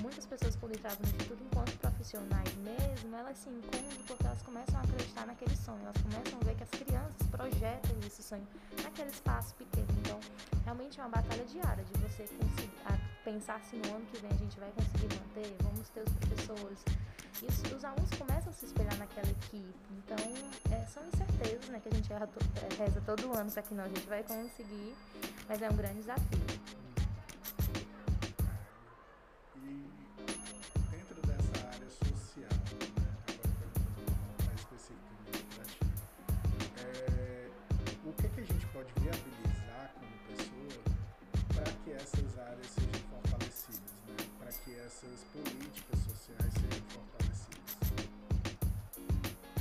muitas 0.00 0.26
pessoas 0.26 0.56
quando 0.56 0.74
entravam 0.74 0.98
no 1.00 1.06
instituto 1.08 1.42
enquanto 1.42 1.78
profissionais 1.78 2.54
mesmo, 2.56 3.16
elas 3.16 3.38
se 3.38 3.48
encontram 3.48 4.04
porque 4.06 4.26
elas 4.26 4.42
começam 4.42 4.76
a 4.78 4.82
acreditar 4.82 5.26
naquele 5.26 5.56
sonho, 5.56 5.80
elas 5.82 6.02
começam 6.02 6.38
a 6.40 6.44
ver 6.44 6.54
que 6.56 6.62
as 6.62 6.70
crianças 6.70 7.26
projetam 7.30 7.96
esse 8.06 8.22
sonho 8.22 8.46
naquele 8.82 9.10
espaço 9.10 9.54
pequeno. 9.54 9.86
Então, 10.00 10.20
realmente 10.64 11.00
é 11.00 11.02
uma 11.02 11.10
batalha 11.10 11.44
diária 11.44 11.84
de 11.84 11.92
você 12.00 12.24
conseguir 12.24 12.64
pensar 13.24 13.58
se 13.62 13.74
no 13.76 13.96
ano 13.96 14.04
que 14.06 14.20
vem 14.20 14.30
a 14.30 14.34
gente 14.34 14.60
vai 14.60 14.70
conseguir 14.72 15.14
manter, 15.16 15.56
vamos 15.62 15.88
ter 15.88 16.02
os 16.02 16.12
professores. 16.12 16.78
E 17.42 17.46
os, 17.46 17.76
os 17.76 17.84
alunos 17.84 18.10
começam 18.10 18.50
a 18.50 18.52
se 18.52 18.66
espelhar 18.66 18.96
naquela 18.98 19.28
equipe. 19.28 19.74
Então, 19.90 20.16
é, 20.70 20.86
são 20.86 21.02
incertezas 21.06 21.68
né, 21.68 21.80
que 21.80 21.88
a 21.88 21.94
gente 21.94 22.12
é, 22.12 22.18
reza 22.78 23.00
todo 23.04 23.32
ano 23.32 23.50
para 23.50 23.62
que 23.62 23.74
não 23.74 23.84
a 23.84 23.88
gente 23.88 24.06
vai 24.06 24.22
conseguir, 24.22 24.94
mas 25.48 25.62
é 25.62 25.70
um 25.70 25.76
grande 25.76 26.00
desafio. 26.00 26.44
Essas 45.04 45.24
políticas 45.32 45.98
sociais 46.00 46.52
sejam 46.54 46.84
fortalecidas? 46.88 47.74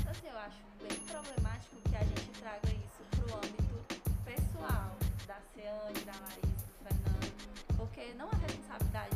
Assim, 0.07 0.27
eu 0.27 0.37
acho 0.37 0.63
bem 0.81 0.97
problemático 1.07 1.75
que 1.89 1.95
a 1.95 2.03
gente 2.03 2.29
traga 2.39 2.69
isso 2.69 3.03
para 3.11 3.25
o 3.25 3.37
âmbito 3.37 3.75
pessoal 4.23 4.97
da 5.27 5.37
Ceane, 5.53 5.99
da 6.05 6.13
Larissa, 6.13 6.67
do 6.67 6.75
Fernando, 6.83 7.77
porque 7.77 8.13
não 8.13 8.29
é 8.29 8.35
responsabilidade 8.47 9.15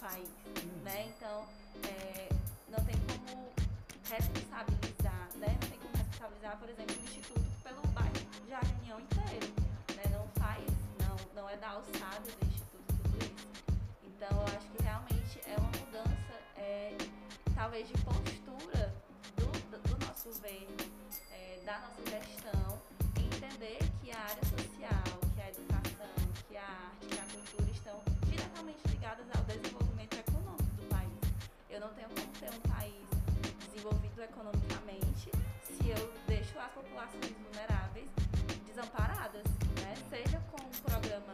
país, 0.00 0.28
né? 0.82 1.12
Então 1.14 1.44
é, 1.84 2.28
não 2.68 2.82
tem 2.84 2.96
como 3.06 3.52
responsabilizar, 4.08 5.28
né? 5.36 5.58
Não 5.60 5.68
tem 5.68 5.78
como 5.78 5.96
responsabilizar, 5.96 6.56
por 6.58 6.68
exemplo, 6.68 6.96
o 6.96 7.04
instituto 7.04 7.50
pelo 7.62 7.82
bairro 7.88 8.12
de 8.46 8.52
Arunião 8.52 9.00
inteiro, 9.00 9.52
né? 9.94 10.04
Não 10.10 10.26
faz, 10.42 10.64
não, 10.98 11.16
não 11.34 11.48
é 11.48 11.56
da 11.56 11.70
alçada 11.70 12.20
do 12.20 12.46
instituto 12.46 12.94
tudo 13.02 13.18
isso. 13.24 13.48
Então 14.04 14.28
eu 14.30 14.44
acho 14.56 14.68
que 14.70 14.82
realmente 14.82 15.40
é 15.46 15.56
uma 15.58 15.70
mudança, 15.70 16.34
é, 16.56 16.96
talvez 17.54 17.86
de 17.86 17.94
postura 18.02 18.94
do, 19.36 19.46
do, 19.46 20.06
nosso 20.06 20.28
governo, 20.28 20.76
é, 21.30 21.60
da 21.64 21.78
nossa 21.78 22.02
gestão 22.04 22.80
entender 23.16 23.78
que 24.02 24.10
a 24.10 24.18
área 24.18 24.44
social, 24.44 25.20
que 25.34 25.40
a 25.42 25.48
educação, 25.50 26.14
que 26.48 26.56
a 26.56 26.62
arte, 26.62 27.06
que 27.06 27.18
a 27.18 27.24
cultura 27.24 27.70
estão 27.70 28.02
diretamente 28.26 28.80
ligadas 28.88 29.26
ao 29.36 29.44
desenvolvimento. 29.44 29.89
Eu 31.70 31.78
não 31.78 31.88
tenho 31.94 32.08
como 32.08 32.26
ter 32.40 32.50
um 32.50 32.60
país 32.68 33.06
desenvolvido 33.72 34.20
economicamente 34.22 35.30
se 35.62 35.88
eu 35.88 36.12
deixo 36.26 36.58
as 36.58 36.72
populações 36.72 37.32
vulneráveis 37.44 38.08
desamparadas, 38.66 39.44
né? 39.78 39.94
seja 40.10 40.42
com 40.50 40.60
um 40.60 40.70
programa 40.82 41.32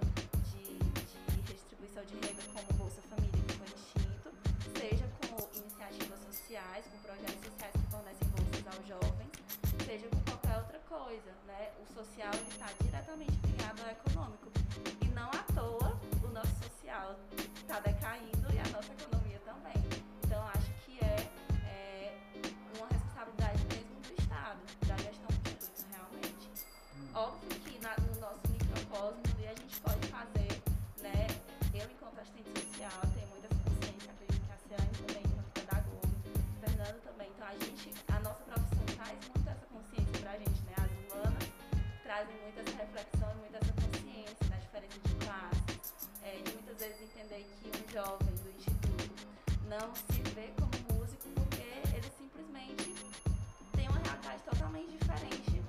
de, 0.52 0.76
de 0.76 1.42
redistribuição 1.48 2.04
de 2.04 2.14
renda 2.16 2.42
como 2.52 2.70
Bolsa 2.74 3.00
Família, 3.08 3.32
que 3.48 3.54
foi 3.54 3.66
extinto, 3.66 4.30
seja 4.78 5.08
com 5.24 5.58
iniciativas 5.58 6.20
sociais, 6.20 6.84
com 6.84 6.98
projetos 6.98 7.42
sociais 7.42 7.72
que 7.72 7.90
fornecem 7.90 8.28
bolsas 8.28 8.66
aos 8.76 8.86
jovens, 8.86 9.32
seja 9.86 10.06
com 10.08 10.20
qualquer 10.20 10.58
outra 10.58 10.78
coisa, 10.80 11.32
né? 11.46 11.72
O 11.80 11.94
social 11.94 12.34
está 12.50 12.68
diretamente 12.84 13.32
ligado 13.46 13.80
ao 13.80 13.90
econômico. 13.90 14.52
E 15.00 15.06
não 15.08 15.30
à 15.30 15.42
toa 15.54 15.98
o 16.22 16.28
nosso 16.28 16.54
social 16.62 17.16
está 17.56 17.80
decaindo 17.80 18.35
trazem 42.16 42.36
muito 42.40 42.60
essa 42.60 42.78
reflexão 42.78 43.30
e 43.30 43.36
muito 43.40 43.56
essa 43.56 43.72
consciência 43.74 44.48
da 44.48 44.56
diferença 44.56 44.98
de 45.04 45.14
classes, 45.16 46.08
é, 46.22 46.40
de 46.40 46.52
muitas 46.54 46.78
vezes 46.78 47.02
entender 47.02 47.44
que 47.60 47.68
um 47.68 47.92
jovem 47.92 48.34
do 48.36 48.50
instituto 48.56 49.28
não 49.68 49.94
se 49.94 50.22
vê 50.32 50.48
como 50.56 50.96
músico 50.96 51.28
porque 51.34 51.60
ele 51.92 52.10
simplesmente 52.16 52.94
tem 53.72 53.86
uma 53.90 53.98
realidade 53.98 54.42
totalmente 54.44 54.96
diferente 54.96 55.62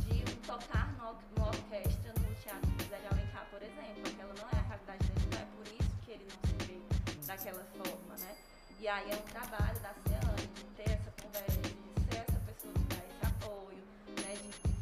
de 0.00 0.24
tocar 0.42 0.90
no 0.98 1.44
orquestra 1.46 2.12
no 2.18 2.34
teatro 2.34 2.70
José 2.82 2.98
de 2.98 3.06
Alencar, 3.06 3.46
por 3.48 3.62
exemplo. 3.62 4.02
Aquela 4.10 4.34
não 4.34 4.48
é 4.48 4.58
a 4.58 4.66
realidade 4.66 5.06
dele, 5.06 5.28
não 5.30 5.38
é 5.38 5.46
por 5.54 5.66
isso 5.70 5.90
que 6.04 6.10
ele 6.10 6.26
não 6.26 6.40
se 6.50 6.66
vê 6.66 7.26
daquela 7.26 7.64
forma, 7.78 8.16
né? 8.18 8.36
E 8.80 8.88
aí 8.88 9.12
é 9.12 9.14
um 9.14 9.28
trabalho 9.30 9.78
da 9.78 9.94
CEAN 10.02 10.34
de 10.34 10.64
ter 10.74 10.90
essa 10.90 11.12
conversa, 11.22 11.76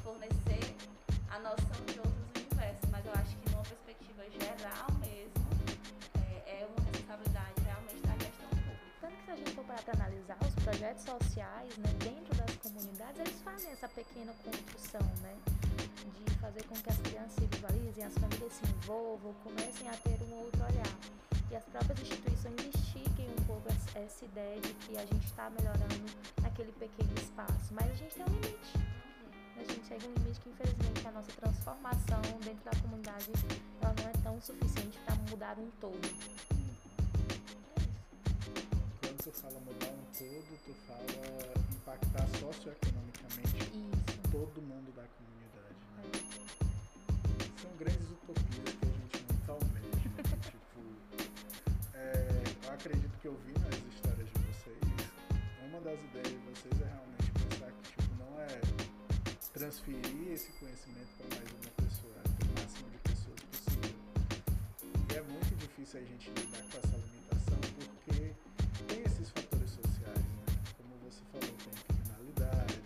fornecer 0.04 0.33
geral 4.74 4.90
mesmo, 4.98 5.46
é, 6.18 6.62
é 6.62 6.66
uma 6.66 6.84
responsabilidade 6.90 7.60
realmente 7.62 8.06
da 8.06 8.14
gestão 8.18 8.48
pública. 8.48 8.98
Tanto 9.00 9.16
que 9.16 9.24
se 9.24 9.30
a 9.30 9.36
gente 9.36 9.50
for 9.52 9.64
para 9.64 9.92
analisar 9.94 10.38
os 10.42 10.64
projetos 10.64 11.04
sociais, 11.04 11.76
né, 11.78 11.90
dentro 12.02 12.34
das 12.34 12.56
comunidades, 12.56 13.20
eles 13.20 13.40
fazem 13.42 13.70
essa 13.70 13.88
pequena 13.88 14.32
construção, 14.42 15.06
né, 15.22 15.36
de 16.18 16.34
fazer 16.38 16.64
com 16.64 16.74
que 16.74 16.90
as 16.90 16.98
crianças 16.98 17.32
se 17.34 17.46
visualizem, 17.46 18.04
as 18.04 18.14
famílias 18.14 18.52
se 18.52 18.66
envolvam, 18.66 19.32
comecem 19.44 19.88
a 19.88 19.96
ter 19.96 20.18
um 20.22 20.34
outro 20.42 20.64
olhar. 20.64 20.94
E 21.50 21.56
as 21.56 21.64
próprias 21.64 22.00
instituições 22.00 22.60
estiguem 22.74 23.30
um 23.30 23.44
pouco 23.44 23.68
essa 23.94 24.24
ideia 24.24 24.60
de 24.60 24.74
que 24.74 24.96
a 24.96 25.06
gente 25.06 25.24
está 25.24 25.48
melhorando 25.50 26.04
naquele 26.42 26.72
pequeno 26.72 27.14
espaço, 27.16 27.72
mas 27.72 27.90
a 27.90 27.94
gente 27.94 28.14
tem 28.14 28.24
um 28.24 28.40
limite 28.40 28.93
a 29.60 29.64
gente 29.64 29.86
chega 29.86 30.06
um 30.06 30.14
limite 30.14 30.40
que 30.40 30.48
infelizmente 30.48 31.06
a 31.06 31.12
nossa 31.12 31.32
transformação 31.32 32.22
dentro 32.44 32.64
da 32.64 32.80
comunidade 32.80 33.30
ela 33.80 33.94
não 33.98 34.08
é 34.08 34.12
tão 34.22 34.40
suficiente 34.40 34.98
para 35.04 35.14
mudar 35.30 35.58
um 35.58 35.70
todo. 35.80 36.00
Quando 39.00 39.22
tu 39.22 39.30
fala 39.30 39.60
mudar 39.60 39.86
um 39.86 40.04
todo, 40.12 40.58
tu 40.64 40.74
fala 40.86 41.64
impactar 41.84 42.26
socioeconomicamente 42.40 43.56
Isso. 43.58 44.30
todo 44.32 44.62
mundo 44.62 44.92
da 44.96 45.04
comunidade, 45.04 45.78
né? 45.96 46.02
São 47.60 47.70
grandes 47.76 48.10
utopias 48.10 48.74
que 48.74 48.86
a 48.86 48.90
gente 48.90 49.24
muito 49.30 49.50
almeja, 49.50 50.08
né? 50.08 50.22
tipo, 50.50 50.80
é, 51.94 52.42
eu 52.64 52.72
acredito 52.72 53.18
que 53.20 53.28
eu 53.28 53.36
vi 53.46 53.52
nas 53.60 53.74
histórias 53.94 54.28
de 54.28 54.38
vocês, 54.40 54.80
uma 55.68 55.80
das 55.80 56.00
ideias 56.00 56.28
de 56.28 56.38
vocês 56.38 56.80
é 56.80 56.86
realmente 56.86 57.30
pensar 57.48 57.70
que 57.70 57.82
tipo, 57.90 58.14
não 58.16 58.40
é 58.40 58.73
transferir 59.54 60.32
esse 60.32 60.50
conhecimento 60.58 61.14
para 61.16 61.38
mais 61.38 61.48
uma 61.52 61.70
pessoa, 61.78 62.14
para 62.24 62.44
o 62.44 62.54
máximo 62.58 62.90
de 62.90 62.98
pessoas 62.98 63.40
possível. 63.52 63.94
E 65.08 65.14
é 65.14 65.22
muito 65.22 65.54
difícil 65.54 66.00
a 66.00 66.02
gente 66.02 66.28
lidar 66.30 66.58
com 66.58 66.78
essa 66.78 66.96
limitação 66.98 67.58
porque 67.78 68.34
tem 68.88 69.02
esses 69.04 69.30
fatores 69.30 69.70
sociais, 69.70 70.18
né? 70.18 70.46
Como 70.76 70.98
você 71.06 71.22
falou, 71.30 71.54
tem 71.62 71.70
a 71.70 71.82
criminalidade, 71.86 72.82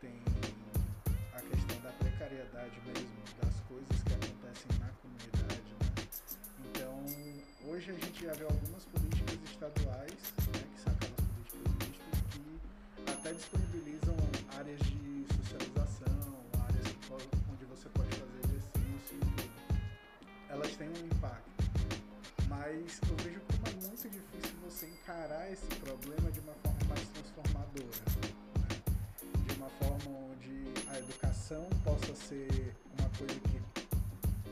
tem 0.00 0.18
a 1.34 1.40
questão 1.40 1.80
da 1.82 1.92
precariedade 1.92 2.82
mesmo, 2.84 3.22
das 3.40 3.60
coisas 3.70 4.02
que 4.02 4.12
acontecem 4.12 4.78
na 4.82 4.90
comunidade, 4.98 5.70
né? 5.70 5.86
Então, 6.66 7.70
hoje 7.70 7.92
a 7.92 7.94
gente 7.94 8.24
já 8.26 8.32
vê 8.32 8.42
algumas 8.42 8.84
políticas 8.86 9.38
estaduais, 9.48 10.18
né, 10.50 10.66
que 10.66 10.80
são 10.82 10.92
aquelas 10.94 11.22
políticas 11.30 11.62
mistas, 11.78 12.18
que 12.26 12.42
até 13.06 13.32
disponibilizam 13.34 14.31
mas 22.72 22.98
eu 23.06 23.16
vejo 23.16 23.40
como 23.40 23.68
é 23.68 23.86
muito 23.86 24.08
difícil 24.08 24.56
você 24.64 24.86
encarar 24.86 25.52
esse 25.52 25.66
problema 25.76 26.32
de 26.32 26.40
uma 26.40 26.54
forma 26.54 26.78
mais 26.88 27.06
transformadora, 27.08 28.02
né? 28.08 28.82
de 29.46 29.54
uma 29.56 29.68
forma 29.68 30.18
onde 30.30 30.64
a 30.88 30.98
educação 30.98 31.68
possa 31.84 32.14
ser 32.14 32.74
uma 32.98 33.08
coisa 33.10 33.38
que 33.40 33.60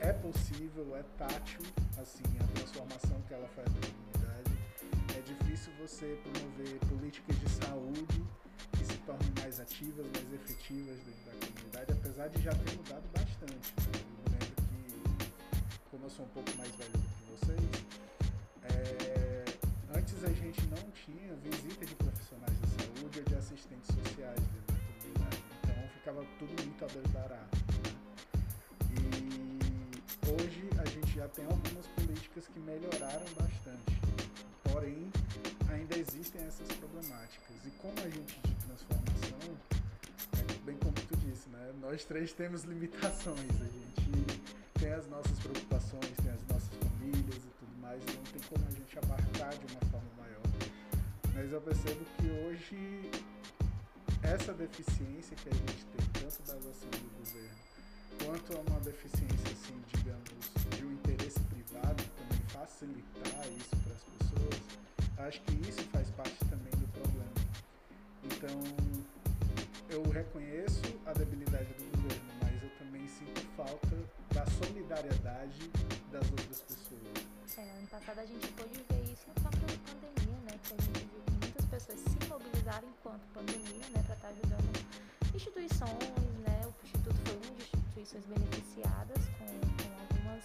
é 0.01 0.13
possível, 0.13 0.95
é 0.97 1.03
tátil, 1.17 1.61
assim, 1.99 2.25
a 2.41 2.59
transformação 2.59 3.23
que 3.27 3.33
ela 3.33 3.49
faz 3.49 3.69
na 3.73 3.81
comunidade. 3.81 4.53
É 5.17 5.21
difícil 5.23 5.73
você 5.79 6.19
promover 6.23 6.79
políticas 6.89 7.41
de 7.41 7.49
saúde 7.49 8.25
que 8.77 8.85
se 8.85 8.99
tornem 8.99 9.33
mais 9.41 9.61
ativas, 9.61 10.07
mais 10.13 10.33
efetivas 10.35 10.99
dentro 11.01 11.25
da 11.25 11.47
comunidade, 11.47 11.93
apesar 11.93 12.29
de 12.29 12.43
já 12.43 12.51
ter 12.51 12.77
mudado 12.77 13.09
bastante. 13.15 13.55
né? 13.55 14.05
Eu 14.27 14.33
lembro 14.33 14.55
que, 14.69 15.91
como 15.91 16.05
eu 16.05 16.11
sou 16.11 16.27
um 16.27 16.29
pouco 16.29 16.51
mais 16.59 16.71
velho 16.77 16.93
do 16.93 16.99
que 16.99 17.47
vocês, 17.47 18.10
é, 18.75 19.45
antes 19.97 20.25
a 20.25 20.33
gente 20.33 20.67
não 20.67 20.91
tinha 20.93 21.35
visita 21.37 21.85
de 21.85 21.95
profissionais 21.95 22.59
da 22.61 22.69
saúde 22.69 23.19
ou 23.19 23.25
de 23.25 23.35
assistentes 23.35 23.87
sociais 23.87 24.41
dentro 24.41 24.75
da 24.75 24.81
comunidade. 24.81 25.43
Então 25.63 25.89
ficava 25.95 26.25
tudo 26.39 26.63
muito 26.65 26.85
arara, 26.85 27.37
né? 27.37 27.61
E 28.91 30.31
hoje 30.31 30.69
a 30.79 30.85
gente 30.85 31.15
já 31.15 31.29
tem 31.29 31.45
algumas 31.45 31.87
políticas 31.89 32.47
que 32.49 32.61
melhoraram 32.61 33.27
bastante. 33.39 34.01
Porém, 34.65 35.11
ainda 35.69 35.99
existem 35.99 36.43
essas 36.43 36.69
problemáticas. 36.79 37.57
E 37.65 37.71
como 37.83 37.99
agente 38.01 38.41
de 38.41 38.55
transformação, 38.55 39.57
é 40.39 40.65
bem 40.65 40.77
como 40.77 40.93
tu 40.93 41.17
disse, 41.17 41.49
né? 41.49 41.73
Nós 41.81 42.05
três 42.05 42.33
temos 42.33 42.65
limitações. 42.65 43.61
A 43.61 43.65
gente 43.65 44.41
tem 44.79 44.93
as 44.93 45.07
nossas 45.09 45.39
preocupações, 45.41 46.17
tem 46.23 46.31
as 46.31 46.43
nossas 46.49 46.70
famílias 47.01 47.45
e 47.45 47.51
tudo 47.59 47.81
mais. 47.81 48.01
Não 48.05 48.23
tem 48.25 48.43
como 48.49 48.67
a 48.67 48.71
gente 48.71 48.99
abarcar 48.99 49.51
de 49.51 49.73
uma 49.73 49.81
forma 49.91 50.11
maior. 50.19 50.43
Mas 51.35 51.53
eu 51.53 51.61
percebo 51.61 52.05
que 52.17 52.27
hoje 52.31 53.11
essa 54.23 54.53
deficiência 54.53 55.37
que 55.37 55.49
a 55.49 55.53
gente 55.53 55.87
tem, 55.87 56.23
tanto 56.23 56.43
das 56.43 56.59
ações 56.59 57.01
do 57.01 57.19
governo, 57.19 57.59
quanto 58.25 58.57
a 58.57 58.61
uma 58.71 58.81
deficiência, 58.81 59.53
assim, 59.53 59.81
digamos, 59.95 60.77
de 60.77 60.85
um 60.85 60.93
interesse 60.93 61.41
privado, 61.41 62.05
também 62.19 62.43
facilitar 62.49 63.47
isso 63.59 63.77
para 63.83 63.95
as 63.95 64.05
pessoas, 64.05 64.61
acho 65.27 65.41
que 65.43 65.69
isso 65.69 65.83
faz 65.91 66.11
parte 66.11 66.37
também 66.51 66.73
do 66.73 66.87
problema. 66.89 67.31
Então, 68.25 68.61
eu 69.89 70.03
reconheço 70.11 70.83
a 71.07 71.13
debilidade 71.13 71.73
do 71.75 72.00
sinto 73.19 73.47
falta 73.57 73.97
da 74.35 74.47
solidariedade 74.47 75.71
das 76.13 76.31
outras 76.31 76.61
pessoas. 76.61 77.27
É, 77.59 77.63
ano 77.79 77.87
passado 77.89 78.19
a 78.21 78.27
gente 78.27 78.47
pôde 78.53 78.85
ver 78.89 79.03
isso 79.13 79.27
na 79.29 79.35
própria 79.35 79.79
pandemia, 79.85 80.39
né? 80.47 80.59
Que 80.65 80.75
a 80.75 80.77
gente 80.83 81.01
viu 81.11 81.21
que 81.27 81.33
muitas 81.45 81.65
pessoas 81.67 81.99
se 82.01 82.29
mobilizaram 82.29 82.89
enquanto 82.89 83.21
pandemia, 83.35 83.87
né? 83.91 84.03
Para 84.07 84.15
estar 84.15 84.29
ajudando 84.29 84.71
instituições, 85.35 86.39
né? 86.47 86.61
O 86.65 86.87
Instituto 86.87 87.17
foi 87.27 87.37
uma 87.37 87.55
das 87.59 87.67
instituições 87.75 88.25
beneficiadas 88.27 89.23
com, 89.39 89.47
com 89.83 89.91
algumas 90.01 90.45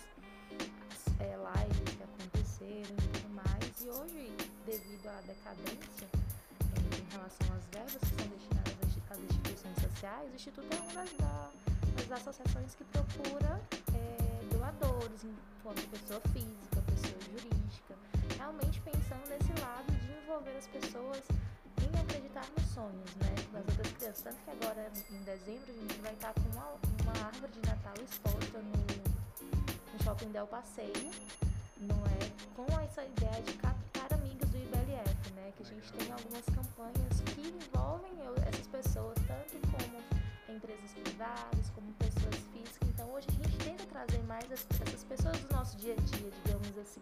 é, 1.20 1.36
lives 1.38 1.96
que 1.96 2.04
aconteceram 2.04 2.96
e 2.96 3.08
tudo 3.14 3.30
mais. 3.36 3.82
E 3.82 3.90
hoje, 3.90 4.36
devido 4.66 5.08
à 5.08 5.22
decadência 5.22 6.08
é, 6.10 6.98
em 7.00 7.12
relação 7.14 7.48
às 7.56 7.64
verbas 7.72 8.02
que 8.02 8.16
são 8.18 8.28
destinadas 8.28 8.74
às 9.12 9.20
instituições 9.20 9.78
sociais, 9.82 10.32
o 10.32 10.36
Instituto 10.36 10.68
é 10.74 10.80
uma 10.82 10.94
das, 10.94 11.14
da- 11.14 11.52
das 12.08 12.22
associações 12.22 12.76
que 12.76 12.84
procura 12.86 13.60
é, 13.94 14.56
doadores, 14.56 15.24
enquanto 15.24 15.82
pessoa 15.90 16.22
física, 16.34 16.82
pessoa 16.86 17.20
jurídica, 17.32 17.96
realmente 18.38 18.80
pensando 18.82 19.28
nesse 19.28 19.62
lado 19.62 19.92
de 19.92 20.12
envolver 20.24 20.56
as 20.58 20.68
pessoas 20.68 21.24
em 21.82 22.00
acreditar 22.00 22.46
nos 22.56 22.68
sonhos, 22.74 23.16
né, 23.16 23.34
das 23.52 23.68
outras 23.68 23.94
crianças. 23.94 24.22
Tanto 24.22 24.38
que 24.44 24.52
agora, 24.52 24.92
em 25.12 25.24
dezembro, 25.24 25.72
a 25.72 25.74
gente 25.74 26.02
vai 26.02 26.14
estar 26.14 26.34
com 26.34 26.50
uma, 26.54 26.78
uma 27.04 27.26
árvore 27.26 27.52
de 27.54 27.70
Natal 27.70 27.94
exposta 28.04 28.60
no, 28.60 29.94
no 29.94 30.04
Shopping 30.04 30.32
Del 30.32 30.48
Passeio, 30.48 31.12
não 31.80 32.04
é? 32.06 32.20
Com 32.56 32.80
essa 32.80 33.04
ideia 33.04 33.42
de 33.42 33.54
captar 33.54 34.14
amigas 34.14 34.50
do 34.50 34.58
IBLF, 34.58 35.32
né? 35.34 35.52
Que 35.58 35.64
a 35.64 35.66
gente 35.66 35.92
tem 35.94 36.12
algumas 36.12 36.46
campanhas 36.46 37.22
que 37.34 37.42
envolvem 37.42 38.12
essas 38.48 38.68
pessoas, 38.68 39.16
tanto 39.28 39.60
como 39.72 40.15
empresas 40.50 40.92
privadas, 41.04 41.70
como 41.74 41.92
pessoas 41.94 42.36
físicas. 42.54 42.90
Então 42.90 43.10
hoje 43.12 43.28
a 43.30 43.32
gente 43.44 43.58
tenta 43.58 43.84
trazer 43.86 44.22
mais 44.24 44.46
as- 44.52 44.66
essas 44.82 45.04
pessoas 45.04 45.38
do 45.40 45.54
nosso 45.56 45.78
dia 45.78 45.94
a 45.94 45.96
dia, 46.02 46.32
digamos 46.44 46.78
assim, 46.78 47.02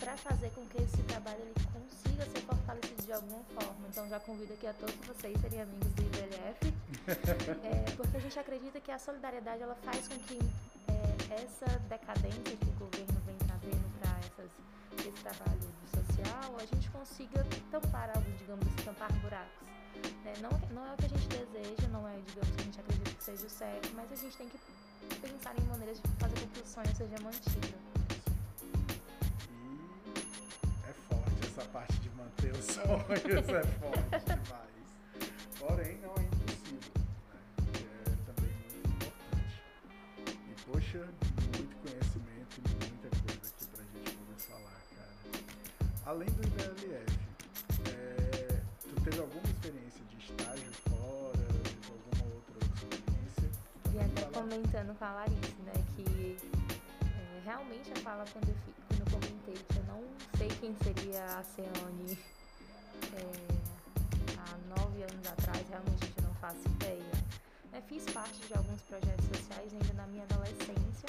para 0.00 0.16
fazer 0.16 0.50
com 0.50 0.64
que 0.66 0.82
esse 0.82 1.02
trabalho 1.04 1.40
ele 1.40 1.54
consiga 1.72 2.24
ser 2.26 2.40
fortalecido 2.42 3.02
de 3.02 3.12
alguma 3.12 3.42
forma. 3.44 3.88
Então 3.88 4.08
já 4.08 4.20
convido 4.20 4.52
aqui 4.54 4.66
a 4.66 4.72
todos 4.74 4.94
vocês 5.06 5.38
serem 5.40 5.60
amigos 5.62 5.92
do 5.94 6.02
IBLF, 6.02 6.74
é, 7.64 7.90
porque 7.96 8.16
a 8.16 8.20
gente 8.20 8.38
acredita 8.38 8.80
que 8.80 8.90
a 8.90 8.98
solidariedade 8.98 9.62
ela 9.62 9.74
faz 9.76 10.08
com 10.08 10.18
que 10.20 10.38
é, 10.88 11.34
essa 11.42 11.66
decadência 11.88 12.56
que 12.56 12.66
o 12.68 12.72
governo 12.86 13.20
vem 13.26 13.36
trazendo 13.38 13.88
para 14.00 14.18
esse 14.96 15.22
trabalho 15.22 15.68
social, 15.94 16.56
a 16.58 16.64
gente 16.66 16.90
consiga 16.90 17.44
tampar 17.70 18.10
algo, 18.14 18.30
digamos 18.38 18.66
assim, 18.66 18.84
tampar 18.84 19.12
buracos. 19.20 19.68
Né? 20.24 20.34
Não, 20.40 20.50
não 20.74 20.86
é 20.86 20.94
o 20.94 20.96
que 20.96 21.06
a 21.06 21.08
gente 21.08 21.28
deseja, 21.28 21.88
não 21.88 22.06
é, 22.08 22.16
digamos, 22.26 22.50
que 22.54 22.60
a 22.60 22.64
gente 22.64 22.80
acredita 22.80 23.10
que 23.10 23.24
seja 23.24 23.46
o 23.46 23.50
certo, 23.50 23.90
mas 23.94 24.12
a 24.12 24.16
gente 24.16 24.36
tem 24.36 24.48
que 24.48 24.58
pensar 25.20 25.58
em 25.58 25.64
maneiras 25.64 26.00
de 26.00 26.08
fazer 26.18 26.40
com 26.40 26.46
que 26.48 26.60
o 26.60 26.66
sonho 26.66 26.96
seja 26.96 27.16
mantido. 27.22 27.74
E 29.48 30.88
é 30.88 30.92
forte 31.08 31.46
essa 31.46 31.64
parte 31.70 31.94
de 31.98 32.10
manter 32.10 32.52
os 32.52 32.64
sonhos, 32.74 33.48
é 33.48 33.62
forte 33.78 34.24
demais. 34.24 34.68
Porém, 35.58 35.98
não 35.98 36.14
é 36.14 36.22
impossível, 36.22 36.92
né? 37.30 37.40
É 38.06 38.32
também 38.32 38.54
muito 38.70 38.88
importante. 38.88 39.62
E, 40.26 40.54
poxa, 40.70 41.08
muito 41.56 41.76
conhecimento 41.82 42.28
muita 42.62 43.08
coisa 43.10 43.48
aqui 43.48 43.66
pra 43.66 43.82
gente 43.84 44.16
poder 44.16 44.40
falar, 44.40 44.80
cara. 44.94 45.12
Além 46.06 46.28
do 46.28 46.47
comentando 54.48 54.98
com 54.98 55.04
a 55.04 55.12
Larissa, 55.12 55.62
né, 55.66 55.72
que 55.94 56.36
é, 57.04 57.40
realmente 57.44 57.92
a 57.92 57.96
fala 57.96 58.24
quando 58.32 58.48
eu, 58.48 58.54
fi- 58.54 58.74
quando 58.88 59.00
eu 59.00 59.20
comentei 59.20 59.54
que 59.54 59.76
eu 59.76 59.84
não 59.84 60.02
sei 60.38 60.48
quem 60.48 60.74
seria 60.82 61.22
a 61.22 61.42
Ceane 61.44 62.18
é, 63.14 64.38
há 64.38 64.56
nove 64.80 65.02
anos 65.02 65.26
atrás, 65.26 65.68
realmente 65.68 66.06
gente 66.06 66.20
não 66.22 66.34
faço 66.36 66.60
ideia. 66.66 67.12
né? 67.72 67.82
fiz 67.88 68.04
parte 68.06 68.38
de 68.46 68.54
alguns 68.54 68.80
projetos 68.82 69.26
sociais 69.26 69.70
ainda 69.70 69.92
na 69.92 70.06
minha 70.06 70.24
adolescência, 70.24 71.08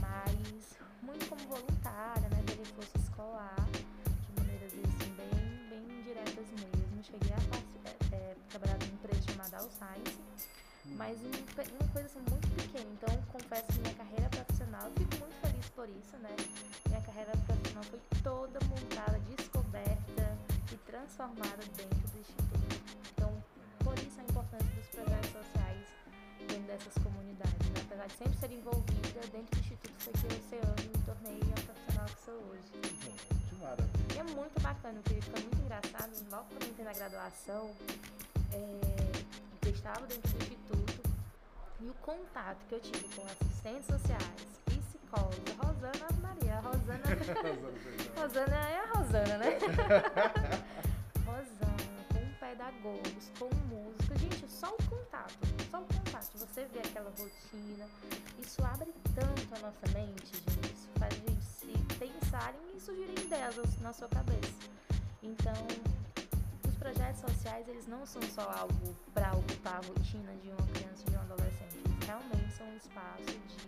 mas 0.00 0.78
muito 1.02 1.28
como 1.28 1.42
voluntária, 1.48 2.26
né, 2.30 2.42
de 2.46 2.54
reforço 2.54 2.96
escolar, 2.96 3.68
de 3.70 4.40
maneiras 4.40 4.72
assim, 4.72 5.12
bem, 5.14 5.68
bem 5.68 6.02
diretas 6.04 6.46
mesmo. 6.56 7.04
Cheguei 7.04 7.32
a 7.34 7.40
é, 7.84 8.16
é, 8.16 8.34
trabalhar 8.48 8.78
numa 8.78 8.94
empresa 8.94 9.22
chamada 9.30 9.58
Science, 9.68 10.16
mas 10.94 11.18
uma 11.20 11.88
coisa 11.92 12.06
assim 12.06 12.20
muito 12.30 12.48
pequena. 12.54 12.90
Então, 12.92 13.22
confesso 13.32 13.66
que 13.66 13.78
minha 13.80 13.94
carreira 13.94 14.28
profissional, 14.28 14.86
eu 14.86 14.92
fico 14.92 15.16
muito 15.16 15.36
feliz 15.40 15.66
por 15.70 15.88
isso, 15.88 16.16
né? 16.18 16.34
Minha 16.88 17.00
carreira 17.00 17.32
profissional 17.46 17.84
foi 17.84 18.00
toda 18.22 18.58
montada, 18.66 19.18
descoberta 19.36 20.38
e 20.72 20.76
transformada 20.86 21.62
dentro 21.76 22.08
do 22.08 22.18
Instituto. 22.18 22.76
Então, 23.12 23.42
por 23.84 23.98
isso 23.98 24.20
a 24.20 24.24
importância 24.24 24.70
dos 24.74 24.86
projetos 24.86 25.30
sociais 25.30 25.86
dentro 26.48 26.66
dessas 26.66 26.94
comunidades. 27.02 27.66
Né? 27.70 27.80
Apesar 27.86 28.06
de 28.06 28.16
sempre 28.16 28.38
ser 28.38 28.52
envolvida, 28.52 29.20
dentro 29.32 29.50
do 29.50 29.58
Instituto 29.60 29.94
foi 29.98 30.12
que 30.12 30.26
eu, 30.26 30.38
esse 30.38 30.56
ano, 30.56 30.76
me 30.80 31.02
tornei 31.04 31.40
a 31.40 31.60
profissional 31.60 32.06
que 32.06 32.24
sou 32.24 32.38
hoje. 32.50 32.72
Que 33.48 33.54
maravilha. 33.56 33.90
E 34.14 34.18
é 34.18 34.24
muito 34.24 34.60
bacana, 34.60 35.00
porque 35.02 35.20
fica 35.20 35.40
muito 35.40 35.58
engraçado, 35.58 36.12
logo 36.30 36.44
quando 36.50 36.62
eu 36.62 36.68
entrei 36.68 36.84
na 36.84 36.92
graduação, 36.92 37.70
é, 38.52 39.06
estava 39.86 40.06
dentro 40.08 40.32
do 40.32 40.42
instituto 40.42 41.02
e 41.80 41.88
o 41.88 41.94
contato 41.94 42.58
que 42.68 42.74
eu 42.74 42.80
tive 42.80 43.08
com 43.14 43.24
assistentes 43.24 43.86
sociais, 43.86 44.60
psicólogos, 44.64 45.54
Rosana 45.62 46.08
Maria, 46.20 46.58
Rosana, 46.58 47.04
Rosana 48.20 48.56
é 48.56 48.80
a 48.80 48.86
Rosana, 48.86 49.38
né? 49.38 49.58
Rosana, 51.24 52.04
com 52.12 52.34
pedagogos, 52.40 53.30
com 53.38 53.48
músicos, 53.68 54.20
gente, 54.20 54.48
só 54.50 54.74
o 54.74 54.82
contato, 54.90 55.38
só 55.70 55.78
o 55.78 55.84
contato, 55.84 56.30
você 56.34 56.64
vê 56.64 56.80
aquela 56.80 57.10
rotina, 57.10 57.86
isso 58.40 58.64
abre 58.64 58.92
tanto 59.14 59.54
a 59.54 59.58
nossa 59.60 59.86
mente, 59.94 60.32
gente, 60.34 60.74
isso 60.74 60.88
faz 60.98 61.12
a 61.12 61.30
gente 61.30 61.44
se 61.44 61.94
pensarem 61.96 62.60
e 62.74 62.80
surgirem 62.80 63.14
ideias 63.24 63.78
na 63.78 63.92
sua 63.92 64.08
cabeça. 64.08 64.52
Então, 65.22 65.54
projetos 66.86 67.20
sociais, 67.20 67.66
eles 67.66 67.88
não 67.88 68.06
são 68.06 68.22
só 68.22 68.42
algo 68.42 68.94
para 69.12 69.32
ocupar 69.32 69.74
a 69.74 69.86
rotina 69.88 70.32
de 70.36 70.50
uma 70.50 70.66
criança 70.68 71.02
e 71.04 71.10
de 71.10 71.16
um 71.16 71.20
adolescente, 71.20 71.82
eles 71.84 72.06
realmente 72.06 72.52
são 72.52 72.64
um 72.64 72.76
espaço 72.76 73.24
de 73.26 73.66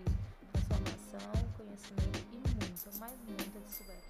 transformação, 0.52 1.32
conhecimento 1.56 2.24
e 2.32 2.36
muita, 2.36 2.90
mas 3.00 3.12
muita 3.26 3.58
descoberta. 3.58 4.06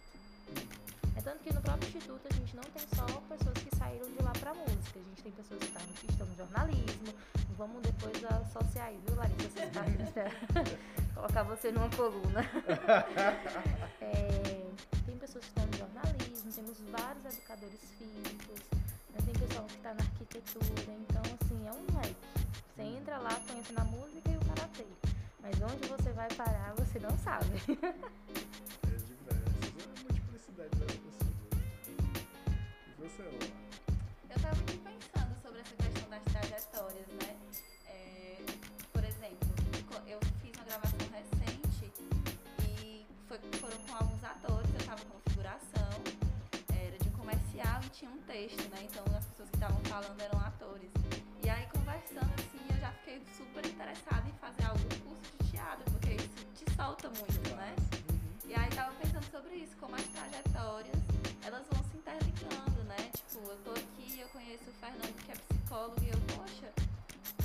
É 1.17 1.21
tanto 1.23 1.43
que 1.43 1.55
no 1.55 1.61
próprio 1.63 1.89
instituto 1.89 2.21
a 2.31 2.35
gente 2.35 2.55
não 2.55 2.63
tem 2.65 2.87
só 2.95 3.07
pessoas 3.07 3.57
que 3.57 3.77
saíram 3.77 4.13
de 4.13 4.23
lá 4.23 4.33
pra 4.33 4.53
música, 4.53 5.01
a 5.01 5.03
gente 5.03 5.23
tem 5.23 5.33
pessoas 5.33 5.59
que 5.59 5.67
estão, 5.67 5.83
que 5.87 6.07
estão 6.11 6.27
no 6.27 6.37
jornalismo. 6.37 7.15
Vamos 7.57 7.83
depois 7.83 8.23
associar 8.25 8.89
aí, 8.89 9.01
viu, 9.07 9.17
Larissa? 9.17 9.49
Vocês 9.49 9.69
estão 9.69 11.15
colocar 11.17 11.43
você 11.45 11.73
numa 11.73 11.89
coluna. 11.91 12.45
É, 14.01 14.71
tem 15.05 15.17
pessoas 15.19 15.45
que 15.45 15.51
estão 15.51 15.67
no 15.67 15.77
jornalismo, 15.77 16.53
temos 16.53 16.79
vários 16.91 17.25
educadores 17.25 17.81
físicos, 17.99 18.61
né, 19.13 19.19
tem 19.25 19.35
pessoal 19.35 19.65
que 19.67 19.75
está 19.77 19.95
na 19.95 20.03
arquitetura, 20.03 20.93
então 21.01 21.23
assim, 21.41 21.67
é 21.67 21.73
um 21.73 21.99
leque. 21.99 22.17
Você 22.75 22.83
entra 22.83 23.19
lá 23.19 23.35
conhecendo 23.47 23.79
a 23.81 23.85
música 23.85 24.31
e 24.31 24.37
o 24.37 24.41
karatê. 24.41 24.87
Mas 25.41 25.55
onde 25.63 25.89
você 25.89 26.11
vai 26.13 26.29
parar, 26.35 26.75
você 26.77 26.99
não 26.99 27.17
sabe. 27.19 27.47
É 27.57 28.97
diversos, 28.99 29.17
é 29.29 29.85
a 29.85 30.03
multiplicidade 30.03 30.71
das 30.79 30.93
pessoas. 30.93 31.35
E 32.87 32.93
você, 33.01 33.23
Lola? 33.23 33.51
Eu 34.31 34.37
estava 34.37 34.61
aqui 34.61 34.77
pensando 34.79 35.35
sobre 35.43 35.61
essa 35.61 35.75
questão 35.77 36.11
das 36.11 36.23
trajetórias, 36.25 37.07
né? 37.23 37.37
É, 37.87 38.37
por 38.93 39.03
exemplo, 39.05 39.49
eu 40.07 40.19
fiz 40.43 40.53
uma 40.57 40.65
gravação 40.65 40.99
recente 41.13 41.93
e 42.69 43.07
foi- 43.27 43.39
foram 43.61 43.79
com 43.87 43.95
alguns 43.95 44.25
atores, 44.25 44.58
tinha 47.99 48.11
um 48.13 48.19
texto, 48.19 48.63
né? 48.71 48.79
Então 48.85 49.03
as 49.17 49.25
pessoas 49.27 49.51
que 49.51 49.57
estavam 49.57 49.81
falando 49.87 50.21
eram 50.21 50.39
atores. 50.39 50.89
E 51.43 51.51
aí 51.51 51.67
conversando 51.67 52.31
assim, 52.39 52.63
eu 52.71 52.79
já 52.79 52.93
fiquei 52.93 53.21
super 53.37 53.67
interessada 53.67 54.23
em 54.29 54.33
fazer 54.39 54.71
algum 54.71 54.89
curso 55.03 55.27
de 55.41 55.51
teatro, 55.51 55.85
porque 55.91 56.15
isso 56.15 56.47
te 56.55 56.65
solta 56.77 57.09
muito, 57.09 57.57
né? 57.57 57.75
E 58.47 58.55
aí 58.55 58.71
tava 58.71 58.95
pensando 59.03 59.29
sobre 59.33 59.57
isso, 59.57 59.77
como 59.81 59.97
as 59.97 60.07
trajetórias, 60.15 60.95
elas 61.43 61.67
vão 61.73 61.83
se 61.91 61.97
interligando, 61.97 62.85
né? 62.85 63.11
Tipo, 63.17 63.51
eu 63.51 63.59
tô 63.65 63.73
aqui, 63.73 64.21
eu 64.21 64.29
conheço 64.29 64.71
o 64.71 64.73
Fernando 64.75 65.25
que 65.25 65.33
é 65.33 65.35
psicólogo 65.35 65.97
e 66.01 66.09
eu, 66.11 66.21
poxa, 66.39 66.71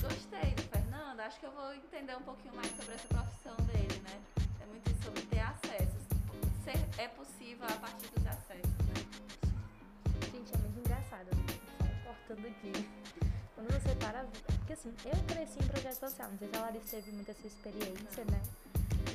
gostei 0.06 0.54
do 0.54 0.62
Fernando, 0.70 1.20
acho 1.22 1.40
que 1.40 1.48
eu 1.48 1.52
vou 1.52 1.74
entender 1.74 2.16
um 2.16 2.22
pouquinho 2.22 2.54
mais 2.54 2.70
sobre 2.78 2.94
essa 2.94 3.08
profissão 3.08 3.56
dele, 3.66 4.00
né? 4.06 4.22
É 4.62 4.66
muito 4.68 5.04
sobre 5.04 5.24
ter 5.24 5.40
acesso. 5.40 5.98
Ser, 6.64 7.02
é 7.02 7.08
possível 7.08 7.66
a 7.66 7.78
partir 7.82 8.08
dos 8.14 8.28
acessos, 8.28 8.73
Cortando 12.34 12.48
aqui. 12.48 12.90
Quando 13.56 13.72
você 13.72 13.96
para. 13.96 14.26
Porque 14.58 14.74
assim, 14.74 14.94
eu 15.06 15.24
cresci 15.28 15.60
em 15.60 15.68
projeto 15.68 16.00
social. 16.00 16.30
Não 16.32 16.38
sei 16.40 16.50
se 16.50 16.56
a 16.58 16.62
Larissa 16.62 16.88
teve 16.98 17.12
muita 17.12 17.32
essa 17.32 17.48
experiência, 17.48 18.26
né? 18.26 18.42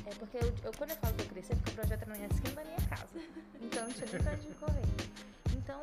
É 0.05 0.15
porque 0.15 0.37
eu, 0.37 0.53
eu- 0.63 0.71
quando 0.77 0.91
eu 0.91 0.97
falo 0.97 1.13
que 1.15 1.23
eu 1.23 1.27
cresci, 1.27 1.51
é 1.51 1.55
porque 1.55 1.71
o 1.71 1.73
projeto 1.75 2.01
era 2.03 2.17
na 2.17 2.25
esquina 2.27 2.55
da 2.55 2.63
minha 2.63 2.81
casa. 2.87 3.19
Então 3.61 3.83
não 3.83 3.93
tinha 3.93 4.07
nem 4.07 4.21
pra 4.23 4.31
onde 4.33 4.47
correr. 4.55 4.85
Então, 5.57 5.81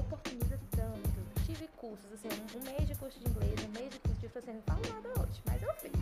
oportuniza 0.00 0.58
tanto. 0.70 1.44
Tive 1.46 1.68
cursos, 1.76 2.10
assim, 2.12 2.28
um, 2.56 2.62
mês 2.64 2.88
de 2.88 2.94
curso 2.94 3.18
de 3.20 3.28
inglês, 3.28 3.54
um 3.64 3.68
mês 3.78 3.90
de 3.92 3.98
curso 4.00 4.20
de 4.20 4.28
francês. 4.28 4.56
Não 4.56 4.62
falo 4.62 4.80
nada 4.94 5.20
hoje, 5.20 5.42
mas 5.46 5.62
eu 5.62 5.74
fiz. 5.74 5.92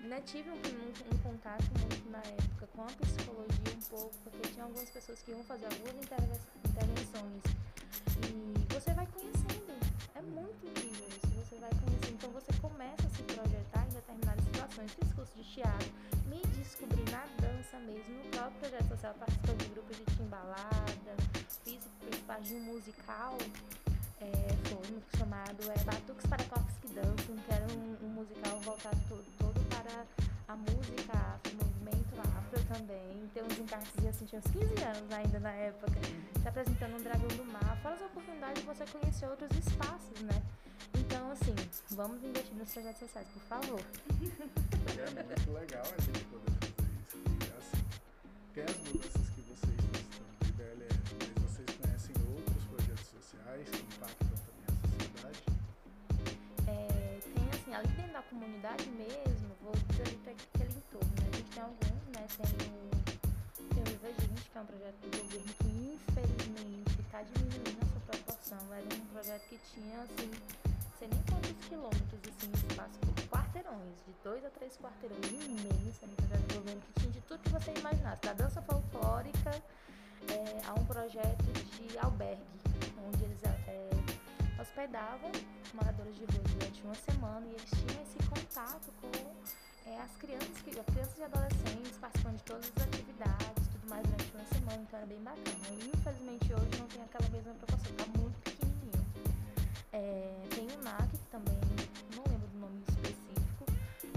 né? 0.00 0.20
Tive 0.24 0.48
um, 0.50 0.54
um- 0.54 1.14
um 1.14 1.18
contato 1.22 1.64
muito 1.78 2.10
na 2.10 2.18
época 2.18 2.66
com 2.74 2.82
a 2.82 2.86
psicologia 2.86 3.74
um 3.76 3.80
pouco, 3.90 4.14
porque 4.24 4.48
tinha 4.48 4.64
algumas 4.64 4.88
pessoas 4.90 5.20
que 5.22 5.30
iam 5.32 5.44
fazer 5.44 5.66
algumas 5.66 5.94
interve- 5.94 6.40
intervenções. 6.64 7.42
E 8.26 8.74
você 8.74 8.92
vai 8.94 9.06
conhecendo. 9.06 9.69
De 15.40 15.54
teatro, 15.54 15.88
me 16.26 16.40
descobri 16.56 17.02
na 17.10 17.24
dança 17.40 17.78
mesmo, 17.78 18.22
no 18.22 18.30
próprio 18.30 18.60
projeto 18.60 18.88
social, 18.88 19.14
participando 19.14 19.58
de 19.58 19.68
grupos 19.70 19.96
de 19.96 20.04
timbalada, 20.16 21.16
fiz, 21.64 21.80
parte 22.26 22.48
de 22.48 22.54
um 22.54 22.60
musical. 22.60 23.38
É, 24.20 24.28
foi 24.68 24.96
um 24.96 25.18
chamado 25.18 25.62
é, 25.70 25.84
Batuques 25.84 26.26
para 26.26 26.44
Corpos 26.44 26.76
que 26.82 26.88
Dançam, 26.88 27.36
que 27.36 27.52
era 27.54 27.66
um, 27.72 28.06
um 28.06 28.08
musical 28.10 28.60
voltado 28.60 28.98
todo, 29.08 29.24
todo 29.38 29.60
para 29.70 30.04
a 30.46 30.56
música 30.56 31.40
também. 32.70 33.28
Tem 33.34 33.42
uns 33.42 33.58
encartes 33.58 34.06
assim, 34.06 34.26
tinha 34.26 34.40
uns 34.40 34.52
15 34.52 34.84
anos 34.84 35.12
ainda 35.12 35.40
na 35.40 35.50
época, 35.50 35.92
se 36.40 36.48
apresentando 36.48 36.96
um 36.96 37.02
dragão 37.02 37.28
do 37.28 37.44
mar, 37.44 37.76
fora 37.82 37.96
as 37.96 38.02
oportunidades 38.02 38.62
de 38.62 38.68
você 38.68 38.84
conhecer 38.86 39.26
outros 39.26 39.50
espaços, 39.56 40.20
né? 40.22 40.42
Então, 40.94 41.32
assim, 41.32 41.54
vamos 41.90 42.22
investir 42.22 42.54
nos 42.54 42.72
projetos 42.72 43.00
sociais, 43.00 43.26
por 43.28 43.42
favor. 43.42 43.80
É 44.96 45.22
muito 45.24 45.52
legal 45.52 45.82
a 45.82 46.00
gente 46.00 46.24
poder 46.24 46.52
fazer 46.52 46.82
isso. 47.02 47.16
E, 47.26 47.50
assim, 47.58 47.84
tem 48.54 48.64
as 48.64 48.76
mudanças 48.76 49.28
que 49.30 49.42
vocês 49.42 49.78
estão 49.78 50.24
de 50.40 50.52
DLF, 50.52 51.16
mas 51.18 51.32
vocês 51.42 51.68
conhecem 51.76 52.14
outros 52.36 52.64
projetos 52.64 53.06
sociais 53.06 53.68
que 53.68 53.82
impactam 53.82 54.29
assim, 57.70 57.74
ali 57.74 57.88
dentro 57.88 58.12
da 58.12 58.22
comunidade 58.22 58.88
mesmo, 58.90 59.54
vou 59.62 59.72
dizer 59.88 60.02
ali 60.02 60.16
para 60.16 60.32
aquele 60.32 60.78
entorno, 60.78 61.10
né? 61.20 61.28
A 61.32 61.36
gente 61.36 61.50
tem 61.50 61.62
alguns, 61.62 62.06
né? 62.14 62.26
Tem 62.36 63.70
tem 63.70 63.82
o 63.82 63.86
Viva 63.86 64.08
Gente, 64.20 64.50
que 64.50 64.58
é 64.58 64.60
um 64.60 64.66
projeto 64.66 64.96
do 65.00 65.10
governo 65.16 65.54
que 65.58 65.68
infelizmente 65.94 67.00
está 67.00 67.22
diminuindo 67.22 67.78
a 67.80 67.86
sua 67.86 68.00
proporção. 68.00 68.74
Era 68.74 68.94
um 68.94 69.06
projeto 69.12 69.42
que 69.48 69.58
tinha, 69.72 70.02
assim, 70.02 70.30
sei 70.98 71.08
nem 71.08 71.22
quantos 71.30 71.66
quilômetros, 71.68 72.20
assim, 72.26 72.50
espaço 72.54 72.98
por 72.98 73.28
quarteirões, 73.28 73.94
de 74.06 74.14
dois 74.24 74.44
a 74.44 74.50
três 74.50 74.76
quarteirões, 74.76 75.30
imenso, 75.30 76.00
era 76.02 76.12
um 76.12 76.16
projeto 76.16 76.46
do 76.48 76.54
governo 76.54 76.80
que 76.80 77.00
tinha 77.00 77.12
de 77.12 77.20
tudo 77.22 77.42
que 77.42 77.50
você 77.50 77.72
imaginasse, 77.78 78.22
da 78.22 78.32
dança 78.32 78.62
folclórica 78.62 79.50
é, 80.28 80.66
a 80.66 80.74
um 80.74 80.84
projeto 80.84 81.44
de 81.44 81.98
albergue, 81.98 82.42
onde 83.06 83.24
eles 83.24 83.42
é, 83.44 83.90
hospedavam 84.60 85.32
moradores 85.72 86.14
de 86.16 86.24
rua 86.26 86.44
durante 86.58 86.82
uma 86.82 86.94
semana 86.94 87.46
e 87.46 87.50
eles 87.50 87.70
tinham 87.70 88.02
esse 88.02 88.18
contato 88.28 88.92
com 89.00 89.90
é, 89.90 89.98
as 89.98 90.10
crianças, 90.16 90.50
as 90.50 90.62
crianças 90.84 91.18
e 91.18 91.22
adolescentes 91.22 91.98
participando 91.98 92.36
de 92.36 92.42
todas 92.44 92.72
as 92.76 92.82
atividades, 92.82 93.68
tudo 93.72 93.88
mais 93.88 94.06
durante 94.06 94.34
uma 94.34 94.44
semana, 94.44 94.82
então 94.82 94.98
era 94.98 95.06
bem 95.06 95.22
bacana. 95.22 95.66
E, 95.70 95.90
infelizmente 95.96 96.52
hoje 96.52 96.78
não 96.78 96.86
tem 96.88 97.02
aquela 97.02 97.28
mesma 97.30 97.54
proporção, 97.54 97.92
tá 97.96 98.06
muito 98.18 98.38
pequenininho. 98.40 99.06
É, 99.92 100.46
tem 100.50 100.66
o 100.66 100.82
NAC, 100.82 101.08
que 101.08 101.30
também, 101.30 101.58
não 102.14 102.24
lembro 102.28 102.48
do 102.48 102.58
nome 102.58 102.84
específico, 102.88 103.64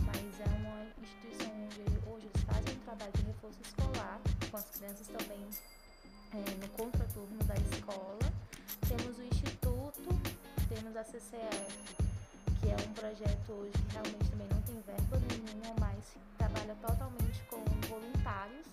mas 0.03 0.39
é 0.41 0.49
uma 0.59 0.83
instituição 1.01 1.51
onde 1.63 1.81
hoje 2.09 2.27
eles 2.27 2.43
fazem 2.43 2.75
um 2.75 2.79
trabalho 2.79 3.11
de 3.13 3.21
reforço 3.23 3.59
escolar 3.61 4.19
com 4.51 4.57
as 4.57 4.69
crianças 4.71 5.07
também 5.07 5.47
é, 6.33 6.51
no 6.59 6.67
contraturno 6.69 7.39
da 7.45 7.55
escola. 7.55 8.19
Temos 8.87 9.17
o 9.17 9.23
Instituto, 9.23 9.52
temos 10.83 10.97
a 10.97 11.03
CCF, 11.05 11.95
que 12.59 12.67
é 12.67 12.75
um 12.75 12.93
projeto 12.93 13.51
hoje 13.53 13.71
que 13.71 13.93
realmente 13.93 14.29
também 14.29 14.47
não 14.49 14.61
tem 14.63 14.81
verba 14.81 15.17
nenhuma, 15.31 15.75
mas 15.79 16.03
trabalha 16.37 16.75
totalmente 16.75 17.41
com 17.49 17.63
voluntários, 17.87 18.67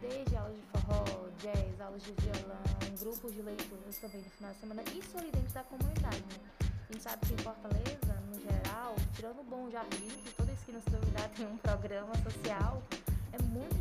desde 0.00 0.36
aulas 0.36 0.56
de 0.56 0.62
forró, 0.72 1.04
jazz, 1.38 1.80
aulas 1.80 2.02
de 2.02 2.12
violão, 2.12 2.96
grupos 2.98 3.32
de 3.32 3.42
leituras 3.42 3.98
também 3.98 4.22
no 4.22 4.30
final 4.30 4.52
de 4.52 4.58
semana, 4.58 4.82
isso 4.98 5.16
ali 5.16 5.30
dentro 5.30 5.54
da 5.54 5.62
comunidade, 5.62 6.22
né? 6.22 6.66
gente 6.90 7.02
sabe 7.02 7.26
que 7.26 7.34
em 7.34 7.38
Fortaleza, 7.38 8.20
no 8.28 8.40
geral, 8.40 8.96
tirando 9.14 9.38
o 9.38 9.44
Bom 9.44 9.70
Jardim, 9.70 10.08
que 10.08 10.34
toda 10.34 10.52
esquina 10.52 10.80
se 10.80 10.90
duvidar 10.90 11.28
tem 11.38 11.46
um 11.46 11.56
programa 11.58 12.14
social, 12.16 12.82
é 13.32 13.40
muito 13.42 13.76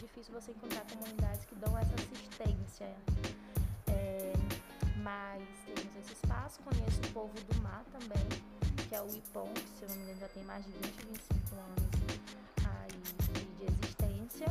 difícil 0.00 0.32
você 0.32 0.50
encontrar 0.50 0.82
comunidades 0.90 1.44
que 1.44 1.54
dão 1.56 1.76
essa 1.76 1.94
assistência. 1.94 2.96
Mas 5.02 5.42
temos 5.64 5.96
esse 5.96 6.12
espaço, 6.12 6.60
conheço 6.62 7.00
o 7.00 7.12
povo 7.12 7.34
do 7.34 7.62
mar 7.62 7.84
também, 7.92 8.26
que 8.88 8.94
é 8.94 9.02
o 9.02 9.08
IPOM, 9.14 9.52
que 9.54 9.78
se 9.78 9.82
eu 9.82 9.88
não 9.88 9.96
me 9.96 10.02
engano 10.02 10.20
já 10.20 10.28
tem 10.28 10.44
mais 10.44 10.64
de 10.64 10.72
20, 10.72 10.82
25 10.82 11.54
anos 11.54 11.98
aí 12.04 13.00
de, 13.58 13.64
existência. 13.64 14.46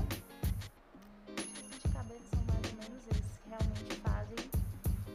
Os 1.28 1.82
de 1.82 1.90
cabeça 1.94 2.24
são 2.32 2.44
mais 2.44 2.66
ou 2.66 2.76
menos 2.82 3.08
esses 3.08 3.38
que 3.38 3.50
realmente 3.50 3.96
fazem 4.02 4.38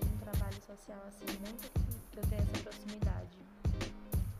um 0.05 0.19
trabalho 0.19 0.61
social 0.67 1.03
assim, 1.09 1.39
muito 1.41 1.71
que 2.11 2.19
eu 2.19 2.27
tenho 2.27 2.43
essa 2.43 2.63
proximidade. 2.63 3.39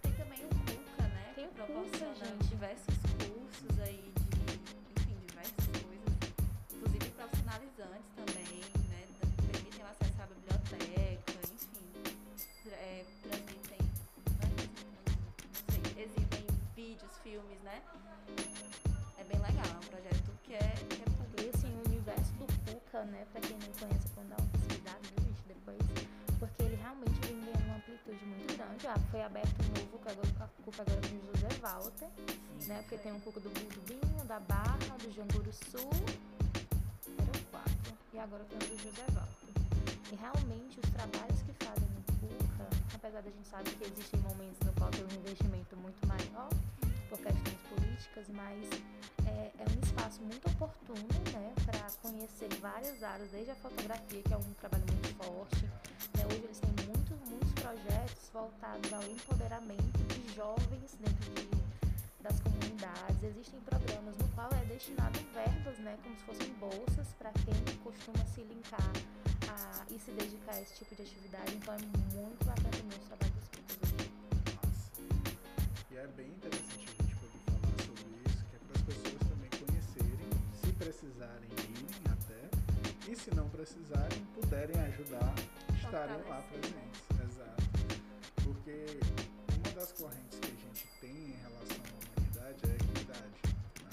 Tem 0.03 0.13
também 0.13 0.45
o 0.45 0.49
CUCA, 0.49 1.03
né? 1.09 1.33
Tem 1.35 1.47
o 1.47 1.51
CUCA, 1.51 2.15
gente. 2.15 2.49
Diversos 2.49 2.97
cursos 3.19 3.81
aí 3.81 4.13
de, 4.31 5.01
enfim, 5.01 5.17
diversas 5.27 5.67
coisas. 5.67 6.13
Inclusive 6.73 7.11
profissionalizantes 7.11 8.11
também, 8.17 8.22
filmes, 17.33 17.63
né? 17.63 17.81
É 19.17 19.25
bem 19.25 19.41
legal, 19.41 19.65
é 19.65 19.79
um 19.79 19.89
projeto 19.89 20.31
que 20.45 20.53
é, 20.53 20.69
que 20.91 21.01
é 21.01 21.05
público. 21.17 21.41
E 21.41 21.49
assim, 21.49 21.73
o 21.81 21.89
universo 21.89 22.31
do 22.35 22.45
CUCA, 22.45 23.05
né, 23.05 23.27
pra 23.33 23.41
quem 23.41 23.57
não 23.57 23.73
conhece, 23.73 24.09
quando 24.15 24.29
dá 24.29 24.37
uma 24.37 24.49
pesquisada, 24.53 25.01
gente, 25.17 25.41
depois, 25.49 25.79
porque 26.39 26.63
ele 26.63 26.77
realmente 26.77 27.19
vem 27.25 27.41
ganhando 27.41 27.65
uma 27.65 27.77
amplitude 27.77 28.25
muito 28.27 28.55
grande. 28.55 28.87
Ah, 28.87 28.99
foi 29.11 29.23
aberto 29.23 29.55
um 29.63 29.69
novo 29.73 29.87
CUCA 29.93 30.11
agora 30.11 31.01
no 31.09 31.33
José 31.33 31.49
Walter, 31.63 32.09
né, 32.67 32.83
porque 32.83 32.99
tem 32.99 33.13
um 33.13 33.21
CUCA 33.21 33.41
do 33.41 33.49
Burdubinho, 33.49 34.25
da 34.27 34.39
Barra, 34.41 34.97
do 35.01 35.11
Janguru 35.11 35.53
Sul, 35.71 35.91
eram 37.17 37.45
quatro, 37.51 37.97
e 38.13 38.19
agora 38.19 38.45
tem 38.45 38.59
o 38.59 38.77
do 38.77 38.77
José 38.77 39.07
Walter. 39.09 39.53
E 40.13 40.17
realmente 40.17 40.79
os 40.81 40.91
trabalhos 40.91 41.41
que 41.41 41.65
fazem 41.65 41.89
no 41.97 42.03
CUCA, 42.21 42.69
apesar 42.95 43.23
da 43.23 43.31
gente 43.31 43.49
saber 43.49 43.71
que 43.71 43.85
existem 43.85 44.21
momentos 44.21 44.61
no 44.67 44.73
qual 44.75 44.91
tem 44.91 45.03
um 45.03 45.15
investimento 45.19 45.75
muito 45.79 46.07
maior, 46.07 46.51
por 47.13 47.19
questões 47.19 47.61
políticas, 47.69 48.27
mas 48.31 48.65
é, 49.27 49.53
é 49.59 49.65
um 49.69 49.85
espaço 49.85 50.23
muito 50.23 50.49
oportuno 50.49 51.07
né, 51.35 51.53
para 51.67 51.91
conhecer 52.01 52.49
várias 52.59 53.03
áreas, 53.03 53.31
desde 53.31 53.51
a 53.51 53.55
fotografia, 53.57 54.23
que 54.23 54.33
é 54.33 54.37
um 54.37 54.53
trabalho 54.55 54.85
muito 54.89 55.15
forte. 55.23 55.67
Né, 56.17 56.25
hoje 56.25 56.43
eles 56.43 56.59
têm 56.59 56.71
muitos, 56.87 57.21
muitos 57.29 57.53
projetos 57.53 58.31
voltados 58.33 58.91
ao 58.95 59.03
empoderamento 59.03 59.99
de 60.09 60.35
jovens 60.35 60.97
dentro 60.99 61.31
de, 61.35 61.51
das 62.23 62.41
comunidades. 62.41 63.23
Existem 63.23 63.61
programas 63.61 64.17
no 64.17 64.29
qual 64.29 64.49
é 64.53 64.65
destinado 64.65 65.19
verbas, 65.35 65.79
né, 65.81 65.99
como 66.03 66.17
se 66.17 66.25
fossem 66.25 66.55
bolsas, 66.55 67.09
para 67.19 67.31
quem 67.45 67.77
costuma 67.85 68.25
se 68.25 68.41
linkar 68.41 68.93
a, 69.51 69.85
e 69.91 69.99
se 70.01 70.11
dedicar 70.13 70.55
a 70.55 70.63
esse 70.63 70.77
tipo 70.77 70.95
de 70.95 71.03
atividade. 71.03 71.55
Então 71.57 71.75
é 71.75 71.79
muito 72.17 72.43
bacana 72.47 72.71
também 72.71 72.97
o 72.97 73.03
trabalho 73.05 73.33
dos 73.33 73.49
picos. 73.49 73.93
E 75.91 75.97
é 75.99 76.07
bem 76.07 76.29
interessante 76.29 77.02
pessoas 78.93 79.23
também 79.29 79.51
conhecerem, 79.51 80.31
se 80.61 80.73
precisarem 80.73 81.51
irem 81.59 81.87
até, 82.13 83.11
e 83.11 83.17
se 83.17 83.35
não 83.35 83.49
precisarem, 83.49 84.25
puderem 84.35 84.79
ajudar, 84.81 85.35
estarem 85.77 86.21
lá 86.29 86.43
presentes. 86.43 87.01
Exato. 87.25 87.63
Porque 88.45 89.01
uma 89.59 89.73
das 89.75 89.93
correntes 89.93 90.39
que 90.39 90.47
a 90.47 90.57
gente 90.69 90.89
tem 91.01 91.11
em 91.11 91.37
relação 91.43 91.83
à 91.85 91.93
humanidade 91.97 92.61
é 92.65 92.71
a 92.71 92.75
equidade. 92.75 93.39
Né? 93.81 93.91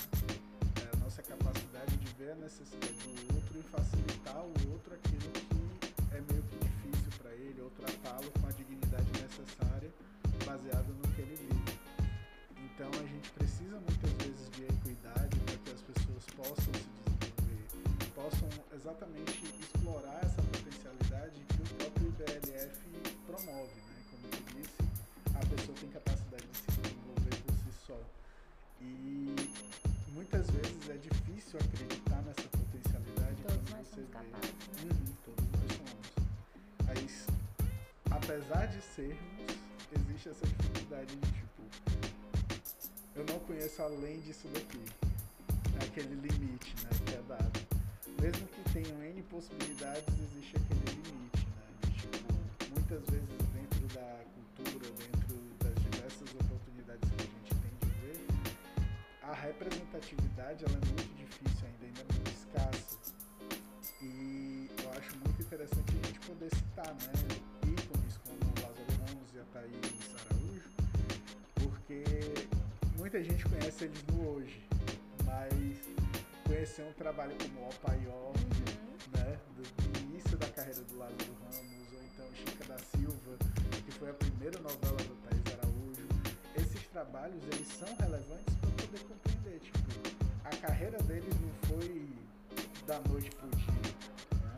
É 0.84 0.96
a 0.96 1.00
nossa 1.00 1.22
capacidade 1.24 1.98
de 1.98 2.14
ver 2.14 2.32
a 2.32 2.36
necessidade 2.36 2.94
do 2.94 3.36
outro 3.36 3.60
e 3.60 3.64
facilitar 3.64 4.38
ao 4.38 4.50
outro 4.72 4.94
aquilo 4.94 5.32
que 5.32 6.16
é 6.16 6.22
meio 6.22 6.44
que 6.44 6.58
difícil 6.58 7.12
para 7.22 7.32
ele, 7.34 7.62
ou 7.62 7.70
tratá-lo 7.72 8.30
com 8.40 8.48
a 8.48 8.52
dignidade 8.52 9.12
necessária 9.12 9.92
baseado 10.46 10.94
no 10.94 11.08
que 11.14 11.22
ele 11.22 11.36
vive. 11.36 11.80
Então 12.58 12.90
a 12.90 13.06
gente 13.08 13.30
precisa 13.32 13.80
muitas 13.80 14.19
possam 16.40 16.56
se 16.56 16.72
desenvolver, 16.72 18.12
possam 18.16 18.50
exatamente 18.74 19.44
explorar 19.60 20.20
essa 20.24 20.42
potencialidade 20.42 21.42
que 21.50 21.62
o 21.62 21.76
próprio 21.76 22.08
IBLF 22.08 22.80
promove, 23.28 23.76
né? 23.76 23.96
Como 24.10 24.26
eu 24.26 24.40
disse, 24.56 24.80
a 25.36 25.46
pessoa 25.46 25.78
tem 25.78 25.90
capacidade 25.90 26.48
de 26.48 26.58
se 26.58 26.72
desenvolver 26.80 27.36
por 27.44 27.54
si 27.56 27.72
só. 27.86 28.00
E 28.80 29.36
muitas 30.14 30.50
vezes 30.50 30.90
é 30.90 30.98
difícil 30.98 31.60
acreditar 31.60 32.22
nessa 32.22 32.48
potencialidade 32.48 33.36
todos 33.44 33.58
quando 33.58 33.70
nós 33.72 33.88
você 33.88 33.96
somos 33.96 34.08
vê. 34.08 34.14
Capazes, 34.14 34.56
né? 34.80 34.92
Uhum, 34.92 35.16
todos 35.26 35.46
nós 35.52 35.72
somos. 35.76 36.08
Mas 36.88 37.28
apesar 38.12 38.66
de 38.68 38.82
sermos, 38.82 39.20
existe 39.92 40.30
essa 40.30 40.48
dificuldade 40.48 41.16
de 41.18 41.32
tipo 41.34 41.50
eu 43.16 43.26
não 43.26 43.40
conheço 43.40 43.82
além 43.82 44.22
disso 44.22 44.48
daqui. 44.54 45.09
Aquele 45.82 46.16
limite 46.16 46.76
né, 46.84 46.90
que 47.06 47.14
é 47.16 47.22
dado. 47.28 47.60
Mesmo 48.22 48.48
que 48.48 48.74
tenham 48.74 49.04
N 49.04 49.22
possibilidades, 49.24 50.04
existe 50.08 50.56
aquele 50.58 51.02
limite. 51.04 51.48
Né? 51.48 51.94
tipo, 51.98 52.34
muitas 52.74 53.04
vezes 53.10 53.30
dentro 53.54 53.88
da 53.96 54.24
cultura, 54.36 54.88
dentro 54.96 55.36
das 55.60 55.76
diversas 55.84 56.30
oportunidades 56.36 57.10
que 57.10 57.16
a 57.16 57.26
gente 57.26 57.56
tem 57.56 57.74
de 57.82 57.90
ver, 58.02 58.26
a 59.24 59.34
representatividade 59.34 60.66
ela 60.66 60.78
é 60.78 60.86
muito 60.86 61.16
difícil 61.18 61.68
ainda, 61.68 61.86
ainda 61.86 62.02
é 62.02 62.14
muito 62.14 62.32
escassa. 62.32 62.98
E 64.02 64.70
eu 64.84 64.90
acho 64.92 65.18
muito 65.18 65.42
interessante 65.42 65.92
a 66.02 66.08
gente 66.08 66.20
poder 66.22 66.50
citar 66.56 66.94
né, 66.94 67.14
ícones 67.68 68.18
como 68.26 68.40
Lázaro 68.62 68.92
Ramos 69.00 69.34
e 69.34 69.40
a 69.40 69.44
Thaís 69.54 70.16
Araújo, 70.22 70.70
porque 71.56 72.04
muita 72.98 73.24
gente 73.24 73.44
conhece 73.46 73.86
eles 73.86 74.04
no 74.08 74.30
hoje, 74.30 74.62
mas 75.30 75.80
conhecer 76.46 76.84
um 76.84 76.94
trabalho 76.94 77.36
como 77.38 77.68
O 77.68 77.76
Paió, 77.76 78.32
uhum. 78.34 79.14
né, 79.14 79.38
do, 79.56 80.00
início 80.00 80.38
da 80.38 80.48
carreira 80.48 80.82
do 80.82 80.98
Lázaro 80.98 81.38
Ramos, 81.44 81.94
ou 81.94 82.04
então 82.04 82.26
Chica 82.34 82.66
da 82.66 82.80
Silva, 82.80 83.38
que 83.86 83.92
foi 83.92 84.10
a 84.10 84.14
primeira 84.14 84.60
novela 84.60 84.98
do 84.98 85.16
Thais 85.24 85.60
Araújo, 85.60 86.08
esses 86.56 86.88
trabalhos 86.88 87.42
eles 87.54 87.68
são 87.68 87.88
relevantes 87.98 88.56
para 88.56 88.70
poder 88.72 89.00
compreender, 89.04 89.60
tipo, 89.60 89.80
a 90.44 90.56
carreira 90.58 90.98
deles 91.04 91.36
não 91.40 91.70
foi 91.70 92.10
da 92.88 93.00
noite 93.08 93.30
pro 93.32 93.50
dia, 93.50 94.40
né? 94.42 94.58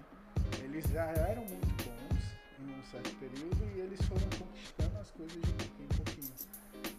eles 0.64 0.86
já 0.86 1.06
eram 1.12 1.44
muito 1.46 1.84
bons 1.84 2.24
em 2.60 2.80
um 2.80 2.84
certo 2.90 3.14
período 3.20 3.76
e 3.76 3.82
eles 3.82 4.02
foram 4.04 4.30
conquistando 4.40 4.98
as 4.98 5.12
coisas 5.12 5.42
de 5.42 5.52
pouquinho 5.52 5.84
em 5.84 5.96
pouquinho 5.98 6.12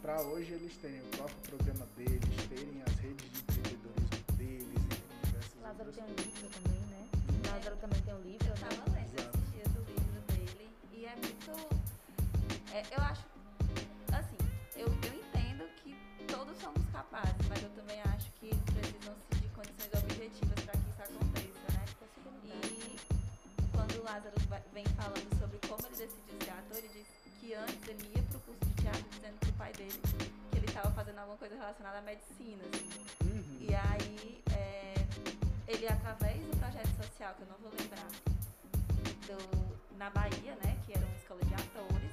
para 0.02 0.20
hoje 0.20 0.52
eles 0.52 0.76
terem 0.78 1.00
o 1.00 1.16
próprio 1.16 1.36
programa 1.42 1.86
deles, 1.96 2.20
terem 2.48 2.82
as 2.82 2.94
redes 2.96 3.32
de 3.32 3.42
Lázaro 5.72 5.90
tem 5.90 6.04
um 6.04 6.08
livro 6.08 6.48
também, 6.50 6.80
né? 6.82 7.08
Hum. 7.32 7.50
Lázaro 7.50 7.76
também 7.76 8.02
tem 8.02 8.12
um 8.12 8.20
livro. 8.20 8.46
Eu 8.46 8.52
né? 8.52 8.68
tava 8.68 8.92
lendo 8.92 9.16
esses 9.16 9.52
dias 9.56 9.68
o 9.72 9.80
livro 9.88 10.20
dele 10.28 10.68
e 10.92 11.06
é 11.06 11.16
muito. 11.16 11.50
É, 12.74 12.82
eu 12.92 13.02
acho. 13.02 13.24
Assim, 14.12 14.36
eu, 14.76 14.86
eu 14.86 15.14
entendo 15.16 15.64
que 15.80 15.96
todos 16.28 16.60
somos 16.60 16.84
capazes, 16.92 17.48
mas 17.48 17.62
eu 17.62 17.70
também 17.70 18.02
acho 18.02 18.30
que 18.32 18.50
precisam-se 18.68 19.40
de 19.40 19.48
condições 19.48 19.92
objetivas 19.96 20.60
para 20.60 20.76
que 20.76 20.88
isso 20.92 21.02
aconteça, 21.08 21.66
né? 21.72 21.84
E 22.44 23.00
quando 23.72 23.96
o 23.96 24.04
Lázaro 24.04 24.36
vem 24.74 24.84
falando 24.84 25.38
sobre 25.40 25.56
como 25.66 25.80
ele 25.86 25.96
decidiu 25.96 26.36
ser 26.44 26.50
ator, 26.50 26.76
ele 26.76 26.90
diz 26.92 27.06
que 27.40 27.54
antes 27.54 27.88
ele 27.88 28.12
ia 28.14 28.22
pro 28.24 28.40
curso 28.40 28.64
de 28.66 28.74
teatro 28.74 29.04
dizendo 29.08 29.38
pro 29.40 29.52
pai 29.54 29.72
dele 29.72 30.00
que 30.52 30.58
ele 30.58 30.66
estava 30.66 30.90
fazendo 30.90 31.18
alguma 31.18 31.38
coisa 31.38 31.56
relacionada 31.56 31.96
à 31.96 32.02
medicina, 32.02 32.60
assim. 32.68 33.06
Uhum. 33.24 33.56
E 33.58 33.74
aí, 33.74 34.42
ele, 35.82 35.88
através 35.88 36.38
do 36.46 36.56
projeto 36.58 36.94
social, 37.02 37.34
que 37.34 37.42
eu 37.42 37.48
não 37.48 37.58
vou 37.58 37.72
lembrar, 37.76 38.06
do, 39.26 39.98
na 39.98 40.10
Bahia, 40.10 40.54
né, 40.62 40.78
que 40.86 40.92
era 40.92 41.04
uma 41.04 41.16
escola 41.16 41.40
de 41.44 41.54
atores, 41.54 42.12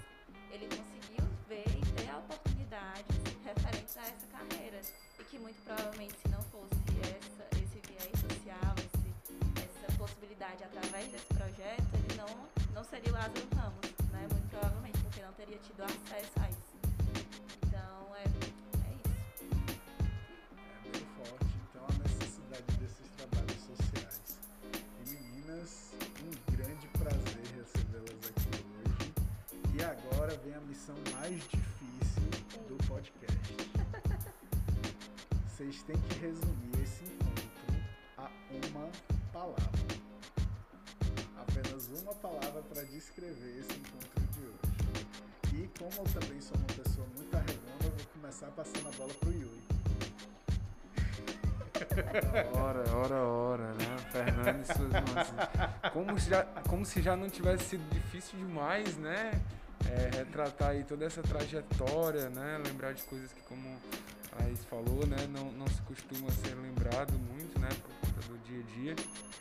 ele 0.49 0.65
conseguiu 0.65 1.23
ver 1.47 1.69
e 1.69 1.81
ter 1.93 2.09
oportunidades 2.15 3.15
referentes 3.45 3.95
a 3.97 4.01
essa 4.01 4.25
carreira. 4.33 4.81
E 5.19 5.23
que 5.23 5.37
muito 5.37 5.61
provavelmente, 5.61 6.15
se 6.17 6.27
não 6.29 6.41
fosse 6.49 6.73
essa, 7.13 7.45
esse 7.61 7.79
viés 7.85 8.17
social, 8.17 8.73
esse, 8.81 9.37
essa 9.61 9.97
possibilidade 9.99 10.63
através 10.63 11.11
desse 11.11 11.27
projeto, 11.27 11.93
ele 11.93 12.17
não, 12.17 12.49
não 12.73 12.83
seria 12.83 13.11
o 13.11 13.13
Lázaro 13.13 13.47
Ramos, 13.55 13.85
né? 14.11 14.27
Muito 14.31 14.49
provavelmente 14.49 14.97
porque 15.03 15.21
não 15.21 15.33
teria 15.33 15.59
tido 15.59 15.83
acesso 15.83 16.33
a 16.41 16.49
isso. 16.49 16.58
tem 30.49 30.57
a 30.57 30.61
missão 30.61 30.95
mais 31.13 31.35
difícil 31.35 32.23
do 32.67 32.75
podcast. 32.87 33.37
Vocês 35.45 35.83
têm 35.83 35.95
que 35.95 36.19
resumir 36.19 36.81
esse 36.81 37.03
encontro 37.03 37.45
a 38.17 38.31
uma 38.65 38.89
palavra. 39.31 39.69
Apenas 41.37 41.87
uma 42.01 42.15
palavra 42.15 42.63
para 42.63 42.81
descrever 42.85 43.59
esse 43.59 43.77
encontro 43.77 44.21
de 44.33 44.39
hoje. 44.39 45.63
E 45.63 45.69
como 45.77 46.07
eu 46.07 46.19
também 46.19 46.41
sou 46.41 46.57
uma 46.57 46.83
pessoa 46.83 47.05
muito 47.15 47.35
arredonda, 47.35 47.85
eu 47.85 47.91
vou 47.91 48.07
começar 48.13 48.47
passando 48.47 48.87
a 48.87 48.91
bola 48.97 49.13
pro 49.13 49.31
Yuri. 49.31 49.63
Ora, 52.55 52.89
ora, 52.95 53.15
ora, 53.15 53.73
né? 53.73 53.97
Fernando 54.11 54.61
e 54.61 54.65
suas 54.65 54.91
mãos. 54.91 55.93
Como, 55.93 56.17
já, 56.17 56.43
como 56.67 56.85
se 56.85 57.03
já 57.03 57.15
não 57.15 57.29
tivesse 57.29 57.65
sido 57.65 57.87
difícil 57.91 58.39
demais, 58.39 58.97
né? 58.97 59.39
É, 59.89 60.17
retratar 60.17 60.69
aí 60.69 60.83
toda 60.83 61.05
essa 61.05 61.21
trajetória, 61.21 62.29
né? 62.29 62.61
Lembrar 62.63 62.93
de 62.93 63.01
coisas 63.03 63.31
que, 63.33 63.41
como 63.43 63.75
a 64.37 64.43
Raiz 64.43 64.63
falou, 64.65 65.05
né? 65.07 65.17
Não, 65.29 65.51
não 65.53 65.67
se 65.67 65.81
costuma 65.81 66.29
ser 66.31 66.55
lembrado 66.55 67.13
muito, 67.13 67.59
né? 67.59 67.69
Por 67.69 67.95
conta 67.95 68.27
do 68.27 68.37
dia 68.39 68.59
a 68.59 68.79
dia. 68.79 68.95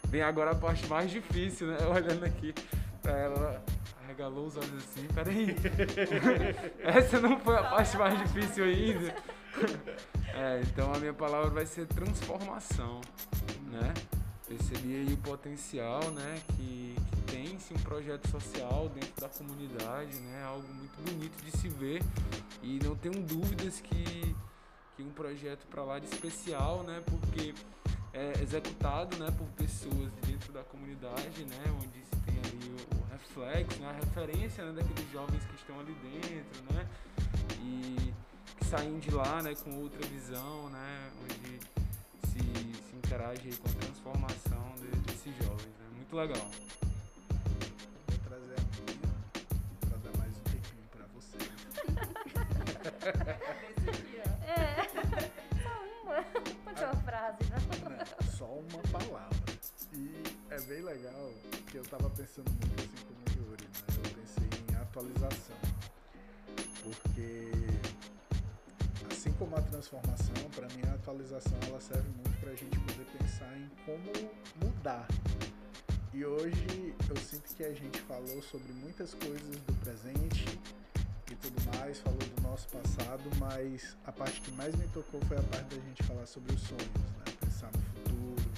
Vem 0.05 0.23
agora 0.23 0.53
a 0.53 0.55
parte 0.55 0.87
mais 0.87 1.11
difícil, 1.11 1.67
né? 1.67 1.77
Olhando 1.87 2.25
aqui 2.25 2.55
pra 3.03 3.13
ela, 3.13 3.63
arregalou 4.03 4.47
os 4.47 4.57
olhos 4.57 4.85
assim, 4.85 5.07
peraí. 5.15 5.55
Essa 6.83 7.21
não 7.21 7.39
foi 7.41 7.57
a 7.57 7.65
parte 7.65 7.97
mais 7.99 8.19
difícil 8.19 8.65
ainda. 8.65 9.15
É, 10.41 10.61
então 10.61 10.95
a 10.95 10.99
minha 11.01 11.13
palavra 11.13 11.51
vai 11.51 11.67
ser 11.67 11.85
transformação, 11.87 13.01
né? 13.73 13.93
Percebi 14.49 14.95
aí 14.97 15.13
o 15.13 15.17
potencial, 15.19 16.11
né, 16.11 16.41
que, 16.57 16.97
que 17.13 17.23
tem-se 17.33 17.75
um 17.75 17.79
projeto 17.79 18.29
social 18.29 18.89
dentro 18.89 19.21
da 19.21 19.29
comunidade, 19.29 20.19
né? 20.21 20.43
Algo 20.43 20.67
muito 20.73 20.97
bonito 21.03 21.45
de 21.45 21.51
se 21.51 21.69
ver 21.69 22.03
e 22.63 22.79
não 22.83 22.97
tenho 22.97 23.23
dúvidas 23.23 23.79
que, 23.81 24.35
que 24.97 25.03
um 25.03 25.11
projeto 25.11 25.67
para 25.67 25.85
lá 25.85 25.99
de 25.99 26.07
especial, 26.07 26.83
né? 26.83 27.03
Porque 27.05 27.55
é 28.13 28.43
executado, 28.43 29.17
né, 29.19 29.31
por 29.31 29.47
pessoas 29.49 30.11
dentro 30.27 30.53
da 30.53 30.65
comunidade, 30.65 31.45
né, 31.45 31.65
onde 31.77 32.05
se 32.05 32.17
tem 32.25 32.39
ali 32.39 32.71
o, 32.71 32.97
o 32.97 33.05
reflexo, 33.13 33.79
né, 33.81 33.91
a 33.91 33.93
referência 33.93 34.65
né, 34.65 34.73
daqueles 34.73 35.13
jovens 35.13 35.45
que 35.45 35.55
estão 35.57 35.79
ali 35.79 35.95
dentro, 36.03 36.75
né? 36.75 36.89
E 37.61 38.15
que 38.57 38.65
saem 38.65 38.99
de 38.99 39.11
lá 39.11 39.43
né, 39.43 39.55
com 39.63 39.75
outra 39.81 40.05
visão, 40.09 40.69
né, 40.71 41.11
se, 41.28 41.28
se 41.28 41.28
interage 43.09 43.57
com 43.57 43.69
a 43.69 43.73
transformação 43.73 44.75
de, 44.77 44.89
desses 45.01 45.35
jovens. 45.39 45.73
Né? 45.79 45.87
Muito 45.97 46.15
legal. 46.15 46.47
Vou 48.07 48.19
trazer 48.29 48.55
a 48.55 48.61
minha 48.61 48.97
para 49.81 49.97
dar 49.97 50.19
mais 50.19 50.37
um 50.37 50.43
tempinho 50.43 50.87
para 50.91 51.07
vocês. 51.15 51.49
É. 54.47 54.85
Só 55.63 55.73
uma. 56.03 56.23
Pode 56.65 56.79
ser 56.79 56.85
uma 56.85 56.97
frase, 56.97 57.45
né? 57.45 57.57
Não, 57.83 58.31
só 58.31 58.45
uma 58.45 58.83
palavra. 58.93 59.39
E 59.95 60.23
é 60.51 60.61
bem 60.61 60.83
legal 60.83 61.33
que 61.71 61.79
eu 61.79 61.85
tava 61.85 62.11
pensando 62.11 62.51
muito 62.51 62.83
assim 62.83 63.07
como 63.07 63.21
o 63.25 63.51
Yuri, 63.51 63.65
né? 63.65 63.71
Eu 63.89 64.11
pensei 64.17 64.49
em 64.71 64.75
atualização. 64.77 65.57
Porque 66.83 67.51
assim 69.11 69.33
como 69.33 69.57
a 69.57 69.63
transformação, 69.63 70.51
para 70.55 70.69
mim 70.69 70.83
a 70.91 70.95
atualização 70.95 71.59
ela 71.67 71.81
serve 71.81 72.09
muito 72.11 72.28
para 72.49 72.55
a 72.55 72.57
gente 72.57 72.79
poder 72.79 73.05
pensar 73.19 73.59
em 73.59 73.69
como 73.85 74.11
mudar. 74.65 75.07
E 76.15 76.25
hoje 76.25 76.95
eu 77.11 77.17
sinto 77.17 77.55
que 77.55 77.63
a 77.63 77.75
gente 77.75 78.01
falou 78.01 78.41
sobre 78.41 78.73
muitas 78.73 79.13
coisas 79.13 79.57
do 79.67 79.75
presente 79.85 80.59
e 81.31 81.35
tudo 81.35 81.77
mais, 81.77 81.99
falou 81.99 82.19
do 82.19 82.43
nosso 82.43 82.67
passado, 82.69 83.23
mas 83.39 83.99
a 84.07 84.13
parte 84.13 84.41
que 84.41 84.51
mais 84.53 84.75
me 84.77 84.89
tocou 84.89 85.21
foi 85.27 85.37
a 85.37 85.43
parte 85.43 85.77
da 85.77 85.83
gente 85.83 86.03
falar 86.05 86.25
sobre 86.25 86.55
os 86.55 86.63
sonhos, 86.63 86.87
né? 86.87 87.25
Pensar 87.39 87.71
no 87.71 87.83
futuro 87.83 88.51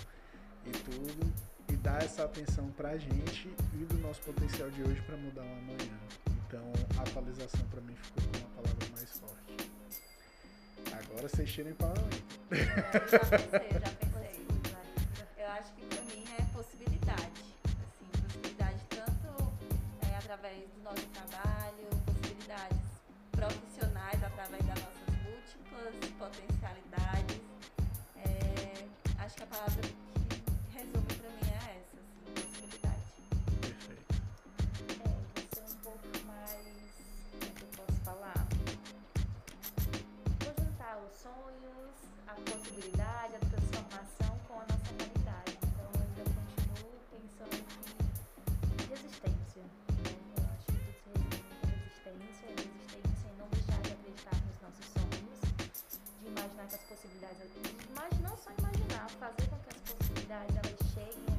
e 0.67 0.71
tudo 0.71 1.33
e 1.69 1.77
dar 1.77 2.01
essa 2.01 2.25
atenção 2.25 2.71
pra 2.77 2.97
gente 2.97 3.49
e 3.75 3.85
do 3.87 3.99
nosso 3.99 4.21
potencial 4.21 4.71
de 4.71 4.85
hoje 4.85 5.03
para 5.03 5.17
mudar 5.17 5.43
o 5.43 5.53
amanhã. 5.59 5.99
Então, 6.47 6.73
a 6.97 7.03
atualização 7.03 7.67
para 7.67 7.81
mim 7.81 7.97
ficou 7.97 8.23
uma 8.41 8.51
palavra 8.51 8.89
mais 8.95 9.11
forte. 9.19 9.50
Agora 10.93 11.29
vocês 11.29 11.51
tirem 11.51 11.75
para 11.75 11.89
já 11.91 13.19
pensei, 13.21 13.71
já 13.73 13.91
pensei. 13.91 14.21
Eu 15.39 15.49
acho 15.49 15.73
que 15.73 15.83
pra 15.87 16.03
mim 16.03 16.25
é 16.39 16.43
possibilidade. 16.55 17.41
Assim, 17.65 18.07
possibilidade 18.23 18.79
tanto 18.89 19.53
é, 20.03 20.17
através 20.17 20.69
do 20.71 20.83
nosso 20.83 21.07
trabalho, 21.09 21.89
possibilidades 22.07 22.79
profissionais 23.33 24.23
através 24.23 24.65
das 24.67 24.79
nossas 24.79 25.09
múltiplas 25.25 25.95
potencialidades. 26.19 27.41
É, 28.17 28.85
acho 29.19 29.37
que 29.37 29.43
a 29.43 29.47
palavra 29.47 29.83
a 42.27 42.35
possibilidade, 42.35 43.37
a 43.37 43.39
transformação 43.39 44.39
com 44.47 44.55
a 44.55 44.65
nossa 44.71 44.91
realidade. 44.99 45.59
Então 45.63 45.87
eu 45.95 46.01
ainda 46.01 46.25
continuo 46.37 46.97
pensando 47.11 47.65
que 48.77 48.87
resistência. 48.93 49.63
né? 49.63 50.11
Eu 50.37 50.45
acho 50.55 50.67
que 50.67 50.73
em 50.75 51.23
resistência, 51.79 52.49
resistência 52.49 53.27
em 53.31 53.37
não 53.39 53.49
deixar 53.49 53.81
de 53.83 53.93
acreditar 53.93 54.37
nos 54.47 54.59
nossos 54.61 54.87
sonhos, 54.95 55.39
de 56.21 56.27
imaginar 56.29 56.67
que 56.67 56.75
as 56.75 56.85
possibilidades. 56.85 57.39
Mas 57.95 58.21
não 58.21 58.37
só 58.37 58.51
imaginar, 58.59 59.09
fazer 59.11 59.49
com 59.49 59.59
que 59.59 59.69
as 59.71 59.81
possibilidades 59.95 60.57
elas 60.57 60.79
cheguem 60.95 61.30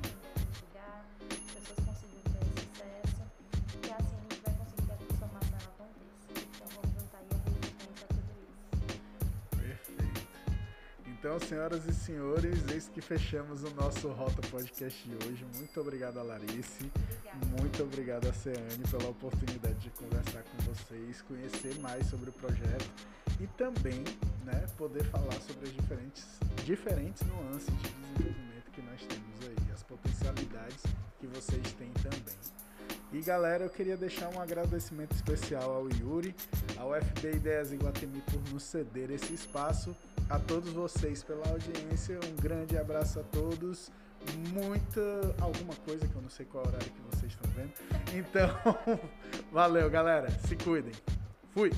Então, 11.21 11.39
senhoras 11.39 11.85
e 11.85 11.93
senhores, 11.93 12.67
eis 12.71 12.89
que 12.89 12.99
fechamos 12.99 13.61
o 13.61 13.69
nosso 13.75 14.07
Rota 14.07 14.41
Podcast 14.47 15.07
de 15.07 15.15
hoje. 15.17 15.45
Muito 15.55 15.79
obrigado 15.79 16.17
a 16.17 16.23
Larice. 16.23 16.91
Muito 17.59 17.83
obrigado 17.83 18.27
a 18.27 18.33
Ceane 18.33 18.83
pela 18.89 19.07
oportunidade 19.07 19.77
de 19.77 19.91
conversar 19.91 20.41
com 20.41 20.57
vocês, 20.63 21.21
conhecer 21.21 21.77
mais 21.79 22.07
sobre 22.07 22.31
o 22.31 22.33
projeto 22.33 22.89
e 23.39 23.45
também 23.45 24.03
né, 24.43 24.65
poder 24.79 25.03
falar 25.11 25.39
sobre 25.41 25.69
as 25.69 25.73
diferentes, 25.75 26.25
diferentes 26.65 27.21
nuances 27.27 27.67
de 27.67 27.89
desenvolvimento 27.89 28.71
que 28.73 28.81
nós 28.81 29.05
temos 29.05 29.47
aí, 29.47 29.71
as 29.71 29.83
potencialidades 29.83 30.81
que 31.19 31.27
vocês 31.27 31.71
têm 31.73 31.91
também. 32.01 32.35
E 33.13 33.19
galera, 33.19 33.65
eu 33.65 33.69
queria 33.69 33.97
deixar 33.97 34.29
um 34.29 34.41
agradecimento 34.41 35.13
especial 35.13 35.69
ao 35.69 35.87
Yuri, 35.87 36.33
ao 36.77 36.99
FB 36.99 37.33
Ideias 37.33 37.71
Iguatemi 37.71 38.21
por 38.21 38.41
nos 38.51 38.63
ceder 38.63 39.11
esse 39.11 39.33
espaço, 39.33 39.95
a 40.31 40.39
todos 40.39 40.71
vocês 40.71 41.23
pela 41.23 41.47
audiência, 41.47 42.19
um 42.25 42.41
grande 42.41 42.77
abraço 42.77 43.19
a 43.19 43.23
todos 43.23 43.91
muita 44.53 45.01
alguma 45.39 45.73
coisa 45.85 46.07
que 46.07 46.15
eu 46.15 46.21
não 46.21 46.29
sei 46.29 46.45
qual 46.45 46.65
horário 46.65 46.91
que 46.91 47.01
vocês 47.15 47.31
estão 47.31 47.49
vendo. 47.51 47.71
Então, 48.13 48.99
valeu, 49.51 49.89
galera. 49.89 50.29
Se 50.47 50.55
cuidem. 50.55 50.93
Fui. 51.53 51.71